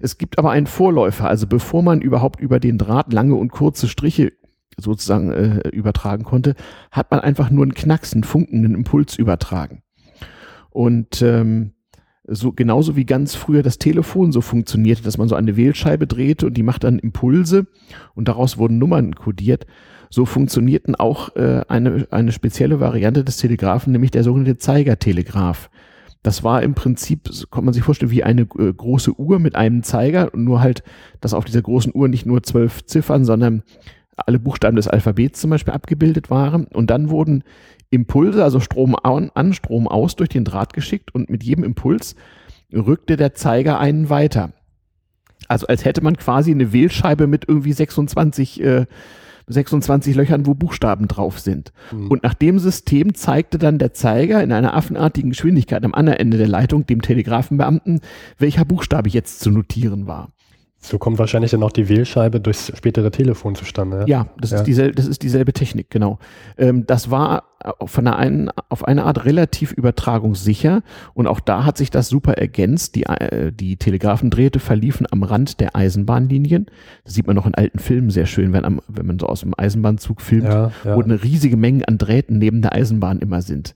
Es 0.00 0.18
gibt 0.18 0.38
aber 0.38 0.50
einen 0.50 0.66
Vorläufer, 0.66 1.28
also 1.28 1.46
bevor 1.46 1.82
man 1.82 2.00
überhaupt 2.00 2.40
über 2.42 2.60
den 2.60 2.78
Draht 2.78 3.12
lange 3.12 3.34
und 3.36 3.50
kurze 3.50 3.88
Striche 3.88 4.32
sozusagen 4.76 5.30
äh, 5.30 5.68
übertragen 5.68 6.24
konnte, 6.24 6.54
hat 6.90 7.10
man 7.10 7.20
einfach 7.20 7.50
nur 7.50 7.64
einen 7.64 7.74
Knacks, 7.74 8.12
einen 8.12 8.24
Funken, 8.24 8.64
einen 8.64 8.74
Impuls 8.74 9.16
übertragen. 9.16 9.82
Und 10.70 11.22
ähm, 11.22 11.72
so 12.26 12.52
genauso 12.52 12.96
wie 12.96 13.04
ganz 13.04 13.34
früher 13.34 13.62
das 13.62 13.78
Telefon 13.78 14.32
so 14.32 14.40
funktionierte, 14.40 15.02
dass 15.02 15.18
man 15.18 15.28
so 15.28 15.34
eine 15.34 15.56
Wählscheibe 15.56 16.06
drehte 16.06 16.46
und 16.46 16.54
die 16.54 16.62
macht 16.62 16.84
dann 16.84 16.98
Impulse 16.98 17.66
und 18.14 18.28
daraus 18.28 18.58
wurden 18.58 18.78
Nummern 18.78 19.14
kodiert. 19.14 19.66
So 20.08 20.26
funktionierten 20.26 20.94
auch 20.94 21.34
äh, 21.36 21.62
eine, 21.68 22.06
eine 22.10 22.32
spezielle 22.32 22.80
Variante 22.80 23.24
des 23.24 23.38
Telegraphen, 23.38 23.92
nämlich 23.92 24.10
der 24.10 24.24
sogenannte 24.24 24.58
Zeigertelegraph. 24.58 25.70
Das 26.22 26.44
war 26.44 26.62
im 26.62 26.74
Prinzip, 26.74 27.28
kann 27.50 27.64
man 27.64 27.74
sich 27.74 27.82
vorstellen, 27.82 28.12
wie 28.12 28.22
eine 28.22 28.42
äh, 28.42 28.72
große 28.72 29.18
Uhr 29.18 29.38
mit 29.38 29.56
einem 29.56 29.82
Zeiger, 29.82 30.30
nur 30.34 30.60
halt, 30.60 30.84
dass 31.20 31.34
auf 31.34 31.44
dieser 31.44 31.62
großen 31.62 31.92
Uhr 31.94 32.08
nicht 32.08 32.26
nur 32.26 32.42
zwölf 32.42 32.84
Ziffern, 32.86 33.24
sondern 33.24 33.62
alle 34.16 34.38
Buchstaben 34.38 34.76
des 34.76 34.88
Alphabets 34.88 35.40
zum 35.40 35.50
Beispiel 35.50 35.74
abgebildet 35.74 36.30
waren. 36.30 36.66
Und 36.66 36.90
dann 36.90 37.10
wurden 37.10 37.42
Impulse, 37.90 38.44
also 38.44 38.60
Strom 38.60 38.94
an, 38.96 39.52
Strom 39.52 39.88
aus, 39.88 40.16
durch 40.16 40.28
den 40.28 40.44
Draht 40.44 40.72
geschickt 40.72 41.14
und 41.14 41.28
mit 41.28 41.42
jedem 41.42 41.64
Impuls 41.64 42.14
rückte 42.72 43.16
der 43.16 43.34
Zeiger 43.34 43.78
einen 43.78 44.08
weiter. 44.08 44.52
Also 45.48 45.66
als 45.66 45.84
hätte 45.84 46.02
man 46.02 46.16
quasi 46.16 46.50
eine 46.50 46.72
Wählscheibe 46.72 47.26
mit 47.26 47.46
irgendwie 47.48 47.72
26, 47.72 48.62
äh, 48.62 48.86
26 49.46 50.14
Löchern, 50.14 50.46
wo 50.46 50.54
Buchstaben 50.54 51.08
drauf 51.08 51.38
sind. 51.38 51.72
Mhm. 51.92 52.08
Und 52.08 52.22
nach 52.22 52.34
dem 52.34 52.58
System 52.58 53.14
zeigte 53.14 53.58
dann 53.58 53.78
der 53.78 53.92
Zeiger 53.92 54.42
in 54.42 54.52
einer 54.52 54.74
affenartigen 54.74 55.30
Geschwindigkeit 55.30 55.84
am 55.84 55.94
anderen 55.94 56.18
Ende 56.18 56.38
der 56.38 56.48
Leitung 56.48 56.86
dem 56.86 57.02
Telegrafenbeamten, 57.02 58.00
welcher 58.38 58.64
Buchstabe 58.64 59.08
jetzt 59.08 59.40
zu 59.40 59.50
notieren 59.50 60.06
war. 60.06 60.32
So 60.84 60.98
kommt 60.98 61.20
wahrscheinlich 61.20 61.52
dann 61.52 61.62
auch 61.62 61.70
die 61.70 61.88
Wählscheibe 61.88 62.40
durchs 62.40 62.76
spätere 62.76 63.12
Telefon 63.12 63.54
zustande. 63.54 64.00
Ja, 64.00 64.06
ja 64.06 64.26
das, 64.40 64.50
ja. 64.50 64.58
Ist 64.58 64.64
dieselbe, 64.64 64.94
das 64.96 65.06
ist 65.06 65.22
dieselbe 65.22 65.52
Technik, 65.52 65.90
genau. 65.90 66.18
Ähm, 66.58 66.84
das 66.88 67.08
war 67.08 67.44
auf 67.60 67.96
eine, 67.96 68.16
einen, 68.16 68.50
auf 68.68 68.84
eine 68.84 69.04
Art 69.04 69.24
relativ 69.24 69.70
übertragungssicher 69.70 70.82
und 71.14 71.28
auch 71.28 71.38
da 71.38 71.64
hat 71.64 71.78
sich 71.78 71.90
das 71.90 72.08
super 72.08 72.32
ergänzt. 72.32 72.96
Die, 72.96 73.04
äh, 73.04 73.52
die 73.52 73.76
Telegraphendrähte 73.76 74.58
verliefen 74.58 75.06
am 75.08 75.22
Rand 75.22 75.60
der 75.60 75.76
Eisenbahnlinien. 75.76 76.66
Das 77.04 77.14
sieht 77.14 77.28
man 77.28 77.36
noch 77.36 77.46
in 77.46 77.54
alten 77.54 77.78
Filmen 77.78 78.10
sehr 78.10 78.26
schön, 78.26 78.52
wenn, 78.52 78.64
am, 78.64 78.80
wenn 78.88 79.06
man 79.06 79.20
so 79.20 79.26
aus 79.26 79.42
dem 79.42 79.54
Eisenbahnzug 79.56 80.20
filmt, 80.20 80.48
ja, 80.48 80.72
wo 80.82 81.00
eine 81.00 81.22
riesige 81.22 81.56
Menge 81.56 81.86
an 81.86 81.96
Drähten 81.96 82.38
neben 82.38 82.60
der 82.60 82.72
Eisenbahn 82.72 83.20
immer 83.20 83.40
sind. 83.40 83.72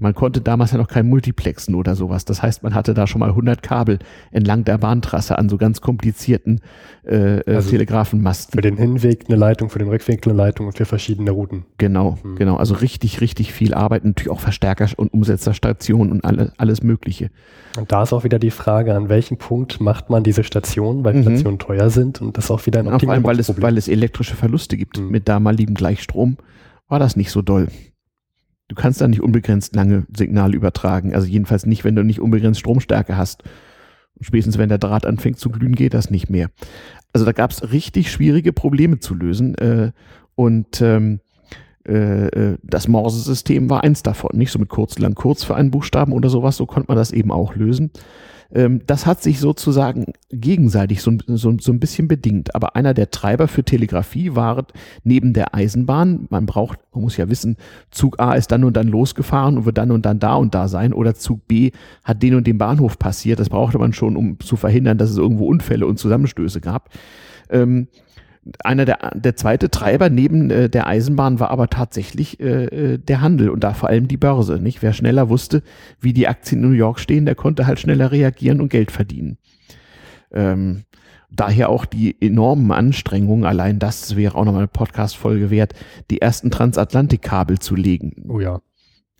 Man 0.00 0.14
konnte 0.14 0.40
damals 0.40 0.72
ja 0.72 0.78
noch 0.78 0.88
kein 0.88 1.08
Multiplexen 1.08 1.74
oder 1.74 1.94
sowas. 1.94 2.24
Das 2.24 2.42
heißt, 2.42 2.62
man 2.62 2.74
hatte 2.74 2.94
da 2.94 3.06
schon 3.06 3.20
mal 3.20 3.30
100 3.30 3.62
Kabel 3.62 3.98
entlang 4.30 4.64
der 4.64 4.78
Bahntrasse 4.78 5.38
an 5.38 5.48
so 5.48 5.56
ganz 5.56 5.80
komplizierten 5.80 6.60
äh, 7.04 7.40
äh, 7.40 7.54
also 7.54 7.70
Telegrafenmasten. 7.70 8.58
Für 8.58 8.62
den 8.62 8.76
Hinweg 8.76 9.24
eine 9.28 9.36
Leitung, 9.36 9.70
für 9.70 9.78
den 9.78 9.88
Rückweg 9.88 10.26
eine 10.26 10.34
Leitung 10.34 10.66
und 10.66 10.76
für 10.76 10.84
verschiedene 10.84 11.30
Routen. 11.30 11.64
Genau, 11.78 12.18
mhm. 12.22 12.36
genau. 12.36 12.56
Also 12.56 12.74
richtig, 12.74 13.20
richtig 13.20 13.52
viel 13.52 13.74
Arbeit. 13.74 14.04
Natürlich 14.04 14.30
auch 14.30 14.40
Verstärker 14.40 14.88
und 14.96 15.12
Umsetzerstationen 15.12 16.12
und 16.12 16.24
alle, 16.24 16.52
alles 16.56 16.82
Mögliche. 16.82 17.30
Und 17.78 17.92
da 17.92 18.02
ist 18.02 18.12
auch 18.12 18.24
wieder 18.24 18.38
die 18.38 18.50
Frage, 18.50 18.94
an 18.94 19.08
welchem 19.08 19.36
Punkt 19.36 19.80
macht 19.80 20.10
man 20.10 20.22
diese 20.22 20.44
Stationen, 20.44 21.04
weil 21.04 21.14
mhm. 21.14 21.22
Stationen 21.22 21.58
teuer 21.58 21.90
sind 21.90 22.20
und 22.20 22.36
das 22.36 22.50
auch 22.50 22.66
wieder 22.66 22.80
ein 22.80 22.86
ja, 22.86 22.98
Vor 22.98 23.10
allem, 23.10 23.24
weil 23.24 23.38
es, 23.38 23.60
weil 23.60 23.78
es 23.78 23.88
elektrische 23.88 24.34
Verluste 24.34 24.76
gibt. 24.76 24.98
Mhm. 24.98 25.10
Mit 25.10 25.28
damaligem 25.28 25.74
Gleichstrom 25.74 26.36
war 26.88 26.98
das 26.98 27.16
nicht 27.16 27.30
so 27.30 27.42
doll. 27.42 27.68
Du 28.70 28.76
kannst 28.76 29.00
da 29.00 29.08
nicht 29.08 29.20
unbegrenzt 29.20 29.74
lange 29.74 30.06
Signale 30.16 30.54
übertragen. 30.54 31.12
Also 31.12 31.26
jedenfalls 31.26 31.66
nicht, 31.66 31.82
wenn 31.82 31.96
du 31.96 32.04
nicht 32.04 32.20
unbegrenzt 32.20 32.60
Stromstärke 32.60 33.16
hast. 33.16 33.42
Spätestens 34.20 34.58
wenn 34.58 34.68
der 34.68 34.78
Draht 34.78 35.06
anfängt 35.06 35.40
zu 35.40 35.50
glühen, 35.50 35.74
geht 35.74 35.92
das 35.92 36.08
nicht 36.08 36.30
mehr. 36.30 36.50
Also 37.12 37.26
da 37.26 37.32
gab 37.32 37.50
es 37.50 37.72
richtig 37.72 38.12
schwierige 38.12 38.52
Probleme 38.52 39.00
zu 39.00 39.16
lösen. 39.16 39.56
Äh, 39.56 39.90
und 40.36 40.80
ähm, 40.82 41.18
äh, 41.84 42.28
äh, 42.28 42.58
das 42.62 42.86
Morse-System 42.86 43.68
war 43.70 43.82
eins 43.82 44.04
davon. 44.04 44.38
Nicht 44.38 44.52
so 44.52 44.60
mit 44.60 44.68
kurz, 44.68 45.00
lang, 45.00 45.16
kurz 45.16 45.42
für 45.42 45.56
einen 45.56 45.72
Buchstaben 45.72 46.12
oder 46.12 46.28
sowas. 46.28 46.56
So 46.56 46.66
konnte 46.66 46.86
man 46.86 46.96
das 46.96 47.10
eben 47.10 47.32
auch 47.32 47.56
lösen. 47.56 47.90
Ähm, 48.52 48.80
das 48.86 49.06
hat 49.06 49.22
sich 49.22 49.38
sozusagen 49.40 50.12
gegenseitig 50.30 51.02
so, 51.02 51.12
so, 51.26 51.56
so 51.58 51.72
ein 51.72 51.80
bisschen 51.80 52.08
bedingt. 52.08 52.54
Aber 52.54 52.76
einer 52.76 52.94
der 52.94 53.10
Treiber 53.10 53.48
für 53.48 53.64
Telegrafie 53.64 54.34
war 54.34 54.66
neben 55.04 55.32
der 55.32 55.54
Eisenbahn, 55.54 56.26
man 56.30 56.46
braucht, 56.46 56.78
man 56.92 57.02
muss 57.02 57.16
ja 57.16 57.28
wissen, 57.28 57.56
Zug 57.90 58.20
A 58.20 58.34
ist 58.34 58.52
dann 58.52 58.64
und 58.64 58.76
dann 58.76 58.88
losgefahren 58.88 59.58
und 59.58 59.64
wird 59.66 59.78
dann 59.78 59.90
und 59.90 60.04
dann 60.04 60.18
da 60.18 60.34
und 60.34 60.54
da 60.54 60.68
sein 60.68 60.92
oder 60.92 61.14
Zug 61.14 61.46
B 61.46 61.70
hat 62.04 62.22
den 62.22 62.34
und 62.34 62.46
den 62.46 62.58
Bahnhof 62.58 62.98
passiert. 62.98 63.38
Das 63.38 63.48
brauchte 63.48 63.78
man 63.78 63.92
schon, 63.92 64.16
um 64.16 64.40
zu 64.40 64.56
verhindern, 64.56 64.98
dass 64.98 65.10
es 65.10 65.18
irgendwo 65.18 65.46
Unfälle 65.46 65.86
und 65.86 65.98
Zusammenstöße 65.98 66.60
gab. 66.60 66.90
Ähm, 67.50 67.88
einer 68.64 68.84
der, 68.84 69.12
der 69.14 69.36
zweite 69.36 69.70
Treiber 69.70 70.08
neben 70.08 70.50
äh, 70.50 70.70
der 70.70 70.86
Eisenbahn 70.86 71.40
war 71.40 71.50
aber 71.50 71.68
tatsächlich 71.68 72.40
äh, 72.40 72.94
äh, 72.94 72.98
der 72.98 73.20
Handel 73.20 73.50
und 73.50 73.62
da 73.62 73.74
vor 73.74 73.88
allem 73.88 74.08
die 74.08 74.16
Börse. 74.16 74.58
Nicht? 74.58 74.82
Wer 74.82 74.92
schneller 74.92 75.28
wusste, 75.28 75.62
wie 76.00 76.12
die 76.12 76.26
Aktien 76.26 76.62
in 76.62 76.70
New 76.70 76.74
York 76.74 76.98
stehen, 77.00 77.26
der 77.26 77.34
konnte 77.34 77.66
halt 77.66 77.80
schneller 77.80 78.10
reagieren 78.10 78.60
und 78.60 78.70
Geld 78.70 78.90
verdienen. 78.90 79.36
Ähm, 80.32 80.84
daher 81.30 81.68
auch 81.68 81.84
die 81.84 82.20
enormen 82.20 82.72
Anstrengungen, 82.72 83.44
allein 83.44 83.78
das 83.78 84.16
wäre 84.16 84.34
auch 84.34 84.44
nochmal 84.44 84.62
eine 84.62 84.68
Podcast-Folge 84.68 85.50
wert, 85.50 85.74
die 86.10 86.20
ersten 86.20 86.50
Transatlantikkabel 86.50 87.58
zu 87.58 87.76
legen. 87.76 88.24
Oh 88.28 88.40
ja. 88.40 88.60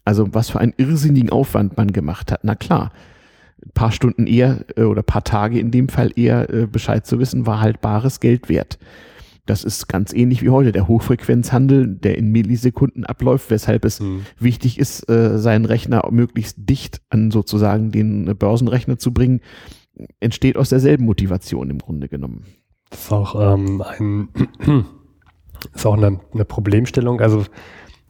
Also 0.05 0.33
was 0.33 0.51
für 0.51 0.61
einen 0.61 0.75
irrsinnigen 0.77 1.31
Aufwand 1.31 1.77
man 1.77 1.93
gemacht 1.93 2.33
hat. 2.33 2.41
Na 2.43 2.55
klar, 2.55 2.91
ein 3.63 3.73
paar 3.75 3.93
Stunden 3.93 4.27
eher 4.27 4.65
äh, 4.77 4.83
oder 4.83 5.03
paar 5.03 5.25
Tage 5.25 5.61
in 5.61 5.71
dem 5.71 5.89
Fall 5.89 6.11
eher 6.17 6.49
äh, 6.51 6.67
Bescheid 6.67 7.07
zu 7.07 7.19
wissen, 7.19 7.47
war 7.47 7.61
halt 7.61 7.81
bares 7.81 8.21
Geld 8.21 8.49
wert. 8.49 8.79
Das 9.47 9.65
ist 9.65 9.89
ganz 9.89 10.13
ähnlich 10.13 10.43
wie 10.43 10.51
heute 10.51 10.73
der 10.73 10.89
Hochfrequenzhandel, 10.89 11.87
der 11.87 12.19
in 12.19 12.31
Millisekunden 12.31 13.05
abläuft, 13.05 13.51
weshalb 13.51 13.85
es 13.85 14.01
mhm. 14.01 14.27
wichtig 14.39 14.79
ist, 14.79 15.09
äh, 15.09 15.39
seinen 15.39 15.65
Rechner 15.65 16.07
möglichst 16.11 16.57
dicht 16.59 17.01
an 17.09 17.31
sozusagen 17.31 17.91
den 17.91 18.37
Börsenrechner 18.37 18.99
zu 18.99 19.13
bringen, 19.13 19.41
entsteht 20.21 20.57
aus 20.57 20.69
derselben 20.69 21.05
Motivation 21.05 21.71
im 21.71 21.79
Grunde 21.79 22.09
genommen. 22.09 22.45
Das 22.91 23.01
ist 23.05 23.13
auch 23.13 23.55
ähm, 23.55 23.83
ein 23.83 24.29
ist 25.75 25.87
auch 25.87 25.97
eine, 25.97 26.21
eine 26.33 26.45
Problemstellung. 26.45 27.21
Also 27.21 27.45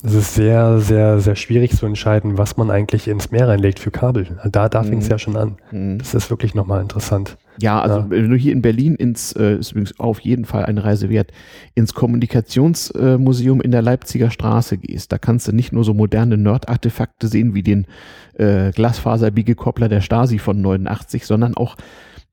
es 0.02 0.14
ist 0.14 0.34
sehr, 0.34 0.80
sehr, 0.80 1.20
sehr 1.20 1.36
schwierig 1.36 1.76
zu 1.76 1.84
entscheiden, 1.84 2.38
was 2.38 2.56
man 2.56 2.70
eigentlich 2.70 3.06
ins 3.06 3.30
Meer 3.30 3.48
reinlegt 3.48 3.78
für 3.78 3.90
Kabel. 3.90 4.38
Da, 4.50 4.68
da 4.68 4.82
fing 4.82 4.98
es 4.98 5.06
mhm. 5.06 5.10
ja 5.10 5.18
schon 5.18 5.36
an. 5.36 5.56
Mhm. 5.70 5.98
Das 5.98 6.14
ist 6.14 6.30
wirklich 6.30 6.54
nochmal 6.54 6.80
interessant. 6.80 7.36
Ja, 7.58 7.80
also 7.80 7.98
ja. 7.98 8.10
wenn 8.10 8.30
du 8.30 8.36
hier 8.36 8.52
in 8.52 8.62
Berlin 8.62 8.94
ins, 8.94 9.32
äh, 9.32 9.56
ist 9.56 9.72
übrigens 9.72 9.98
auf 9.98 10.20
jeden 10.20 10.44
Fall 10.44 10.66
eine 10.66 10.84
Reise 10.84 11.10
wert, 11.10 11.32
ins 11.74 11.94
Kommunikationsmuseum 11.94 13.60
äh, 13.60 13.64
in 13.64 13.70
der 13.70 13.82
Leipziger 13.82 14.30
Straße 14.30 14.78
gehst, 14.78 15.12
da 15.12 15.18
kannst 15.18 15.46
du 15.48 15.52
nicht 15.52 15.72
nur 15.72 15.84
so 15.84 15.92
moderne 15.92 16.38
Nerd-Artefakte 16.38 17.28
sehen 17.28 17.52
wie 17.54 17.62
den 17.62 17.86
äh, 18.34 18.72
Glasfaser-Biegekoppler 18.72 19.88
der 19.88 20.00
Stasi 20.00 20.38
von 20.38 20.60
89, 20.60 21.26
sondern 21.26 21.56
auch 21.56 21.76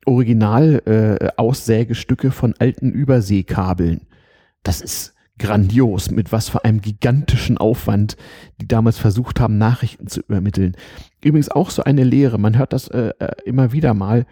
Original-Aussägestücke 0.06 2.28
äh, 2.28 2.32
von 2.32 2.54
alten 2.60 2.92
Überseekabeln. 2.92 4.02
Das 4.64 4.82
ist 4.82 5.14
grandios, 5.40 6.10
mit 6.10 6.32
was 6.32 6.50
für 6.50 6.66
einem 6.66 6.82
gigantischen 6.82 7.58
Aufwand 7.58 8.18
die 8.60 8.68
damals 8.68 8.98
versucht 8.98 9.40
haben, 9.40 9.58
Nachrichten 9.58 10.08
zu 10.08 10.22
übermitteln. 10.22 10.76
Übrigens 11.24 11.50
auch 11.50 11.70
so 11.70 11.84
eine 11.84 12.04
Lehre, 12.04 12.40
man 12.40 12.58
hört 12.58 12.74
das 12.74 12.88
äh, 12.88 13.12
äh 13.20 13.36
immer 13.46 13.72
wieder 13.72 13.94
mal, 13.94 14.26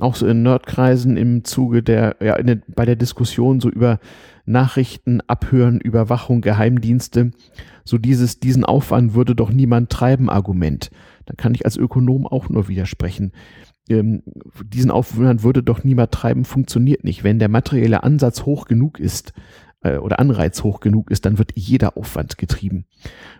auch 0.00 0.14
so 0.14 0.26
in 0.26 0.42
Nerdkreisen 0.42 1.16
im 1.16 1.44
Zuge 1.44 1.82
der, 1.82 2.16
ja, 2.20 2.40
der, 2.42 2.58
bei 2.68 2.84
der 2.84 2.96
Diskussion 2.96 3.60
so 3.60 3.70
über 3.70 3.98
Nachrichten, 4.44 5.20
Abhören, 5.22 5.80
Überwachung, 5.80 6.40
Geheimdienste, 6.40 7.32
so 7.84 7.98
dieses, 7.98 8.38
diesen 8.38 8.64
Aufwand 8.64 9.14
würde 9.14 9.34
doch 9.34 9.50
niemand 9.50 9.90
treiben 9.90 10.28
Argument. 10.28 10.90
Da 11.24 11.34
kann 11.34 11.54
ich 11.54 11.64
als 11.64 11.76
Ökonom 11.76 12.26
auch 12.26 12.48
nur 12.48 12.68
widersprechen. 12.68 13.32
Ähm, 13.88 14.22
diesen 14.64 14.90
Aufwand 14.90 15.42
würde 15.42 15.62
doch 15.62 15.84
niemand 15.84 16.12
treiben, 16.12 16.44
funktioniert 16.44 17.04
nicht. 17.04 17.24
Wenn 17.24 17.38
der 17.38 17.48
materielle 17.48 18.02
Ansatz 18.02 18.44
hoch 18.44 18.66
genug 18.66 18.98
ist, 18.98 19.32
äh, 19.86 19.98
oder 19.98 20.18
Anreiz 20.18 20.62
hoch 20.62 20.80
genug 20.80 21.10
ist, 21.10 21.24
dann 21.24 21.38
wird 21.38 21.52
jeder 21.54 21.96
Aufwand 21.96 22.38
getrieben. 22.38 22.84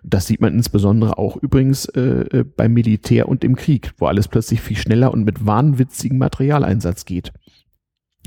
Das 0.02 0.26
sieht 0.26 0.40
man 0.40 0.54
insbesondere 0.54 1.18
auch 1.18 1.36
übrigens 1.36 1.86
äh, 1.86 2.00
äh, 2.00 2.44
beim 2.44 2.72
Militär 2.72 3.28
und 3.28 3.44
im 3.44 3.56
Krieg, 3.56 3.92
wo 3.98 4.06
alles 4.06 4.28
plötzlich 4.28 4.60
viel 4.60 4.76
schneller 4.76 5.12
und 5.12 5.24
mit 5.24 5.44
wahnwitzigem 5.46 6.18
Materialeinsatz 6.18 7.04
geht. 7.04 7.32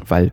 Weil 0.05 0.31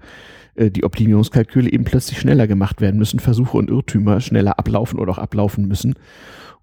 äh, 0.55 0.71
die 0.71 0.85
Optimierungskalküle 0.85 1.71
eben 1.71 1.85
plötzlich 1.85 2.19
schneller 2.19 2.47
gemacht 2.47 2.81
werden 2.81 2.99
müssen, 2.99 3.21
Versuche 3.21 3.57
und 3.57 3.71
Irrtümer 3.71 4.21
schneller 4.21 4.59
ablaufen 4.59 4.99
oder 4.99 5.13
auch 5.13 5.19
ablaufen 5.19 5.69
müssen 5.69 5.95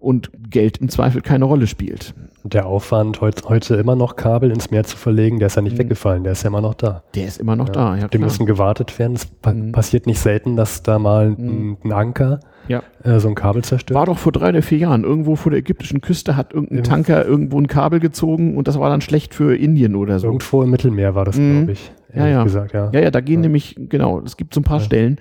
und 0.04 0.30
Geld 0.50 0.78
im 0.78 0.88
Zweifel 0.88 1.22
keine 1.22 1.44
Rolle 1.44 1.66
spielt. 1.66 2.14
Der 2.44 2.66
Aufwand, 2.66 3.22
heut, 3.22 3.42
heute 3.48 3.76
immer 3.76 3.96
noch 3.96 4.16
Kabel 4.16 4.50
ins 4.50 4.70
Meer 4.70 4.84
zu 4.84 4.98
verlegen, 4.98 5.38
der 5.38 5.46
ist 5.46 5.56
ja 5.56 5.62
nicht 5.62 5.74
mhm. 5.74 5.78
weggefallen, 5.78 6.24
der 6.24 6.32
ist 6.32 6.42
ja 6.42 6.48
immer 6.48 6.60
noch 6.60 6.74
da. 6.74 7.02
Der 7.14 7.26
ist 7.26 7.40
immer 7.40 7.56
noch 7.56 7.68
ja. 7.68 7.72
da, 7.72 7.96
ja. 7.96 8.02
Die 8.08 8.18
klar. 8.18 8.26
müssen 8.26 8.44
gewartet 8.44 8.98
werden. 8.98 9.14
Es 9.14 9.24
pa 9.24 9.54
mhm. 9.54 9.72
passiert 9.72 10.06
nicht 10.06 10.18
selten, 10.18 10.54
dass 10.54 10.82
da 10.82 10.98
mal 10.98 11.30
mhm. 11.30 11.78
ein, 11.82 11.92
Anker 11.92 12.40
ja. 12.68 12.82
äh, 13.02 13.18
so 13.18 13.28
ein 13.28 13.34
Kabel 13.34 13.64
zerstört. 13.64 13.98
War 13.98 14.06
doch 14.06 14.18
vor 14.18 14.30
drei 14.30 14.50
oder 14.50 14.60
vier 14.60 14.76
Jahren. 14.76 15.04
Irgendwo 15.04 15.36
vor 15.36 15.50
der 15.50 15.60
ägyptischen 15.60 16.02
Küste 16.02 16.36
hat 16.36 16.52
irgendein 16.52 16.84
Tanker 16.84 17.24
irgendwo 17.24 17.58
ein 17.58 17.66
Kabel 17.66 17.98
gezogen 17.98 18.58
und 18.58 18.68
das 18.68 18.78
war 18.78 18.90
dann 18.90 19.00
schlecht 19.00 19.34
für 19.34 19.56
Indien 19.56 19.96
oder 19.96 20.18
so. 20.18 20.26
Irgendwo 20.26 20.62
im 20.62 20.70
Mittelmeer 20.70 21.14
war 21.14 21.24
das, 21.24 21.38
mhm. 21.38 21.56
glaube 21.56 21.72
ich. 21.72 21.92
ja, 22.14 22.26
ja. 22.26 22.44
gesagt, 22.44 22.74
ja. 22.74 22.90
Ja, 22.92 23.00
ja, 23.00 23.10
da 23.10 23.20
gehen 23.20 23.40
nämlich, 23.40 23.74
genau, 23.88 24.20
es 24.20 24.36
gibt 24.36 24.52
so 24.52 24.60
ein 24.60 24.64
paar. 24.64 24.80
Stellen, 24.80 25.18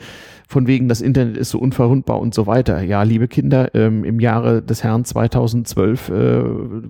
von 0.54 0.68
wegen, 0.68 0.88
das 0.88 1.02
Internet 1.02 1.36
ist 1.36 1.50
so 1.50 1.60
unverwundbar 1.60 2.20
und 2.20 2.34
so 2.34 2.48
weiter. 2.48 2.82
Ja, 2.82 3.04
liebe 3.04 3.28
Kinder, 3.28 3.74
ähm, 3.76 4.06
im 4.06 4.20
Jahre 4.20 4.62
des 4.62 4.84
Herrn 4.84 5.04
2012 5.04 6.10
äh, 6.10 6.14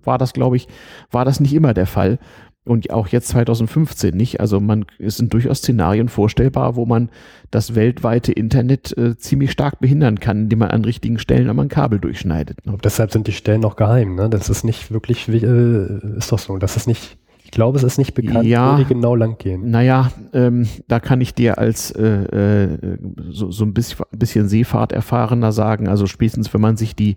war 0.06 0.18
das, 0.18 0.34
glaube 0.34 0.58
ich, 0.58 0.68
war 1.10 1.26
das 1.26 1.40
nicht 1.40 1.54
immer 1.54 1.74
der 1.74 1.88
Fall. 1.88 2.20
Und 2.66 2.92
auch 2.92 3.10
jetzt 3.10 3.28
2015 3.30 4.16
nicht. 4.16 4.40
Also 4.40 4.62
man, 4.62 4.86
es 4.98 5.18
sind 5.18 5.34
durchaus 5.34 5.58
Szenarien 5.58 6.08
vorstellbar, 6.08 6.78
wo 6.78 6.86
man 6.86 7.10
das 7.52 7.76
weltweite 7.76 8.32
Internet 8.32 8.98
äh, 8.98 9.18
ziemlich 9.18 9.52
stark 9.52 9.80
behindern 9.80 10.20
kann, 10.20 10.44
indem 10.44 10.60
man 10.60 10.70
an 10.70 10.86
richtigen 10.86 11.20
Stellen 11.20 11.50
einmal 11.50 11.66
ein 11.66 11.70
Kabel 11.70 12.00
durchschneidet. 12.00 12.66
Ne? 12.66 12.78
deshalb 12.82 13.12
sind 13.12 13.28
die 13.28 13.34
Stellen 13.34 13.62
noch 13.62 13.76
geheim, 13.76 14.16
ne? 14.16 14.30
Das 14.30 14.50
ist 14.50 14.64
nicht 14.64 14.92
wirklich, 14.92 15.28
äh, 15.28 16.18
ist 16.18 16.32
doch 16.32 16.40
so, 16.40 16.58
das 16.58 16.78
ist 16.78 16.88
nicht 16.88 17.18
glaube, 17.54 17.78
es 17.78 17.84
ist 17.84 17.98
nicht 17.98 18.14
bekannt, 18.14 18.46
ja, 18.46 18.74
wo 18.74 18.78
die 18.78 18.86
genau 18.86 19.16
lang 19.16 19.38
gehen. 19.38 19.70
Naja, 19.70 20.12
ähm, 20.34 20.68
da 20.88 21.00
kann 21.00 21.22
ich 21.22 21.34
dir 21.34 21.58
als 21.58 21.92
äh, 21.92 22.04
äh, 22.04 22.98
so, 23.30 23.52
so 23.52 23.64
ein 23.64 23.74
bisschen, 23.74 24.06
bisschen 24.12 24.50
Seefahrt-Erfahrener 24.50 25.52
sagen, 25.52 25.88
also 25.88 26.08
spätestens 26.08 26.54
wenn 26.54 26.62
man 26.62 26.78
sich 26.78 26.96
die 26.96 27.16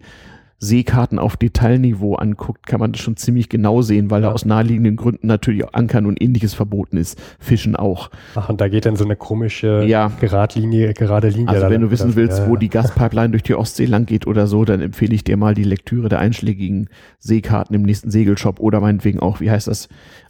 Seekarten 0.58 1.18
auf 1.18 1.36
Detailniveau 1.36 2.14
anguckt, 2.14 2.66
kann 2.66 2.80
man 2.80 2.92
das 2.92 3.02
schon 3.02 3.16
ziemlich 3.16 3.48
genau 3.48 3.82
sehen, 3.82 4.10
weil 4.10 4.22
ja. 4.22 4.28
da 4.28 4.34
aus 4.34 4.46
naheliegenden 4.46 4.96
Gründen 4.96 5.26
natürlich 5.26 5.64
auch 5.64 5.74
Ankern 5.74 6.06
und 6.06 6.20
ähnliches 6.22 6.54
verboten 6.54 6.96
ist. 6.96 7.20
Fischen 7.38 7.76
auch. 7.76 8.10
Ach, 8.34 8.48
und 8.48 8.60
da 8.60 8.68
geht 8.68 8.86
dann 8.86 8.96
so 8.96 9.04
eine 9.04 9.16
komische 9.16 9.84
ja. 9.84 10.10
Geradlinie, 10.18 10.94
gerade 10.94 11.28
Linie. 11.28 11.48
Also 11.48 11.68
wenn 11.68 11.82
du 11.82 11.90
wissen 11.90 12.16
willst, 12.16 12.38
ja. 12.38 12.48
wo 12.48 12.56
die 12.56 12.70
Gaspipeline 12.70 13.30
durch 13.30 13.42
die 13.42 13.54
Ostsee 13.54 13.84
lang 13.84 14.06
geht 14.06 14.26
oder 14.26 14.46
so, 14.46 14.64
dann 14.64 14.80
empfehle 14.80 15.14
ich 15.14 15.24
dir 15.24 15.36
mal 15.36 15.54
die 15.54 15.64
Lektüre 15.64 16.08
der 16.08 16.20
einschlägigen 16.20 16.88
Seekarten 17.18 17.74
im 17.74 17.82
nächsten 17.82 18.10
Segelshop 18.10 18.58
oder 18.58 18.80
meinetwegen 18.80 19.20
auch, 19.20 19.40
wie 19.40 19.50
heißt 19.50 19.68
das, 19.68 19.88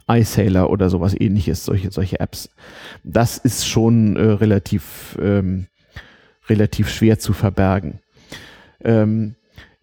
iSailor 0.08 0.70
oder 0.70 0.90
sowas 0.90 1.14
ähnliches, 1.18 1.64
solche, 1.64 1.90
solche 1.90 2.18
Apps. 2.20 2.50
Das 3.04 3.38
ist 3.38 3.66
schon 3.66 4.16
äh, 4.16 4.22
relativ, 4.22 5.16
ähm, 5.20 5.66
relativ 6.48 6.88
schwer 6.88 7.18
zu 7.18 7.32
verbergen. 7.32 8.00
Ähm, 8.84 9.34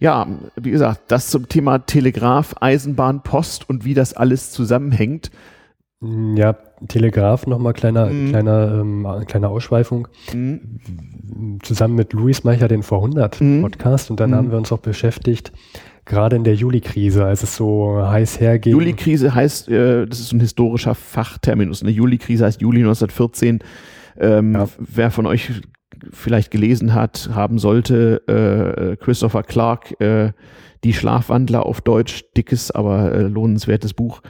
ja, 0.04 0.28
wie 0.58 0.72
gesagt, 0.72 1.04
das 1.08 1.30
zum 1.30 1.47
Thema 1.47 1.80
Telegraph, 1.80 2.56
Eisenbahn, 2.60 3.24
Post 3.24 3.70
und 3.70 3.86
wie 3.86 3.93
das 3.93 4.14
alles 4.14 4.51
zusammenhängt. 4.51 5.32
Mm, 6.01 6.36
ja, 6.36 6.58
Telegraph 6.89 7.47
nochmal 7.47 7.72
kleiner, 7.72 8.08
mhm. 8.08 8.28
kleiner, 8.28 8.80
ähm, 8.82 9.08
kleine 9.28 9.47
Ausschweifung. 9.47 10.10
Mhm. 10.34 11.60
Zusammen 11.64 11.95
mit 11.95 12.12
Luis 12.12 12.43
Meicher 12.43 12.68
den 12.68 12.84
Vorhundert 12.84 13.39
mhm. 13.39 13.62
Podcast 13.62 14.12
und 14.12 14.20
dann 14.20 14.32
mhm. 14.32 14.36
haben 14.36 14.51
wir 14.51 14.58
uns 14.58 14.74
auch 14.74 14.80
beschäftigt, 14.80 15.54
gerade 16.04 16.36
in 16.36 16.43
der 16.43 16.56
Juli-Krise, 16.56 17.24
als 17.24 17.41
es 17.41 17.56
so 17.56 18.06
heiß 18.06 18.41
hergeht. 18.41 18.74
Juli-Krise 18.74 19.34
heißt, 19.34 19.70
äh, 19.70 20.06
das 20.06 20.20
ist 20.20 20.34
ein 20.34 20.41
historischer 20.41 20.95
Fachterminus. 20.95 21.82
Eine 21.82 21.91
Juli-Krise 21.91 22.43
heißt 22.43 22.60
Juli 22.60 22.82
1914. 22.82 23.60
Ähm, 24.20 24.54
ja. 24.54 24.68
Wer 24.78 25.12
von 25.12 25.26
euch 25.28 25.62
vielleicht 26.12 26.51
gelesen 26.51 26.93
hat, 26.93 27.30
haben 27.34 27.60
sollte, 27.60 28.22
äh, 28.28 28.95
Christopher 28.97 29.43
Clark, 29.43 29.99
äh, 29.99 30.32
Die 30.84 30.93
Schlafwandler 30.93 31.66
auf 31.66 31.80
Deutsch, 31.82 32.26
dickes, 32.36 32.70
aber 32.70 33.14
äh, 33.14 33.22
lohnenswertes 33.22 33.93
Buch, 33.93 34.22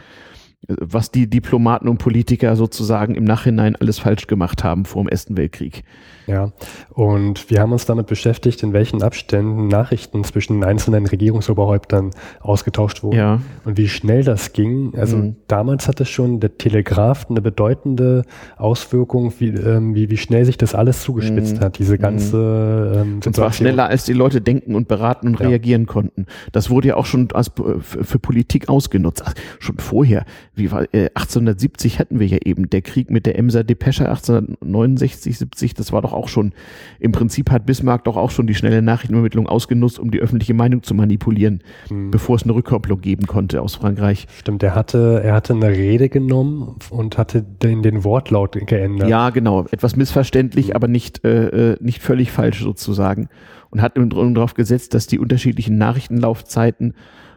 was 0.68 1.12
die 1.12 1.30
Diplomaten 1.30 1.88
und 1.88 1.98
Politiker 1.98 2.56
sozusagen 2.56 3.16
im 3.16 3.24
Nachhinein 3.24 3.76
alles 3.76 4.00
falsch 4.00 4.28
gemacht 4.28 4.64
haben 4.64 4.86
vor 4.86 5.04
dem 5.04 5.10
Ersten 5.10 5.36
Weltkrieg. 5.38 5.84
Ja, 6.26 6.54
und 6.92 7.50
wir 7.50 7.60
haben 7.60 7.74
uns 7.74 7.86
damit 7.86 8.08
beschäftigt, 8.08 8.64
in 8.64 8.72
welchen 8.72 9.04
Abständen 9.04 9.68
Nachrichten 9.68 10.24
zwischen 10.24 10.54
den 10.54 10.64
einzelnen 10.64 11.06
Regierungsoberhäuptern 11.06 12.12
ausgetauscht 12.40 13.04
wurden 13.04 13.18
ja. 13.18 13.42
und 13.66 13.78
wie 13.78 13.90
schnell 13.90 14.24
das 14.24 14.54
ging. 14.54 14.94
Also 14.96 15.18
mhm. 15.18 15.36
damals 15.48 15.88
hatte 15.90 16.06
schon 16.06 16.40
der 16.40 16.58
Telegraph 16.58 17.30
eine 17.30 17.42
bedeutende 17.42 18.24
Auswirkung, 18.56 19.34
wie, 19.40 19.50
ähm, 19.50 19.96
wie, 19.96 20.10
wie 20.10 20.18
schnell 20.18 20.46
sich 20.46 20.58
das 20.58 20.76
alles 20.76 21.02
zugespitzt 21.02 21.58
mhm. 21.58 21.60
hat, 21.60 21.78
diese 21.78 21.98
ganze 21.98 23.04
ähm, 23.04 23.20
Und 23.26 23.36
zwar 23.36 23.52
schneller, 23.52 23.88
als 23.88 24.06
die 24.06 24.14
Leute 24.14 24.40
denken 24.40 24.76
und 24.76 24.88
beraten 24.88 25.28
und 25.28 25.40
ja. 25.42 25.48
reagieren 25.50 25.88
konnten. 25.88 26.26
Das 26.54 26.70
wurde 26.70 26.90
ja 26.90 26.96
auch 26.96 27.06
schon 27.06 27.28
als, 27.34 27.52
für 27.82 28.20
Politik 28.20 28.70
ausgenutzt. 28.70 29.24
Ach, 29.26 29.34
schon 29.60 29.78
vorher 29.78 30.26
wie 30.56 30.72
war, 30.72 30.84
äh, 30.94 31.10
1870 31.16 32.00
hatten 32.00 32.20
wir 32.20 32.28
ja 32.28 32.38
eben 32.44 32.70
der 32.70 32.82
Krieg 32.82 33.10
mit 33.10 33.26
der 33.26 33.38
Emser 33.38 33.64
Depesche 33.64 34.10
1869, 34.10 35.38
70, 35.38 35.74
das 35.74 35.92
war 35.92 36.02
doch 36.02 36.14
auch 36.14 36.28
schon, 36.28 36.54
im 37.00 37.12
Prinzip 37.12 37.50
hat 37.50 37.66
Bismarck 37.66 38.04
doch 38.04 38.18
auch 38.18 38.32
schon 38.32 38.46
die 38.46 38.54
schnelle 38.54 38.82
Nachrichtenübermittlung 38.82 39.48
ausgenutzt, 39.48 40.00
um 40.00 40.12
die 40.12 40.20
öffentliche 40.20 40.54
Meinung 40.54 40.84
zu 40.84 40.94
manipulieren, 40.94 41.62
mhm. 41.90 42.12
bevor 42.12 42.36
es 42.36 42.44
eine 42.44 42.54
Rückkopplung 42.54 43.02
geben 43.02 43.26
konnte 43.26 43.62
aus 43.62 43.76
Frankreich. 43.76 44.28
Stimmt, 44.40 44.62
er 44.64 44.76
hatte, 44.76 45.22
er 45.24 45.34
hatte 45.34 45.54
eine 45.54 45.70
Rede 45.70 46.10
genommen 46.10 46.76
und 46.90 47.18
hatte 47.18 47.42
den, 47.42 47.82
den 47.82 48.04
Wortlaut 48.04 48.54
geändert. 48.68 49.10
Ja, 49.10 49.32
genau, 49.32 49.66
etwas 49.72 49.96
missverständlich, 49.96 50.68
mhm. 50.68 50.74
aber 50.74 50.88
nicht, 50.88 51.26
äh, 51.26 51.72
äh 51.72 51.78
nicht 51.80 52.02
völlig 52.02 52.32
falsch 52.32 52.62
sozusagen 52.62 53.30
und 53.74 53.82
hat 53.82 53.98
darauf 53.98 54.54
gesetzt, 54.54 54.94
dass 54.94 55.08
die 55.08 55.18
unterschiedlichen 55.18 55.80
Nachrichtenlaufzeiten 55.80 56.94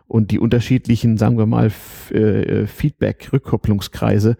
und 0.06 0.30
die 0.30 0.38
unterschiedlichen, 0.38 1.16
sagen 1.16 1.38
wir 1.38 1.46
mal, 1.46 1.70
äh, 2.10 2.66
Feedback-Rückkopplungskreise 2.66 4.36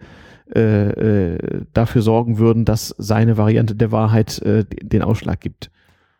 äh, 0.55 0.89
äh, 0.89 1.61
dafür 1.73 2.01
sorgen 2.01 2.37
würden, 2.37 2.63
dass 2.63 2.95
seine 2.97 3.37
Variante 3.37 3.75
der 3.75 3.91
Wahrheit 3.91 4.41
äh, 4.43 4.63
den 4.81 5.01
Ausschlag 5.01 5.41
gibt. 5.41 5.71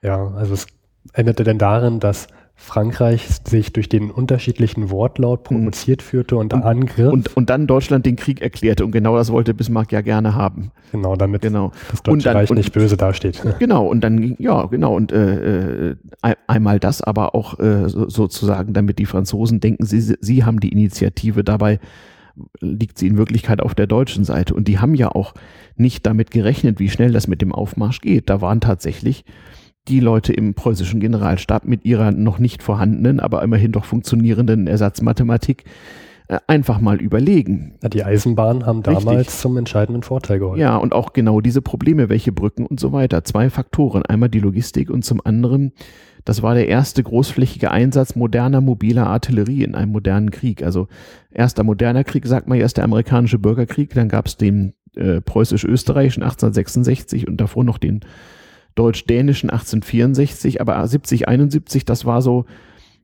Ja, 0.02 0.32
also 0.32 0.54
es 0.54 0.68
endete 1.14 1.46
denn 1.46 1.58
darin, 1.58 2.02
dass 2.02 2.28
Frankreich 2.60 3.28
sich 3.48 3.72
durch 3.72 3.88
den 3.88 4.10
unterschiedlichen 4.10 4.90
Wortlaut 4.90 5.50
mhm. 5.50 5.58
provoziert 5.58 6.02
führte 6.02 6.38
und, 6.38 6.54
und 6.56 6.64
angriff. 6.64 7.14
Und, 7.14 7.38
und 7.38 7.52
dann 7.52 7.68
Deutschland 7.68 8.06
den 8.06 8.16
Krieg 8.16 8.42
erklärte. 8.42 8.84
Und 8.84 8.92
genau 8.92 9.16
das 9.16 9.32
wollte 9.32 9.54
Bismarck 9.54 9.92
ja 9.92 10.02
gerne 10.02 10.34
haben. 10.34 10.72
Genau, 10.92 11.16
damit 11.16 11.44
genau. 11.44 11.72
das 11.92 12.02
Deutsche 12.02 12.24
dann, 12.26 12.38
Reich 12.38 12.50
nicht 12.50 12.74
böse 12.74 12.98
dasteht. 12.98 13.44
Genau, 13.60 13.86
und 13.88 14.02
dann, 14.02 14.36
ja, 14.40 14.66
genau. 14.66 14.96
Und 14.96 15.12
äh, 15.12 15.92
äh 15.92 15.96
einmal 16.48 16.80
das, 16.80 17.02
aber 17.02 17.36
auch 17.36 17.60
äh, 17.60 17.88
sozusagen, 17.88 18.74
damit 18.74 18.98
die 18.98 19.06
Franzosen 19.06 19.60
denken, 19.60 19.86
sie, 19.86 20.16
sie 20.20 20.44
haben 20.44 20.60
die 20.60 20.70
Initiative. 20.70 21.44
Dabei 21.44 21.80
liegt 22.60 22.98
sie 22.98 23.08
in 23.08 23.18
Wirklichkeit 23.18 23.62
auf 23.62 23.76
der 23.76 23.88
deutschen 23.88 24.24
Seite. 24.24 24.56
Und 24.56 24.68
die 24.68 24.80
haben 24.80 24.96
ja 24.96 25.10
auch 25.10 25.36
nicht 25.76 26.06
damit 26.08 26.32
gerechnet, 26.32 26.80
wie 26.80 26.90
schnell 26.90 27.12
das 27.12 27.28
mit 27.28 27.42
dem 27.42 27.54
Aufmarsch 27.54 28.02
geht. 28.02 28.30
Da 28.30 28.42
waren 28.42 28.62
tatsächlich 28.62 29.26
die 29.88 30.00
Leute 30.00 30.34
im 30.34 30.54
preußischen 30.54 31.00
Generalstab 31.00 31.66
mit 31.66 31.86
ihrer 31.86 32.12
noch 32.12 32.40
nicht 32.40 32.64
vorhandenen, 32.64 33.20
aber 33.20 33.42
immerhin 33.44 33.72
doch 33.72 33.86
funktionierenden 33.86 34.68
Ersatzmathematik 34.68 35.64
äh, 36.28 36.40
einfach 36.48 36.82
mal 36.82 37.00
überlegen. 37.00 37.76
Ja, 37.82 37.88
die 37.88 38.04
Eisenbahnen 38.04 38.66
haben 38.66 38.84
damals 38.84 39.20
Richtig. 39.20 39.38
zum 39.38 39.56
entscheidenden 39.56 40.04
Vorteil 40.04 40.40
geholfen. 40.40 40.60
Ja, 40.60 40.76
und 40.76 40.94
auch 40.94 41.14
genau 41.14 41.40
diese 41.40 41.62
Probleme, 41.62 42.10
welche 42.10 42.34
Brücken 42.34 42.66
und 42.66 42.80
so 42.80 42.92
weiter. 42.92 43.24
Zwei 43.24 43.50
Faktoren. 43.50 44.04
Einmal 44.04 44.30
die 44.30 44.42
Logistik 44.42 44.90
und 44.90 45.06
zum 45.06 45.26
anderen, 45.26 45.72
das 46.26 46.44
war 46.44 46.54
der 46.54 46.68
erste 46.68 47.02
großflächige 47.02 47.72
Einsatz 47.72 48.16
moderner 48.16 48.60
mobiler 48.60 49.08
Artillerie 49.08 49.64
in 49.64 49.74
einem 49.74 49.94
modernen 49.94 50.32
Krieg. 50.32 50.64
Also 50.64 50.90
erster 51.32 51.64
moderner 51.64 52.04
Krieg, 52.04 52.26
sagt 52.26 52.50
man 52.50 52.60
erst 52.60 52.76
der 52.76 52.84
amerikanische 52.84 53.40
Bürgerkrieg, 53.40 53.94
dann 53.94 54.10
gab 54.10 54.28
es 54.28 54.36
den 54.36 54.74
äh, 54.98 55.22
preußisch-österreichischen 55.22 56.24
1866 56.24 57.28
und 57.28 57.38
davor 57.38 57.64
noch 57.64 57.78
den 57.78 58.02
deutsch-dänischen 58.78 59.50
1864, 59.50 60.62
aber 60.62 60.86
70, 60.88 61.28
71, 61.28 61.86
das 61.86 62.06
war 62.06 62.22
so 62.22 62.46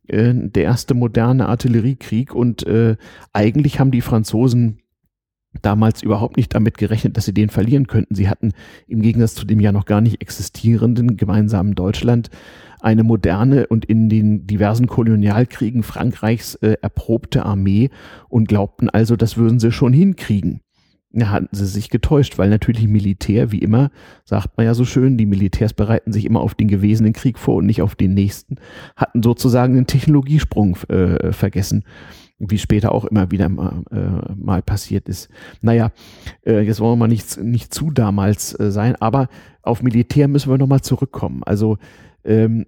äh, 0.08 0.34
der 0.34 0.64
erste 0.64 0.94
moderne 0.94 1.48
Artilleriekrieg 1.48 2.34
und 2.34 2.66
äh, 2.66 2.96
eigentlich 3.34 3.80
haben 3.80 3.92
die 3.92 4.02
Franzosen 4.02 4.80
damals 5.62 6.02
überhaupt 6.02 6.38
nicht 6.38 6.54
damit 6.56 6.78
gerechnet, 6.78 7.16
dass 7.16 7.26
sie 7.26 7.34
den 7.34 7.50
verlieren 7.50 7.88
könnten. 7.88 8.16
Sie 8.16 8.28
hatten 8.28 8.54
im 8.88 9.02
Gegensatz 9.02 9.36
zu 9.36 9.46
dem 9.46 9.60
ja 9.60 9.72
noch 9.72 9.86
gar 9.86 10.02
nicht 10.02 10.22
existierenden 10.22 11.16
gemeinsamen 11.16 11.76
Deutschland 11.76 12.30
eine 12.82 13.04
moderne 13.04 13.68
und 13.68 13.86
in 13.86 14.10
den 14.10 14.46
diversen 14.46 14.88
Kolonialkriegen 14.88 15.84
Frankreichs 15.84 16.56
äh, 16.56 16.76
erprobte 16.82 17.46
Armee 17.46 17.90
und 18.30 18.48
glaubten 18.48 18.90
also, 18.90 19.16
das 19.16 19.38
würden 19.38 19.60
sie 19.60 19.72
schon 19.72 19.94
hinkriegen 19.94 20.62
ja, 21.14 21.30
hatten 21.30 21.50
sie 21.52 21.68
sich 21.68 21.90
getäuscht, 21.90 22.38
weil 22.38 22.50
natürlich 22.50 22.88
Militär, 22.88 23.52
wie 23.52 23.60
immer, 23.60 23.92
sagt 24.26 24.58
man 24.58 24.66
ja 24.66 24.74
so 24.74 24.84
schön, 24.84 25.18
die 25.18 25.28
Militärs 25.28 25.74
bereiten 25.74 26.12
sich 26.12 26.26
immer 26.26 26.42
auf 26.42 26.56
den 26.56 26.68
gewesenen 26.68 27.14
Krieg 27.14 27.38
vor 27.38 27.56
und 27.58 27.68
nicht 27.68 27.84
auf 27.84 27.96
den 27.96 28.16
nächsten, 28.16 28.56
hatten 28.96 29.22
sozusagen 29.22 29.76
den 29.76 29.86
Technologiesprung 29.86 30.76
äh, 30.90 31.32
vergessen, 31.32 31.84
wie 32.40 32.58
später 32.58 32.92
auch 32.92 33.06
immer 33.06 33.30
wieder 33.30 33.48
mal, 33.48 33.84
äh, 33.92 34.34
mal 34.36 34.64
passiert 34.64 35.08
ist. 35.08 35.30
Naja, 35.62 35.92
äh, 36.46 36.62
jetzt 36.62 36.80
wollen 36.80 36.94
wir 36.94 36.98
mal 36.98 37.08
nicht, 37.08 37.38
nicht 37.38 37.74
zu 37.74 37.92
damals 37.92 38.60
äh, 38.60 38.72
sein, 38.72 38.96
aber 38.96 39.28
auf 39.62 39.84
Militär 39.84 40.28
müssen 40.28 40.50
wir 40.50 40.58
nochmal 40.58 40.82
zurückkommen. 40.82 41.44
Also 41.44 41.78
ähm, 42.26 42.66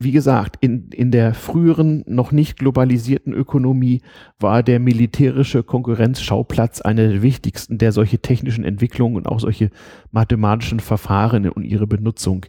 wie 0.00 0.12
gesagt, 0.12 0.56
in, 0.60 0.90
in 0.90 1.10
der 1.10 1.34
früheren, 1.34 2.04
noch 2.06 2.30
nicht 2.30 2.58
globalisierten 2.58 3.32
Ökonomie 3.32 4.00
war 4.38 4.62
der 4.62 4.78
militärische 4.78 5.64
Konkurrenzschauplatz 5.64 6.80
einer 6.80 7.08
der 7.08 7.22
wichtigsten, 7.22 7.78
der 7.78 7.90
solche 7.90 8.20
technischen 8.20 8.64
Entwicklungen 8.64 9.16
und 9.16 9.26
auch 9.26 9.40
solche 9.40 9.70
mathematischen 10.12 10.78
Verfahren 10.78 11.48
und 11.48 11.64
ihre 11.64 11.88
Benutzung 11.88 12.46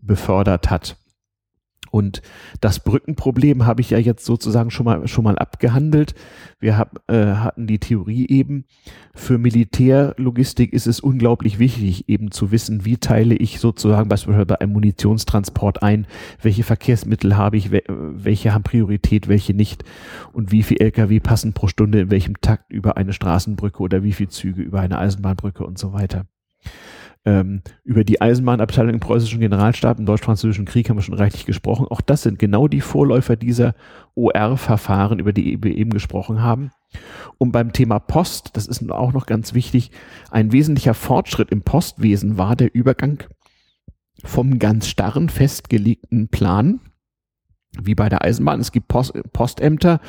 befördert 0.00 0.70
hat. 0.70 0.96
Und 1.92 2.22
das 2.62 2.80
Brückenproblem 2.80 3.66
habe 3.66 3.82
ich 3.82 3.90
ja 3.90 3.98
jetzt 3.98 4.24
sozusagen 4.24 4.70
schon 4.70 4.86
mal, 4.86 5.06
schon 5.06 5.24
mal 5.24 5.38
abgehandelt. 5.38 6.14
Wir 6.58 6.78
hab, 6.78 7.02
äh, 7.10 7.34
hatten 7.34 7.66
die 7.66 7.78
Theorie 7.78 8.26
eben, 8.30 8.64
für 9.14 9.36
Militärlogistik 9.36 10.72
ist 10.72 10.86
es 10.86 11.00
unglaublich 11.00 11.58
wichtig, 11.58 12.08
eben 12.08 12.30
zu 12.30 12.50
wissen, 12.50 12.86
wie 12.86 12.96
teile 12.96 13.34
ich 13.34 13.60
sozusagen 13.60 14.08
beispielsweise 14.08 14.46
bei 14.46 14.60
einem 14.62 14.72
Munitionstransport 14.72 15.82
ein, 15.82 16.06
welche 16.40 16.62
Verkehrsmittel 16.62 17.36
habe 17.36 17.58
ich, 17.58 17.70
welche 17.70 18.54
haben 18.54 18.64
Priorität, 18.64 19.28
welche 19.28 19.52
nicht 19.52 19.84
und 20.32 20.50
wie 20.50 20.62
viel 20.62 20.80
Lkw 20.80 21.20
passen 21.20 21.52
pro 21.52 21.66
Stunde 21.66 22.00
in 22.00 22.10
welchem 22.10 22.40
Takt 22.40 22.72
über 22.72 22.96
eine 22.96 23.12
Straßenbrücke 23.12 23.82
oder 23.82 24.02
wie 24.02 24.12
viel 24.12 24.28
Züge 24.28 24.62
über 24.62 24.80
eine 24.80 24.96
Eisenbahnbrücke 24.96 25.62
und 25.66 25.78
so 25.78 25.92
weiter. 25.92 26.24
Ähm, 27.24 27.62
über 27.84 28.02
die 28.02 28.20
Eisenbahnabteilung 28.20 28.94
im 28.94 29.00
preußischen 29.00 29.38
Generalstab 29.38 29.98
im 29.98 30.06
Deutsch-Französischen 30.06 30.64
Krieg 30.64 30.90
haben 30.90 30.96
wir 30.96 31.02
schon 31.02 31.14
reichlich 31.14 31.46
gesprochen. 31.46 31.86
Auch 31.88 32.00
das 32.00 32.22
sind 32.22 32.38
genau 32.38 32.66
die 32.66 32.80
Vorläufer 32.80 33.36
dieser 33.36 33.74
OR-Verfahren, 34.16 35.20
über 35.20 35.32
die 35.32 35.62
wir 35.62 35.76
eben 35.76 35.90
gesprochen 35.90 36.42
haben. 36.42 36.72
Und 37.38 37.52
beim 37.52 37.72
Thema 37.72 38.00
Post, 38.00 38.50
das 38.54 38.66
ist 38.66 38.90
auch 38.90 39.12
noch 39.12 39.26
ganz 39.26 39.54
wichtig, 39.54 39.92
ein 40.30 40.50
wesentlicher 40.50 40.94
Fortschritt 40.94 41.50
im 41.50 41.62
Postwesen 41.62 42.38
war 42.38 42.56
der 42.56 42.74
Übergang 42.74 43.22
vom 44.24 44.58
ganz 44.58 44.88
starren 44.88 45.28
festgelegten 45.28 46.28
Plan, 46.28 46.80
wie 47.80 47.94
bei 47.94 48.08
der 48.08 48.22
Eisenbahn. 48.22 48.60
Es 48.60 48.72
gibt 48.72 48.88
Post, 48.88 49.14
Postämter 49.32 50.00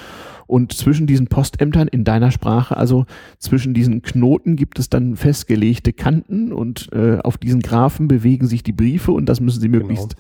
und 0.48 0.74
zwischen 0.74 1.08
diesen 1.08 1.28
Postämtern 1.28 1.88
in 1.88 2.04
deiner 2.04 2.32
Sprache, 2.32 2.78
also 2.78 3.06
zwischen 3.40 3.74
diesen 3.74 4.02
Knoten 4.02 4.56
gibt 4.56 4.80
es 4.80 4.90
dann 4.90 5.16
festgelegte 5.16 5.94
Kanten 5.94 6.52
und 6.52 6.90
äh, 6.94 7.20
auf 7.20 7.38
diesen 7.38 7.62
Graphen 7.62 8.08
bewegen 8.08 8.48
sich 8.48 8.64
die 8.64 8.72
Briefe 8.72 9.12
und 9.12 9.28
das 9.28 9.40
müssen 9.40 9.62
sie 9.62 9.70
genau. 9.70 9.86
möglichst, 9.86 10.16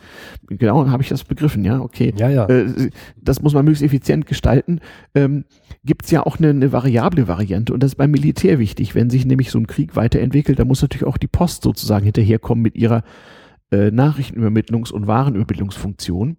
genau, 0.48 0.84
genau 0.84 0.91
habe 0.91 1.04
ich 1.04 1.10
das 1.10 1.24
begriffen, 1.24 1.64
ja, 1.64 1.80
okay. 1.80 2.14
Ja, 2.18 2.30
ja. 2.30 2.45
Äh, 2.48 2.90
das 3.22 3.41
muss 3.41 3.54
man 3.54 3.66
möglichst 3.66 3.84
effizient 3.84 4.26
gestalten. 4.26 4.80
Ähm, 5.16 5.45
gibt 5.86 6.06
es 6.06 6.12
ja 6.12 6.26
auch 6.26 6.38
eine, 6.40 6.50
eine 6.50 6.72
variable 6.72 7.28
Variante 7.28 7.74
und 7.74 7.84
das 7.84 7.91
ist 7.91 7.95
beim 7.95 8.12
Militär 8.12 8.60
wichtig. 8.60 8.95
Wenn 8.95 9.10
sich 9.10 9.26
nämlich 9.26 9.52
so 9.52 9.60
ein 9.60 9.68
Krieg 9.68 9.95
weiterentwickelt, 9.95 10.60
dann 10.60 10.68
muss 10.68 10.82
natürlich 10.82 11.06
auch 11.06 11.18
die 11.18 11.28
Post 11.28 11.64
sozusagen 11.64 12.06
hinterherkommen 12.06 12.62
mit 12.62 12.76
ihrer 12.76 13.04
äh, 13.74 13.90
Nachrichtenübermittlungs- 13.90 14.91
und 14.91 15.08
Warenübermittlungsfunktion. 15.08 16.38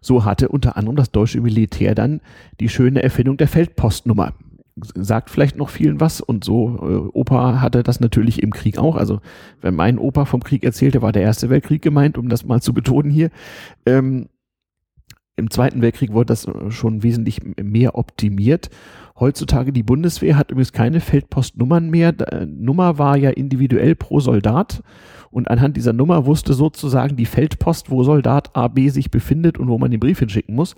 So 0.00 0.24
hatte 0.24 0.48
unter 0.48 0.76
anderem 0.76 0.96
das 0.96 1.12
deutsche 1.12 1.40
Militär 1.40 1.94
dann 1.94 2.20
die 2.58 2.68
schöne 2.68 3.02
Erfindung 3.02 3.36
der 3.36 3.46
Feldpostnummer. 3.46 4.34
Sagt 4.76 5.30
vielleicht 5.30 5.56
noch 5.56 5.68
vielen 5.68 6.00
was 6.00 6.20
und 6.20 6.42
so. 6.42 6.76
Äh, 6.82 7.16
Opa 7.16 7.60
hatte 7.60 7.84
das 7.84 8.00
natürlich 8.00 8.42
im 8.42 8.52
Krieg 8.52 8.76
auch. 8.76 8.96
Also 8.96 9.20
wenn 9.60 9.76
mein 9.76 9.98
Opa 9.98 10.24
vom 10.24 10.42
Krieg 10.42 10.64
erzählte, 10.64 11.00
war 11.00 11.12
der 11.12 11.22
Erste 11.22 11.48
Weltkrieg 11.48 11.80
gemeint, 11.80 12.18
um 12.18 12.28
das 12.28 12.44
mal 12.44 12.60
zu 12.60 12.74
betonen 12.74 13.10
hier. 13.10 13.30
Ähm, 13.86 14.28
Im 15.36 15.50
Zweiten 15.50 15.80
Weltkrieg 15.80 16.12
wurde 16.12 16.26
das 16.26 16.48
schon 16.70 17.04
wesentlich 17.04 17.40
mehr 17.56 17.94
optimiert. 17.94 18.68
Heutzutage 19.18 19.72
die 19.72 19.84
Bundeswehr 19.84 20.36
hat 20.36 20.50
übrigens 20.50 20.72
keine 20.72 20.98
Feldpostnummern 20.98 21.88
mehr. 21.88 22.14
Äh, 22.32 22.46
Nummer 22.46 22.98
war 22.98 23.16
ja 23.16 23.30
individuell 23.30 23.94
pro 23.94 24.18
Soldat 24.18 24.82
und 25.34 25.50
anhand 25.50 25.76
dieser 25.76 25.92
Nummer 25.92 26.26
wusste 26.26 26.54
sozusagen 26.54 27.16
die 27.16 27.26
Feldpost, 27.26 27.90
wo 27.90 28.04
Soldat 28.04 28.54
AB 28.54 28.88
sich 28.88 29.10
befindet 29.10 29.58
und 29.58 29.66
wo 29.66 29.78
man 29.78 29.90
den 29.90 29.98
Brief 29.98 30.20
hinschicken 30.20 30.54
muss. 30.54 30.76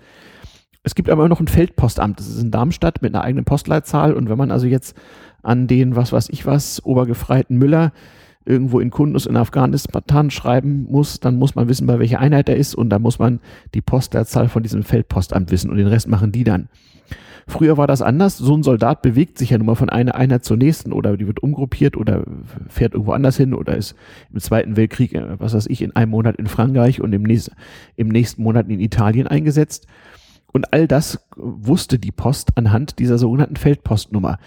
Es 0.81 0.95
gibt 0.95 1.09
aber 1.11 1.29
noch 1.29 1.39
ein 1.39 1.47
Feldpostamt, 1.47 2.19
das 2.19 2.27
ist 2.27 2.41
in 2.41 2.49
Darmstadt 2.49 3.03
mit 3.03 3.13
einer 3.13 3.23
eigenen 3.23 3.45
Postleitzahl 3.45 4.13
und 4.13 4.29
wenn 4.29 4.37
man 4.37 4.49
also 4.49 4.65
jetzt 4.65 4.97
an 5.43 5.67
den, 5.67 5.95
was 5.95 6.11
weiß 6.11 6.29
ich 6.29 6.47
was, 6.47 6.83
Obergefreiten 6.83 7.57
Müller 7.57 7.93
irgendwo 8.45 8.79
in 8.79 8.89
Kundus 8.89 9.27
in 9.27 9.37
Afghanistan 9.37 10.31
schreiben 10.31 10.87
muss, 10.89 11.19
dann 11.19 11.35
muss 11.35 11.53
man 11.53 11.69
wissen, 11.69 11.85
bei 11.85 11.99
welcher 11.99 12.19
Einheit 12.19 12.49
er 12.49 12.55
ist 12.55 12.73
und 12.73 12.89
dann 12.89 13.03
muss 13.03 13.19
man 13.19 13.41
die 13.75 13.81
Postleitzahl 13.81 14.49
von 14.49 14.63
diesem 14.63 14.81
Feldpostamt 14.81 15.51
wissen 15.51 15.69
und 15.69 15.77
den 15.77 15.87
Rest 15.87 16.07
machen 16.07 16.31
die 16.31 16.43
dann. 16.43 16.67
Früher 17.49 17.77
war 17.77 17.87
das 17.87 18.01
anders. 18.01 18.37
So 18.37 18.55
ein 18.55 18.63
Soldat 18.63 19.01
bewegt 19.01 19.37
sich 19.37 19.51
ja 19.51 19.57
nun 19.57 19.67
mal 19.67 19.75
von 19.75 19.89
einer 19.89 20.15
Einheit 20.15 20.43
zur 20.43 20.57
nächsten 20.57 20.91
oder 20.91 21.15
die 21.15 21.27
wird 21.27 21.41
umgruppiert 21.41 21.95
oder 21.95 22.23
fährt 22.67 22.93
irgendwo 22.93 23.13
anders 23.13 23.37
hin 23.37 23.53
oder 23.53 23.77
ist 23.77 23.95
im 24.33 24.39
Zweiten 24.41 24.75
Weltkrieg, 24.75 25.13
äh, 25.13 25.39
was 25.39 25.53
weiß 25.53 25.67
ich, 25.67 25.81
in 25.81 25.95
einem 25.95 26.11
Monat 26.11 26.35
in 26.35 26.47
Frankreich 26.47 26.99
und 26.99 27.13
im, 27.13 27.23
nächsten, 27.23 27.55
im 27.95 28.09
nächsten 28.09 28.43
Monat 28.43 28.67
in 28.67 28.81
Italien 28.81 29.27
eingesetzt. 29.27 29.87
Und 30.51 30.73
all 30.73 30.87
das 30.87 31.25
wusste 31.37 31.99
die 31.99 32.11
Post 32.11 32.57
anhand 32.57 32.99
dieser 32.99 33.17
sogenannten 33.17 33.55
Feldpostnummer. 33.55 34.39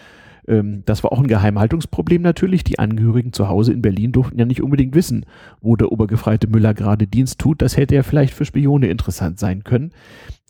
Ähm, 0.47 0.83
das 0.85 1.03
war 1.03 1.13
auch 1.13 1.21
ein 1.21 1.27
Geheimhaltungsproblem 1.27 2.21
natürlich. 2.21 2.65
Die 2.65 2.79
Angehörigen 2.79 3.33
zu 3.33 3.49
Hause 3.49 3.73
in 3.73 3.81
Berlin 3.81 4.13
durften 4.13 4.39
ja 4.39 4.45
nicht 4.45 4.63
unbedingt 4.63 4.95
wissen, 4.95 5.25
wo 5.63 5.75
der 5.75 5.91
Obergefreite 5.91 6.49
Müller 6.49 6.75
gerade 6.75 7.07
Dienst 7.07 7.39
tut. 7.39 7.63
Das 7.63 7.79
hätte 7.79 7.95
ja 7.95 8.03
vielleicht 8.03 8.35
für 8.35 8.45
Spione 8.45 8.89
interessant 8.89 9.39
sein 9.39 9.65
können. 9.65 9.93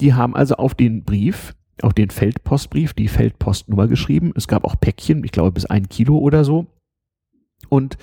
Die 0.00 0.14
haben 0.14 0.34
also 0.34 0.56
auf 0.56 0.74
den 0.74 1.04
Brief 1.04 1.54
auch 1.84 1.92
den 1.92 2.10
Feldpostbrief, 2.10 2.94
die 2.94 3.08
Feldpostnummer 3.08 3.88
geschrieben. 3.88 4.32
Es 4.36 4.48
gab 4.48 4.64
auch 4.64 4.76
Päckchen, 4.78 5.24
ich 5.24 5.32
glaube 5.32 5.52
bis 5.52 5.66
ein 5.66 5.88
Kilo 5.88 6.18
oder 6.18 6.44
so. 6.44 6.66
Und 7.68 7.98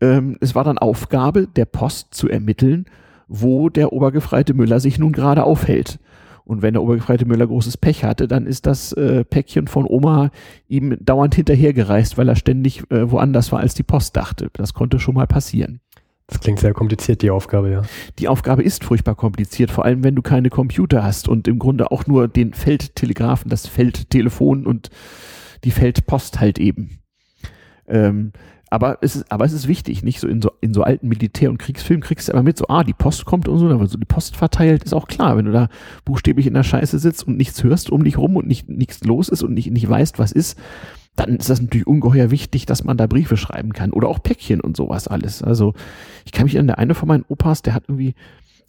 ähm, 0.00 0.36
es 0.40 0.54
war 0.54 0.64
dann 0.64 0.78
Aufgabe 0.78 1.46
der 1.46 1.64
Post 1.64 2.14
zu 2.14 2.28
ermitteln, 2.28 2.86
wo 3.28 3.68
der 3.68 3.92
Obergefreite 3.92 4.54
Müller 4.54 4.80
sich 4.80 4.98
nun 4.98 5.12
gerade 5.12 5.44
aufhält. 5.44 5.98
Und 6.44 6.60
wenn 6.60 6.74
der 6.74 6.82
Obergefreite 6.82 7.24
Müller 7.24 7.46
großes 7.46 7.78
Pech 7.78 8.04
hatte, 8.04 8.28
dann 8.28 8.46
ist 8.46 8.66
das 8.66 8.92
äh, 8.92 9.24
Päckchen 9.24 9.66
von 9.66 9.86
Oma 9.86 10.30
ihm 10.68 10.96
dauernd 11.00 11.34
hinterhergereist, 11.34 12.18
weil 12.18 12.28
er 12.28 12.36
ständig 12.36 12.90
äh, 12.90 13.10
woanders 13.10 13.50
war, 13.50 13.60
als 13.60 13.74
die 13.74 13.82
Post 13.82 14.16
dachte. 14.16 14.50
Das 14.52 14.74
konnte 14.74 14.98
schon 14.98 15.14
mal 15.14 15.26
passieren. 15.26 15.80
Das 16.26 16.40
klingt 16.40 16.58
sehr 16.58 16.72
kompliziert, 16.72 17.20
die 17.20 17.30
Aufgabe, 17.30 17.70
ja. 17.70 17.82
Die 18.18 18.28
Aufgabe 18.28 18.62
ist 18.62 18.82
furchtbar 18.82 19.14
kompliziert, 19.14 19.70
vor 19.70 19.84
allem 19.84 20.02
wenn 20.04 20.14
du 20.14 20.22
keine 20.22 20.48
Computer 20.48 21.04
hast 21.04 21.28
und 21.28 21.46
im 21.46 21.58
Grunde 21.58 21.90
auch 21.90 22.06
nur 22.06 22.28
den 22.28 22.54
Feldtelegrafen, 22.54 23.50
das 23.50 23.66
Feldtelefon 23.66 24.66
und 24.66 24.88
die 25.64 25.70
Feldpost 25.70 26.40
halt 26.40 26.58
eben. 26.58 27.00
Ähm, 27.86 28.32
aber 28.70 28.98
es 29.02 29.14
ist, 29.16 29.30
aber 29.30 29.44
es 29.44 29.52
ist 29.52 29.68
wichtig, 29.68 30.02
nicht 30.02 30.18
so 30.18 30.26
in 30.26 30.42
so, 30.42 30.50
in 30.60 30.74
so 30.74 30.82
alten 30.82 31.06
Militär- 31.08 31.50
und 31.50 31.58
Kriegsfilmen 31.58 32.02
kriegst 32.02 32.26
du 32.26 32.32
immer 32.32 32.42
mit, 32.42 32.58
so, 32.58 32.66
ah, 32.68 32.82
die 32.82 32.92
Post 32.92 33.24
kommt 33.24 33.46
und 33.46 33.58
so, 33.58 33.68
aber 33.68 33.86
so 33.86 33.98
die 33.98 34.04
Post 34.04 34.36
verteilt, 34.36 34.82
ist 34.82 34.94
auch 34.94 35.06
klar, 35.06 35.36
wenn 35.36 35.44
du 35.44 35.52
da 35.52 35.68
buchstäblich 36.04 36.46
in 36.46 36.54
der 36.54 36.64
Scheiße 36.64 36.98
sitzt 36.98 37.24
und 37.26 37.36
nichts 37.36 37.62
hörst 37.62 37.90
um 37.90 38.02
dich 38.02 38.18
rum 38.18 38.34
und 38.34 38.48
nicht, 38.48 38.68
nichts 38.68 39.04
los 39.04 39.28
ist 39.28 39.42
und 39.42 39.54
nicht, 39.54 39.70
nicht 39.70 39.88
weißt, 39.88 40.18
was 40.18 40.32
ist, 40.32 40.58
dann 41.16 41.36
ist 41.36 41.50
das 41.50 41.60
natürlich 41.62 41.86
ungeheuer 41.86 42.30
wichtig, 42.30 42.66
dass 42.66 42.84
man 42.84 42.96
da 42.96 43.06
Briefe 43.06 43.36
schreiben 43.36 43.72
kann 43.72 43.92
oder 43.92 44.08
auch 44.08 44.22
Päckchen 44.22 44.60
und 44.60 44.76
sowas 44.76 45.06
alles. 45.06 45.42
Also 45.42 45.74
ich 46.24 46.32
kann 46.32 46.44
mich 46.44 46.58
an 46.58 46.66
der 46.66 46.78
eine 46.78 46.94
von 46.94 47.08
meinen 47.08 47.24
Opas, 47.28 47.62
der 47.62 47.74
hat 47.74 47.84
irgendwie 47.88 48.14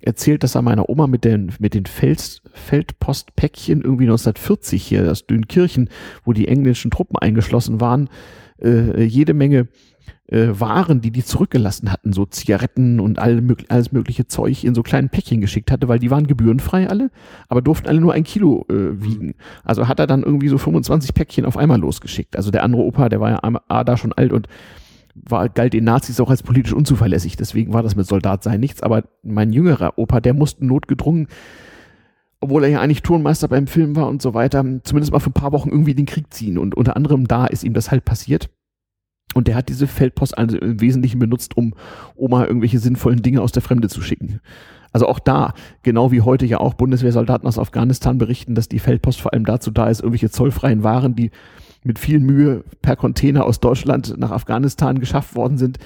erzählt, 0.01 0.43
dass 0.43 0.55
er 0.55 0.61
meiner 0.61 0.89
Oma 0.89 1.07
mit 1.07 1.23
den, 1.23 1.51
mit 1.59 1.73
den 1.73 1.85
Feld, 1.85 2.41
Feldpostpäckchen 2.53 3.81
irgendwie 3.81 4.03
1940 4.03 4.83
hier, 4.83 5.03
das 5.03 5.25
Dünkirchen, 5.25 5.89
wo 6.23 6.33
die 6.33 6.47
englischen 6.47 6.91
Truppen 6.91 7.17
eingeschlossen 7.17 7.81
waren, 7.81 8.09
äh, 8.61 9.03
jede 9.03 9.33
Menge 9.33 9.67
äh, 10.27 10.47
Waren, 10.59 11.01
die 11.01 11.11
die 11.11 11.23
zurückgelassen 11.23 11.91
hatten, 11.91 12.13
so 12.13 12.25
Zigaretten 12.25 12.99
und 12.99 13.19
all, 13.19 13.43
alles 13.69 13.91
mögliche 13.91 14.27
Zeug 14.27 14.63
in 14.63 14.75
so 14.75 14.83
kleinen 14.83 15.09
Päckchen 15.09 15.41
geschickt 15.41 15.71
hatte, 15.71 15.87
weil 15.87 15.99
die 15.99 16.11
waren 16.11 16.27
gebührenfrei 16.27 16.89
alle, 16.89 17.11
aber 17.47 17.61
durften 17.61 17.87
alle 17.87 18.01
nur 18.01 18.13
ein 18.13 18.23
Kilo 18.23 18.65
äh, 18.69 19.01
wiegen. 19.01 19.35
Also 19.63 19.87
hat 19.87 19.99
er 19.99 20.07
dann 20.07 20.23
irgendwie 20.23 20.47
so 20.47 20.57
25 20.57 21.13
Päckchen 21.13 21.45
auf 21.45 21.57
einmal 21.57 21.79
losgeschickt. 21.79 22.35
Also 22.35 22.51
der 22.51 22.63
andere 22.63 22.83
Opa, 22.83 23.09
der 23.09 23.19
war 23.19 23.29
ja 23.29 23.39
A, 23.67 23.83
da 23.83 23.97
schon 23.97 24.13
alt 24.13 24.33
und 24.33 24.47
war, 25.15 25.47
galt 25.47 25.73
den 25.73 25.85
Nazis 25.85 26.19
auch 26.19 26.29
als 26.29 26.43
politisch 26.43 26.73
unzuverlässig. 26.73 27.37
Deswegen 27.37 27.73
war 27.73 27.83
das 27.83 27.95
mit 27.95 28.05
Soldat 28.05 28.43
sein 28.43 28.59
nichts. 28.59 28.83
Aber 28.83 29.03
mein 29.23 29.53
jüngerer 29.53 29.97
Opa, 29.97 30.19
der 30.19 30.33
musste 30.33 30.65
notgedrungen 30.65 31.27
obwohl 32.45 32.63
er 32.63 32.69
ja 32.69 32.79
eigentlich 32.79 33.01
Turnmeister 33.01 33.47
beim 33.47 33.65
Film 33.65 33.95
war 33.95 34.07
und 34.07 34.21
so 34.21 34.35
weiter, 34.35 34.63
zumindest 34.83 35.11
mal 35.11 35.19
für 35.19 35.31
ein 35.31 35.33
paar 35.33 35.51
Wochen 35.51 35.69
irgendwie 35.69 35.95
den 35.95 36.05
Krieg 36.05 36.31
ziehen. 36.31 36.59
Und 36.59 36.75
unter 36.75 36.95
anderem 36.95 37.27
da 37.27 37.47
ist 37.47 37.63
ihm 37.63 37.73
das 37.73 37.89
halt 37.89 38.05
passiert. 38.05 38.49
Und 39.35 39.49
der 39.49 39.55
hat 39.55 39.67
diese 39.67 39.85
Feldpost 39.85 40.37
also 40.37 40.57
im 40.57 40.79
Wesentlichen 40.79 41.19
benutzt, 41.19 41.57
um 41.57 41.73
Oma 42.15 42.45
irgendwelche 42.45 42.79
sinnvollen 42.79 43.21
Dinge 43.21 43.41
aus 43.41 43.51
der 43.51 43.61
Fremde 43.61 43.89
zu 43.89 44.01
schicken. 44.01 44.39
Also 44.93 45.07
auch 45.09 45.19
da, 45.19 45.53
genau 45.83 46.13
wie 46.13 46.21
heute 46.21 46.45
ja 46.45 46.61
auch 46.61 46.73
Bundeswehrsoldaten 46.73 47.45
aus 47.45 47.59
Afghanistan 47.59 48.17
berichten, 48.17 48.55
dass 48.55 48.69
die 48.69 48.79
Feldpost 48.79 49.19
vor 49.19 49.33
allem 49.33 49.45
dazu 49.45 49.71
da 49.71 49.89
ist, 49.89 49.99
irgendwelche 49.99 50.29
zollfreien 50.29 50.83
Waren, 50.83 51.17
die 51.17 51.31
mit 51.83 51.99
viel 51.99 52.21
Mühe 52.21 52.63
per 52.81 52.95
Container 52.95 53.43
aus 53.43 53.59
Deutschland 53.59 54.17
nach 54.17 54.31
Afghanistan 54.31 54.99
geschafft 54.99 55.35
worden 55.35 55.57
sind, 55.57 55.79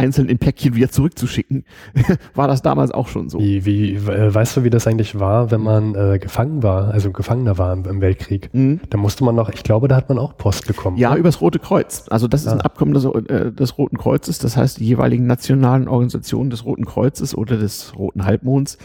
einzeln 0.00 0.28
in 0.28 0.38
Päckchen 0.38 0.74
wieder 0.74 0.88
zurückzuschicken. 0.88 1.64
war 2.34 2.48
das 2.48 2.62
damals 2.62 2.90
auch 2.90 3.08
schon 3.08 3.28
so. 3.28 3.38
Wie, 3.38 3.64
wie 3.66 3.94
äh, 3.94 4.34
weißt 4.34 4.56
du, 4.56 4.64
wie 4.64 4.70
das 4.70 4.86
eigentlich 4.86 5.20
war, 5.20 5.50
wenn 5.50 5.60
man 5.60 5.94
äh, 5.94 6.18
gefangen 6.18 6.62
war, 6.62 6.90
also 6.90 7.10
Gefangener 7.10 7.58
war 7.58 7.72
im, 7.72 7.84
im 7.84 8.00
Weltkrieg? 8.00 8.48
Mhm. 8.52 8.80
Da 8.88 8.96
musste 8.96 9.24
man 9.24 9.34
noch, 9.34 9.50
ich 9.50 9.62
glaube, 9.62 9.88
da 9.88 9.96
hat 9.96 10.08
man 10.08 10.18
auch 10.18 10.36
Post 10.36 10.66
bekommen. 10.66 10.96
Ja, 10.96 11.10
oder? 11.10 11.18
übers 11.18 11.40
Rote 11.40 11.58
Kreuz. 11.58 12.06
Also 12.08 12.28
das 12.28 12.42
ist 12.42 12.48
ein 12.48 12.60
ah. 12.62 12.64
Abkommen 12.64 12.94
des, 12.94 13.04
äh, 13.04 13.52
des 13.52 13.76
Roten 13.76 13.98
Kreuzes, 13.98 14.38
das 14.38 14.56
heißt, 14.56 14.80
die 14.80 14.86
jeweiligen 14.86 15.26
nationalen 15.26 15.86
Organisationen 15.86 16.50
des 16.50 16.64
Roten 16.64 16.86
Kreuzes 16.86 17.36
oder 17.36 17.58
des 17.58 17.92
Roten 17.96 18.24
Halbmonds, 18.24 18.78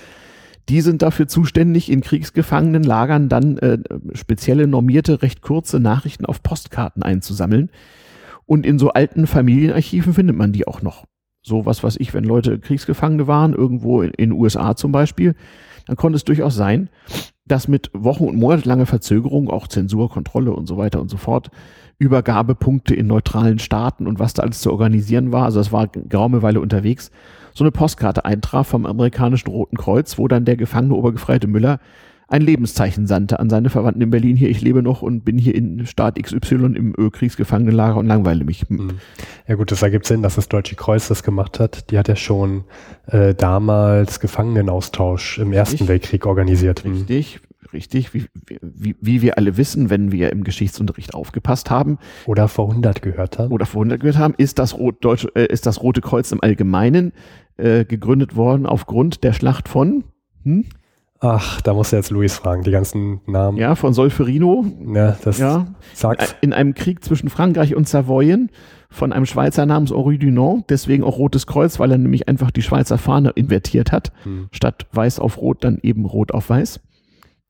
die 0.67 0.81
sind 0.81 1.01
dafür 1.01 1.27
zuständig, 1.27 1.91
in 1.91 2.01
Kriegsgefangenenlagern 2.01 3.29
dann 3.29 3.57
äh, 3.59 3.77
spezielle 4.13 4.67
normierte, 4.67 5.21
recht 5.21 5.41
kurze 5.41 5.79
Nachrichten 5.79 6.25
auf 6.25 6.43
Postkarten 6.43 7.03
einzusammeln 7.03 7.69
und 8.45 8.65
in 8.65 8.79
so 8.79 8.89
alten 8.91 9.27
Familienarchiven 9.27 10.13
findet 10.13 10.35
man 10.35 10.51
die 10.51 10.67
auch 10.67 10.81
noch. 10.81 11.05
so 11.41 11.65
was 11.65 11.83
weiß 11.83 11.97
ich, 11.99 12.13
wenn 12.13 12.23
Leute 12.23 12.59
Kriegsgefangene 12.59 13.27
waren, 13.27 13.53
irgendwo 13.53 14.01
in 14.01 14.11
den 14.13 14.31
USA 14.31 14.75
zum 14.75 14.91
Beispiel, 14.91 15.35
dann 15.85 15.95
konnte 15.95 16.15
es 16.15 16.23
durchaus 16.23 16.55
sein, 16.55 16.89
dass 17.45 17.67
mit 17.67 17.91
Wochen- 17.93 18.27
und 18.27 18.37
monatelanger 18.37 18.87
Verzögerung, 18.87 19.49
auch 19.51 19.67
Zensur, 19.67 20.09
Kontrolle 20.09 20.51
und 20.51 20.65
so 20.65 20.77
weiter 20.77 20.99
und 20.99 21.09
so 21.09 21.17
fort, 21.17 21.51
Übergabepunkte 21.99 22.95
in 22.95 23.07
neutralen 23.07 23.59
Staaten 23.59 24.07
und 24.07 24.19
was 24.19 24.33
da 24.33 24.43
alles 24.43 24.59
zu 24.59 24.71
organisieren 24.71 25.31
war, 25.31 25.45
also 25.45 25.59
das 25.59 25.71
war 25.71 25.87
geraume 25.87 26.41
Weile 26.41 26.59
unterwegs, 26.59 27.11
so 27.53 27.63
eine 27.63 27.71
Postkarte 27.71 28.25
eintraf 28.25 28.67
vom 28.67 28.85
amerikanischen 28.85 29.49
Roten 29.49 29.77
Kreuz, 29.77 30.17
wo 30.17 30.27
dann 30.27 30.45
der 30.45 30.57
gefangene 30.57 30.95
Obergefreite 30.95 31.47
Müller 31.47 31.79
ein 32.27 32.41
Lebenszeichen 32.41 33.05
sandte 33.05 33.39
an 33.39 33.49
seine 33.49 33.69
Verwandten 33.69 34.01
in 34.01 34.09
Berlin. 34.09 34.35
Hier, 34.35 34.49
ich 34.49 34.61
lebe 34.61 34.81
noch 34.81 35.01
und 35.01 35.23
bin 35.23 35.37
hier 35.37 35.53
in 35.53 35.85
Staat 35.85 36.21
XY 36.21 36.73
im 36.75 36.95
Ölkriegsgefangenenlager 36.97 37.97
und 37.97 38.07
langweile 38.07 38.43
mich. 38.43 38.67
Mhm. 38.69 38.99
Ja 39.47 39.55
gut, 39.55 39.71
das 39.71 39.83
ergibt 39.83 40.07
Sinn, 40.07 40.23
dass 40.23 40.35
das 40.35 40.49
Deutsche 40.49 40.75
Kreuz 40.75 41.07
das 41.07 41.21
gemacht 41.21 41.59
hat. 41.59 41.91
Die 41.91 41.99
hat 41.99 42.07
ja 42.07 42.15
schon 42.15 42.63
äh, 43.07 43.35
damals 43.35 44.19
Gefangenenaustausch 44.19 45.37
im 45.37 45.53
Ersten 45.53 45.73
richtig, 45.73 45.87
Weltkrieg 45.87 46.25
organisiert. 46.25 46.83
Mhm. 46.83 46.93
Richtig, 46.93 47.41
richtig. 47.73 48.13
Wie, 48.15 48.25
wie, 48.61 48.95
wie 48.99 49.21
wir 49.21 49.37
alle 49.37 49.55
wissen, 49.57 49.91
wenn 49.91 50.11
wir 50.11 50.31
im 50.31 50.43
Geschichtsunterricht 50.43 51.13
aufgepasst 51.13 51.69
haben. 51.69 51.99
Oder 52.25 52.47
vor 52.47 52.69
100 52.69 53.03
gehört 53.03 53.37
haben. 53.37 53.51
Oder 53.51 53.67
vor 53.67 53.81
100 53.81 53.99
gehört 53.99 54.17
haben, 54.17 54.33
ist 54.37 54.57
das, 54.57 54.75
Rot, 54.75 55.05
Deutsche, 55.05 55.29
äh, 55.35 55.45
ist 55.45 55.67
das 55.67 55.83
Rote 55.83 56.01
Kreuz 56.01 56.31
im 56.31 56.41
Allgemeinen 56.41 57.13
äh, 57.57 57.85
gegründet 57.85 58.35
worden 58.35 58.65
aufgrund 58.65 59.23
der 59.23 59.33
Schlacht 59.33 59.69
von... 59.69 60.05
Hm? 60.43 60.65
Ach, 61.27 61.59
da 61.61 61.73
muss 61.73 61.89
jetzt 61.89 62.11
Luis 62.11 62.35
fragen, 62.35 62.61
die 62.61 62.69
ganzen 62.69 63.19
Namen. 63.25 63.57
Ja, 63.57 63.73
von 63.73 63.93
Solferino. 63.93 64.65
Ja, 64.93 65.17
das 65.23 65.39
ja, 65.39 65.65
sagt. 65.93 66.37
In 66.41 66.53
einem 66.53 66.75
Krieg 66.75 67.03
zwischen 67.03 67.29
Frankreich 67.29 67.73
und 67.75 67.89
Savoyen 67.89 68.51
von 68.91 69.11
einem 69.11 69.25
Schweizer 69.25 69.65
namens 69.65 69.91
Henri 69.91 70.19
Dunant, 70.19 70.65
deswegen 70.69 71.03
auch 71.03 71.17
Rotes 71.17 71.47
Kreuz, 71.47 71.79
weil 71.79 71.91
er 71.91 71.97
nämlich 71.97 72.27
einfach 72.27 72.51
die 72.51 72.61
Schweizer 72.61 72.99
Fahne 72.99 73.31
invertiert 73.31 73.91
hat. 73.91 74.11
Hm. 74.23 74.49
Statt 74.51 74.85
weiß 74.91 75.19
auf 75.19 75.39
rot, 75.41 75.63
dann 75.63 75.79
eben 75.81 76.05
rot 76.05 76.31
auf 76.31 76.49
weiß. 76.49 76.79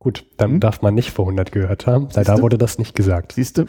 Gut, 0.05 0.23
dann 0.37 0.51
hm? 0.51 0.59
darf 0.59 0.83
man 0.83 0.93
nicht 0.93 1.09
vor 1.09 1.25
100 1.25 1.51
gehört 1.51 1.87
haben, 1.87 2.09
weil 2.13 2.23
da 2.23 2.39
wurde 2.39 2.59
das 2.59 2.77
nicht 2.77 2.93
gesagt. 2.93 3.31
Siehst 3.31 3.57
du? 3.57 3.65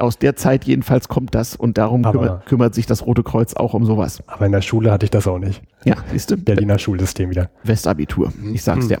Aus 0.00 0.18
der 0.18 0.34
Zeit 0.34 0.64
jedenfalls 0.64 1.06
kommt 1.06 1.36
das 1.36 1.54
und 1.54 1.78
darum 1.78 2.02
kümmert, 2.02 2.46
kümmert, 2.46 2.74
sich 2.74 2.86
das 2.86 3.06
Rote 3.06 3.22
Kreuz 3.22 3.54
auch 3.54 3.74
um 3.74 3.84
sowas. 3.84 4.20
Aber 4.26 4.46
in 4.46 4.50
der 4.50 4.60
Schule 4.60 4.90
hatte 4.90 5.04
ich 5.04 5.12
das 5.12 5.28
auch 5.28 5.38
nicht. 5.38 5.62
Ja, 5.84 5.94
siehst 6.10 6.32
du? 6.32 6.36
Berliner 6.36 6.80
Schulsystem 6.80 7.30
wieder. 7.30 7.50
Westabitur, 7.62 8.32
ich 8.52 8.64
sag's 8.64 8.86
hm. 8.86 8.88
dir. 8.88 8.98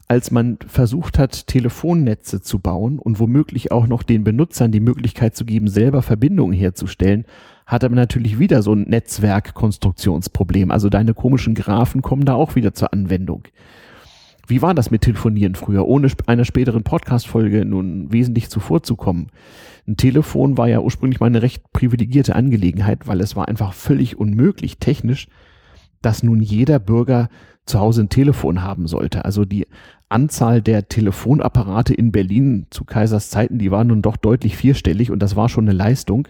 Als 0.07 0.29
man 0.29 0.57
versucht 0.67 1.17
hat, 1.17 1.47
Telefonnetze 1.47 2.41
zu 2.41 2.59
bauen 2.59 2.99
und 2.99 3.19
womöglich 3.19 3.71
auch 3.71 3.87
noch 3.87 4.03
den 4.03 4.23
Benutzern 4.23 4.71
die 4.71 4.81
Möglichkeit 4.81 5.35
zu 5.35 5.45
geben, 5.45 5.69
selber 5.69 6.01
Verbindungen 6.01 6.53
herzustellen, 6.53 7.25
hatte 7.65 7.87
man 7.87 7.95
natürlich 7.95 8.37
wieder 8.37 8.61
so 8.61 8.73
ein 8.73 8.83
Netzwerkkonstruktionsproblem. 8.83 10.69
Also 10.69 10.89
deine 10.89 11.13
komischen 11.13 11.55
Graphen 11.55 12.01
kommen 12.01 12.25
da 12.25 12.33
auch 12.35 12.55
wieder 12.55 12.73
zur 12.73 12.91
Anwendung. 12.91 13.43
Wie 14.47 14.61
war 14.61 14.73
das 14.73 14.91
mit 14.91 15.01
Telefonieren 15.01 15.55
früher, 15.55 15.87
ohne 15.87 16.09
einer 16.25 16.45
späteren 16.45 16.83
Podcast-Folge 16.83 17.65
nun 17.65 18.11
wesentlich 18.11 18.49
zuvorzukommen? 18.49 19.27
Ein 19.87 19.97
Telefon 19.97 20.57
war 20.57 20.67
ja 20.67 20.79
ursprünglich 20.79 21.19
mal 21.19 21.27
eine 21.27 21.41
recht 21.41 21.63
privilegierte 21.73 22.35
Angelegenheit, 22.35 23.07
weil 23.07 23.21
es 23.21 23.35
war 23.35 23.47
einfach 23.47 23.73
völlig 23.73 24.17
unmöglich 24.17 24.77
technisch, 24.77 25.27
dass 26.01 26.23
nun 26.23 26.41
jeder 26.41 26.79
Bürger 26.79 27.29
zu 27.65 27.79
Hause 27.79 28.01
ein 28.03 28.09
Telefon 28.09 28.63
haben 28.63 28.87
sollte. 28.87 29.23
Also 29.25 29.45
die 29.45 29.67
Anzahl 30.09 30.61
der 30.61 30.87
Telefonapparate 30.87 31.93
in 31.93 32.11
Berlin 32.11 32.67
zu 32.69 32.83
Kaisers 32.83 33.29
Zeiten, 33.29 33.59
die 33.59 33.71
war 33.71 33.83
nun 33.83 34.01
doch 34.01 34.17
deutlich 34.17 34.57
vierstellig 34.57 35.11
und 35.11 35.19
das 35.19 35.35
war 35.35 35.47
schon 35.47 35.65
eine 35.65 35.77
Leistung. 35.77 36.27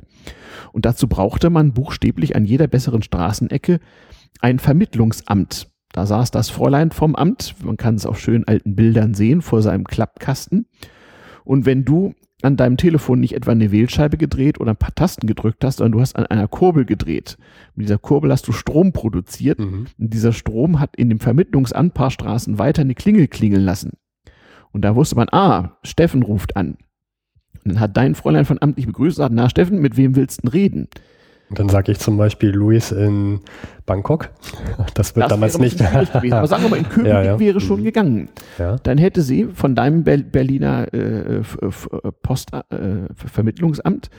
Und 0.72 0.86
dazu 0.86 1.08
brauchte 1.08 1.50
man 1.50 1.74
buchstäblich 1.74 2.36
an 2.36 2.46
jeder 2.46 2.68
besseren 2.68 3.02
Straßenecke 3.02 3.80
ein 4.40 4.60
Vermittlungsamt. 4.60 5.68
Da 5.94 6.06
saß 6.06 6.32
das 6.32 6.50
Fräulein 6.50 6.92
vom 6.92 7.16
Amt, 7.16 7.56
man 7.64 7.78
kann 7.78 7.96
es 7.96 8.06
auf 8.06 8.20
schönen 8.20 8.48
alten 8.48 8.76
Bildern 8.76 9.14
sehen, 9.14 9.42
vor 9.42 9.62
seinem 9.62 9.84
Klappkasten. 9.84 10.66
Und 11.44 11.66
wenn 11.66 11.84
du 11.84 12.14
an 12.42 12.58
deinem 12.58 12.78
Telefon 12.78 13.20
nicht 13.20 13.36
etwa 13.36 13.52
eine 13.52 13.72
Wählscheibe 13.72 14.18
gedreht 14.18 14.60
oder 14.60 14.72
ein 14.72 14.78
paar 14.78 14.96
Tasten 14.96 15.28
gedrückt 15.28 15.64
hast, 15.64 15.78
sondern 15.78 15.94
du 15.94 16.02
hast 16.02 16.16
an 16.16 16.26
einer 16.26 16.48
Kurbel 16.48 16.86
gedreht. 16.86 17.38
Mit 17.76 17.86
dieser 17.86 17.98
Kurbel 17.98 18.32
hast 18.32 18.48
du 18.48 18.52
Strom 18.52 18.94
produziert. 18.94 19.60
Mhm. 19.60 19.88
Und 19.98 20.14
dieser 20.14 20.34
Strom 20.34 20.80
hat 20.80 20.96
in 20.96 21.10
dem 21.10 21.20
Vermittlungsamt 21.20 21.94
paar 21.94 22.12
Straßen 22.12 22.58
weiter 22.58 22.82
eine 22.82 22.96
Klingel 22.96 23.28
klingeln 23.28 23.64
lassen. 23.64 23.92
Und 24.72 24.84
da 24.84 24.96
wusste 24.96 25.16
man, 25.16 25.28
ah, 25.32 25.78
Steffen 25.84 26.24
ruft 26.24 26.56
an. 26.56 26.78
Und 27.64 27.74
dann 27.74 27.80
hat 27.80 27.98
dein 27.98 28.16
Fräulein 28.16 28.46
von 28.46 28.62
Amt 28.62 28.78
dich 28.78 28.88
begrüßt 28.88 29.20
und 29.20 29.24
sagt, 29.24 29.36
na 29.36 29.50
Steffen, 29.50 29.80
mit 29.80 29.98
wem 29.98 30.16
willst 30.16 30.40
du 30.40 30.42
denn 30.44 30.52
reden? 30.52 30.88
Und 31.52 31.60
dann 31.60 31.68
sage 31.68 31.92
ich 31.92 32.00
zum 32.00 32.16
Beispiel 32.16 32.52
Luis 32.52 32.94
in 32.94 33.42
Bangkok. 33.86 34.30
Das 34.94 35.18
wird 35.18 35.26
das 35.26 35.32
damals 35.32 35.60
nicht. 35.60 35.82
Aber 36.32 36.48
sagen 36.48 36.64
wir 36.64 36.70
mal, 36.70 36.78
in 36.78 36.88
Köpenick 36.88 37.12
ja, 37.12 37.22
ja. 37.24 37.40
wäre 37.40 37.60
schon 37.60 37.82
mhm. 37.82 37.84
gegangen. 37.84 38.30
Ja. 38.58 38.78
Dann 38.78 38.98
hätte 38.98 39.22
sie 39.22 39.50
von 39.54 39.76
deinem 39.76 40.06
Berliner 40.06 40.94
äh, 40.94 41.42
Postvermittlungsamt 42.24 44.08
äh, 44.08 44.10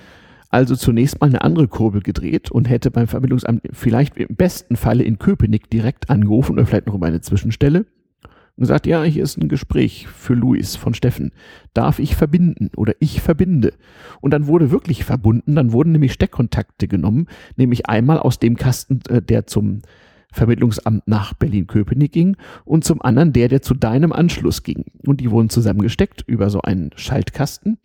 also 0.51 0.77
zunächst 0.77 1.23
mal 1.23 1.29
eine 1.29 1.41
andere 1.41 1.69
Kurbel 1.69 2.03
gedreht 2.03 2.51
und 2.51 2.69
hätte 2.69 2.91
beim 2.91 3.09
Vermittlungsamt 3.09 3.63
vielleicht 3.73 4.19
im 4.19 4.37
besten 4.37 4.77
Falle 4.77 5.03
in 5.03 5.19
Köpenick 5.19 5.71
direkt 5.71 6.11
angerufen 6.11 6.53
oder 6.53 6.67
vielleicht 6.67 6.87
noch 6.87 6.95
über 6.95 7.07
eine 7.07 7.23
Zwischenstelle 7.23 7.87
und 8.57 8.63
gesagt, 8.63 8.87
ja, 8.87 9.03
hier 9.03 9.23
ist 9.23 9.39
ein 9.39 9.49
Gespräch 9.49 10.09
für 10.09 10.35
Luis 10.35 10.77
von 10.77 10.95
Steffen. 10.95 11.33
Darf 11.75 11.99
ich 11.99 12.17
verbinden 12.17 12.71
oder 12.77 12.95
ich 13.01 13.21
verbinde? 13.21 13.73
Und 14.21 14.33
dann 14.33 14.47
wurde 14.47 14.71
wirklich 14.71 15.05
verbunden, 15.05 15.55
dann 15.55 15.73
wurden 15.73 15.93
nämlich 15.93 16.13
Steckkontakte 16.13 16.89
genommen, 16.89 17.27
nämlich 17.57 17.87
einmal 17.89 18.19
aus 18.19 18.39
dem 18.39 18.57
Kasten, 18.57 19.01
äh, 19.09 19.23
der 19.23 19.47
zum 19.47 19.83
Vermittlungsamt 20.33 21.07
nach 21.07 21.35
Berlin-Köpenick 21.35 22.13
ging 22.13 22.37
und 22.65 22.85
zum 22.85 23.03
anderen 23.03 23.33
der, 23.33 23.49
der 23.49 23.63
zu 23.63 23.75
deinem 23.75 24.13
Anschluss 24.13 24.63
ging. 24.63 24.87
Und 25.07 25.21
die 25.21 25.31
wurden 25.31 25.51
zusammengesteckt 25.51 26.25
über 26.27 26.49
so 26.49 26.63
einen 26.63 26.91
Schaltkasten 26.97 27.79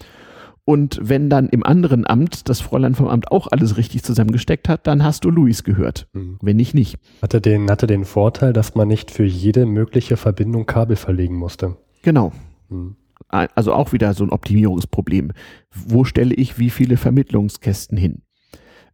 und 0.68 1.00
wenn 1.02 1.30
dann 1.30 1.48
im 1.48 1.66
anderen 1.66 2.06
Amt 2.06 2.50
das 2.50 2.60
Fräulein 2.60 2.94
vom 2.94 3.08
Amt 3.08 3.32
auch 3.32 3.48
alles 3.48 3.78
richtig 3.78 4.04
zusammengesteckt 4.04 4.68
hat, 4.68 4.86
dann 4.86 5.02
hast 5.02 5.24
du 5.24 5.30
Luis 5.30 5.64
gehört. 5.64 6.10
Mhm. 6.12 6.38
Wenn 6.42 6.58
nicht, 6.58 6.74
nicht. 6.74 7.00
Hatte 7.22 7.40
den, 7.40 7.72
hatte 7.72 7.88
den 7.88 8.04
Vorteil, 8.04 8.52
dass 8.52 8.76
man 8.76 8.90
nicht 8.90 9.10
für 9.10 9.24
jede 9.24 9.66
mögliche 9.66 10.18
Verbindung 10.18 10.66
Kabel 10.66 10.98
verlegen 10.98 11.36
musste. 11.36 11.78
Genau. 12.02 12.34
Mhm. 12.68 12.98
Also 13.30 13.72
auch 13.72 13.94
wieder 13.94 14.14
so 14.14 14.26
ein 14.26 14.30
Optimierungsproblem. 14.30 15.32
Wo 15.74 16.04
stelle 16.04 16.36
ich 16.36 16.60
wie 16.60 16.70
viele 16.70 16.98
Vermittlungskästen 16.98 17.98
hin? 17.98 18.24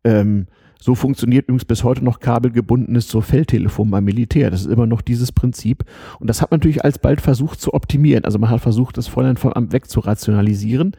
Ähm, 0.03 0.45
so 0.84 0.95
funktioniert 0.95 1.45
übrigens 1.45 1.64
bis 1.64 1.85
heute 1.85 2.03
noch 2.03 2.19
kabelgebundenes 2.19 3.07
so 3.07 3.22
Feldtelefon 3.22 3.89
beim 3.89 4.03
Militär. 4.03 4.51
Das 4.51 4.61
ist 4.61 4.69
immer 4.69 4.85
noch 4.85 5.01
dieses 5.01 5.31
Prinzip. 5.31 5.85
Und 6.19 6.30
das 6.30 6.41
hat 6.41 6.51
man 6.51 6.60
natürlich 6.60 6.84
alsbald 6.84 7.22
versucht 7.22 7.61
zu 7.61 7.73
optimieren. 7.73 8.26
Also 8.26 8.38
man 8.38 8.49
hat 8.49 8.60
versucht, 8.60 8.97
das 8.97 9.07
Fräulein 9.07 9.38
vom 9.38 9.53
Amt 9.53 9.72
wegzurationalisieren 9.72 10.97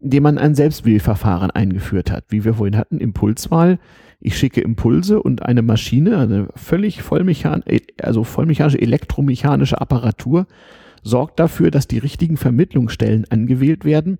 indem 0.00 0.24
man 0.24 0.36
ein 0.36 0.54
Selbstwählverfahren 0.54 1.50
eingeführt 1.50 2.10
hat. 2.10 2.24
Wie 2.28 2.44
wir 2.44 2.54
vorhin 2.54 2.76
hatten, 2.76 2.98
Impulswahl. 2.98 3.78
Ich 4.20 4.36
schicke 4.36 4.60
Impulse 4.60 5.22
und 5.22 5.42
eine 5.42 5.62
Maschine, 5.62 6.18
eine 6.18 6.48
völlig 6.54 7.02
vollmechan 7.02 7.64
also 8.02 8.22
vollmechanische 8.22 8.82
elektromechanische 8.82 9.80
Apparatur 9.80 10.46
sorgt 11.02 11.40
dafür, 11.40 11.70
dass 11.70 11.88
die 11.88 11.98
richtigen 11.98 12.36
Vermittlungsstellen 12.36 13.26
angewählt 13.30 13.84
werden 13.84 14.18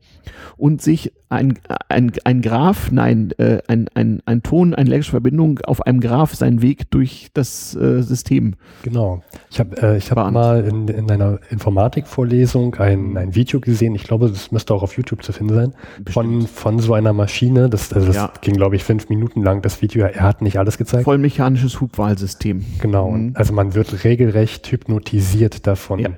und 0.57 0.83
sich 0.83 1.13
ein, 1.29 1.59
ein, 1.89 2.13
ein 2.25 2.43
Graph, 2.43 2.91
nein, 2.93 3.33
äh, 3.39 3.59
ein, 3.67 3.89
ein, 3.95 4.23
ein 4.27 4.43
Ton, 4.43 4.75
eine 4.75 4.91
elektrische 4.91 5.13
Verbindung 5.13 5.61
auf 5.61 5.81
einem 5.87 6.01
Graph 6.01 6.35
seinen 6.35 6.61
Weg 6.61 6.91
durch 6.91 7.31
das 7.33 7.75
äh, 7.75 8.03
System. 8.03 8.55
Genau. 8.83 9.23
Ich 9.51 9.59
habe 9.59 9.81
äh, 9.83 9.97
ich 9.97 10.11
hab 10.11 10.31
mal 10.31 10.65
in, 10.65 10.89
in 10.89 11.11
einer 11.11 11.39
Informatikvorlesung 11.51 12.75
ein, 12.75 13.17
ein 13.17 13.35
Video 13.35 13.61
gesehen, 13.61 13.95
ich 13.95 14.05
glaube, 14.05 14.29
das 14.29 14.53
müsste 14.53 14.75
auch 14.75 14.83
auf 14.83 14.97
YouTube 14.97 15.23
zu 15.23 15.33
finden 15.33 15.55
sein, 15.55 15.75
von, 16.11 16.47
von 16.47 16.79
so 16.81 16.93
einer 16.93 17.13
Maschine. 17.15 17.71
Das, 17.71 17.93
also 17.93 18.09
das 18.09 18.17
ja. 18.17 18.33
ging, 18.43 18.55
glaube 18.55 18.77
ich, 18.77 18.85
fünf 18.85 19.09
Minuten 19.09 19.43
lang, 19.43 19.63
das 19.63 19.81
Video. 19.81 20.05
Er 20.05 20.21
hat 20.21 20.43
nicht 20.43 20.59
alles 20.59 20.77
gezeigt. 20.77 21.05
Vollmechanisches 21.05 21.81
Hubwahlsystem. 21.81 22.65
Genau. 22.81 23.11
Mhm. 23.11 23.33
Also 23.35 23.55
man 23.55 23.75
wird 23.75 24.05
regelrecht 24.05 24.71
hypnotisiert 24.71 25.67
davon. 25.67 26.01
Ja 26.01 26.11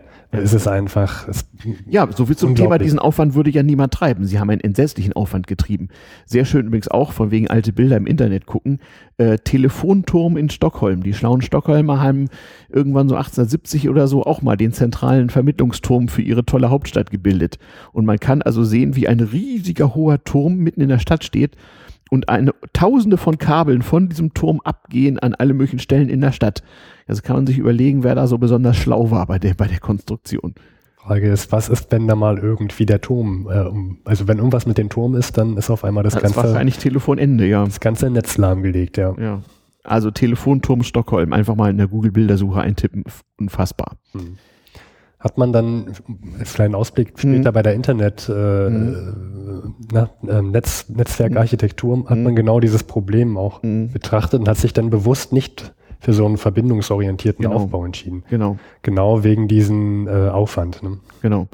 Es 0.43 0.53
ist 0.53 0.67
einfach. 0.67 1.29
Es 1.29 1.47
ja, 1.89 2.09
so 2.15 2.27
viel 2.27 2.37
zum 2.37 2.55
Thema, 2.55 2.79
diesen 2.79 2.99
Aufwand 2.99 3.35
würde 3.35 3.51
ja 3.51 3.63
niemand 3.63 3.93
treiben. 3.95 4.27
Sie 4.27 4.39
haben 4.39 4.51
einen 4.51 4.61
entsetzlichen 4.61 5.13
Aufwand 5.13 5.47
getrieben. 5.47 5.89
Sehr 6.27 6.45
schön 6.45 6.67
übrigens 6.67 6.89
auch, 6.89 7.13
von 7.13 7.31
wegen 7.31 7.49
alte 7.49 7.73
Bilder 7.73 7.97
im 7.97 8.07
Internet 8.07 8.47
gucken. 8.47 8.81
Äh, 9.17 9.39
Telefonturm 9.39 10.37
in 10.37 10.51
Stockholm. 10.51 11.03
Die 11.03 11.15
schlauen 11.15 11.41
Stockholmer 11.41 12.01
haben 12.01 12.29
irgendwann 12.69 13.09
so 13.09 13.15
1870 13.15 13.89
oder 13.89 14.07
so 14.09 14.25
auch 14.25 14.43
mal 14.43 14.57
den 14.57 14.73
zentralen 14.73 15.31
Vermittlungsturm 15.31 16.09
für 16.09 16.23
ihre 16.23 16.45
tolle 16.45 16.71
Hauptstadt 16.71 17.11
gebildet. 17.11 17.59
Und 17.93 18.05
man 18.05 18.19
kann 18.19 18.43
also 18.43 18.65
sehen, 18.65 18.97
wie 18.97 19.09
ein 19.09 19.21
riesiger 19.21 19.95
hoher 19.95 20.23
Turm 20.25 20.57
mitten 20.57 20.81
in 20.81 20.89
der 20.89 20.99
Stadt 20.99 21.25
steht 21.25 21.57
und 22.15 22.29
eine 22.29 22.55
Tausende 22.73 23.17
von 23.17 23.39
Kabeln 23.39 23.83
von 23.83 24.09
diesem 24.09 24.33
Turm 24.35 24.61
abgehen 24.63 25.19
an 25.19 25.35
alle 25.35 25.53
möglichen 25.53 25.81
Stellen 25.81 26.09
in 26.09 26.21
der 26.21 26.31
Stadt. 26.31 26.63
Also 27.09 27.23
kann 27.23 27.35
man 27.35 27.47
sich 27.47 27.59
überlegen, 27.59 28.05
wer 28.05 28.15
da 28.15 28.29
so 28.29 28.39
besonders 28.39 28.77
schlau 28.77 29.11
war 29.11 29.27
bei 29.27 29.41
der, 29.41 29.55
bei 29.55 29.67
der 29.67 29.81
Konstruktion. 29.81 30.55
Frage 30.97 31.29
ist, 31.29 31.51
was 31.51 31.69
ist, 31.69 31.91
wenn 31.91 32.07
da 32.07 32.15
mal 32.15 32.39
irgendwie 32.39 32.87
der 32.87 33.01
Turm, 33.01 33.49
äh, 33.51 34.09
also 34.09 34.29
wenn 34.29 34.39
irgendwas 34.39 34.65
mit 34.65 34.79
dem 34.79 34.89
Turm 34.89 35.17
ist, 35.17 35.37
dann 35.37 35.57
ist 35.57 35.71
auf 35.71 35.85
einmal 35.85 36.05
das, 36.05 36.15
das 36.15 36.23
ganze. 36.23 36.37
Das 36.37 36.47
wahrscheinlich 36.47 36.79
Telefonende, 36.79 37.47
ja. 37.47 37.65
Das 37.65 37.81
ganze 37.81 38.09
Netz 38.09 38.39
lahmgelegt, 38.39 38.97
ja. 38.97 39.15
Ja. 39.19 39.43
Also 39.83 40.13
Telefonturm 40.13 40.85
Stockholm, 40.85 41.33
einfach 41.33 41.57
mal 41.57 41.69
in 41.69 41.77
der 41.77 41.89
Google-Bildersuche 41.89 42.61
eintippen, 42.61 43.05
unfassbar. 43.39 43.97
Hm. 44.13 44.39
Hat 45.25 45.39
man 45.39 45.55
dann, 45.55 45.95
als 46.39 46.53
kleinen 46.53 46.75
Ausblick 46.75 47.15
später 47.17 47.49
hm. 47.49 47.55
bei 47.55 47.63
der 47.63 47.73
Internet, 47.73 48.29
äh, 48.29 48.33
hm. 48.67 49.75
na, 49.91 50.11
äh, 50.29 50.43
Netz, 50.43 50.91
Netzwerkarchitektur, 50.91 52.05
hat 52.11 52.19
man 52.19 52.29
hm. 52.29 52.37
genau 52.37 52.61
dieses 52.61 52.83
Problem 52.83 53.39
auch 53.39 53.63
hm. 53.63 53.91
betrachtet 53.91 54.41
und 54.41 54.49
hat 54.49 54.59
sich 54.59 54.75
dann 54.75 54.91
bewusst 54.91 55.33
nicht 55.33 55.73
für 55.99 56.13
so 56.13 56.27
einen 56.27 56.37
verbindungsorientierten 56.37 57.45
genau. 57.45 57.57
Aufbau 57.57 57.87
entschieden. 57.87 58.25
Genau. 58.29 58.59
Genau 58.83 59.25
wegen 59.25 59.49
diesem 59.49 60.07
äh, 60.07 60.29
Aufwand. 60.29 60.83
Ne? 60.83 60.99
Genau. 61.23 61.49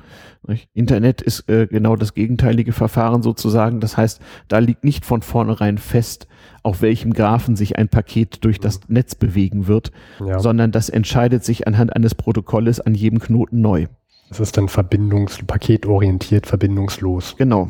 Internet 0.75 1.23
ist 1.23 1.49
äh, 1.49 1.69
genau 1.69 1.95
das 1.95 2.15
gegenteilige 2.15 2.73
Verfahren 2.73 3.23
sozusagen. 3.23 3.79
Das 3.79 3.97
heißt, 3.97 4.21
da 4.49 4.59
liegt 4.59 4.83
nicht 4.83 5.05
von 5.05 5.23
vornherein 5.23 5.79
fest, 5.79 6.27
auf 6.63 6.83
welchem 6.83 7.13
Graphen 7.13 7.57
sich 7.57 7.77
ein 7.77 7.89
Paket 7.89 8.45
durch 8.45 8.61
das 8.61 8.81
mhm. 8.81 8.95
Netz 8.95 9.15
bewegen 9.15 9.67
wird, 9.67 9.93
ja. 10.25 10.39
sondern 10.39 10.73
das 10.73 10.89
entscheidet 10.89 11.45
sich 11.45 11.67
anhand 11.67 11.95
eines 11.95 12.15
Protokolles 12.15 12.81
an 12.81 12.95
jedem 12.95 13.19
Knoten 13.19 13.61
neu. 13.61 13.87
Das 14.29 14.41
ist 14.41 14.57
dann 14.57 14.69
verbindungs 14.69 15.41
paketorientiert, 15.47 16.47
verbindungslos. 16.47 17.35
Genau. 17.37 17.69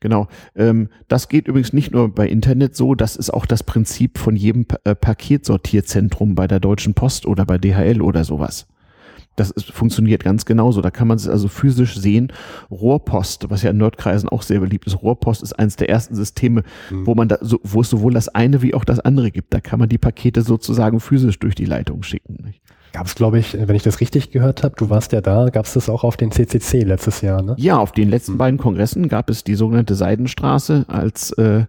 Genau. 0.00 0.28
Ähm, 0.54 0.90
das 1.08 1.28
geht 1.28 1.48
übrigens 1.48 1.72
nicht 1.72 1.92
nur 1.92 2.14
bei 2.14 2.28
Internet 2.28 2.76
so, 2.76 2.94
das 2.94 3.16
ist 3.16 3.30
auch 3.30 3.46
das 3.46 3.62
Prinzip 3.62 4.18
von 4.18 4.36
jedem 4.36 4.66
pa 4.66 4.78
äh, 4.84 4.94
Paketsortierzentrum 4.94 6.34
bei 6.34 6.46
der 6.46 6.60
Deutschen 6.60 6.94
Post 6.94 7.26
oder 7.26 7.46
bei 7.46 7.56
DHL 7.56 8.02
oder 8.02 8.24
sowas. 8.24 8.66
Das 9.36 9.50
ist, 9.50 9.70
funktioniert 9.70 10.24
ganz 10.24 10.44
genauso. 10.44 10.80
Da 10.80 10.90
kann 10.90 11.08
man 11.08 11.16
es 11.16 11.28
also 11.28 11.48
physisch 11.48 11.96
sehen. 11.96 12.32
Rohrpost, 12.70 13.50
was 13.50 13.62
ja 13.62 13.70
in 13.70 13.76
Nordkreisen 13.76 14.28
auch 14.28 14.42
sehr 14.42 14.60
beliebt 14.60 14.86
ist. 14.86 15.02
Rohrpost 15.02 15.42
ist 15.42 15.52
eines 15.52 15.76
der 15.76 15.90
ersten 15.90 16.14
Systeme, 16.14 16.62
mhm. 16.90 17.06
wo 17.06 17.14
man 17.14 17.28
da, 17.28 17.38
so, 17.40 17.60
wo 17.62 17.82
es 17.82 17.90
sowohl 17.90 18.14
das 18.14 18.28
eine 18.28 18.62
wie 18.62 18.74
auch 18.74 18.84
das 18.84 19.00
andere 19.00 19.30
gibt. 19.30 19.52
Da 19.52 19.60
kann 19.60 19.78
man 19.78 19.88
die 19.88 19.98
Pakete 19.98 20.42
sozusagen 20.42 21.00
physisch 21.00 21.38
durch 21.38 21.54
die 21.54 21.66
Leitung 21.66 22.02
schicken. 22.02 22.38
Nicht? 22.44 22.62
Gab 22.92 23.06
es, 23.06 23.14
glaube 23.14 23.38
ich, 23.38 23.54
wenn 23.58 23.76
ich 23.76 23.82
das 23.82 24.00
richtig 24.00 24.30
gehört 24.30 24.62
habe, 24.62 24.74
du 24.78 24.88
warst 24.88 25.12
ja 25.12 25.20
da, 25.20 25.50
gab 25.50 25.66
es 25.66 25.74
das 25.74 25.90
auch 25.90 26.02
auf 26.02 26.16
den 26.16 26.30
CCC 26.30 26.82
letztes 26.82 27.20
Jahr, 27.20 27.42
ne? 27.42 27.54
Ja, 27.58 27.76
auf 27.76 27.92
den 27.92 28.08
letzten 28.08 28.32
mhm. 28.32 28.38
beiden 28.38 28.58
Kongressen 28.58 29.08
gab 29.08 29.28
es 29.28 29.44
die 29.44 29.54
sogenannte 29.54 29.94
Seidenstraße 29.94 30.86
als 30.88 31.32
äh, 31.32 31.66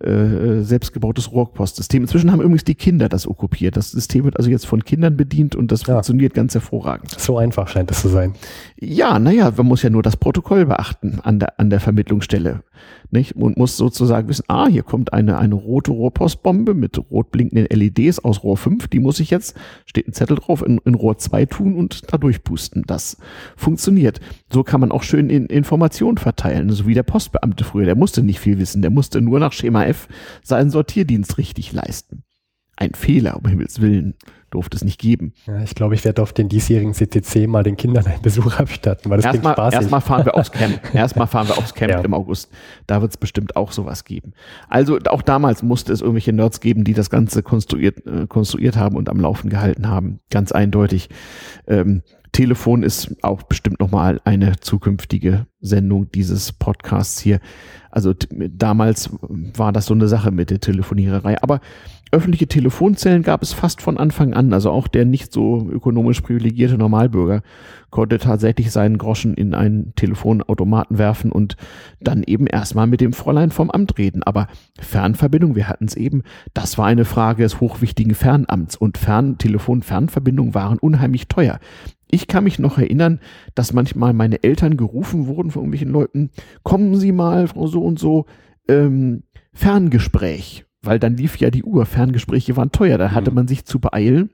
äh, 0.00 0.62
selbstgebautes 0.62 1.32
Rohrpostsystem. 1.32 2.02
Inzwischen 2.02 2.30
haben 2.30 2.40
übrigens 2.40 2.64
die 2.64 2.74
Kinder 2.74 3.08
das 3.08 3.26
okkupiert. 3.26 3.76
Das 3.76 3.92
System 3.92 4.24
wird 4.24 4.36
also 4.36 4.50
jetzt 4.50 4.66
von 4.66 4.84
Kindern 4.84 5.16
bedient 5.16 5.56
und 5.56 5.72
das 5.72 5.86
ja. 5.86 5.94
funktioniert 5.94 6.34
ganz 6.34 6.54
hervorragend. 6.54 7.18
So 7.18 7.38
einfach 7.38 7.68
scheint 7.68 7.90
es 7.90 8.02
zu 8.02 8.08
sein. 8.08 8.34
Ja, 8.78 9.18
naja, 9.18 9.50
man 9.56 9.66
muss 9.66 9.82
ja 9.82 9.88
nur 9.88 10.02
das 10.02 10.18
Protokoll 10.18 10.66
beachten 10.66 11.20
an 11.22 11.38
der, 11.38 11.58
an 11.58 11.70
der 11.70 11.80
Vermittlungsstelle. 11.80 12.62
Nicht? 13.10 13.34
Und 13.34 13.56
muss 13.56 13.78
sozusagen 13.78 14.28
wissen, 14.28 14.44
ah, 14.48 14.66
hier 14.66 14.82
kommt 14.82 15.14
eine, 15.14 15.38
eine 15.38 15.54
rote 15.54 15.92
Rohrpostbombe 15.92 16.74
mit 16.74 16.98
rot 17.10 17.30
blinkenden 17.30 17.66
LEDs 17.70 18.18
aus 18.18 18.42
Rohr 18.42 18.58
5, 18.58 18.88
die 18.88 18.98
muss 18.98 19.18
ich 19.18 19.30
jetzt, 19.30 19.56
steht 19.86 20.06
ein 20.06 20.12
Zettel 20.12 20.36
drauf, 20.36 20.62
in, 20.62 20.78
in 20.84 20.94
Rohr 20.94 21.16
2 21.16 21.46
tun 21.46 21.74
und 21.74 22.12
da 22.12 22.18
durchpusten. 22.18 22.84
Das 22.86 23.16
funktioniert. 23.56 24.20
So 24.52 24.62
kann 24.62 24.80
man 24.80 24.92
auch 24.92 25.04
schön 25.04 25.30
in 25.30 25.46
Informationen 25.46 26.18
verteilen, 26.18 26.70
so 26.70 26.86
wie 26.86 26.94
der 26.94 27.02
Postbeamte 27.02 27.64
früher. 27.64 27.86
Der 27.86 27.96
musste 27.96 28.22
nicht 28.22 28.40
viel 28.40 28.58
wissen, 28.58 28.82
der 28.82 28.90
musste 28.90 29.22
nur 29.22 29.40
nach 29.40 29.54
Schema 29.54 29.84
F 29.84 30.06
seinen 30.42 30.68
Sortierdienst 30.68 31.38
richtig 31.38 31.72
leisten. 31.72 32.24
Ein 32.76 32.92
Fehler, 32.92 33.38
um 33.38 33.48
Himmels 33.48 33.80
Willen 33.80 34.16
durfte 34.56 34.74
es 34.74 34.84
nicht 34.84 34.98
geben. 34.98 35.34
Ja, 35.46 35.62
ich 35.62 35.74
glaube, 35.74 35.94
ich 35.94 36.04
werde 36.06 36.22
auf 36.22 36.32
den 36.32 36.48
diesjährigen 36.48 36.94
CCC 36.94 37.46
mal 37.46 37.62
den 37.62 37.76
Kindern 37.76 38.06
einen 38.06 38.22
Besuch 38.22 38.54
abstatten, 38.58 39.10
weil 39.10 39.18
das 39.18 39.26
erstmal, 39.26 39.54
klingt 39.54 39.66
spaßig. 39.66 39.80
Erstmal 39.80 40.00
fahren 40.00 40.24
wir 40.24 40.34
aufs 40.34 40.50
Camp. 40.50 40.80
Erstmal 40.94 41.26
fahren 41.26 41.48
wir 41.48 41.58
aufs 41.58 41.74
Camp 41.74 41.92
ja. 41.92 42.00
im 42.00 42.14
August. 42.14 42.50
Da 42.86 43.02
wird 43.02 43.10
es 43.10 43.18
bestimmt 43.18 43.54
auch 43.54 43.70
sowas 43.70 44.04
geben. 44.04 44.32
Also 44.68 44.98
auch 45.08 45.20
damals 45.20 45.62
musste 45.62 45.92
es 45.92 46.00
irgendwelche 46.00 46.32
Nerds 46.32 46.60
geben, 46.60 46.84
die 46.84 46.94
das 46.94 47.10
Ganze 47.10 47.42
konstruiert, 47.42 48.06
äh, 48.06 48.26
konstruiert 48.26 48.76
haben 48.78 48.96
und 48.96 49.10
am 49.10 49.20
Laufen 49.20 49.50
gehalten 49.50 49.88
haben. 49.88 50.20
Ganz 50.30 50.52
eindeutig. 50.52 51.10
Ähm, 51.66 52.02
Telefon 52.32 52.82
ist 52.82 53.14
auch 53.22 53.42
bestimmt 53.42 53.80
nochmal 53.80 54.20
eine 54.24 54.56
zukünftige 54.60 55.46
Sendung 55.60 56.10
dieses 56.10 56.52
Podcasts 56.52 57.18
hier. 57.18 57.40
Also 57.90 58.12
damals 58.12 59.10
war 59.22 59.72
das 59.72 59.86
so 59.86 59.94
eine 59.94 60.06
Sache 60.06 60.30
mit 60.30 60.50
der 60.50 60.60
Telefoniererei. 60.60 61.42
Aber 61.42 61.60
öffentliche 62.12 62.46
Telefonzellen 62.46 63.22
gab 63.22 63.42
es 63.42 63.52
fast 63.52 63.82
von 63.82 63.96
Anfang 63.96 64.32
an. 64.32 64.52
Also 64.52 64.70
auch 64.70 64.86
der 64.86 65.04
nicht 65.04 65.32
so 65.32 65.68
ökonomisch 65.70 66.20
privilegierte 66.20 66.78
Normalbürger 66.78 67.42
konnte 67.90 68.18
tatsächlich 68.18 68.70
seinen 68.70 68.98
Groschen 68.98 69.34
in 69.34 69.54
einen 69.54 69.94
Telefonautomaten 69.96 70.98
werfen 70.98 71.32
und 71.32 71.56
dann 72.00 72.22
eben 72.22 72.46
erstmal 72.46 72.86
mit 72.86 73.00
dem 73.00 73.12
Fräulein 73.12 73.50
vom 73.50 73.70
Amt 73.70 73.98
reden. 73.98 74.22
Aber 74.22 74.48
Fernverbindung, 74.78 75.56
wir 75.56 75.68
hatten 75.68 75.86
es 75.86 75.96
eben, 75.96 76.22
das 76.54 76.78
war 76.78 76.86
eine 76.86 77.04
Frage 77.04 77.42
des 77.42 77.60
hochwichtigen 77.60 78.14
Fernamts 78.14 78.76
und 78.76 78.98
Fern 78.98 79.38
Telefon-Fernverbindungen 79.38 80.54
waren 80.54 80.78
unheimlich 80.78 81.28
teuer. 81.28 81.58
Ich 82.08 82.28
kann 82.28 82.44
mich 82.44 82.58
noch 82.58 82.78
erinnern, 82.78 83.20
dass 83.54 83.72
manchmal 83.72 84.12
meine 84.12 84.44
Eltern 84.44 84.76
gerufen 84.76 85.26
wurden 85.26 85.50
von 85.50 85.62
irgendwelchen 85.62 85.90
Leuten, 85.90 86.30
kommen 86.62 86.94
Sie 86.96 87.10
mal, 87.10 87.48
Frau 87.48 87.66
so 87.66 87.82
und 87.82 87.98
so, 87.98 88.26
ähm, 88.68 89.24
Ferngespräch 89.52 90.65
weil 90.86 90.98
dann 90.98 91.16
lief 91.16 91.36
ja 91.38 91.50
die 91.50 91.64
Uhr. 91.64 91.86
Ferngespräche 91.86 92.56
waren 92.56 92.72
teuer, 92.72 92.98
da 92.98 93.12
hatte 93.12 93.30
mhm. 93.30 93.36
man 93.36 93.48
sich 93.48 93.64
zu 93.64 93.78
beeilen. 93.78 94.30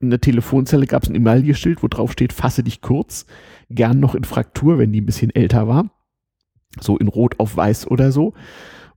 Und 0.00 0.06
in 0.06 0.10
der 0.10 0.20
Telefonzelle 0.20 0.86
gab 0.86 1.04
es 1.04 1.08
ein 1.08 1.14
Emailleschild, 1.14 1.82
wo 1.82 1.88
drauf 1.88 2.12
steht, 2.12 2.32
fasse 2.32 2.62
dich 2.62 2.80
kurz, 2.80 3.26
gern 3.70 4.00
noch 4.00 4.14
in 4.14 4.24
Fraktur, 4.24 4.78
wenn 4.78 4.92
die 4.92 5.00
ein 5.00 5.06
bisschen 5.06 5.34
älter 5.34 5.68
war. 5.68 5.90
So 6.80 6.96
in 6.96 7.08
Rot 7.08 7.38
auf 7.38 7.56
Weiß 7.56 7.86
oder 7.86 8.12
so. 8.12 8.34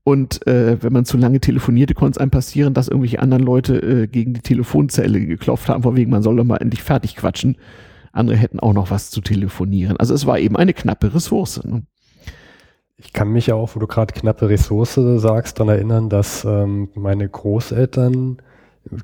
Und 0.04 0.46
äh, 0.46 0.82
wenn 0.84 0.94
man 0.94 1.06
zu 1.06 1.18
lange 1.18 1.40
telefonierte, 1.40 1.96
konnte 1.96 2.18
es 2.18 2.18
einem 2.20 2.30
passieren, 2.30 2.76
dass 2.76 2.88
irgendwelche 2.88 3.20
anderen 3.20 3.44
Leute 3.44 3.78
äh, 3.78 4.08
gegen 4.08 4.34
die 4.34 4.42
Telefonzelle 4.42 5.20
geklopft 5.26 5.68
haben, 5.68 5.82
vor 5.82 5.96
wegen, 5.96 6.12
man 6.12 6.22
soll 6.22 6.36
doch 6.36 6.44
mal 6.44 6.58
endlich 6.58 6.84
fertig 6.84 7.16
quatschen. 7.16 7.58
Andere 8.12 8.38
hätten 8.38 8.60
auch 8.60 8.74
noch 8.74 8.92
was 8.92 9.10
zu 9.10 9.20
telefonieren. 9.20 9.98
Also 9.98 10.14
es 10.14 10.28
war 10.28 10.38
eben 10.38 10.56
eine 10.56 10.74
knappe 10.74 11.14
Ressource. 11.14 11.64
Ne? 11.66 11.84
Ich 12.98 13.12
kann 13.12 13.30
mich 13.30 13.48
ja 13.48 13.56
auch, 13.56 13.76
wo 13.76 13.80
du 13.80 13.88
gerade 13.88 14.14
knappe 14.14 14.50
Ressource 14.50 15.00
sagst, 15.18 15.60
daran 15.60 15.76
erinnern, 15.76 16.10
dass 16.10 16.46
ähm, 16.46 16.90
meine 16.96 17.28
Großeltern 17.28 18.38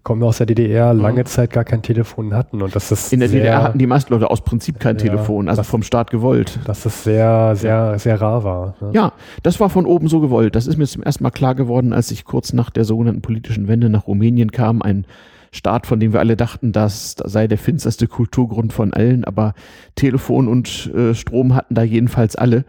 kommen 0.04 0.24
aus 0.24 0.38
der 0.38 0.46
DDR, 0.46 0.94
mhm. 0.94 1.02
lange 1.02 1.24
Zeit 1.26 1.52
gar 1.52 1.64
kein 1.64 1.82
Telefon 1.82 2.34
hatten 2.34 2.62
und 2.62 2.76
das 2.76 2.92
ist 2.92 3.12
in 3.12 3.20
der 3.20 3.30
sehr, 3.30 3.40
DDR 3.40 3.64
hatten 3.64 3.80
die 3.80 3.88
meisten 3.88 4.14
Leute 4.14 4.30
aus 4.30 4.42
Prinzip 4.42 4.80
kein 4.80 4.98
ja, 4.98 5.06
Telefon, 5.06 5.50
also 5.50 5.62
das, 5.62 5.68
vom 5.68 5.84
Staat 5.84 6.12
gewollt. 6.12 6.60
Dass 6.66 6.84
das 6.84 7.04
sehr, 7.04 7.56
sehr, 7.56 7.98
sehr 7.98 8.22
rar 8.22 8.44
war. 8.44 8.76
Ne? 8.80 8.92
Ja, 8.94 9.14
das 9.44 9.60
war 9.60 9.70
von 9.70 9.86
oben 9.86 10.08
so 10.08 10.20
gewollt. 10.20 10.56
Das 10.56 10.68
ist 10.68 10.78
mir 10.78 10.86
zum 10.86 11.04
ersten 11.04 11.24
Mal 11.24 11.32
klar 11.32 11.56
geworden, 11.56 11.94
als 11.94 12.12
ich 12.12 12.26
kurz 12.26 12.54
nach 12.54 12.70
der 12.70 12.86
sogenannten 12.86 13.22
politischen 13.22 13.68
Wende 13.68 13.90
nach 13.90 14.08
Rumänien 14.08 14.52
kam, 14.52 14.82
ein 14.82 15.06
Staat, 15.52 15.86
von 15.86 16.00
dem 16.00 16.14
wir 16.14 16.22
alle 16.22 16.38
dachten, 16.38 16.72
das 16.72 17.16
sei 17.26 17.48
der 17.48 17.58
finsterste 17.58 18.08
Kulturgrund 18.08 18.72
von 18.72 18.94
allen, 18.94 19.26
aber 19.26 19.54
Telefon 19.96 20.48
und 20.48 20.90
äh, 20.96 21.14
Strom 21.14 21.56
hatten 21.56 21.76
da 21.76 21.84
jedenfalls 21.84 22.38
alle. 22.38 22.64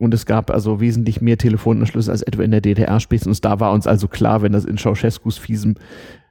Und 0.00 0.14
es 0.14 0.24
gab 0.24 0.50
also 0.50 0.80
wesentlich 0.80 1.20
mehr 1.20 1.36
Telefonanschlüsse 1.36 2.10
als 2.10 2.22
etwa 2.22 2.42
in 2.42 2.50
der 2.50 2.62
DDR 2.62 2.98
spätestens. 3.00 3.40
Da 3.40 3.60
war 3.60 3.72
uns 3.72 3.86
also 3.86 4.08
klar, 4.08 4.42
wenn 4.42 4.52
das 4.52 4.64
in 4.64 4.78
Ceausescus 4.78 5.36
fiesem 5.36 5.74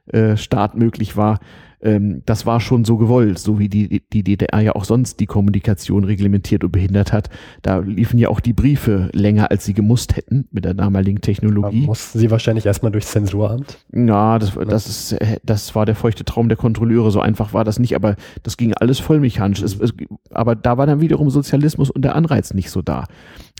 äh, 0.08 0.36
Staat 0.36 0.76
möglich 0.76 1.16
war, 1.16 1.38
ähm, 1.82 2.22
das 2.26 2.46
war 2.46 2.60
schon 2.60 2.84
so 2.84 2.96
gewollt, 2.96 3.38
so 3.38 3.58
wie 3.58 3.68
die, 3.68 4.02
die 4.12 4.22
DDR 4.22 4.60
ja 4.60 4.74
auch 4.74 4.84
sonst 4.84 5.20
die 5.20 5.26
Kommunikation 5.26 6.04
reglementiert 6.04 6.62
und 6.64 6.72
behindert 6.72 7.12
hat. 7.12 7.30
Da 7.62 7.78
liefen 7.78 8.18
ja 8.18 8.28
auch 8.28 8.40
die 8.40 8.52
Briefe 8.52 9.08
länger, 9.12 9.50
als 9.50 9.64
sie 9.64 9.72
gemusst 9.72 10.16
hätten 10.16 10.46
mit 10.50 10.64
der 10.64 10.74
damaligen 10.74 11.20
Technologie. 11.20 11.82
Da 11.82 11.86
mussten 11.86 12.18
sie 12.18 12.30
wahrscheinlich 12.30 12.66
erstmal 12.66 12.92
durchs 12.92 13.10
Zensuramt? 13.10 13.78
Ja, 13.92 14.38
das, 14.38 14.52
das, 14.54 14.86
ist, 14.88 15.12
äh, 15.12 15.38
das 15.42 15.74
war 15.74 15.86
der 15.86 15.94
feuchte 15.94 16.24
Traum 16.24 16.48
der 16.48 16.58
Kontrolleure. 16.58 17.10
So 17.10 17.20
einfach 17.20 17.54
war 17.54 17.64
das 17.64 17.78
nicht, 17.78 17.94
aber 17.96 18.16
das 18.42 18.56
ging 18.56 18.74
alles 18.74 18.98
vollmechanisch. 18.98 19.62
Es, 19.62 19.78
es, 19.78 19.94
aber 20.30 20.54
da 20.54 20.76
war 20.76 20.86
dann 20.86 21.00
wiederum 21.00 21.30
Sozialismus 21.30 21.90
und 21.90 22.02
der 22.02 22.14
Anreiz 22.14 22.52
nicht 22.52 22.70
so 22.70 22.82
da. 22.82 23.06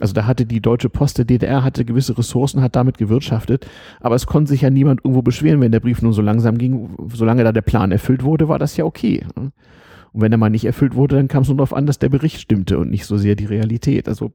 Also 0.00 0.14
da 0.14 0.26
hatte 0.26 0.46
die 0.46 0.60
Deutsche 0.60 0.88
Post 0.88 1.18
der 1.18 1.24
DDR 1.24 1.62
hatte 1.62 1.84
gewisse 1.84 2.16
Ressourcen, 2.16 2.62
hat 2.62 2.76
damit 2.76 2.98
gewirtschaftet, 2.98 3.66
aber 4.00 4.14
es 4.14 4.26
konnte 4.26 4.50
sich 4.50 4.62
ja 4.62 4.70
niemand 4.70 5.00
irgendwo 5.04 5.22
beschweren, 5.22 5.60
wenn 5.60 5.72
der 5.72 5.80
Brief 5.80 6.02
nur 6.02 6.12
so 6.12 6.22
langsam 6.22 6.58
ging, 6.58 6.90
solange 7.12 7.44
da 7.44 7.52
der 7.52 7.62
Plan 7.62 7.92
erfüllt 7.92 8.22
wurde, 8.24 8.48
war 8.48 8.58
das 8.58 8.76
ja 8.76 8.84
okay. 8.84 9.24
Und 9.36 9.52
wenn 10.12 10.32
er 10.32 10.38
mal 10.38 10.50
nicht 10.50 10.64
erfüllt 10.64 10.94
wurde, 10.94 11.16
dann 11.16 11.28
kam 11.28 11.42
es 11.42 11.48
nur 11.48 11.58
darauf 11.58 11.74
an, 11.74 11.86
dass 11.86 11.98
der 11.98 12.08
Bericht 12.08 12.40
stimmte 12.40 12.78
und 12.78 12.90
nicht 12.90 13.06
so 13.06 13.16
sehr 13.16 13.36
die 13.36 13.44
Realität. 13.44 14.08
Also 14.08 14.32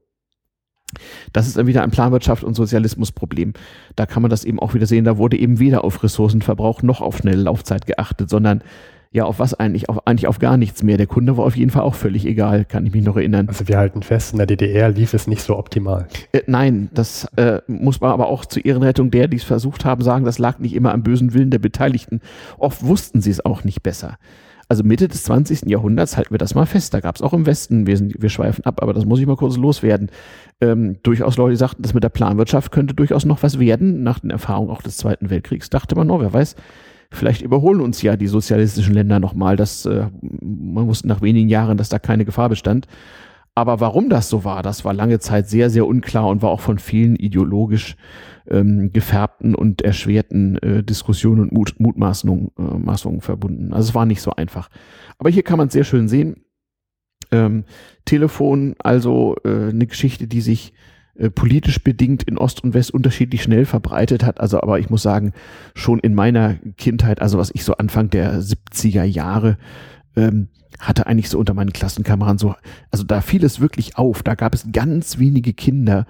das 1.32 1.46
ist 1.46 1.56
dann 1.56 1.66
wieder 1.66 1.82
ein 1.82 1.90
Planwirtschaft 1.90 2.44
und 2.44 2.54
Sozialismusproblem. 2.54 3.52
Da 3.96 4.06
kann 4.06 4.22
man 4.22 4.30
das 4.30 4.44
eben 4.44 4.60
auch 4.60 4.74
wieder 4.74 4.86
sehen. 4.86 5.04
Da 5.04 5.18
wurde 5.18 5.36
eben 5.36 5.58
weder 5.58 5.84
auf 5.84 6.02
Ressourcenverbrauch 6.02 6.82
noch 6.82 7.00
auf 7.00 7.18
schnelle 7.18 7.42
Laufzeit 7.42 7.86
geachtet, 7.86 8.30
sondern 8.30 8.62
ja, 9.12 9.24
auf 9.24 9.38
was 9.38 9.54
eigentlich? 9.54 9.88
Auf, 9.88 10.06
eigentlich 10.06 10.26
auf 10.26 10.38
gar 10.38 10.56
nichts 10.56 10.82
mehr. 10.82 10.96
Der 10.96 11.06
Kunde 11.06 11.36
war 11.36 11.44
auf 11.44 11.56
jeden 11.56 11.70
Fall 11.70 11.82
auch 11.82 11.94
völlig 11.94 12.26
egal, 12.26 12.64
kann 12.64 12.84
ich 12.86 12.92
mich 12.92 13.04
noch 13.04 13.16
erinnern. 13.16 13.48
Also 13.48 13.68
wir 13.68 13.78
halten 13.78 14.02
fest, 14.02 14.32
in 14.32 14.38
der 14.38 14.46
DDR 14.46 14.90
lief 14.90 15.14
es 15.14 15.26
nicht 15.26 15.42
so 15.42 15.56
optimal. 15.56 16.06
Äh, 16.32 16.42
nein, 16.46 16.90
das 16.92 17.24
äh, 17.36 17.60
muss 17.66 18.00
man 18.00 18.10
aber 18.10 18.28
auch 18.28 18.44
zur 18.44 18.64
Ehrenrettung 18.64 19.10
der, 19.10 19.28
die 19.28 19.36
es 19.36 19.44
versucht 19.44 19.84
haben, 19.84 20.02
sagen, 20.02 20.24
das 20.24 20.38
lag 20.38 20.58
nicht 20.58 20.74
immer 20.74 20.92
am 20.92 21.02
bösen 21.02 21.34
Willen 21.34 21.50
der 21.50 21.58
Beteiligten. 21.58 22.20
Oft 22.58 22.84
wussten 22.84 23.20
sie 23.20 23.30
es 23.30 23.44
auch 23.44 23.64
nicht 23.64 23.82
besser. 23.82 24.18
Also 24.68 24.82
Mitte 24.82 25.06
des 25.06 25.22
20. 25.22 25.68
Jahrhunderts 25.70 26.16
halten 26.16 26.32
wir 26.32 26.38
das 26.38 26.54
mal 26.54 26.66
fest. 26.66 26.92
Da 26.92 27.00
gab 27.00 27.14
es 27.14 27.22
auch 27.22 27.32
im 27.32 27.46
Westen, 27.46 27.86
wir, 27.86 27.96
sind, 27.96 28.20
wir 28.20 28.28
schweifen 28.30 28.64
ab, 28.64 28.82
aber 28.82 28.92
das 28.92 29.04
muss 29.04 29.20
ich 29.20 29.26
mal 29.26 29.36
kurz 29.36 29.56
loswerden. 29.56 30.10
Ähm, 30.60 30.96
durchaus 31.04 31.36
Leute, 31.36 31.56
sagten, 31.56 31.82
das 31.82 31.94
mit 31.94 32.02
der 32.02 32.08
Planwirtschaft 32.08 32.72
könnte 32.72 32.94
durchaus 32.94 33.24
noch 33.24 33.42
was 33.44 33.60
werden. 33.60 34.02
Nach 34.02 34.18
den 34.18 34.30
Erfahrungen 34.30 34.70
auch 34.70 34.82
des 34.82 34.96
Zweiten 34.96 35.30
Weltkriegs 35.30 35.70
dachte 35.70 35.94
man, 35.94 36.10
oh, 36.10 36.20
wer 36.20 36.32
weiß, 36.32 36.56
vielleicht 37.10 37.42
überholen 37.42 37.80
uns 37.80 38.02
ja 38.02 38.16
die 38.16 38.26
sozialistischen 38.26 38.94
Länder 38.94 39.20
nochmal. 39.20 39.56
Das, 39.56 39.86
äh, 39.86 40.06
man 40.40 40.86
wusste 40.86 41.08
nach 41.08 41.22
wenigen 41.22 41.48
Jahren, 41.48 41.76
dass 41.76 41.88
da 41.88 41.98
keine 41.98 42.24
Gefahr 42.24 42.48
bestand. 42.48 42.86
Aber 43.54 43.80
warum 43.80 44.10
das 44.10 44.28
so 44.28 44.44
war, 44.44 44.62
das 44.62 44.84
war 44.84 44.92
lange 44.92 45.18
Zeit 45.18 45.48
sehr, 45.48 45.70
sehr 45.70 45.86
unklar 45.86 46.28
und 46.28 46.42
war 46.42 46.50
auch 46.50 46.60
von 46.60 46.78
vielen 46.78 47.16
ideologisch 47.16 47.96
ähm, 48.48 48.92
gefärbten 48.92 49.54
und 49.54 49.80
erschwerten 49.80 50.58
äh, 50.58 50.82
Diskussionen 50.82 51.40
und 51.40 51.52
Mut, 51.52 51.74
Mutmaßungen 51.78 52.50
äh, 52.58 52.62
Maßungen 52.62 53.22
verbunden. 53.22 53.72
Also 53.72 53.88
es 53.88 53.94
war 53.94 54.04
nicht 54.04 54.20
so 54.20 54.32
einfach. 54.32 54.68
Aber 55.18 55.30
hier 55.30 55.42
kann 55.42 55.56
man 55.56 55.68
es 55.68 55.72
sehr 55.72 55.84
schön 55.84 56.06
sehen. 56.06 56.44
Ähm, 57.32 57.64
Telefon, 58.04 58.74
also 58.78 59.36
äh, 59.44 59.70
eine 59.70 59.86
Geschichte, 59.86 60.26
die 60.28 60.42
sich 60.42 60.74
äh, 61.18 61.30
politisch 61.30 61.82
bedingt 61.82 62.22
in 62.24 62.38
Ost 62.38 62.62
und 62.62 62.74
West 62.74 62.92
unterschiedlich 62.92 63.42
schnell 63.42 63.64
verbreitet 63.64 64.24
hat. 64.24 64.40
Also, 64.40 64.60
aber 64.60 64.78
ich 64.78 64.90
muss 64.90 65.02
sagen, 65.02 65.32
schon 65.74 65.98
in 65.98 66.14
meiner 66.14 66.56
Kindheit, 66.76 67.22
also 67.22 67.38
was 67.38 67.50
ich 67.54 67.64
so 67.64 67.74
Anfang 67.76 68.10
der 68.10 68.40
70er 68.40 69.04
Jahre 69.04 69.56
ähm, 70.16 70.48
hatte 70.78 71.06
eigentlich 71.06 71.30
so 71.30 71.38
unter 71.38 71.54
meinen 71.54 71.72
Klassenkameraden 71.72 72.38
so, 72.38 72.54
also 72.90 73.04
da 73.04 73.20
fiel 73.20 73.44
es 73.44 73.60
wirklich 73.60 73.96
auf. 73.96 74.22
Da 74.22 74.34
gab 74.34 74.54
es 74.54 74.66
ganz 74.72 75.18
wenige 75.18 75.52
Kinder 75.52 76.06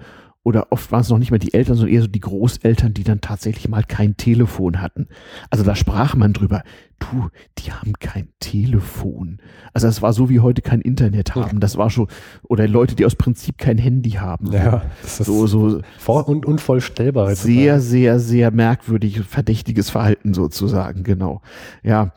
oder 0.47 0.67
oft 0.69 0.93
waren 0.93 1.01
es 1.01 1.09
noch 1.09 1.17
nicht 1.17 1.29
mal 1.29 1.39
die 1.39 1.53
Eltern, 1.53 1.75
sondern 1.75 1.93
eher 1.93 2.03
so 2.03 2.07
die 2.07 2.21
Großeltern, 2.21 2.93
die 2.93 3.03
dann 3.03 3.19
tatsächlich 3.19 3.67
mal 3.67 3.83
kein 3.83 4.15
Telefon 4.15 4.81
hatten. 4.81 5.09
Also 5.49 5.65
da 5.65 5.75
sprach 5.75 6.15
man 6.15 6.31
drüber, 6.31 6.63
du, 6.99 7.27
die 7.57 7.73
haben 7.73 7.91
kein 7.99 8.29
Telefon. 8.39 9.39
Also 9.73 9.89
es 9.89 10.01
war 10.01 10.13
so 10.13 10.29
wie 10.29 10.39
heute 10.39 10.61
kein 10.61 10.79
Internet 10.79 11.35
haben. 11.35 11.59
Das 11.59 11.75
war 11.75 11.89
schon, 11.89 12.07
oder 12.43 12.65
Leute, 12.65 12.95
die 12.95 13.05
aus 13.05 13.15
Prinzip 13.15 13.57
kein 13.57 13.77
Handy 13.77 14.11
haben. 14.11 14.53
Ja, 14.53 14.83
das 15.01 15.19
ist 15.19 15.25
so, 15.25 15.47
so 15.47 15.81
vor 15.99 16.29
und 16.29 16.45
unvollstellbar. 16.45 17.35
Sehr, 17.35 17.81
sehr, 17.81 18.21
sehr 18.21 18.49
merkwürdig, 18.51 19.19
verdächtiges 19.27 19.89
Verhalten 19.89 20.33
sozusagen, 20.33 21.03
genau. 21.03 21.41
Ja, 21.83 22.13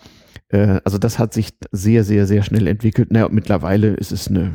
äh, 0.50 0.80
also 0.84 0.98
das 0.98 1.18
hat 1.18 1.34
sich 1.34 1.48
sehr, 1.72 2.04
sehr, 2.04 2.28
sehr 2.28 2.44
schnell 2.44 2.68
entwickelt. 2.68 3.10
Naja, 3.10 3.26
und 3.26 3.34
mittlerweile 3.34 3.88
ist 3.88 4.12
es 4.12 4.28
eine 4.28 4.52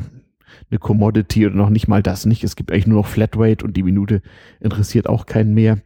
eine 0.70 0.78
Commodity 0.78 1.46
oder 1.46 1.56
noch 1.56 1.70
nicht 1.70 1.88
mal 1.88 2.02
das 2.02 2.26
nicht. 2.26 2.44
Es 2.44 2.56
gibt 2.56 2.72
eigentlich 2.72 2.86
nur 2.86 2.98
noch 2.98 3.06
Flatrate 3.06 3.64
und 3.64 3.76
die 3.76 3.82
Minute 3.82 4.22
interessiert 4.60 5.08
auch 5.08 5.26
keinen 5.26 5.54
mehr. 5.54 5.78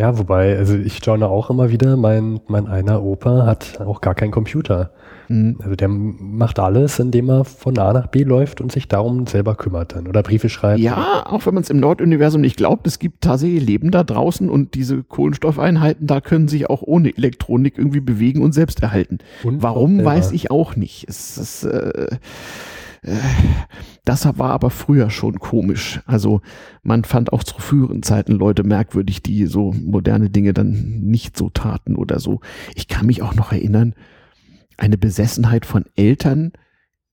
Ja, 0.00 0.16
wobei, 0.16 0.56
also 0.56 0.76
ich 0.76 0.96
staune 0.96 1.26
auch 1.26 1.50
immer 1.50 1.70
wieder, 1.70 1.96
mein, 1.96 2.40
mein 2.46 2.68
einer 2.68 3.02
Opa 3.02 3.46
hat 3.46 3.80
auch 3.80 4.00
gar 4.00 4.14
keinen 4.14 4.30
Computer. 4.30 4.92
Mhm. 5.26 5.56
Also 5.60 5.74
der 5.74 5.88
macht 5.88 6.60
alles, 6.60 7.00
indem 7.00 7.28
er 7.28 7.44
von 7.44 7.76
A 7.78 7.92
nach 7.92 8.06
B 8.06 8.22
läuft 8.22 8.60
und 8.60 8.70
sich 8.70 8.86
darum 8.86 9.26
selber 9.26 9.56
kümmert 9.56 9.96
dann 9.96 10.06
oder 10.06 10.22
Briefe 10.22 10.48
schreibt. 10.50 10.78
Ja, 10.78 11.26
auch 11.26 11.44
wenn 11.46 11.54
man 11.54 11.64
es 11.64 11.70
im 11.70 11.80
Norduniversum 11.80 12.40
nicht 12.40 12.56
glaubt, 12.56 12.86
es 12.86 13.00
gibt 13.00 13.22
tatsächlich 13.22 13.66
Leben 13.66 13.90
da 13.90 14.04
draußen 14.04 14.48
und 14.48 14.74
diese 14.74 15.02
Kohlenstoffeinheiten, 15.02 16.06
da 16.06 16.20
können 16.20 16.46
sich 16.46 16.70
auch 16.70 16.82
ohne 16.82 17.16
Elektronik 17.16 17.76
irgendwie 17.76 18.00
bewegen 18.00 18.42
und 18.42 18.52
selbst 18.52 18.80
erhalten. 18.80 19.18
Und 19.42 19.64
Warum, 19.64 20.04
weiß 20.04 20.30
ich 20.30 20.52
auch 20.52 20.76
nicht. 20.76 21.08
Es 21.08 21.36
ist, 21.36 21.64
äh, 21.64 22.06
das 24.04 24.24
war 24.38 24.50
aber 24.50 24.70
früher 24.70 25.10
schon 25.10 25.38
komisch. 25.38 26.00
Also 26.06 26.40
man 26.82 27.04
fand 27.04 27.32
auch 27.32 27.44
zu 27.44 27.54
früheren 27.60 28.02
Zeiten 28.02 28.32
Leute 28.32 28.64
merkwürdig, 28.64 29.22
die 29.22 29.46
so 29.46 29.72
moderne 29.72 30.30
Dinge 30.30 30.52
dann 30.52 31.00
nicht 31.00 31.36
so 31.36 31.50
taten 31.50 31.96
oder 31.96 32.18
so. 32.18 32.40
Ich 32.74 32.88
kann 32.88 33.06
mich 33.06 33.22
auch 33.22 33.34
noch 33.34 33.52
erinnern, 33.52 33.94
eine 34.76 34.98
Besessenheit 34.98 35.66
von 35.66 35.84
Eltern 35.96 36.52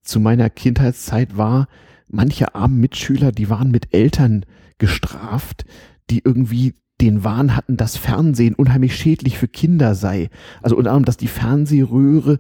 zu 0.04 0.20
meiner 0.20 0.50
Kindheitszeit 0.50 1.36
war, 1.38 1.68
manche 2.08 2.56
armen 2.56 2.80
Mitschüler, 2.80 3.32
die 3.32 3.50
waren 3.50 3.72
mit 3.72 3.94
Eltern 3.94 4.46
gestraft, 4.78 5.66
die 6.10 6.22
irgendwie 6.24 6.76
den 7.02 7.24
Wahn 7.24 7.56
hatten, 7.56 7.76
dass 7.76 7.98
Fernsehen 7.98 8.56
unheimlich 8.56 8.96
schädlich 8.96 9.38
für 9.38 9.48
Kinder 9.48 9.96
sei. 9.96 10.30
Also 10.62 10.78
unter 10.78 10.92
anderem, 10.92 11.06
dass 11.06 11.18
die 11.18 11.28
Fernsehröhre 11.28 12.40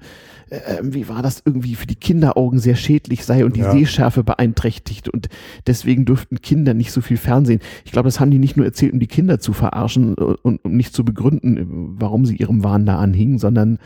äh, 0.49 0.79
wie 0.81 1.09
war 1.09 1.21
das 1.21 1.41
irgendwie 1.45 1.75
für 1.75 1.87
die 1.87 1.95
Kinderaugen 1.95 2.59
sehr 2.59 2.75
schädlich 2.75 3.25
sei 3.25 3.45
und 3.45 3.55
die 3.55 3.61
ja. 3.61 3.71
Sehschärfe 3.71 4.23
beeinträchtigt 4.23 5.09
und 5.09 5.29
deswegen 5.67 6.05
dürften 6.05 6.41
Kinder 6.41 6.73
nicht 6.73 6.91
so 6.91 7.01
viel 7.01 7.17
Fernsehen. 7.17 7.59
Ich 7.83 7.91
glaube, 7.91 8.07
das 8.07 8.19
haben 8.19 8.31
die 8.31 8.39
nicht 8.39 8.57
nur 8.57 8.65
erzählt, 8.65 8.93
um 8.93 8.99
die 8.99 9.07
Kinder 9.07 9.39
zu 9.39 9.53
verarschen 9.53 10.15
und 10.15 10.63
um 10.63 10.75
nicht 10.75 10.93
zu 10.93 11.03
begründen, 11.03 11.95
warum 11.97 12.25
sie 12.25 12.35
ihrem 12.35 12.63
Wahn 12.63 12.85
da 12.85 12.97
anhingen, 12.97 13.39
sondern 13.39 13.79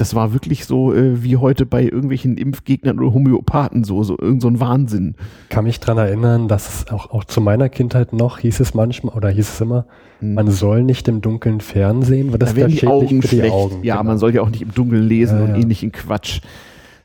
das 0.00 0.14
war 0.14 0.32
wirklich 0.32 0.64
so 0.64 0.94
äh, 0.94 1.22
wie 1.22 1.36
heute 1.36 1.66
bei 1.66 1.82
irgendwelchen 1.82 2.38
Impfgegnern 2.38 2.98
oder 2.98 3.12
Homöopathen 3.12 3.84
so, 3.84 4.02
so 4.02 4.16
irgend 4.18 4.40
so 4.40 4.48
ein 4.48 4.58
Wahnsinn. 4.58 5.14
Kann 5.50 5.64
mich 5.64 5.78
dran 5.78 5.98
erinnern, 5.98 6.48
dass 6.48 6.74
es 6.74 6.90
auch, 6.90 7.10
auch 7.10 7.24
zu 7.24 7.40
meiner 7.40 7.68
Kindheit 7.68 8.12
noch 8.12 8.38
hieß 8.38 8.60
es 8.60 8.72
manchmal 8.72 9.14
oder 9.14 9.28
hieß 9.28 9.48
es 9.48 9.60
immer, 9.60 9.86
hm. 10.20 10.34
man 10.34 10.50
soll 10.50 10.84
nicht 10.84 11.06
im 11.08 11.20
Dunkeln 11.20 11.60
fernsehen, 11.60 12.32
weil 12.32 12.38
das 12.38 12.50
da 12.50 12.56
werden 12.56 12.72
die 12.72 12.86
Augen 12.86 13.22
schlecht. 13.22 13.44
Die 13.44 13.50
Augen, 13.50 13.82
ja, 13.82 13.96
genau. 13.96 14.08
man 14.08 14.18
soll 14.18 14.34
ja 14.34 14.42
auch 14.42 14.48
nicht 14.48 14.62
im 14.62 14.72
Dunkeln 14.72 15.06
lesen 15.06 15.38
ja, 15.38 15.44
und 15.44 15.50
ja. 15.50 15.56
ähnlichen 15.56 15.92
Quatsch. 16.00 16.40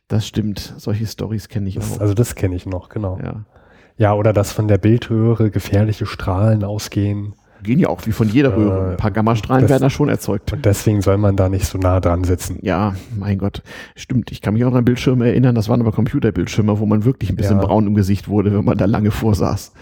Das 0.07 0.27
stimmt. 0.27 0.73
Solche 0.77 1.07
Stories 1.07 1.47
kenne 1.49 1.69
ich 1.69 1.75
das, 1.75 1.97
auch. 1.97 2.01
Also 2.01 2.13
das 2.13 2.35
kenne 2.35 2.55
ich 2.55 2.65
noch, 2.65 2.89
genau. 2.89 3.19
Ja. 3.23 3.45
ja, 3.97 4.13
oder 4.13 4.33
dass 4.33 4.51
von 4.51 4.67
der 4.67 4.77
Bildröhre 4.77 5.49
gefährliche 5.49 6.05
Strahlen 6.05 6.63
ausgehen 6.63 7.33
gehen 7.65 7.79
ja 7.79 7.89
auch 7.89 8.05
wie 8.05 8.11
von 8.11 8.29
jeder 8.29 8.55
Röhre. 8.55 8.91
Ein 8.91 8.97
paar 8.97 9.11
Gammastrahlen 9.11 9.63
das, 9.63 9.71
werden 9.71 9.81
da 9.81 9.89
schon 9.89 10.07
erzeugt. 10.07 10.53
Und 10.53 10.65
deswegen 10.65 11.01
soll 11.01 11.17
man 11.17 11.35
da 11.35 11.49
nicht 11.49 11.65
so 11.65 11.77
nah 11.77 11.99
dran 11.99 12.23
sitzen. 12.23 12.59
Ja, 12.61 12.95
mein 13.17 13.37
Gott. 13.37 13.61
Stimmt. 13.95 14.31
Ich 14.31 14.41
kann 14.41 14.53
mich 14.53 14.63
auch 14.63 14.73
an 14.73 14.85
Bildschirme 14.85 15.27
erinnern. 15.27 15.55
Das 15.55 15.67
waren 15.67 15.81
aber 15.81 15.91
Computerbildschirme, 15.91 16.79
wo 16.79 16.85
man 16.85 17.03
wirklich 17.03 17.29
ein 17.29 17.35
bisschen 17.35 17.57
ja. 17.57 17.65
braun 17.65 17.87
im 17.87 17.95
Gesicht 17.95 18.27
wurde, 18.27 18.55
wenn 18.55 18.63
man 18.63 18.77
da 18.77 18.85
lange 18.85 19.11
vorsaß. 19.11 19.73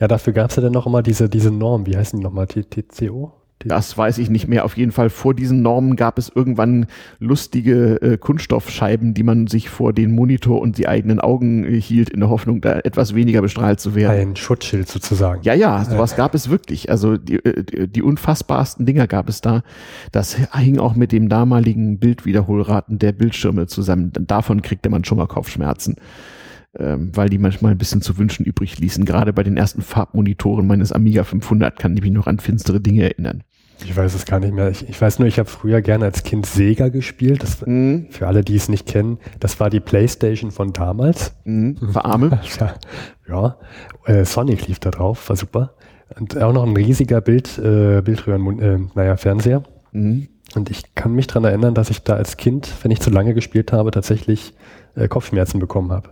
Ja, 0.00 0.08
dafür 0.08 0.32
gab 0.32 0.50
es 0.50 0.56
ja 0.56 0.62
dann 0.62 0.72
noch 0.72 0.86
immer 0.86 1.02
diese, 1.02 1.28
diese 1.28 1.50
Norm. 1.50 1.86
Wie 1.86 1.96
heißen 1.96 2.18
die 2.18 2.24
nochmal? 2.24 2.46
TCO? 2.46 3.32
Das 3.64 3.96
weiß 3.96 4.18
ich 4.18 4.30
nicht 4.30 4.48
mehr. 4.48 4.64
Auf 4.64 4.76
jeden 4.76 4.92
Fall 4.92 5.10
vor 5.10 5.34
diesen 5.34 5.62
Normen 5.62 5.96
gab 5.96 6.18
es 6.18 6.30
irgendwann 6.34 6.86
lustige 7.18 8.00
äh, 8.02 8.16
Kunststoffscheiben, 8.18 9.14
die 9.14 9.22
man 9.22 9.46
sich 9.46 9.68
vor 9.68 9.92
den 9.92 10.14
Monitor 10.14 10.60
und 10.60 10.78
die 10.78 10.88
eigenen 10.88 11.20
Augen 11.20 11.64
äh, 11.64 11.80
hielt, 11.80 12.10
in 12.10 12.20
der 12.20 12.28
Hoffnung, 12.28 12.60
da 12.60 12.78
etwas 12.80 13.14
weniger 13.14 13.42
bestrahlt 13.42 13.80
zu 13.80 13.94
werden. 13.94 14.30
Ein 14.30 14.36
Schutzschild 14.36 14.88
sozusagen. 14.88 15.42
Ja, 15.42 15.54
ja, 15.54 15.84
sowas 15.84 16.14
äh. 16.14 16.16
gab 16.16 16.34
es 16.34 16.48
wirklich. 16.48 16.90
Also 16.90 17.16
die, 17.16 17.36
äh, 17.36 17.88
die 17.88 18.02
unfassbarsten 18.02 18.86
Dinger 18.86 19.06
gab 19.06 19.28
es 19.28 19.40
da. 19.40 19.62
Das 20.10 20.36
hing 20.54 20.78
auch 20.78 20.94
mit 20.94 21.12
dem 21.12 21.28
damaligen 21.28 21.98
Bildwiederholraten 21.98 22.98
der 22.98 23.12
Bildschirme 23.12 23.66
zusammen. 23.66 24.12
Davon 24.12 24.62
kriegte 24.62 24.90
man 24.90 25.04
schon 25.04 25.18
mal 25.18 25.26
Kopfschmerzen 25.26 25.96
ähm, 26.78 27.10
weil 27.14 27.28
die 27.28 27.38
manchmal 27.38 27.72
ein 27.72 27.78
bisschen 27.78 28.00
zu 28.00 28.16
wünschen 28.18 28.46
übrig 28.46 28.78
ließen. 28.78 29.04
Gerade 29.04 29.32
bei 29.32 29.42
den 29.42 29.56
ersten 29.56 29.82
Farbmonitoren 29.82 30.66
meines 30.66 30.92
Amiga 30.92 31.24
500 31.24 31.78
kann 31.78 31.94
ich 31.96 32.02
mich 32.02 32.12
noch 32.12 32.26
an 32.26 32.38
finstere 32.38 32.80
Dinge 32.80 33.02
erinnern. 33.02 33.42
Ich 33.84 33.96
weiß 33.96 34.14
es 34.14 34.24
gar 34.24 34.40
nicht 34.40 34.52
mehr. 34.52 34.70
Ich, 34.70 34.88
ich 34.88 35.00
weiß 35.00 35.18
nur, 35.18 35.28
ich 35.28 35.38
habe 35.38 35.48
früher 35.48 35.82
gerne 35.82 36.06
als 36.06 36.22
Kind 36.22 36.46
Sega 36.46 36.88
gespielt. 36.88 37.42
Das, 37.42 37.64
mhm. 37.66 38.06
Für 38.10 38.26
alle, 38.26 38.42
die 38.42 38.56
es 38.56 38.68
nicht 38.68 38.86
kennen, 38.86 39.18
das 39.40 39.60
war 39.60 39.70
die 39.70 39.80
Playstation 39.80 40.50
von 40.50 40.72
damals. 40.72 41.34
Mhm. 41.44 41.76
Verarme. 41.92 42.40
ja. 43.28 43.56
Äh, 44.04 44.24
Sonic 44.24 44.66
lief 44.68 44.78
da 44.78 44.90
drauf, 44.90 45.28
war 45.28 45.36
super. 45.36 45.74
Und 46.18 46.40
auch 46.40 46.52
noch 46.52 46.64
ein 46.64 46.76
riesiger 46.76 47.20
Bild, 47.20 47.58
äh, 47.58 48.02
Bildröhren, 48.02 48.58
äh, 48.60 48.78
naja, 48.94 49.16
Fernseher. 49.16 49.62
Mhm. 49.92 50.28
Und 50.54 50.70
ich 50.70 50.94
kann 50.94 51.14
mich 51.14 51.26
dran 51.26 51.44
erinnern, 51.44 51.74
dass 51.74 51.90
ich 51.90 52.02
da 52.02 52.14
als 52.14 52.36
Kind, 52.36 52.70
wenn 52.82 52.90
ich 52.90 53.00
zu 53.00 53.10
lange 53.10 53.34
gespielt 53.34 53.72
habe, 53.72 53.90
tatsächlich 53.90 54.54
äh, 54.94 55.08
Kopfschmerzen 55.08 55.58
bekommen 55.58 55.90
habe. 55.92 56.10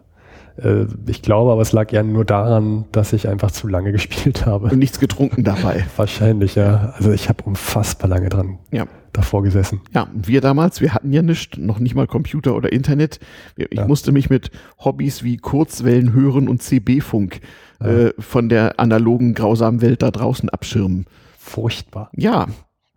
Äh, 0.63 0.87
ich 1.07 1.23
glaube 1.23 1.53
aber, 1.53 1.63
es 1.63 1.73
lag 1.73 1.91
ja 1.93 2.03
nur 2.03 2.25
daran, 2.25 2.85
dass 2.93 3.13
ich 3.13 3.29
einfach 3.29 3.51
zu 3.51 3.69
lange 3.69 3.93
gespielt 3.93 4.47
habe. 4.47 4.69
Und 4.69 4.79
nichts 4.79 5.01
getrunken 5.01 5.45
dabei. 5.45 5.87
Wahrscheinlich, 5.97 6.55
ja. 6.55 6.95
Also 6.97 7.13
ich 7.13 7.29
habe 7.29 7.43
unfassbar 7.45 8.09
lange 8.09 8.29
dran 8.29 8.59
ja. 8.71 8.87
davor 9.13 9.43
gesessen. 9.43 9.81
Ja, 9.95 10.09
wir 10.13 10.41
damals, 10.41 10.81
wir 10.81 10.95
hatten 10.95 11.13
ja 11.13 11.23
nichts, 11.23 11.59
noch 11.59 11.79
nicht 11.79 11.95
mal 11.95 12.07
Computer 12.07 12.55
oder 12.55 12.73
Internet. 12.73 13.21
Ich 13.57 13.79
ja. 13.79 13.87
musste 13.87 14.13
mich 14.13 14.31
mit 14.31 14.51
Hobbys 14.79 15.23
wie 15.23 15.37
Kurzwellen 15.37 16.13
hören 16.13 16.49
und 16.49 16.63
CB-Funk 16.63 17.41
ja. 17.81 17.87
äh, 17.87 18.13
von 18.19 18.49
der 18.49 18.79
analogen, 18.79 19.35
grausamen 19.35 19.81
Welt 19.81 20.03
da 20.03 20.11
draußen 20.11 20.49
abschirmen. 20.49 21.07
Furchtbar. 21.39 22.11
Ja, 22.15 22.47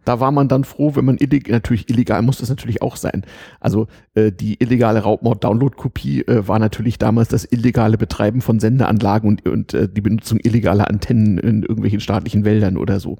Da 0.06 0.20
war 0.20 0.32
man 0.32 0.48
dann 0.48 0.64
froh, 0.64 0.96
wenn 0.96 1.06
man 1.06 1.18
illegal, 1.18 1.54
natürlich 1.54 1.90
illegal 1.90 2.22
muss 2.22 2.38
das 2.38 2.50
natürlich 2.50 2.82
auch 2.82 2.96
sein. 2.96 3.24
Also 3.60 3.88
äh, 4.16 4.32
die 4.32 4.62
illegale 4.62 5.00
Raubmord-Download-Kopie 5.00 6.22
äh, 6.22 6.48
war 6.48 6.60
natürlich 6.60 6.98
damals 6.98 7.30
das 7.30 7.46
illegale 7.50 7.98
Betreiben 7.98 8.42
von 8.42 8.60
Sendeanlagen 8.60 9.30
und, 9.30 9.48
und 9.48 9.74
äh, 9.74 9.88
die 9.90 10.02
Benutzung 10.02 10.40
illegaler 10.42 10.90
Antennen 10.90 11.38
in 11.38 11.62
irgendwelchen 11.64 12.00
staatlichen 12.00 12.46
Wäldern 12.46 12.78
oder 12.78 13.00
so. 13.00 13.18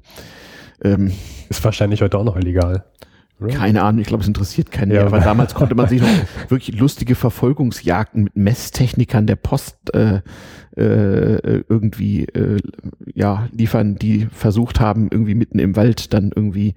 Ähm, 0.82 1.12
Ist 1.48 1.64
wahrscheinlich 1.64 2.02
heute 2.02 2.18
auch 2.18 2.24
noch 2.24 2.36
illegal. 2.36 2.84
Keine 3.40 3.82
Ahnung, 3.82 4.00
ich 4.00 4.06
glaube, 4.06 4.22
es 4.22 4.28
interessiert 4.28 4.70
keinen 4.70 4.92
ja. 4.92 5.02
mehr, 5.02 5.12
weil 5.12 5.20
damals 5.20 5.54
konnte 5.54 5.74
man 5.74 5.88
sich 5.88 6.00
noch 6.00 6.08
wirklich 6.48 6.78
lustige 6.78 7.14
Verfolgungsjagden 7.14 8.24
mit 8.24 8.36
Messtechnikern 8.36 9.26
der 9.26 9.36
Post 9.36 9.94
äh, 9.94 10.20
äh, 10.76 11.64
irgendwie 11.68 12.24
äh, 12.26 12.60
ja 13.12 13.48
liefern, 13.52 13.96
die 13.96 14.26
versucht 14.26 14.80
haben, 14.80 15.08
irgendwie 15.10 15.34
mitten 15.34 15.58
im 15.58 15.76
Wald 15.76 16.14
dann 16.14 16.30
irgendwie 16.34 16.74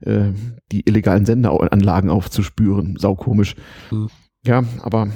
äh, 0.00 0.32
die 0.70 0.86
illegalen 0.86 1.24
Senderanlagen 1.24 2.10
aufzuspüren. 2.10 2.96
Saukomisch. 2.98 3.56
Mhm. 3.90 4.10
Ja, 4.44 4.64
aber 4.82 5.08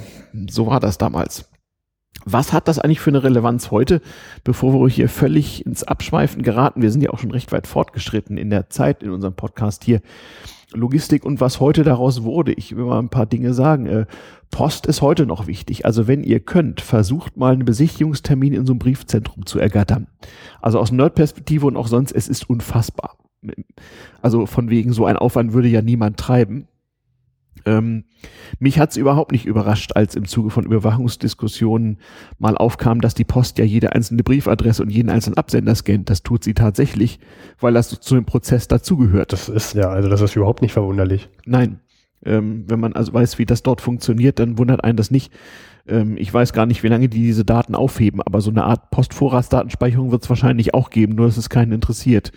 so 0.49 0.67
war 0.67 0.79
das 0.79 0.97
damals. 0.97 1.49
Was 2.25 2.53
hat 2.53 2.67
das 2.67 2.77
eigentlich 2.77 2.99
für 2.99 3.09
eine 3.09 3.23
Relevanz 3.23 3.71
heute, 3.71 4.01
bevor 4.43 4.73
wir 4.73 4.89
hier 4.89 5.09
völlig 5.09 5.65
ins 5.65 5.83
Abschweifen 5.83 6.43
geraten? 6.43 6.81
Wir 6.81 6.91
sind 6.91 7.01
ja 7.01 7.09
auch 7.09 7.19
schon 7.19 7.31
recht 7.31 7.51
weit 7.51 7.65
fortgeschritten 7.65 8.37
in 8.37 8.49
der 8.49 8.69
Zeit 8.69 9.01
in 9.01 9.09
unserem 9.11 9.35
Podcast 9.35 9.83
hier. 9.83 10.01
Logistik 10.73 11.25
und 11.25 11.41
was 11.41 11.59
heute 11.59 11.83
daraus 11.83 12.23
wurde. 12.23 12.53
Ich 12.53 12.75
will 12.75 12.85
mal 12.85 12.99
ein 12.99 13.09
paar 13.09 13.25
Dinge 13.25 13.53
sagen. 13.53 13.85
Äh, 13.85 14.05
Post 14.51 14.85
ist 14.85 15.01
heute 15.01 15.25
noch 15.25 15.47
wichtig. 15.47 15.85
Also 15.85 16.07
wenn 16.07 16.23
ihr 16.23 16.39
könnt, 16.39 16.81
versucht 16.81 17.37
mal 17.37 17.53
einen 17.53 17.65
Besichtigungstermin 17.65 18.53
in 18.53 18.65
so 18.65 18.73
einem 18.73 18.79
Briefzentrum 18.79 19.45
zu 19.45 19.59
ergattern. 19.59 20.07
Also 20.61 20.79
aus 20.79 20.91
Nerd-Perspektive 20.91 21.65
und 21.65 21.77
auch 21.77 21.87
sonst, 21.87 22.11
es 22.11 22.27
ist 22.27 22.49
unfassbar. 22.49 23.17
Also 24.21 24.45
von 24.45 24.69
wegen 24.69 24.93
so 24.93 25.05
ein 25.05 25.17
Aufwand 25.17 25.53
würde 25.53 25.67
ja 25.67 25.81
niemand 25.81 26.17
treiben. 26.17 26.67
Ähm, 27.65 28.03
mich 28.59 28.79
hat 28.79 28.91
es 28.91 28.97
überhaupt 28.97 29.31
nicht 29.31 29.45
überrascht, 29.45 29.91
als 29.95 30.15
im 30.15 30.25
Zuge 30.25 30.49
von 30.49 30.65
Überwachungsdiskussionen 30.65 31.97
mal 32.39 32.57
aufkam, 32.57 33.01
dass 33.01 33.13
die 33.13 33.23
Post 33.23 33.57
ja 33.57 33.65
jede 33.65 33.93
einzelne 33.93 34.23
Briefadresse 34.23 34.83
und 34.83 34.89
jeden 34.89 35.09
einzelnen 35.09 35.37
Absender 35.37 35.75
scannt. 35.75 36.09
Das 36.09 36.23
tut 36.23 36.43
sie 36.43 36.53
tatsächlich, 36.53 37.19
weil 37.59 37.73
das 37.73 37.89
zu 37.89 38.15
dem 38.15 38.25
Prozess 38.25 38.67
dazugehört. 38.67 39.33
Das 39.33 39.49
ist 39.49 39.73
ja, 39.73 39.89
also 39.89 40.09
das 40.09 40.21
ist 40.21 40.35
überhaupt 40.35 40.61
nicht 40.61 40.73
verwunderlich. 40.73 41.29
Nein. 41.45 41.79
Ähm, 42.23 42.65
wenn 42.67 42.79
man 42.79 42.93
also 42.93 43.13
weiß, 43.13 43.39
wie 43.39 43.47
das 43.47 43.63
dort 43.63 43.81
funktioniert, 43.81 44.37
dann 44.37 44.59
wundert 44.59 44.83
einen 44.83 44.97
das 44.97 45.09
nicht. 45.09 45.33
Ähm, 45.87 46.17
ich 46.17 46.31
weiß 46.31 46.53
gar 46.53 46.67
nicht, 46.67 46.83
wie 46.83 46.87
lange 46.87 47.09
die 47.09 47.21
diese 47.23 47.45
Daten 47.45 47.73
aufheben, 47.73 48.21
aber 48.21 48.41
so 48.41 48.51
eine 48.51 48.63
Art 48.63 48.91
Postvorratsdatenspeicherung 48.91 50.11
wird 50.11 50.23
es 50.23 50.29
wahrscheinlich 50.29 50.75
auch 50.75 50.91
geben, 50.91 51.15
nur 51.15 51.25
dass 51.25 51.37
es 51.37 51.49
keinen 51.49 51.71
interessiert 51.71 52.31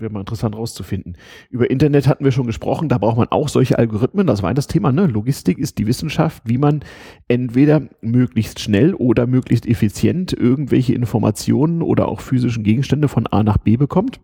wäre 0.00 0.12
mal 0.12 0.20
interessant 0.20 0.56
rauszufinden. 0.56 1.16
Über 1.50 1.70
Internet 1.70 2.08
hatten 2.08 2.24
wir 2.24 2.32
schon 2.32 2.46
gesprochen, 2.46 2.88
da 2.88 2.98
braucht 2.98 3.16
man 3.16 3.28
auch 3.28 3.48
solche 3.48 3.78
Algorithmen, 3.78 4.26
das 4.26 4.42
war 4.42 4.54
das 4.54 4.66
Thema, 4.66 4.92
ne? 4.92 5.06
Logistik 5.06 5.58
ist 5.58 5.78
die 5.78 5.86
Wissenschaft, 5.86 6.42
wie 6.46 6.58
man 6.58 6.80
entweder 7.28 7.82
möglichst 8.00 8.60
schnell 8.60 8.94
oder 8.94 9.26
möglichst 9.26 9.66
effizient 9.66 10.32
irgendwelche 10.32 10.94
Informationen 10.94 11.82
oder 11.82 12.08
auch 12.08 12.20
physischen 12.20 12.64
Gegenstände 12.64 13.08
von 13.08 13.26
A 13.26 13.42
nach 13.42 13.58
B 13.58 13.76
bekommt. 13.76 14.20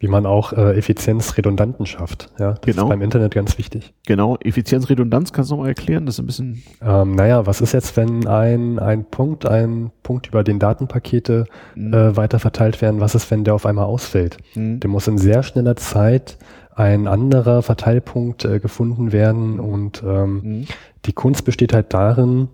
Wie 0.00 0.06
man 0.06 0.26
auch 0.26 0.52
äh, 0.52 0.76
Effizienz 0.76 1.36
Redundanten 1.36 1.84
schafft. 1.84 2.30
Ja, 2.38 2.52
das 2.52 2.60
genau. 2.60 2.84
ist 2.84 2.88
beim 2.90 3.02
Internet 3.02 3.34
ganz 3.34 3.58
wichtig. 3.58 3.92
Genau, 4.06 4.36
Effizienz 4.36 4.88
Redundanz 4.88 5.32
kannst 5.32 5.50
du 5.50 5.54
nochmal 5.54 5.70
erklären, 5.70 6.06
das 6.06 6.16
ist 6.16 6.20
ein 6.20 6.26
bisschen. 6.26 6.62
Ähm, 6.80 7.16
naja, 7.16 7.46
was 7.46 7.60
ist 7.60 7.72
jetzt, 7.72 7.96
wenn 7.96 8.26
ein, 8.28 8.78
ein 8.78 9.04
Punkt, 9.04 9.46
ein 9.46 9.90
Punkt 10.04 10.28
über 10.28 10.44
den 10.44 10.60
Datenpakete 10.60 11.46
mhm. 11.74 11.92
äh, 11.92 12.16
weiter 12.16 12.38
verteilt 12.38 12.80
werden, 12.80 13.00
was 13.00 13.16
ist, 13.16 13.30
wenn 13.32 13.42
der 13.42 13.54
auf 13.54 13.66
einmal 13.66 13.86
ausfällt? 13.86 14.36
Mhm. 14.54 14.78
Der 14.78 14.88
muss 14.88 15.08
in 15.08 15.18
sehr 15.18 15.42
schneller 15.42 15.74
Zeit 15.74 16.38
ein 16.78 17.08
anderer 17.08 17.62
Verteilpunkt 17.62 18.44
äh, 18.44 18.60
gefunden 18.60 19.10
werden 19.10 19.58
und 19.58 20.02
ähm, 20.06 20.40
mhm. 20.42 20.66
die 21.06 21.12
Kunst 21.12 21.44
besteht 21.44 21.72
halt 21.72 21.92
darin, 21.92 22.48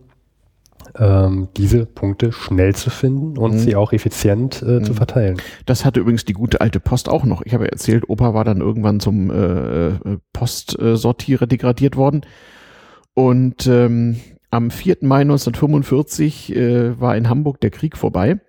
ähm, 0.99 1.49
diese 1.57 1.87
Punkte 1.87 2.33
schnell 2.33 2.75
zu 2.75 2.91
finden 2.91 3.39
und 3.39 3.55
mhm. 3.55 3.59
sie 3.59 3.77
auch 3.77 3.93
effizient 3.93 4.63
äh, 4.63 4.81
mhm. 4.81 4.85
zu 4.85 4.95
verteilen. 4.95 5.37
Das 5.67 5.85
hatte 5.85 6.01
übrigens 6.01 6.25
die 6.25 6.33
gute 6.33 6.61
alte 6.61 6.81
Post 6.81 7.09
auch 7.09 7.25
noch. 7.25 7.43
Ich 7.45 7.55
habe 7.55 7.71
erzählt, 7.71 8.09
Opa 8.09 8.35
war 8.35 8.45
dann 8.45 8.61
irgendwann 8.61 9.01
zum 9.01 9.31
äh, 9.31 9.89
äh 9.89 10.19
Postsortierer 10.33 11.47
degradiert 11.47 11.97
worden. 11.97 12.23
Und 13.15 13.67
ähm, 13.67 14.17
am 14.51 14.71
4. 14.71 14.99
Mai 15.03 15.23
1945 15.23 16.55
äh, 16.55 17.01
war 17.01 17.17
in 17.17 17.29
Hamburg 17.29 17.61
der 17.61 17.71
Krieg 17.71 17.97
vorbei. 17.97 18.41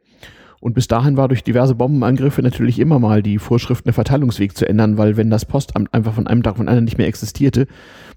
Und 0.66 0.74
bis 0.74 0.88
dahin 0.88 1.16
war 1.16 1.28
durch 1.28 1.44
diverse 1.44 1.76
Bombenangriffe 1.76 2.42
natürlich 2.42 2.80
immer 2.80 2.98
mal 2.98 3.22
die 3.22 3.38
Vorschriften 3.38 3.86
der 3.86 3.94
Verteilungsweg 3.94 4.58
zu 4.58 4.68
ändern, 4.68 4.98
weil 4.98 5.16
wenn 5.16 5.30
das 5.30 5.46
Postamt 5.46 5.94
einfach 5.94 6.14
von 6.14 6.26
einem 6.26 6.42
Tag 6.42 6.58
von 6.58 6.68
anderen 6.68 6.86
nicht 6.86 6.98
mehr 6.98 7.08
existierte, 7.08 7.68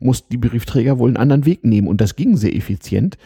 mussten 0.00 0.30
die 0.30 0.38
Briefträger 0.38 0.98
wohl 0.98 1.10
einen 1.10 1.18
anderen 1.18 1.44
Weg 1.44 1.64
nehmen. 1.64 1.88
Und 1.88 2.00
das 2.00 2.16
ging 2.16 2.38
sehr 2.38 2.56
effizient. 2.56 3.18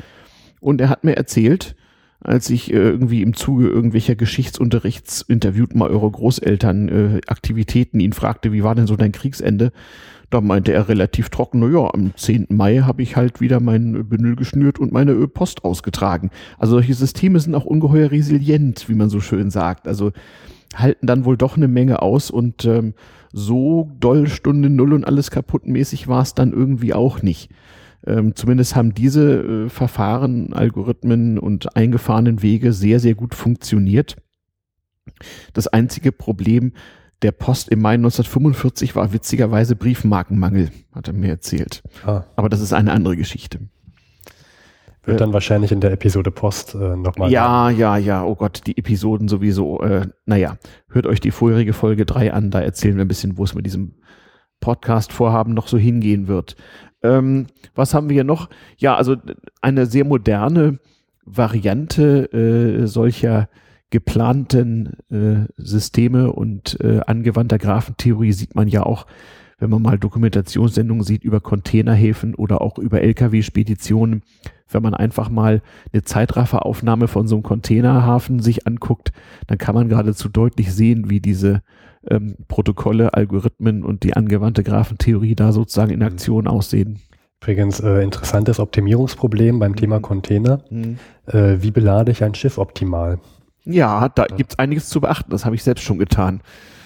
Und 0.63 0.81
er 0.81 0.89
hat 0.89 1.03
mir 1.03 1.17
erzählt, 1.17 1.75
als 2.21 2.49
ich 2.49 2.73
äh, 2.73 2.77
irgendwie 2.77 3.21
im 3.21 3.35
Zuge 3.35 3.69
irgendwelcher 3.69 4.15
Geschichtsunterrichts 4.15 5.23
interviewt 5.23 5.75
mal 5.75 5.91
eure 5.91 6.11
Großeltern 6.11 6.89
äh, 6.89 7.21
Aktivitäten 7.27 7.99
ihn 7.99 8.13
fragte, 8.13 8.53
wie 8.53 8.63
war 8.63 8.77
denn 8.77 8.87
so 8.87 8.95
dein 8.95 9.11
Kriegsende? 9.11 9.73
Da 10.31 10.41
meinte 10.41 10.73
er 10.73 10.89
relativ 10.89 11.29
trocken, 11.31 11.59
na 11.59 11.69
ja, 11.69 11.93
am 11.93 12.17
10. 12.17 12.47
Mai 12.51 12.79
habe 12.79 13.03
ich 13.03 13.17
halt 13.17 13.41
wieder 13.41 13.61
mein 13.61 14.09
Bündel 14.09 14.37
geschnürt 14.37 14.79
und 14.79 14.93
meine 14.93 15.15
Post 15.27 15.65
ausgetragen. 15.65 16.31
Also 16.59 16.75
solche 16.75 16.95
Systeme 16.95 17.41
sind 17.41 17.55
auch 17.57 17.67
ungeheuer 17.67 18.13
resilient, 18.13 18.89
wie 18.89 18.95
man 18.95 19.11
so 19.11 19.21
schön 19.21 19.51
sagt. 19.51 19.89
Also 19.89 20.13
halten 20.75 21.07
dann 21.07 21.25
wohl 21.25 21.37
doch 21.37 21.57
eine 21.57 21.69
Menge 21.69 22.01
aus 22.03 22.31
und 22.31 22.65
ähm, 22.65 22.95
so 23.33 23.91
doll 23.99 24.29
Stunde 24.29 24.71
Null 24.71 24.93
und 24.93 25.05
alles 25.05 25.31
kaputtmäßig 25.33 26.07
war 26.07 26.23
es 26.23 26.35
dann 26.35 26.53
irgendwie 26.53 26.95
auch 26.95 27.21
nicht. 27.21 27.51
Ähm, 28.07 28.35
zumindest 28.35 28.75
haben 28.75 28.95
diese 28.95 29.67
äh, 29.67 29.69
Verfahren, 29.69 30.53
Algorithmen 30.53 31.39
und 31.39 31.77
eingefahrenen 31.77 32.43
Wege 32.43 32.73
sehr, 32.73 33.01
sehr 33.01 33.15
gut 33.15 33.35
funktioniert. 33.35 34.17
Das 35.53 35.69
einzige 35.69 36.13
Problem 36.13 36.73
der 37.23 37.33
Post 37.33 37.69
im 37.69 37.81
Mai 37.81 37.95
1945 37.95 38.97
war 38.97 39.13
witzigerweise 39.13 39.77
Briefmarkenmangel, 39.77 40.71
hat 40.93 41.09
er 41.09 41.15
mir 41.15 41.31
erzählt. 41.31 41.83
Ah. 42.05 42.25
Aber 42.35 42.49
das 42.49 42.61
ist 42.61 42.73
eine 42.73 42.93
andere 42.93 43.17
Geschichte. 43.17 43.61
Wird 45.05 45.21
dann 45.21 45.33
wahrscheinlich 45.33 45.73
in 45.73 45.81
der 45.81 45.91
Episode 45.91 46.31
Post 46.31 46.77
äh, 46.77 46.97
nochmal. 46.97 47.31
Ja, 47.31 47.71
ja, 47.71 47.97
ja, 47.97 48.25
oh 48.25 48.37
Gott, 48.37 48.63
die 48.67 48.79
Episoden 48.79 49.27
sowieso. 49.27 49.81
Äh, 49.83 50.07
naja, 50.27 50.59
hört 50.89 51.07
euch 51.07 51.19
die 51.19 51.33
vorherige 51.33 51.73
Folge 51.73 52.07
3 52.07 52.33
an, 52.33 52.51
da 52.53 52.61
erzählen 52.61 52.97
wir 52.97 53.05
ein 53.05 53.09
bisschen, 53.09 53.37
wo 53.37 53.43
es 53.43 53.55
mit 53.55 53.67
diesem 53.67 53.97
Podcast-Vorhaben 54.61 55.55
noch 55.55 55.67
so 55.67 55.77
hingehen 55.77 56.29
wird. 56.29 56.55
Ähm, 57.03 57.47
was 57.75 57.95
haben 57.95 58.09
wir 58.09 58.15
hier 58.15 58.25
noch? 58.25 58.49
Ja, 58.79 58.97
also 58.97 59.17
eine 59.61 59.87
sehr 59.87 60.05
moderne 60.05 60.79
Variante 61.25 62.33
äh, 62.33 62.87
solcher 62.87 63.49
geplanten 63.91 64.95
äh, 65.11 65.47
Systeme 65.57 66.33
und 66.33 66.81
äh, 66.81 67.01
angewandter 67.07 67.59
Graphentheorie 67.59 68.33
sieht 68.33 68.55
man 68.55 68.67
ja 68.67 68.85
auch, 68.85 69.07
wenn 69.59 69.71
man 69.71 69.83
mal 69.83 69.99
Dokumentationssendungen 69.99 71.05
sieht 71.05 71.23
über 71.23 71.41
Containerhäfen 71.41 72.35
oder 72.35 72.63
auch 72.63 72.79
über 72.79 73.03
Lkw-Speditionen, 73.03 74.23
wenn 74.71 74.83
man 74.83 74.95
einfach 74.95 75.29
mal 75.29 75.63
eine 75.93 76.03
Zeitrafferaufnahme 76.03 77.07
von 77.07 77.29
so 77.29 77.37
einem 77.37 77.43
Containerhafen 77.43 78.41
sich 78.41 78.67
anguckt, 78.67 79.13
dann 79.47 79.59
kann 79.59 79.75
man 79.75 79.89
geradezu 79.89 80.29
deutlich 80.29 80.73
sehen, 80.73 81.11
wie 81.11 81.21
diese 81.21 81.63
ähm, 82.09 82.37
Protokolle, 82.49 83.15
Algorithmen 83.15 83.85
und 83.85 84.03
die 84.03 84.15
angewandte 84.15 84.63
Graphentheorie 84.63 85.35
da 85.35 85.53
sozusagen 85.53 85.91
in 85.91 86.01
mhm. 86.01 86.07
Aktion 86.07 86.47
aussehen. 86.47 87.01
Übrigens 87.41 87.81
äh, 87.81 88.03
interessantes 88.03 88.61
Optimierungsproblem 88.61 89.59
beim 89.59 89.75
Thema 89.75 89.99
mhm. 89.99 90.03
Container. 90.03 90.61
Mhm. 90.71 90.99
Äh, 91.27 91.57
wie 91.61 91.71
belade 91.71 92.13
ich 92.13 92.23
ein 92.23 92.35
Schiff 92.35 92.59
optimal? 92.59 93.19
Ja, 93.65 94.09
da 94.09 94.27
ja. 94.29 94.37
gibt 94.37 94.53
es 94.53 94.59
einiges 94.59 94.89
zu 94.89 95.01
beachten. 95.01 95.31
Das 95.31 95.45
habe 95.45 95.55
ich 95.55 95.63
selbst 95.63 95.83
schon 95.83 95.99
getan. 95.99 96.41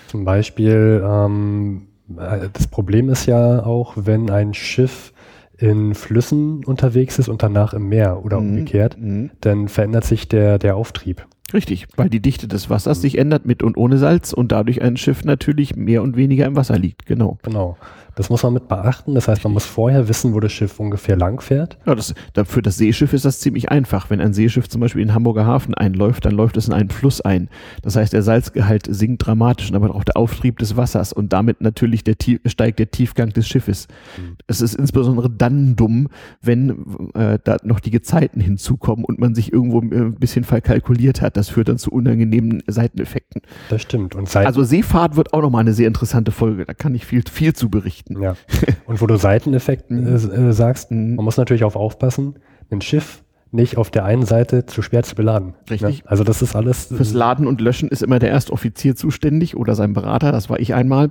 Zum 0.09 0.24
Beispiel, 0.24 1.02
ähm, 1.05 1.88
äh, 2.16 2.48
das 2.52 2.68
Problem 2.68 3.09
ist 3.10 3.26
ja 3.26 3.64
auch, 3.64 3.94
wenn 3.97 4.30
ein 4.30 4.55
Schiff 4.55 5.12
in 5.59 5.94
Flüssen 5.94 6.64
unterwegs 6.64 7.18
ist 7.18 7.28
und 7.28 7.43
danach 7.43 7.72
im 7.72 7.88
Meer 7.88 8.24
oder 8.24 8.40
mhm. 8.40 8.51
umgekehrt, 8.51 8.98
mhm. 8.98 9.30
dann 9.40 9.68
verändert 9.68 10.05
sich 10.05 10.28
der, 10.28 10.59
der 10.59 10.76
Auftrieb. 10.76 11.26
Richtig, 11.55 11.86
weil 11.97 12.10
die 12.10 12.20
Dichte 12.20 12.48
des 12.48 12.70
Wassers 12.70 13.01
sich 13.01 13.18
ändert 13.18 13.47
mit 13.47 13.62
und 13.62 13.77
ohne 13.77 13.98
Salz 13.98 14.32
und 14.32 14.51
dadurch 14.51 14.82
ein 14.82 14.97
Schiff 14.97 15.24
natürlich 15.24 15.77
mehr 15.77 16.02
und 16.02 16.16
weniger 16.16 16.44
im 16.44 16.56
Wasser 16.56 16.78
liegt. 16.78 17.06
Genau. 17.06 17.39
Genau. 17.43 17.77
Das 18.16 18.28
muss 18.28 18.43
man 18.43 18.52
mit 18.52 18.68
beachten. 18.68 19.14
Das 19.14 19.28
heißt, 19.28 19.44
man 19.44 19.55
muss 19.55 19.64
vorher 19.64 20.09
wissen, 20.09 20.34
wo 20.34 20.40
das 20.40 20.52
Schiff 20.52 20.78
ungefähr 20.78 21.16
lang 21.16 21.40
fährt. 21.40 21.78
Ja, 21.86 21.94
das, 21.94 22.14
für 22.44 22.62
das 22.62 22.76
Seeschiff 22.76 23.12
ist 23.12 23.24
das 23.24 23.40
ziemlich 23.40 23.70
einfach. 23.70 24.10
Wenn 24.10 24.20
ein 24.20 24.34
Seeschiff 24.34 24.68
zum 24.68 24.82
Beispiel 24.82 25.02
in 25.02 25.14
Hamburger 25.14 25.47
Hafen 25.47 25.74
einläuft, 25.74 26.24
dann 26.24 26.32
läuft 26.34 26.59
es 26.59 26.68
in 26.68 26.74
einen 26.74 26.90
Fluss 26.90 27.20
ein. 27.22 27.48
Das 27.82 27.97
heißt, 27.97 28.12
der 28.12 28.22
Salzgehalt 28.22 28.86
sinkt 28.90 29.26
dramatisch, 29.26 29.72
aber 29.72 29.94
auch 29.94 30.05
der 30.05 30.16
Auftrieb 30.16 30.59
des 30.59 30.76
Wassers 30.76 31.12
und 31.12 31.32
damit 31.32 31.62
natürlich 31.62 32.05
der, 32.05 32.16
steigt 32.47 32.78
der 32.78 32.90
Tiefgang 32.90 33.30
des 33.30 33.48
Schiffes. 33.48 33.88
Mhm. 34.16 34.36
Es 34.47 34.60
ist 34.60 34.74
insbesondere 34.74 35.30
dann 35.30 35.76
dumm, 35.76 36.09
wenn 36.43 37.10
äh, 37.14 37.38
da 37.43 37.56
noch 37.62 37.80
die 37.80 37.90
Gezeiten 37.90 38.40
hinzukommen 38.40 39.05
und 39.05 39.18
man 39.18 39.34
sich 39.34 39.52
irgendwo 39.52 39.80
äh, 39.80 40.06
ein 40.06 40.14
bisschen 40.14 40.44
verkalkuliert 40.44 41.22
hat. 41.22 41.36
Das 41.36 41.47
das 41.47 41.55
führt 41.55 41.68
dann 41.68 41.78
zu 41.78 41.90
unangenehmen 41.90 42.62
Seiteneffekten. 42.66 43.43
Das 43.70 43.82
stimmt. 43.82 44.14
Und 44.14 44.28
Seiten 44.28 44.47
also 44.47 44.64
Seefahrt 44.64 45.16
wird 45.16 45.32
auch 45.32 45.43
nochmal 45.43 45.60
eine 45.60 45.72
sehr 45.72 45.86
interessante 45.86 46.32
Folge. 46.32 46.64
Da 46.64 46.74
kann 46.74 46.94
ich 46.94 47.06
viel, 47.06 47.22
viel 47.30 47.55
zu 47.55 47.70
berichten. 47.70 48.06
Ja. 48.09 48.37
Und 48.87 49.01
wo 49.01 49.07
du 49.07 49.16
Seiteneffekten 49.16 50.05
mhm. 50.05 50.49
äh, 50.49 50.53
sagst, 50.53 50.91
mhm. 50.91 51.16
man 51.16 51.24
muss 51.24 51.37
natürlich 51.37 51.65
auch 51.65 51.77
aufpassen, 51.77 52.39
ein 52.70 52.81
Schiff 52.81 53.23
nicht 53.53 53.77
auf 53.77 53.91
der 53.91 54.05
einen 54.05 54.27
Seite 54.27 54.66
zu 54.66 54.83
schwer 54.83 55.03
zu 55.03 55.15
beladen. 55.15 55.55
Richtig. 55.70 56.03
Also 56.07 56.24
das 56.24 56.43
ist 56.43 56.57
alles. 56.57 56.87
Fürs 56.87 57.12
Laden 57.12 57.47
und 57.47 57.61
Löschen 57.61 57.89
ist 57.89 58.03
immer 58.03 58.19
der 58.19 58.31
Erstoffizier 58.31 58.97
zuständig 58.97 59.57
oder 59.57 59.74
sein 59.74 59.93
Berater. 59.93 60.33
Das 60.33 60.51
war 60.51 60.59
ich 60.59 60.74
einmal. 60.74 61.11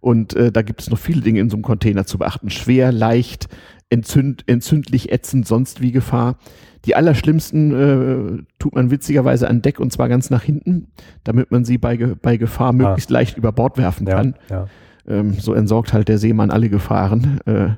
Und 0.00 0.34
äh, 0.34 0.52
da 0.52 0.62
gibt 0.62 0.80
es 0.80 0.90
noch 0.90 0.98
viele 0.98 1.22
Dinge 1.22 1.40
in 1.40 1.50
so 1.50 1.56
einem 1.56 1.64
Container 1.64 2.04
zu 2.04 2.18
beachten. 2.18 2.50
Schwer, 2.50 2.92
leicht, 2.92 3.48
entzünd, 3.90 4.44
entzündlich, 4.46 5.10
ätzend, 5.12 5.46
sonst 5.46 5.80
wie 5.80 5.92
Gefahr. 5.92 6.36
Die 6.84 6.94
allerschlimmsten 6.94 8.38
äh, 8.38 8.42
tut 8.58 8.74
man 8.74 8.90
witzigerweise 8.90 9.48
an 9.48 9.62
Deck 9.62 9.80
und 9.80 9.92
zwar 9.92 10.08
ganz 10.08 10.30
nach 10.30 10.42
hinten, 10.42 10.88
damit 11.24 11.50
man 11.50 11.64
sie 11.64 11.78
bei, 11.78 11.96
bei 11.96 12.36
Gefahr 12.36 12.68
ah. 12.68 12.72
möglichst 12.72 13.10
leicht 13.10 13.36
über 13.36 13.50
Bord 13.52 13.78
werfen 13.78 14.06
kann. 14.06 14.36
Ja, 14.48 14.56
ja. 14.56 14.66
Ähm, 15.08 15.34
so 15.34 15.54
entsorgt 15.54 15.92
halt 15.92 16.08
der 16.08 16.18
Seemann 16.18 16.50
alle 16.50 16.68
Gefahren. 16.68 17.40
Äh, 17.46 17.70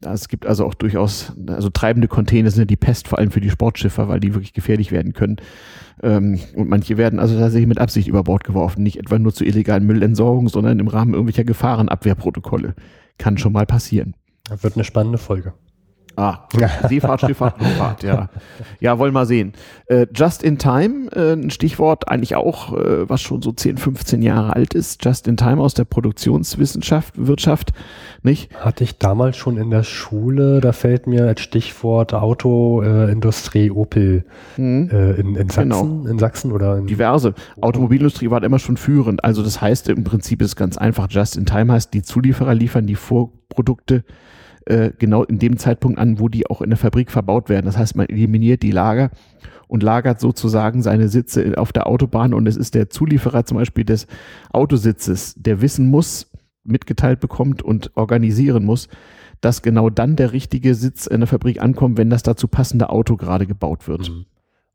es 0.00 0.28
gibt 0.28 0.46
also 0.46 0.64
auch 0.64 0.74
durchaus, 0.74 1.32
also 1.48 1.70
treibende 1.70 2.06
Container 2.06 2.50
sind 2.50 2.60
ja 2.60 2.66
die 2.66 2.76
Pest, 2.76 3.08
vor 3.08 3.18
allem 3.18 3.30
für 3.30 3.40
die 3.40 3.50
Sportschiffer, 3.50 4.08
weil 4.08 4.20
die 4.20 4.34
wirklich 4.34 4.52
gefährlich 4.52 4.92
werden 4.92 5.12
können. 5.12 5.36
Ähm, 6.02 6.38
und 6.54 6.68
manche 6.68 6.96
werden 6.96 7.18
also 7.18 7.38
tatsächlich 7.38 7.68
mit 7.68 7.78
Absicht 7.78 8.06
über 8.06 8.22
Bord 8.22 8.44
geworfen, 8.44 8.82
nicht 8.82 8.98
etwa 8.98 9.18
nur 9.18 9.34
zur 9.34 9.46
illegalen 9.46 9.86
Müllentsorgung, 9.86 10.48
sondern 10.48 10.78
im 10.78 10.88
Rahmen 10.88 11.14
irgendwelcher 11.14 11.44
Gefahrenabwehrprotokolle. 11.44 12.74
Kann 13.18 13.38
schon 13.38 13.52
mal 13.52 13.66
passieren. 13.66 14.14
Das 14.48 14.62
wird 14.62 14.76
eine 14.76 14.84
spannende 14.84 15.18
Folge. 15.18 15.54
Ah, 16.18 16.48
Seefahrt, 16.88 17.20
Schifffahrt, 17.20 17.60
Luftfahrt, 17.60 18.02
ja. 18.02 18.28
Ja, 18.80 18.98
wollen 18.98 19.12
wir 19.12 19.20
mal 19.20 19.26
sehen. 19.26 19.52
Äh, 19.86 20.08
Just 20.12 20.42
in 20.42 20.58
Time, 20.58 21.08
äh, 21.12 21.34
ein 21.34 21.50
Stichwort 21.50 22.08
eigentlich 22.08 22.34
auch, 22.34 22.76
äh, 22.76 23.08
was 23.08 23.20
schon 23.20 23.40
so 23.40 23.52
10, 23.52 23.78
15 23.78 24.22
Jahre 24.22 24.56
alt 24.56 24.74
ist. 24.74 25.04
Just 25.04 25.28
in 25.28 25.36
Time 25.36 25.60
aus 25.60 25.74
der 25.74 25.84
Produktionswissenschaft, 25.84 27.14
Wirtschaft, 27.16 27.72
nicht? 28.24 28.52
Hatte 28.56 28.82
ich 28.82 28.98
damals 28.98 29.36
schon 29.36 29.58
in 29.58 29.70
der 29.70 29.84
Schule, 29.84 30.60
da 30.60 30.72
fällt 30.72 31.06
mir 31.06 31.28
als 31.28 31.40
Stichwort 31.40 32.12
Autoindustrie 32.14 33.70
Opel 33.70 34.24
mhm. 34.56 34.90
Äh, 34.90 35.12
in, 35.12 35.36
in, 35.36 35.48
Sachsen, 35.48 35.68
genau. 35.68 36.10
in 36.10 36.18
Sachsen 36.18 36.50
oder 36.50 36.78
in 36.78 36.88
Diverse. 36.88 37.34
Automobilindustrie 37.60 38.28
war 38.28 38.42
immer 38.42 38.58
schon 38.58 38.76
führend. 38.76 39.22
Also 39.22 39.44
das 39.44 39.60
heißt, 39.60 39.88
im 39.88 40.02
Prinzip 40.02 40.42
ist 40.42 40.48
es 40.48 40.56
ganz 40.56 40.76
einfach. 40.76 41.06
Just 41.08 41.36
in 41.36 41.46
Time 41.46 41.72
heißt, 41.72 41.94
die 41.94 42.02
Zulieferer 42.02 42.54
liefern 42.54 42.88
die 42.88 42.96
Vorprodukte 42.96 44.02
äh, 44.68 44.92
genau 44.98 45.24
in 45.24 45.38
dem 45.38 45.56
Zeitpunkt 45.56 45.98
an, 45.98 46.20
wo 46.20 46.28
die 46.28 46.46
auch 46.48 46.62
in 46.62 46.70
der 46.70 46.76
Fabrik 46.76 47.10
verbaut 47.10 47.48
werden. 47.48 47.66
Das 47.66 47.78
heißt, 47.78 47.96
man 47.96 48.06
eliminiert 48.06 48.62
die 48.62 48.70
Lager 48.70 49.10
und 49.66 49.82
lagert 49.82 50.20
sozusagen 50.20 50.82
seine 50.82 51.08
Sitze 51.08 51.54
auf 51.56 51.72
der 51.72 51.86
Autobahn 51.86 52.34
und 52.34 52.46
es 52.46 52.56
ist 52.56 52.74
der 52.74 52.90
Zulieferer 52.90 53.44
zum 53.44 53.56
Beispiel 53.56 53.84
des 53.84 54.06
Autositzes, 54.52 55.34
der 55.36 55.60
wissen 55.60 55.90
muss, 55.90 56.30
mitgeteilt 56.64 57.20
bekommt 57.20 57.62
und 57.62 57.96
organisieren 57.96 58.64
muss, 58.64 58.88
dass 59.40 59.62
genau 59.62 59.88
dann 59.88 60.16
der 60.16 60.32
richtige 60.32 60.74
Sitz 60.74 61.06
in 61.06 61.20
der 61.20 61.26
Fabrik 61.26 61.62
ankommt, 61.62 61.96
wenn 61.96 62.10
das 62.10 62.22
dazu 62.22 62.48
passende 62.48 62.90
Auto 62.90 63.16
gerade 63.16 63.46
gebaut 63.46 63.88
wird. 63.88 64.10
Mhm. 64.10 64.26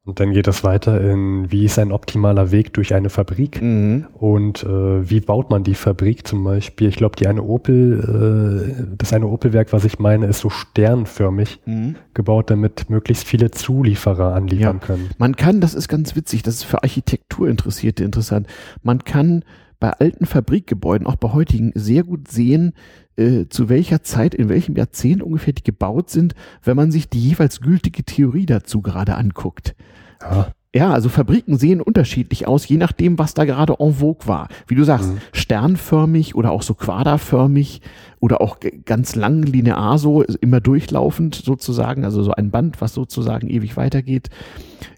Und 0.05 0.19
dann 0.19 0.33
geht 0.33 0.49
es 0.49 0.65
weiter 0.65 0.99
in, 0.99 1.49
wie 1.49 1.63
ist 1.63 1.79
ein 1.79 1.93
optimaler 1.93 2.51
Weg 2.51 2.73
durch 2.73 2.93
eine 2.93 3.09
Fabrik 3.09 3.61
mhm. 3.61 4.07
und 4.13 4.61
äh, 4.63 5.09
wie 5.09 5.21
baut 5.21 5.49
man 5.49 5.63
die 5.63 5.75
Fabrik 5.75 6.27
zum 6.27 6.43
Beispiel. 6.43 6.89
Ich 6.89 6.97
glaube, 6.97 7.15
die 7.15 7.25
eine 7.25 7.41
Opel, 7.41 8.73
äh, 8.77 8.95
das 8.97 9.13
eine 9.13 9.27
Opelwerk, 9.27 9.71
was 9.71 9.85
ich 9.85 9.99
meine, 9.99 10.25
ist 10.25 10.39
so 10.39 10.49
sternförmig 10.49 11.61
mhm. 11.65 11.95
gebaut, 12.13 12.49
damit 12.49 12.89
möglichst 12.89 13.25
viele 13.25 13.51
Zulieferer 13.51 14.35
anliefern 14.35 14.79
ja. 14.81 14.85
können. 14.85 15.09
Man 15.19 15.37
kann, 15.37 15.61
das 15.61 15.73
ist 15.73 15.87
ganz 15.87 16.17
witzig, 16.17 16.43
das 16.43 16.55
ist 16.55 16.63
für 16.63 16.83
Architekturinteressierte 16.83 18.03
interessant, 18.03 18.47
man 18.81 19.05
kann 19.05 19.45
bei 19.79 19.91
alten 19.91 20.25
Fabrikgebäuden, 20.25 21.07
auch 21.07 21.15
bei 21.15 21.31
heutigen, 21.31 21.71
sehr 21.75 22.03
gut 22.03 22.29
sehen, 22.29 22.73
äh, 23.15 23.45
zu 23.49 23.69
welcher 23.69 24.03
Zeit, 24.03 24.35
in 24.35 24.49
welchem 24.49 24.75
Jahrzehnt 24.75 25.21
ungefähr 25.21 25.53
die 25.53 25.63
gebaut 25.63 26.09
sind, 26.09 26.35
wenn 26.63 26.75
man 26.75 26.91
sich 26.91 27.09
die 27.09 27.19
jeweils 27.19 27.61
gültige 27.61 28.03
Theorie 28.03 28.45
dazu 28.45 28.81
gerade 28.81 29.15
anguckt. 29.15 29.75
Ja. 30.21 30.53
Ja, 30.75 30.91
also 30.91 31.07
Fabriken 31.07 31.57
sehen 31.57 31.81
unterschiedlich 31.81 32.47
aus, 32.47 32.67
je 32.67 32.77
nachdem, 32.77 33.19
was 33.19 33.35
da 33.35 33.45
gerade 33.45 33.75
en 33.79 33.93
vogue 33.93 34.27
war. 34.27 34.47
Wie 34.65 34.73
du 34.73 34.83
sagst, 34.83 35.11
mhm. 35.11 35.19
sternförmig 35.31 36.33
oder 36.33 36.51
auch 36.51 36.63
so 36.63 36.73
quaderförmig 36.73 37.81
oder 38.19 38.41
auch 38.41 38.57
ganz 38.85 39.15
lang 39.15 39.43
linear 39.43 39.99
so, 39.99 40.23
immer 40.23 40.61
durchlaufend 40.61 41.35
sozusagen, 41.35 42.05
also 42.05 42.23
so 42.23 42.31
ein 42.31 42.49
Band, 42.49 42.81
was 42.81 42.93
sozusagen 42.95 43.49
ewig 43.49 43.77
weitergeht. 43.77 44.29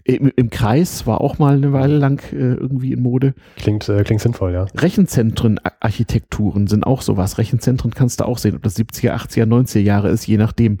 Im, 0.04 0.32
im 0.34 0.48
Kreis 0.48 1.06
war 1.06 1.20
auch 1.20 1.38
mal 1.38 1.56
eine 1.56 1.74
Weile 1.74 1.98
lang 1.98 2.22
äh, 2.32 2.54
irgendwie 2.54 2.92
in 2.92 3.02
Mode. 3.02 3.34
Klingt, 3.56 3.86
äh, 3.90 4.02
klingt 4.02 4.22
sinnvoll, 4.22 4.54
ja. 4.54 4.66
Rechenzentren, 4.76 5.60
Architekturen 5.80 6.68
sind 6.68 6.86
auch 6.86 7.02
sowas. 7.02 7.36
Rechenzentren 7.36 7.90
kannst 7.92 8.20
du 8.20 8.24
auch 8.24 8.38
sehen, 8.38 8.56
ob 8.56 8.62
das 8.62 8.78
70er, 8.78 9.14
80er, 9.14 9.44
90er 9.44 9.80
Jahre 9.80 10.08
ist, 10.08 10.26
je 10.26 10.38
nachdem, 10.38 10.78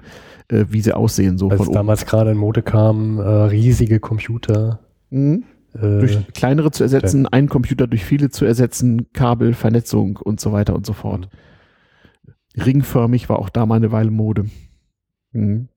äh, 0.48 0.64
wie 0.70 0.80
sie 0.80 0.94
aussehen. 0.94 1.36
So 1.36 1.50
Als 1.50 1.70
damals 1.70 2.06
gerade 2.06 2.30
in 2.30 2.38
Mode 2.38 2.62
kam, 2.62 3.18
äh, 3.18 3.22
riesige 3.22 4.00
Computer. 4.00 4.78
Mhm. 5.16 5.44
Äh, 5.74 6.00
durch 6.00 6.32
kleinere 6.32 6.70
zu 6.70 6.82
ersetzen, 6.82 7.24
ja. 7.24 7.30
einen 7.30 7.48
Computer 7.48 7.86
durch 7.86 8.04
viele 8.04 8.30
zu 8.30 8.44
ersetzen, 8.44 9.12
Kabel, 9.12 9.54
Vernetzung 9.54 10.16
und 10.16 10.40
so 10.40 10.52
weiter 10.52 10.74
und 10.74 10.86
so 10.86 10.92
fort. 10.92 11.28
Ringförmig 12.56 13.28
war 13.28 13.38
auch 13.38 13.48
da 13.48 13.66
mal 13.66 13.76
eine 13.76 13.92
Weile 13.92 14.10
Mode. 14.10 14.46
Mhm. 15.32 15.68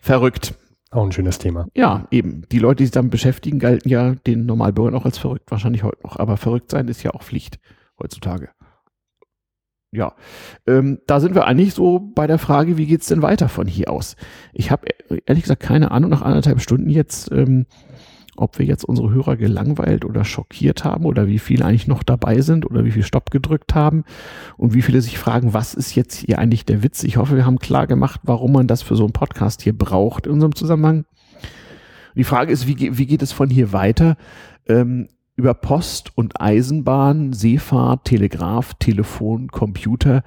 Verrückt. 0.00 0.54
Auch 0.90 1.04
ein 1.04 1.12
schönes 1.12 1.38
Thema. 1.38 1.66
Ja, 1.74 2.06
eben. 2.10 2.42
Die 2.52 2.58
Leute, 2.58 2.76
die 2.76 2.84
sich 2.84 2.92
damit 2.92 3.10
beschäftigen, 3.10 3.58
galten 3.58 3.88
ja 3.88 4.14
den 4.14 4.46
Normalbürgern 4.46 4.94
auch 4.94 5.04
als 5.04 5.18
verrückt, 5.18 5.50
wahrscheinlich 5.50 5.82
heute 5.82 6.02
noch. 6.04 6.18
Aber 6.18 6.36
verrückt 6.36 6.70
sein 6.70 6.88
ist 6.88 7.02
ja 7.02 7.12
auch 7.12 7.22
Pflicht 7.22 7.58
heutzutage 7.98 8.50
ja, 9.96 10.14
ähm, 10.66 10.98
da 11.06 11.20
sind 11.20 11.34
wir 11.34 11.46
eigentlich 11.46 11.74
so 11.74 11.98
bei 11.98 12.26
der 12.26 12.38
Frage, 12.38 12.76
wie 12.76 12.86
geht's 12.86 13.06
denn 13.06 13.22
weiter 13.22 13.48
von 13.48 13.66
hier 13.66 13.90
aus? 13.90 14.16
Ich 14.52 14.70
habe 14.70 14.88
ehrlich 15.26 15.44
gesagt 15.44 15.62
keine 15.62 15.90
Ahnung 15.90 16.10
nach 16.10 16.22
anderthalb 16.22 16.60
Stunden 16.60 16.90
jetzt, 16.90 17.32
ähm, 17.32 17.66
ob 18.36 18.58
wir 18.58 18.66
jetzt 18.66 18.84
unsere 18.84 19.10
Hörer 19.10 19.36
gelangweilt 19.36 20.04
oder 20.04 20.24
schockiert 20.24 20.84
haben 20.84 21.04
oder 21.04 21.26
wie 21.26 21.38
viele 21.38 21.64
eigentlich 21.64 21.86
noch 21.86 22.02
dabei 22.02 22.40
sind 22.40 22.64
oder 22.64 22.84
wie 22.84 22.90
viel 22.90 23.02
Stopp 23.02 23.30
gedrückt 23.30 23.74
haben 23.74 24.04
und 24.56 24.74
wie 24.74 24.82
viele 24.82 25.00
sich 25.00 25.18
fragen, 25.18 25.54
was 25.54 25.74
ist 25.74 25.94
jetzt 25.94 26.16
hier 26.16 26.38
eigentlich 26.38 26.64
der 26.64 26.82
Witz? 26.82 27.02
Ich 27.04 27.16
hoffe, 27.16 27.36
wir 27.36 27.46
haben 27.46 27.58
klar 27.58 27.86
gemacht, 27.86 28.20
warum 28.24 28.52
man 28.52 28.66
das 28.66 28.82
für 28.82 28.96
so 28.96 29.04
einen 29.04 29.12
Podcast 29.12 29.62
hier 29.62 29.76
braucht 29.76 30.26
in 30.26 30.32
unserem 30.32 30.54
Zusammenhang. 30.54 31.04
Die 32.14 32.24
Frage 32.24 32.52
ist, 32.52 32.66
wie, 32.66 32.96
wie 32.96 33.06
geht 33.06 33.22
es 33.22 33.32
von 33.32 33.50
hier 33.50 33.72
weiter? 33.72 34.16
Ähm, 34.66 35.08
über 35.36 35.52
Post 35.52 36.12
und 36.16 36.40
Eisenbahn, 36.40 37.34
Seefahrt, 37.34 38.04
Telegraph, 38.04 38.74
Telefon, 38.74 39.48
Computer 39.48 40.22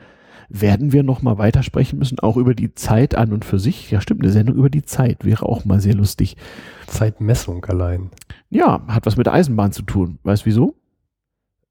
werden 0.50 0.92
wir 0.92 1.04
noch 1.04 1.22
mal 1.22 1.38
weitersprechen 1.38 2.00
müssen, 2.00 2.20
auch 2.20 2.38
über 2.38 2.56
die 2.56 2.74
Zeit 2.74 3.16
an 3.16 3.32
und 3.32 3.46
für 3.46 3.60
sich. 3.60 3.92
Ja, 3.92 4.02
stimmt, 4.02 4.24
eine 4.24 4.32
Sendung 4.32 4.56
über 4.56 4.70
die 4.70 4.84
Zeit 4.84 5.26
wäre 5.26 5.46
auch 5.46 5.66
mal 5.66 5.80
sehr 5.80 5.94
lustig. 5.94 6.36
Zeitmessung 6.88 7.64
allein. 7.66 8.10
Ja, 8.50 8.82
hat 8.88 9.06
was 9.06 9.16
mit 9.16 9.28
der 9.28 9.34
Eisenbahn 9.34 9.72
zu 9.72 9.84
tun. 9.84 10.20
Weißt 10.24 10.46
wieso? 10.46 10.76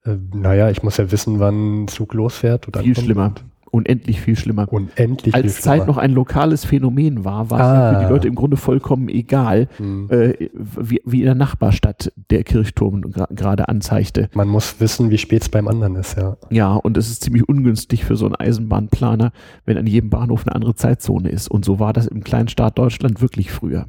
Äh, 0.04 0.16
naja, 0.32 0.70
ich 0.70 0.82
muss 0.82 0.96
ja 0.96 1.10
wissen, 1.10 1.40
wann 1.40 1.84
ein 1.84 1.88
Zug 1.88 2.14
losfährt. 2.14 2.68
Oder 2.68 2.82
Viel 2.82 2.96
schlimmer 2.96 3.34
unendlich 3.70 4.20
viel 4.20 4.36
schlimmer. 4.36 4.70
Unendlich 4.72 5.34
Als 5.34 5.54
viel 5.54 5.62
Zeit 5.62 5.86
noch 5.86 5.96
ein 5.96 6.12
lokales 6.12 6.64
Phänomen 6.64 7.24
war, 7.24 7.50
war 7.50 7.60
ah. 7.60 7.94
für 7.94 8.04
die 8.04 8.12
Leute 8.12 8.28
im 8.28 8.34
Grunde 8.34 8.56
vollkommen 8.56 9.08
egal, 9.08 9.68
hm. 9.76 10.10
äh, 10.10 10.48
wie, 10.52 11.00
wie 11.04 11.20
in 11.20 11.26
der 11.26 11.34
Nachbarstadt 11.34 12.12
der 12.30 12.44
Kirchturm 12.44 13.02
gerade 13.02 13.68
anzeigte. 13.68 14.28
Man 14.34 14.48
muss 14.48 14.80
wissen, 14.80 15.10
wie 15.10 15.18
spät 15.18 15.42
es 15.42 15.48
beim 15.48 15.68
anderen 15.68 15.96
ist, 15.96 16.16
ja. 16.16 16.36
Ja, 16.50 16.74
und 16.74 16.96
es 16.96 17.10
ist 17.10 17.22
ziemlich 17.22 17.48
ungünstig 17.48 18.04
für 18.04 18.16
so 18.16 18.26
einen 18.26 18.34
Eisenbahnplaner, 18.34 19.32
wenn 19.64 19.78
an 19.78 19.86
jedem 19.86 20.10
Bahnhof 20.10 20.46
eine 20.46 20.54
andere 20.54 20.74
Zeitzone 20.74 21.28
ist. 21.28 21.48
Und 21.48 21.64
so 21.64 21.78
war 21.78 21.92
das 21.92 22.06
im 22.06 22.24
kleinen 22.24 22.48
Staat 22.48 22.78
Deutschland 22.78 23.20
wirklich 23.20 23.50
früher. 23.50 23.86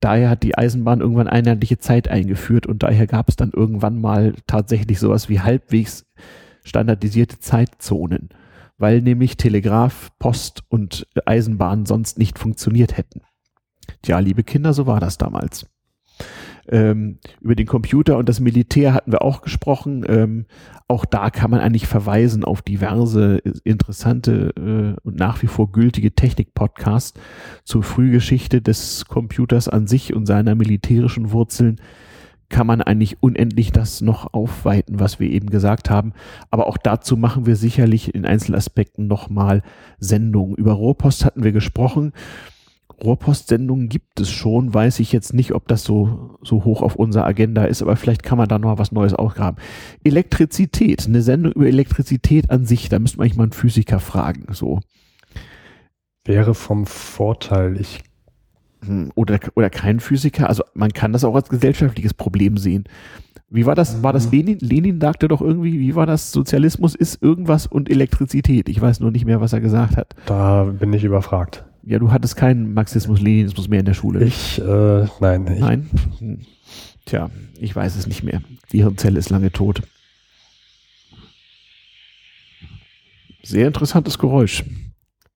Daher 0.00 0.30
hat 0.30 0.42
die 0.42 0.58
Eisenbahn 0.58 1.00
irgendwann 1.00 1.28
einheitliche 1.28 1.78
Zeit 1.78 2.08
eingeführt 2.08 2.66
und 2.66 2.82
daher 2.82 3.06
gab 3.06 3.28
es 3.28 3.36
dann 3.36 3.52
irgendwann 3.54 4.00
mal 4.00 4.34
tatsächlich 4.48 4.98
sowas 4.98 5.28
wie 5.28 5.38
halbwegs 5.40 6.06
standardisierte 6.64 7.38
Zeitzonen 7.38 8.30
weil 8.82 9.00
nämlich 9.00 9.36
Telegraph, 9.36 10.10
Post 10.18 10.64
und 10.68 11.06
Eisenbahn 11.24 11.86
sonst 11.86 12.18
nicht 12.18 12.36
funktioniert 12.36 12.96
hätten. 12.96 13.20
Tja, 14.02 14.18
liebe 14.18 14.42
Kinder, 14.42 14.72
so 14.74 14.88
war 14.88 14.98
das 14.98 15.18
damals. 15.18 15.66
Ähm, 16.68 17.18
über 17.40 17.54
den 17.54 17.68
Computer 17.68 18.18
und 18.18 18.28
das 18.28 18.40
Militär 18.40 18.92
hatten 18.92 19.12
wir 19.12 19.22
auch 19.22 19.42
gesprochen. 19.42 20.04
Ähm, 20.08 20.46
auch 20.88 21.04
da 21.04 21.30
kann 21.30 21.52
man 21.52 21.60
eigentlich 21.60 21.86
verweisen 21.86 22.42
auf 22.42 22.60
diverse 22.60 23.38
interessante 23.62 24.52
äh, 24.56 25.00
und 25.06 25.16
nach 25.16 25.42
wie 25.42 25.48
vor 25.48 25.70
gültige 25.70 26.16
Technik-Podcasts 26.16 27.14
zur 27.62 27.84
Frühgeschichte 27.84 28.62
des 28.62 29.04
Computers 29.04 29.68
an 29.68 29.86
sich 29.86 30.12
und 30.12 30.26
seiner 30.26 30.56
militärischen 30.56 31.30
Wurzeln 31.30 31.80
kann 32.52 32.66
man 32.66 32.82
eigentlich 32.82 33.20
unendlich 33.20 33.72
das 33.72 34.02
noch 34.02 34.32
aufweiten, 34.32 35.00
was 35.00 35.18
wir 35.18 35.28
eben 35.28 35.50
gesagt 35.50 35.90
haben. 35.90 36.12
Aber 36.50 36.68
auch 36.68 36.76
dazu 36.76 37.16
machen 37.16 37.46
wir 37.46 37.56
sicherlich 37.56 38.14
in 38.14 38.26
Einzelaspekten 38.26 39.08
nochmal 39.08 39.62
Sendungen. 39.98 40.54
Über 40.54 40.72
Rohrpost 40.74 41.24
hatten 41.24 41.42
wir 41.42 41.50
gesprochen. 41.50 42.12
Rohrpostsendungen 43.02 43.88
gibt 43.88 44.20
es 44.20 44.30
schon, 44.30 44.72
weiß 44.72 45.00
ich 45.00 45.12
jetzt 45.12 45.34
nicht, 45.34 45.52
ob 45.52 45.66
das 45.66 45.82
so, 45.82 46.38
so 46.42 46.64
hoch 46.64 46.82
auf 46.82 46.94
unserer 46.94 47.24
Agenda 47.24 47.64
ist, 47.64 47.82
aber 47.82 47.96
vielleicht 47.96 48.22
kann 48.22 48.38
man 48.38 48.48
da 48.48 48.58
noch 48.58 48.78
was 48.78 48.92
Neues 48.92 49.14
ausgraben. 49.14 49.60
Elektrizität, 50.04 51.06
eine 51.06 51.22
Sendung 51.22 51.52
über 51.52 51.66
Elektrizität 51.66 52.50
an 52.50 52.64
sich, 52.64 52.88
da 52.90 52.98
müsste 52.98 53.18
man 53.18 53.24
eigentlich 53.24 53.36
mal 53.38 53.44
einen 53.44 53.52
Physiker 53.52 53.98
fragen, 53.98 54.46
so. 54.52 54.80
Wäre 56.24 56.54
vom 56.54 56.86
Vorteil, 56.86 57.80
ich 57.80 58.04
oder, 59.14 59.38
oder 59.54 59.70
kein 59.70 60.00
Physiker, 60.00 60.48
also 60.48 60.64
man 60.74 60.92
kann 60.92 61.12
das 61.12 61.24
auch 61.24 61.34
als 61.34 61.48
gesellschaftliches 61.48 62.14
Problem 62.14 62.56
sehen. 62.56 62.84
Wie 63.54 63.66
war 63.66 63.74
das? 63.74 64.02
War 64.02 64.14
das 64.14 64.26
mhm. 64.26 64.32
Lenin? 64.32 64.58
Lenin 64.60 65.00
sagte 65.00 65.28
doch 65.28 65.42
irgendwie, 65.42 65.78
wie 65.78 65.94
war 65.94 66.06
das? 66.06 66.32
Sozialismus 66.32 66.94
ist 66.94 67.22
irgendwas 67.22 67.66
und 67.66 67.90
Elektrizität. 67.90 68.68
Ich 68.68 68.80
weiß 68.80 69.00
nur 69.00 69.10
nicht 69.10 69.26
mehr, 69.26 69.42
was 69.42 69.52
er 69.52 69.60
gesagt 69.60 69.96
hat. 69.96 70.14
Da 70.24 70.64
bin 70.64 70.92
ich 70.94 71.04
überfragt. 71.04 71.64
Ja, 71.84 71.98
du 71.98 72.10
hattest 72.10 72.36
keinen 72.36 72.72
Marxismus-Leninismus 72.72 73.68
mehr 73.68 73.80
in 73.80 73.86
der 73.86 73.94
Schule. 73.94 74.24
Ich, 74.24 74.58
äh, 74.58 75.06
nein. 75.20 75.46
Ich 75.52 75.60
nein? 75.60 75.90
Hm. 76.18 76.38
Tja, 77.04 77.28
ich 77.58 77.74
weiß 77.74 77.96
es 77.96 78.06
nicht 78.06 78.22
mehr. 78.22 78.40
Die 78.72 78.78
Hirnzelle 78.78 79.18
ist 79.18 79.30
lange 79.30 79.50
tot. 79.50 79.82
Sehr 83.42 83.66
interessantes 83.66 84.18
Geräusch. 84.18 84.64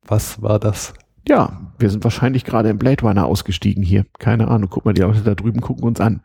Was 0.07 0.41
war 0.41 0.61
das? 0.61 0.95
Ja, 1.29 1.73
wir 1.79 1.91
sind 1.91 2.05
wahrscheinlich 2.05 2.45
gerade 2.45 2.69
im 2.69 2.79
Blade 2.79 3.03
Runner 3.03 3.27
ausgestiegen 3.27 3.83
hier. 3.83 4.07
Keine 4.19 4.49
Ahnung. 4.49 4.71
Guck 4.71 4.85
mal, 4.85 4.95
die 4.95 5.03
Leute 5.03 5.21
da 5.21 5.35
drüben 5.35 5.61
gucken 5.61 5.85
uns 5.85 6.01
an. 6.01 6.23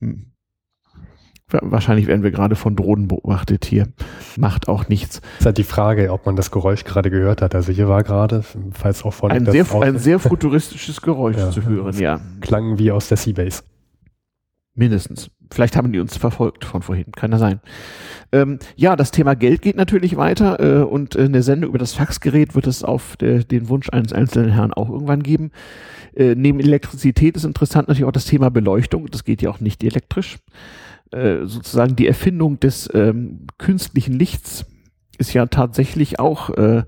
Hm. 0.00 0.30
Wahrscheinlich 1.50 2.06
werden 2.06 2.22
wir 2.22 2.30
gerade 2.30 2.56
von 2.56 2.74
Drohnen 2.74 3.06
beobachtet 3.06 3.64
hier. 3.64 3.88
Macht 4.36 4.66
auch 4.66 4.88
nichts. 4.88 5.20
Das 5.20 5.40
ist 5.40 5.46
halt 5.46 5.58
die 5.58 5.62
Frage, 5.62 6.10
ob 6.10 6.26
man 6.26 6.36
das 6.36 6.50
Geräusch 6.50 6.84
gerade 6.84 7.10
gehört 7.10 7.42
hat. 7.42 7.54
Also 7.54 7.70
hier 7.70 7.86
war 7.86 8.02
gerade, 8.02 8.42
falls 8.72 9.04
auch 9.04 9.12
von 9.12 9.30
ein, 9.30 9.46
sehr, 9.46 9.66
ein 9.80 9.98
sehr 9.98 10.18
futuristisches 10.18 11.00
Geräusch 11.00 11.36
ja, 11.36 11.50
zu 11.50 11.64
hören, 11.64 11.96
ja. 11.98 12.20
Klang 12.40 12.78
wie 12.78 12.90
aus 12.90 13.08
der 13.08 13.18
Seabase. 13.18 13.62
Mindestens. 14.74 15.30
Vielleicht 15.50 15.76
haben 15.76 15.92
die 15.92 16.00
uns 16.00 16.16
verfolgt 16.16 16.64
von 16.64 16.82
vorhin. 16.82 17.12
Kann 17.12 17.32
ja 17.32 17.38
sein. 17.38 17.60
Ähm, 18.32 18.58
ja, 18.76 18.96
das 18.96 19.10
Thema 19.10 19.34
Geld 19.34 19.62
geht 19.62 19.76
natürlich 19.76 20.16
weiter 20.16 20.58
äh, 20.60 20.82
und 20.82 21.16
äh, 21.16 21.24
eine 21.24 21.42
Sendung 21.42 21.70
über 21.70 21.78
das 21.78 21.94
Faxgerät 21.94 22.54
wird 22.54 22.66
es 22.66 22.82
auf 22.82 23.16
de, 23.16 23.44
den 23.44 23.68
Wunsch 23.68 23.88
eines 23.90 24.12
einzelnen 24.12 24.50
Herrn 24.50 24.72
auch 24.72 24.90
irgendwann 24.90 25.22
geben. 25.22 25.52
Äh, 26.14 26.34
neben 26.34 26.60
Elektrizität 26.60 27.36
ist 27.36 27.44
interessant 27.44 27.88
natürlich 27.88 28.06
auch 28.06 28.12
das 28.12 28.24
Thema 28.24 28.50
Beleuchtung. 28.50 29.06
Das 29.10 29.24
geht 29.24 29.42
ja 29.42 29.50
auch 29.50 29.60
nicht 29.60 29.84
elektrisch. 29.84 30.38
Äh, 31.12 31.46
sozusagen 31.46 31.94
die 31.96 32.08
Erfindung 32.08 32.58
des 32.58 32.88
ähm, 32.94 33.46
künstlichen 33.58 34.14
Lichts 34.14 34.66
ist 35.18 35.32
ja 35.34 35.46
tatsächlich 35.46 36.18
auch 36.18 36.50
äh, 36.50 36.82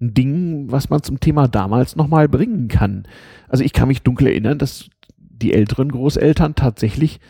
ein 0.00 0.14
Ding, 0.14 0.70
was 0.70 0.90
man 0.90 1.02
zum 1.02 1.20
Thema 1.20 1.48
damals 1.48 1.96
nochmal 1.96 2.28
bringen 2.28 2.68
kann. 2.68 3.06
Also 3.48 3.64
ich 3.64 3.72
kann 3.72 3.88
mich 3.88 4.02
dunkel 4.02 4.28
erinnern, 4.28 4.58
dass 4.58 4.88
die 5.18 5.52
älteren 5.52 5.90
Großeltern 5.90 6.54
tatsächlich 6.54 7.20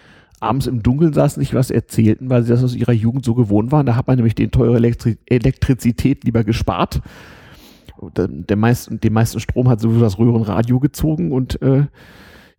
abends 0.43 0.67
im 0.67 0.83
Dunkeln 0.83 1.13
saßen, 1.13 1.43
sich 1.43 1.55
was 1.55 1.71
erzählten, 1.71 2.29
weil 2.29 2.43
sie 2.43 2.51
das 2.51 2.65
aus 2.65 2.75
ihrer 2.75 2.93
Jugend 2.93 3.25
so 3.25 3.35
gewohnt 3.35 3.73
waren. 3.73 3.87
Da 3.87 3.97
hat 3.97 4.07
man 4.07 4.17
nämlich 4.17 4.35
den 4.35 4.51
teure 4.51 4.77
Elektri 4.77 5.19
Elektrizität 5.27 6.25
lieber 6.25 6.45
gespart. 6.45 7.01
Der 8.17 8.57
meisten, 8.57 8.99
den 9.01 9.13
meisten 9.13 9.39
Strom 9.39 9.69
hat 9.69 9.81
sowieso 9.81 10.01
das 10.01 10.19
Röhrenradio 10.19 10.81
gezogen 10.81 11.31
und 11.31 11.63
äh, 11.63 11.87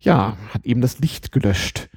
ja, 0.00 0.36
hat 0.52 0.64
eben 0.64 0.80
das 0.80 1.00
Licht 1.00 1.32
gelöscht. 1.32 1.90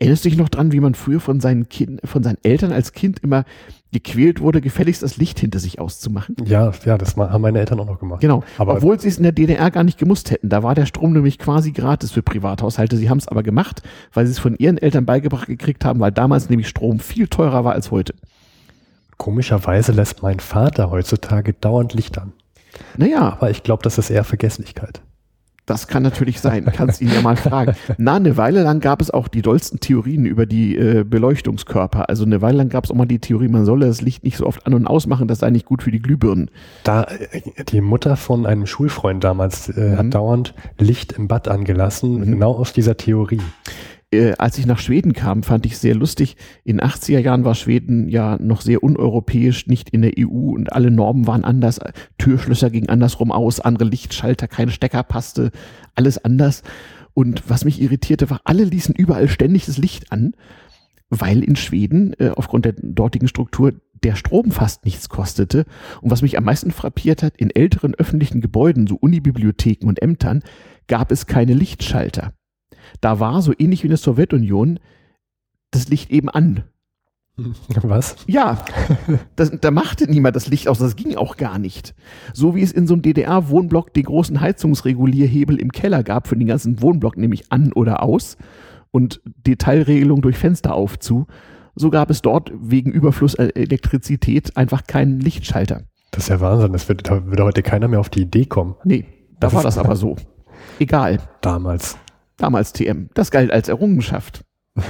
Erinnerst 0.00 0.24
du 0.24 0.30
dich 0.30 0.38
noch 0.38 0.48
dran, 0.48 0.72
wie 0.72 0.80
man 0.80 0.94
früher 0.94 1.20
von 1.20 1.40
seinen 1.40 1.68
kind, 1.68 2.00
von 2.06 2.22
seinen 2.22 2.38
Eltern 2.42 2.72
als 2.72 2.92
Kind 2.92 3.18
immer 3.18 3.44
gequält 3.92 4.40
wurde, 4.40 4.62
gefälligst 4.62 5.02
das 5.02 5.18
Licht 5.18 5.38
hinter 5.38 5.58
sich 5.58 5.78
auszumachen? 5.78 6.36
Ja, 6.46 6.72
ja, 6.86 6.96
das 6.96 7.16
haben 7.16 7.42
meine 7.42 7.58
Eltern 7.58 7.80
auch 7.80 7.86
noch 7.86 7.98
gemacht. 7.98 8.22
Genau. 8.22 8.42
Aber 8.56 8.76
obwohl 8.76 8.98
sie 8.98 9.08
es 9.08 9.18
in 9.18 9.24
der 9.24 9.32
DDR 9.32 9.70
gar 9.70 9.84
nicht 9.84 9.98
gemusst 9.98 10.30
hätten. 10.30 10.48
Da 10.48 10.62
war 10.62 10.74
der 10.74 10.86
Strom 10.86 11.12
nämlich 11.12 11.38
quasi 11.38 11.72
gratis 11.72 12.12
für 12.12 12.22
Privathaushalte. 12.22 12.96
Sie 12.96 13.10
haben 13.10 13.18
es 13.18 13.28
aber 13.28 13.42
gemacht, 13.42 13.82
weil 14.14 14.24
sie 14.24 14.32
es 14.32 14.38
von 14.38 14.56
ihren 14.56 14.78
Eltern 14.78 15.04
beigebracht 15.04 15.48
gekriegt 15.48 15.84
haben, 15.84 16.00
weil 16.00 16.12
damals 16.12 16.48
nämlich 16.48 16.68
Strom 16.68 16.98
viel 16.98 17.28
teurer 17.28 17.66
war 17.66 17.74
als 17.74 17.90
heute. 17.90 18.14
Komischerweise 19.18 19.92
lässt 19.92 20.22
mein 20.22 20.40
Vater 20.40 20.90
heutzutage 20.90 21.52
dauernd 21.52 21.92
Licht 21.92 22.16
an. 22.16 22.32
Naja. 22.96 23.34
Aber 23.34 23.50
ich 23.50 23.64
glaube, 23.64 23.82
das 23.82 23.98
ist 23.98 24.08
eher 24.08 24.24
Vergesslichkeit. 24.24 25.02
Das 25.70 25.86
kann 25.86 26.02
natürlich 26.02 26.40
sein. 26.40 26.64
Kannst 26.64 27.00
ihn 27.00 27.12
ja 27.14 27.20
mal 27.20 27.36
fragen. 27.36 27.76
Na, 27.96 28.16
eine 28.16 28.36
Weile 28.36 28.64
lang 28.64 28.80
gab 28.80 29.00
es 29.00 29.12
auch 29.12 29.28
die 29.28 29.40
dollsten 29.40 29.78
Theorien 29.78 30.26
über 30.26 30.44
die 30.44 30.76
äh, 30.76 31.04
Beleuchtungskörper. 31.04 32.08
Also 32.08 32.24
eine 32.24 32.42
Weile 32.42 32.58
lang 32.58 32.70
gab 32.70 32.82
es 32.82 32.90
auch 32.90 32.96
mal 32.96 33.06
die 33.06 33.20
Theorie, 33.20 33.46
man 33.46 33.64
solle 33.64 33.86
das 33.86 34.00
Licht 34.00 34.24
nicht 34.24 34.36
so 34.36 34.46
oft 34.46 34.66
an- 34.66 34.74
und 34.74 34.88
ausmachen, 34.88 35.28
das 35.28 35.38
sei 35.38 35.50
nicht 35.50 35.66
gut 35.66 35.84
für 35.84 35.92
die 35.92 36.00
Glühbirnen. 36.00 36.50
Da, 36.82 37.04
äh, 37.04 37.40
die 37.68 37.80
Mutter 37.80 38.16
von 38.16 38.46
einem 38.46 38.66
Schulfreund 38.66 39.22
damals 39.22 39.68
äh, 39.68 39.90
mhm. 39.90 39.98
hat 39.98 40.14
dauernd 40.14 40.54
Licht 40.76 41.12
im 41.12 41.28
Bad 41.28 41.46
angelassen, 41.46 42.16
mhm. 42.16 42.24
genau 42.32 42.54
aus 42.54 42.72
dieser 42.72 42.96
Theorie 42.96 43.42
äh, 44.12 44.32
als 44.38 44.58
ich 44.58 44.66
nach 44.66 44.78
Schweden 44.78 45.12
kam, 45.12 45.42
fand 45.42 45.66
ich 45.66 45.78
sehr 45.78 45.94
lustig. 45.94 46.36
In 46.64 46.80
80er 46.80 47.18
Jahren 47.20 47.44
war 47.44 47.54
Schweden 47.54 48.08
ja 48.08 48.36
noch 48.40 48.60
sehr 48.60 48.82
uneuropäisch, 48.82 49.66
nicht 49.66 49.90
in 49.90 50.02
der 50.02 50.12
EU 50.18 50.52
und 50.54 50.72
alle 50.72 50.90
Normen 50.90 51.26
waren 51.26 51.44
anders. 51.44 51.80
Türschlösser 52.18 52.70
gingen 52.70 52.88
andersrum 52.88 53.30
aus, 53.30 53.60
andere 53.60 53.84
Lichtschalter, 53.84 54.48
keine 54.48 54.72
Stecker 54.72 55.02
passte, 55.02 55.50
alles 55.94 56.24
anders. 56.24 56.62
Und 57.14 57.48
was 57.48 57.64
mich 57.64 57.80
irritierte, 57.80 58.30
war, 58.30 58.40
alle 58.44 58.64
ließen 58.64 58.94
überall 58.94 59.28
ständig 59.28 59.66
das 59.66 59.78
Licht 59.78 60.10
an, 60.10 60.34
weil 61.08 61.42
in 61.42 61.56
Schweden 61.56 62.14
äh, 62.18 62.30
aufgrund 62.34 62.64
der 62.64 62.74
dortigen 62.78 63.28
Struktur 63.28 63.74
der 64.02 64.16
Strom 64.16 64.50
fast 64.50 64.84
nichts 64.84 65.08
kostete. 65.08 65.66
Und 66.00 66.10
was 66.10 66.22
mich 66.22 66.38
am 66.38 66.44
meisten 66.44 66.70
frappiert 66.70 67.22
hat, 67.22 67.36
in 67.36 67.50
älteren 67.50 67.94
öffentlichen 67.94 68.40
Gebäuden, 68.40 68.86
so 68.86 68.96
Unibibliotheken 68.96 69.86
und 69.86 70.00
Ämtern, 70.02 70.42
gab 70.88 71.12
es 71.12 71.26
keine 71.26 71.54
Lichtschalter 71.54 72.32
da 73.00 73.20
war, 73.20 73.42
so 73.42 73.52
ähnlich 73.58 73.82
wie 73.82 73.86
in 73.86 73.90
der 73.90 73.98
Sowjetunion, 73.98 74.78
das 75.70 75.88
Licht 75.88 76.10
eben 76.10 76.28
an. 76.28 76.64
Was? 77.82 78.16
Ja, 78.26 78.64
das, 79.36 79.50
da 79.60 79.70
machte 79.70 80.10
niemand 80.10 80.36
das 80.36 80.48
Licht 80.48 80.68
aus, 80.68 80.78
das 80.78 80.96
ging 80.96 81.16
auch 81.16 81.36
gar 81.36 81.58
nicht. 81.58 81.94
So 82.34 82.54
wie 82.54 82.62
es 82.62 82.72
in 82.72 82.86
so 82.86 82.94
einem 82.94 83.02
DDR-Wohnblock 83.02 83.94
den 83.94 84.04
großen 84.04 84.40
Heizungsregulierhebel 84.40 85.56
im 85.56 85.72
Keller 85.72 86.02
gab 86.02 86.28
für 86.28 86.36
den 86.36 86.48
ganzen 86.48 86.82
Wohnblock, 86.82 87.16
nämlich 87.16 87.50
an 87.50 87.72
oder 87.72 88.02
aus 88.02 88.36
und 88.90 89.20
Detailregelung 89.46 90.20
durch 90.20 90.36
Fenster 90.36 90.74
auf 90.74 90.98
zu, 90.98 91.26
so 91.74 91.90
gab 91.90 92.10
es 92.10 92.20
dort 92.22 92.52
wegen 92.54 92.90
Überfluss 92.90 93.34
Elektrizität 93.34 94.56
einfach 94.56 94.86
keinen 94.86 95.20
Lichtschalter. 95.20 95.82
Das 96.10 96.24
ist 96.24 96.28
ja 96.28 96.40
Wahnsinn, 96.40 96.72
das 96.72 96.88
würde 96.88 97.44
heute 97.44 97.62
keiner 97.62 97.88
mehr 97.88 98.00
auf 98.00 98.10
die 98.10 98.22
Idee 98.22 98.44
kommen. 98.44 98.74
Nee, 98.84 99.06
da 99.38 99.46
das 99.46 99.54
war 99.54 99.62
das 99.62 99.78
aber 99.78 99.96
so. 99.96 100.16
Egal. 100.78 101.18
Damals. 101.40 101.96
Damals 102.40 102.72
TM. 102.72 103.10
Das 103.12 103.30
galt 103.30 103.50
als 103.50 103.68
Errungenschaft. 103.68 104.44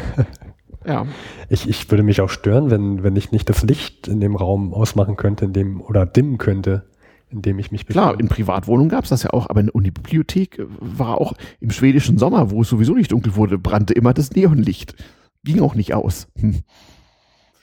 ja. 0.87 1.07
Ich, 1.49 1.69
ich 1.69 1.91
würde 1.91 2.05
mich 2.05 2.21
auch 2.21 2.31
stören, 2.31 2.71
wenn, 2.71 3.03
wenn 3.03 3.17
ich 3.17 3.33
nicht 3.33 3.49
das 3.49 3.63
Licht 3.65 4.07
in 4.07 4.21
dem 4.21 4.37
Raum 4.37 4.73
ausmachen 4.73 5.17
könnte, 5.17 5.47
in 5.47 5.53
dem, 5.53 5.81
oder 5.81 6.07
dimmen 6.07 6.39
könnte, 6.39 6.89
in 7.29 7.43
dem 7.43 7.59
ich 7.59 7.73
mich 7.73 7.87
befinde. 7.87 8.07
Klar, 8.07 8.21
in 8.21 8.29
Privatwohnungen 8.29 8.89
gab 8.89 9.03
es 9.03 9.11
das 9.11 9.25
ja 9.25 9.31
auch, 9.31 9.51
aber 9.51 9.61
in 9.61 9.67
der 9.67 9.75
Unibibliothek 9.75 10.65
war 10.79 11.21
auch 11.21 11.33
im 11.59 11.73
schwedischen 11.73 12.19
Sommer, 12.19 12.53
wo 12.53 12.63
es 12.63 12.69
sowieso 12.69 12.95
nicht 12.95 13.11
dunkel 13.11 13.35
wurde, 13.35 13.59
brannte 13.59 13.95
immer 13.95 14.15
das 14.15 14.31
Neonlicht. 14.31 14.95
Ging 15.43 15.61
auch 15.61 15.75
nicht 15.75 15.93
aus. 15.93 16.29
Hm. 16.39 16.61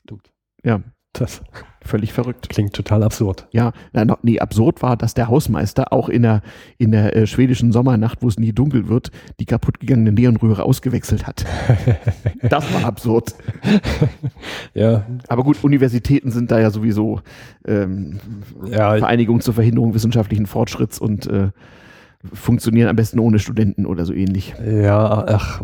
Stimmt. 0.02 0.32
Ja. 0.64 0.82
Das 1.20 1.42
völlig 1.88 2.14
verrückt. 2.14 2.50
Klingt 2.50 2.74
total 2.74 3.02
absurd. 3.02 3.48
Ja, 3.52 3.72
nee, 4.22 4.40
absurd 4.40 4.82
war, 4.84 4.98
dass 4.98 5.14
der 5.14 5.30
Hausmeister 5.30 5.92
auch 5.94 6.10
in 6.10 6.22
der, 6.22 6.42
in 6.78 6.92
der 6.92 7.16
äh, 7.16 7.26
schwedischen 7.26 7.72
Sommernacht, 7.72 8.22
wo 8.22 8.28
es 8.28 8.38
nie 8.38 8.52
dunkel 8.52 8.88
wird, 8.88 9.10
die 9.40 9.46
kaputtgegangene 9.46 10.12
Neonröhre 10.12 10.64
ausgewechselt 10.64 11.26
hat. 11.26 11.46
das 12.44 12.72
war 12.74 12.86
absurd. 12.86 13.36
ja. 14.74 15.06
Aber 15.28 15.44
gut, 15.44 15.64
Universitäten 15.64 16.32
sind 16.32 16.52
da 16.52 16.60
ja 16.60 16.70
sowieso 16.70 17.22
ähm, 17.66 18.20
ja, 18.70 18.98
Vereinigung 18.98 19.42
zur 19.42 19.54
Verhinderung 19.54 19.94
wissenschaftlichen 19.94 20.46
Fortschritts 20.46 21.00
und 21.00 21.28
äh, 21.28 21.50
funktionieren 22.34 22.90
am 22.90 22.96
besten 22.96 23.20
ohne 23.20 23.40
Studenten 23.40 23.86
oder 23.86 24.06
so 24.06 24.14
ähnlich. 24.14 24.54
Ja, 24.66 25.26
ach, 25.28 25.62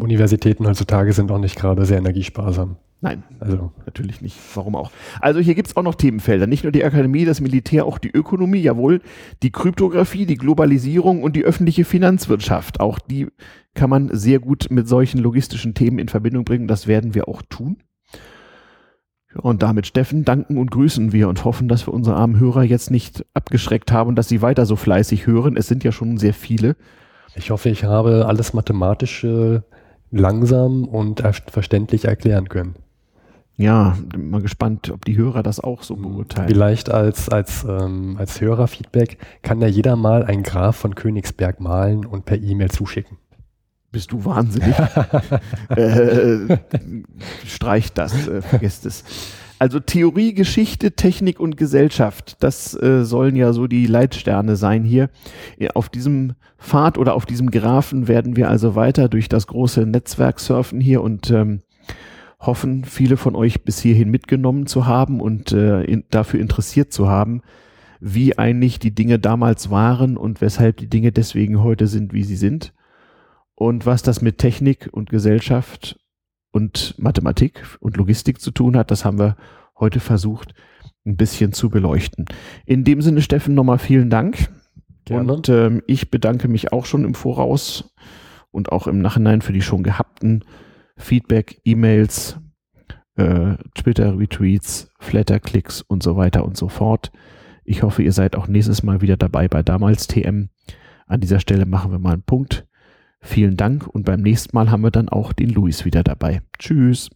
Universitäten 0.00 0.66
heutzutage 0.66 1.12
sind 1.12 1.30
auch 1.30 1.38
nicht 1.38 1.56
gerade 1.56 1.84
sehr 1.84 1.98
energiesparsam. 1.98 2.76
Nein, 3.04 3.22
also 3.38 3.70
natürlich 3.84 4.22
nicht. 4.22 4.38
Warum 4.54 4.76
auch? 4.76 4.90
Also 5.20 5.38
hier 5.38 5.54
gibt 5.54 5.68
es 5.68 5.76
auch 5.76 5.82
noch 5.82 5.94
Themenfelder. 5.94 6.46
Nicht 6.46 6.62
nur 6.62 6.72
die 6.72 6.84
Akademie, 6.84 7.26
das 7.26 7.42
Militär, 7.42 7.84
auch 7.84 7.98
die 7.98 8.08
Ökonomie, 8.08 8.62
jawohl, 8.62 9.02
die 9.42 9.52
Kryptographie, 9.52 10.24
die 10.24 10.38
Globalisierung 10.38 11.22
und 11.22 11.36
die 11.36 11.44
öffentliche 11.44 11.84
Finanzwirtschaft. 11.84 12.80
Auch 12.80 12.98
die 12.98 13.26
kann 13.74 13.90
man 13.90 14.08
sehr 14.12 14.38
gut 14.38 14.68
mit 14.70 14.88
solchen 14.88 15.18
logistischen 15.18 15.74
Themen 15.74 15.98
in 15.98 16.08
Verbindung 16.08 16.46
bringen. 16.46 16.66
Das 16.66 16.86
werden 16.86 17.14
wir 17.14 17.28
auch 17.28 17.42
tun. 17.42 17.76
Und 19.40 19.62
damit, 19.62 19.86
Steffen, 19.86 20.24
danken 20.24 20.58
und 20.58 20.70
grüßen 20.70 21.12
wir 21.12 21.28
und 21.28 21.44
hoffen, 21.44 21.68
dass 21.68 21.86
wir 21.86 21.94
unsere 21.94 22.16
armen 22.16 22.38
Hörer 22.38 22.62
jetzt 22.62 22.90
nicht 22.90 23.24
abgeschreckt 23.34 23.90
haben 23.90 24.08
und 24.08 24.16
dass 24.16 24.28
sie 24.28 24.42
weiter 24.42 24.64
so 24.64 24.76
fleißig 24.76 25.26
hören. 25.26 25.56
Es 25.56 25.66
sind 25.66 25.82
ja 25.84 25.92
schon 25.92 26.18
sehr 26.18 26.34
viele. 26.34 26.76
Ich 27.34 27.50
hoffe, 27.50 27.68
ich 27.68 27.84
habe 27.84 28.26
alles 28.26 28.52
mathematisch 28.54 29.24
äh, 29.24 29.60
langsam 30.12 30.84
und 30.84 31.22
verständlich 31.48 32.04
erklären 32.04 32.48
können. 32.48 32.76
ja, 33.56 33.96
mal 34.16 34.40
gespannt, 34.42 34.90
ob 34.90 35.04
die 35.04 35.16
Hörer 35.16 35.42
das 35.42 35.58
auch 35.60 35.82
so 35.82 35.96
beurteilen. 35.96 36.48
Vielleicht 36.48 36.90
als, 36.90 37.28
als, 37.28 37.64
ähm, 37.68 38.16
als 38.18 38.40
Hörerfeedback 38.40 39.18
kann 39.42 39.60
ja 39.60 39.66
jeder 39.68 39.96
mal 39.96 40.24
ein 40.24 40.42
Graph 40.42 40.76
von 40.76 40.94
Königsberg 40.94 41.60
malen 41.60 42.04
und 42.04 42.24
per 42.24 42.38
E-Mail 42.40 42.70
zuschicken. 42.70 43.18
Bist 43.94 44.10
du 44.10 44.24
wahnsinnig? 44.24 44.74
äh, 45.68 46.58
streicht 47.46 47.96
das, 47.96 48.26
äh, 48.26 48.42
vergesst 48.42 48.86
es. 48.86 49.04
Also 49.60 49.78
Theorie, 49.78 50.34
Geschichte, 50.34 50.96
Technik 50.96 51.38
und 51.38 51.56
Gesellschaft, 51.56 52.38
das 52.40 52.74
äh, 52.74 53.04
sollen 53.04 53.36
ja 53.36 53.52
so 53.52 53.68
die 53.68 53.86
Leitsterne 53.86 54.56
sein 54.56 54.82
hier. 54.82 55.10
Auf 55.74 55.88
diesem 55.88 56.34
Pfad 56.58 56.98
oder 56.98 57.14
auf 57.14 57.24
diesem 57.24 57.52
Graphen 57.52 58.08
werden 58.08 58.34
wir 58.34 58.50
also 58.50 58.74
weiter 58.74 59.08
durch 59.08 59.28
das 59.28 59.46
große 59.46 59.86
Netzwerk 59.86 60.40
surfen 60.40 60.80
hier 60.80 61.00
und 61.00 61.30
ähm, 61.30 61.62
hoffen, 62.40 62.84
viele 62.84 63.16
von 63.16 63.36
euch 63.36 63.62
bis 63.62 63.78
hierhin 63.78 64.10
mitgenommen 64.10 64.66
zu 64.66 64.86
haben 64.86 65.20
und 65.20 65.52
äh, 65.52 65.84
in, 65.84 66.02
dafür 66.10 66.40
interessiert 66.40 66.92
zu 66.92 67.08
haben, 67.08 67.42
wie 68.00 68.36
eigentlich 68.36 68.80
die 68.80 68.92
Dinge 68.92 69.20
damals 69.20 69.70
waren 69.70 70.16
und 70.16 70.40
weshalb 70.40 70.78
die 70.78 70.88
Dinge 70.88 71.12
deswegen 71.12 71.62
heute 71.62 71.86
sind, 71.86 72.12
wie 72.12 72.24
sie 72.24 72.36
sind. 72.36 72.72
Und 73.54 73.86
was 73.86 74.02
das 74.02 74.20
mit 74.20 74.38
Technik 74.38 74.88
und 74.92 75.10
Gesellschaft 75.10 75.98
und 76.52 76.94
Mathematik 76.98 77.62
und 77.80 77.96
Logistik 77.96 78.40
zu 78.40 78.50
tun 78.50 78.76
hat, 78.76 78.90
das 78.90 79.04
haben 79.04 79.18
wir 79.18 79.36
heute 79.78 80.00
versucht, 80.00 80.54
ein 81.06 81.16
bisschen 81.16 81.52
zu 81.52 81.70
beleuchten. 81.70 82.24
In 82.66 82.84
dem 82.84 83.00
Sinne, 83.00 83.22
Steffen, 83.22 83.54
nochmal 83.54 83.78
vielen 83.78 84.10
Dank. 84.10 84.48
Gerne. 85.04 85.32
Und 85.32 85.48
ähm, 85.48 85.82
ich 85.86 86.10
bedanke 86.10 86.48
mich 86.48 86.72
auch 86.72 86.86
schon 86.86 87.04
im 87.04 87.14
Voraus 87.14 87.94
und 88.50 88.72
auch 88.72 88.86
im 88.86 89.00
Nachhinein 89.00 89.42
für 89.42 89.52
die 89.52 89.62
schon 89.62 89.82
gehabten 89.82 90.44
Feedback, 90.96 91.60
E-Mails, 91.64 92.38
äh, 93.16 93.56
Twitter-Retweets, 93.74 94.90
Flatter-Klicks 94.98 95.82
und 95.82 96.02
so 96.02 96.16
weiter 96.16 96.44
und 96.44 96.56
so 96.56 96.68
fort. 96.68 97.12
Ich 97.64 97.82
hoffe, 97.82 98.02
ihr 98.02 98.12
seid 98.12 98.36
auch 98.36 98.46
nächstes 98.46 98.82
Mal 98.82 99.00
wieder 99.00 99.16
dabei 99.16 99.48
bei 99.48 99.62
damals 99.62 100.06
TM. 100.06 100.48
An 101.06 101.20
dieser 101.20 101.40
Stelle 101.40 101.66
machen 101.66 101.90
wir 101.90 101.98
mal 101.98 102.12
einen 102.12 102.22
Punkt. 102.22 102.66
Vielen 103.24 103.56
Dank 103.56 103.86
und 103.86 104.04
beim 104.04 104.20
nächsten 104.20 104.54
Mal 104.54 104.70
haben 104.70 104.82
wir 104.82 104.90
dann 104.90 105.08
auch 105.08 105.32
den 105.32 105.48
Luis 105.48 105.86
wieder 105.86 106.04
dabei. 106.04 106.42
Tschüss. 106.58 107.08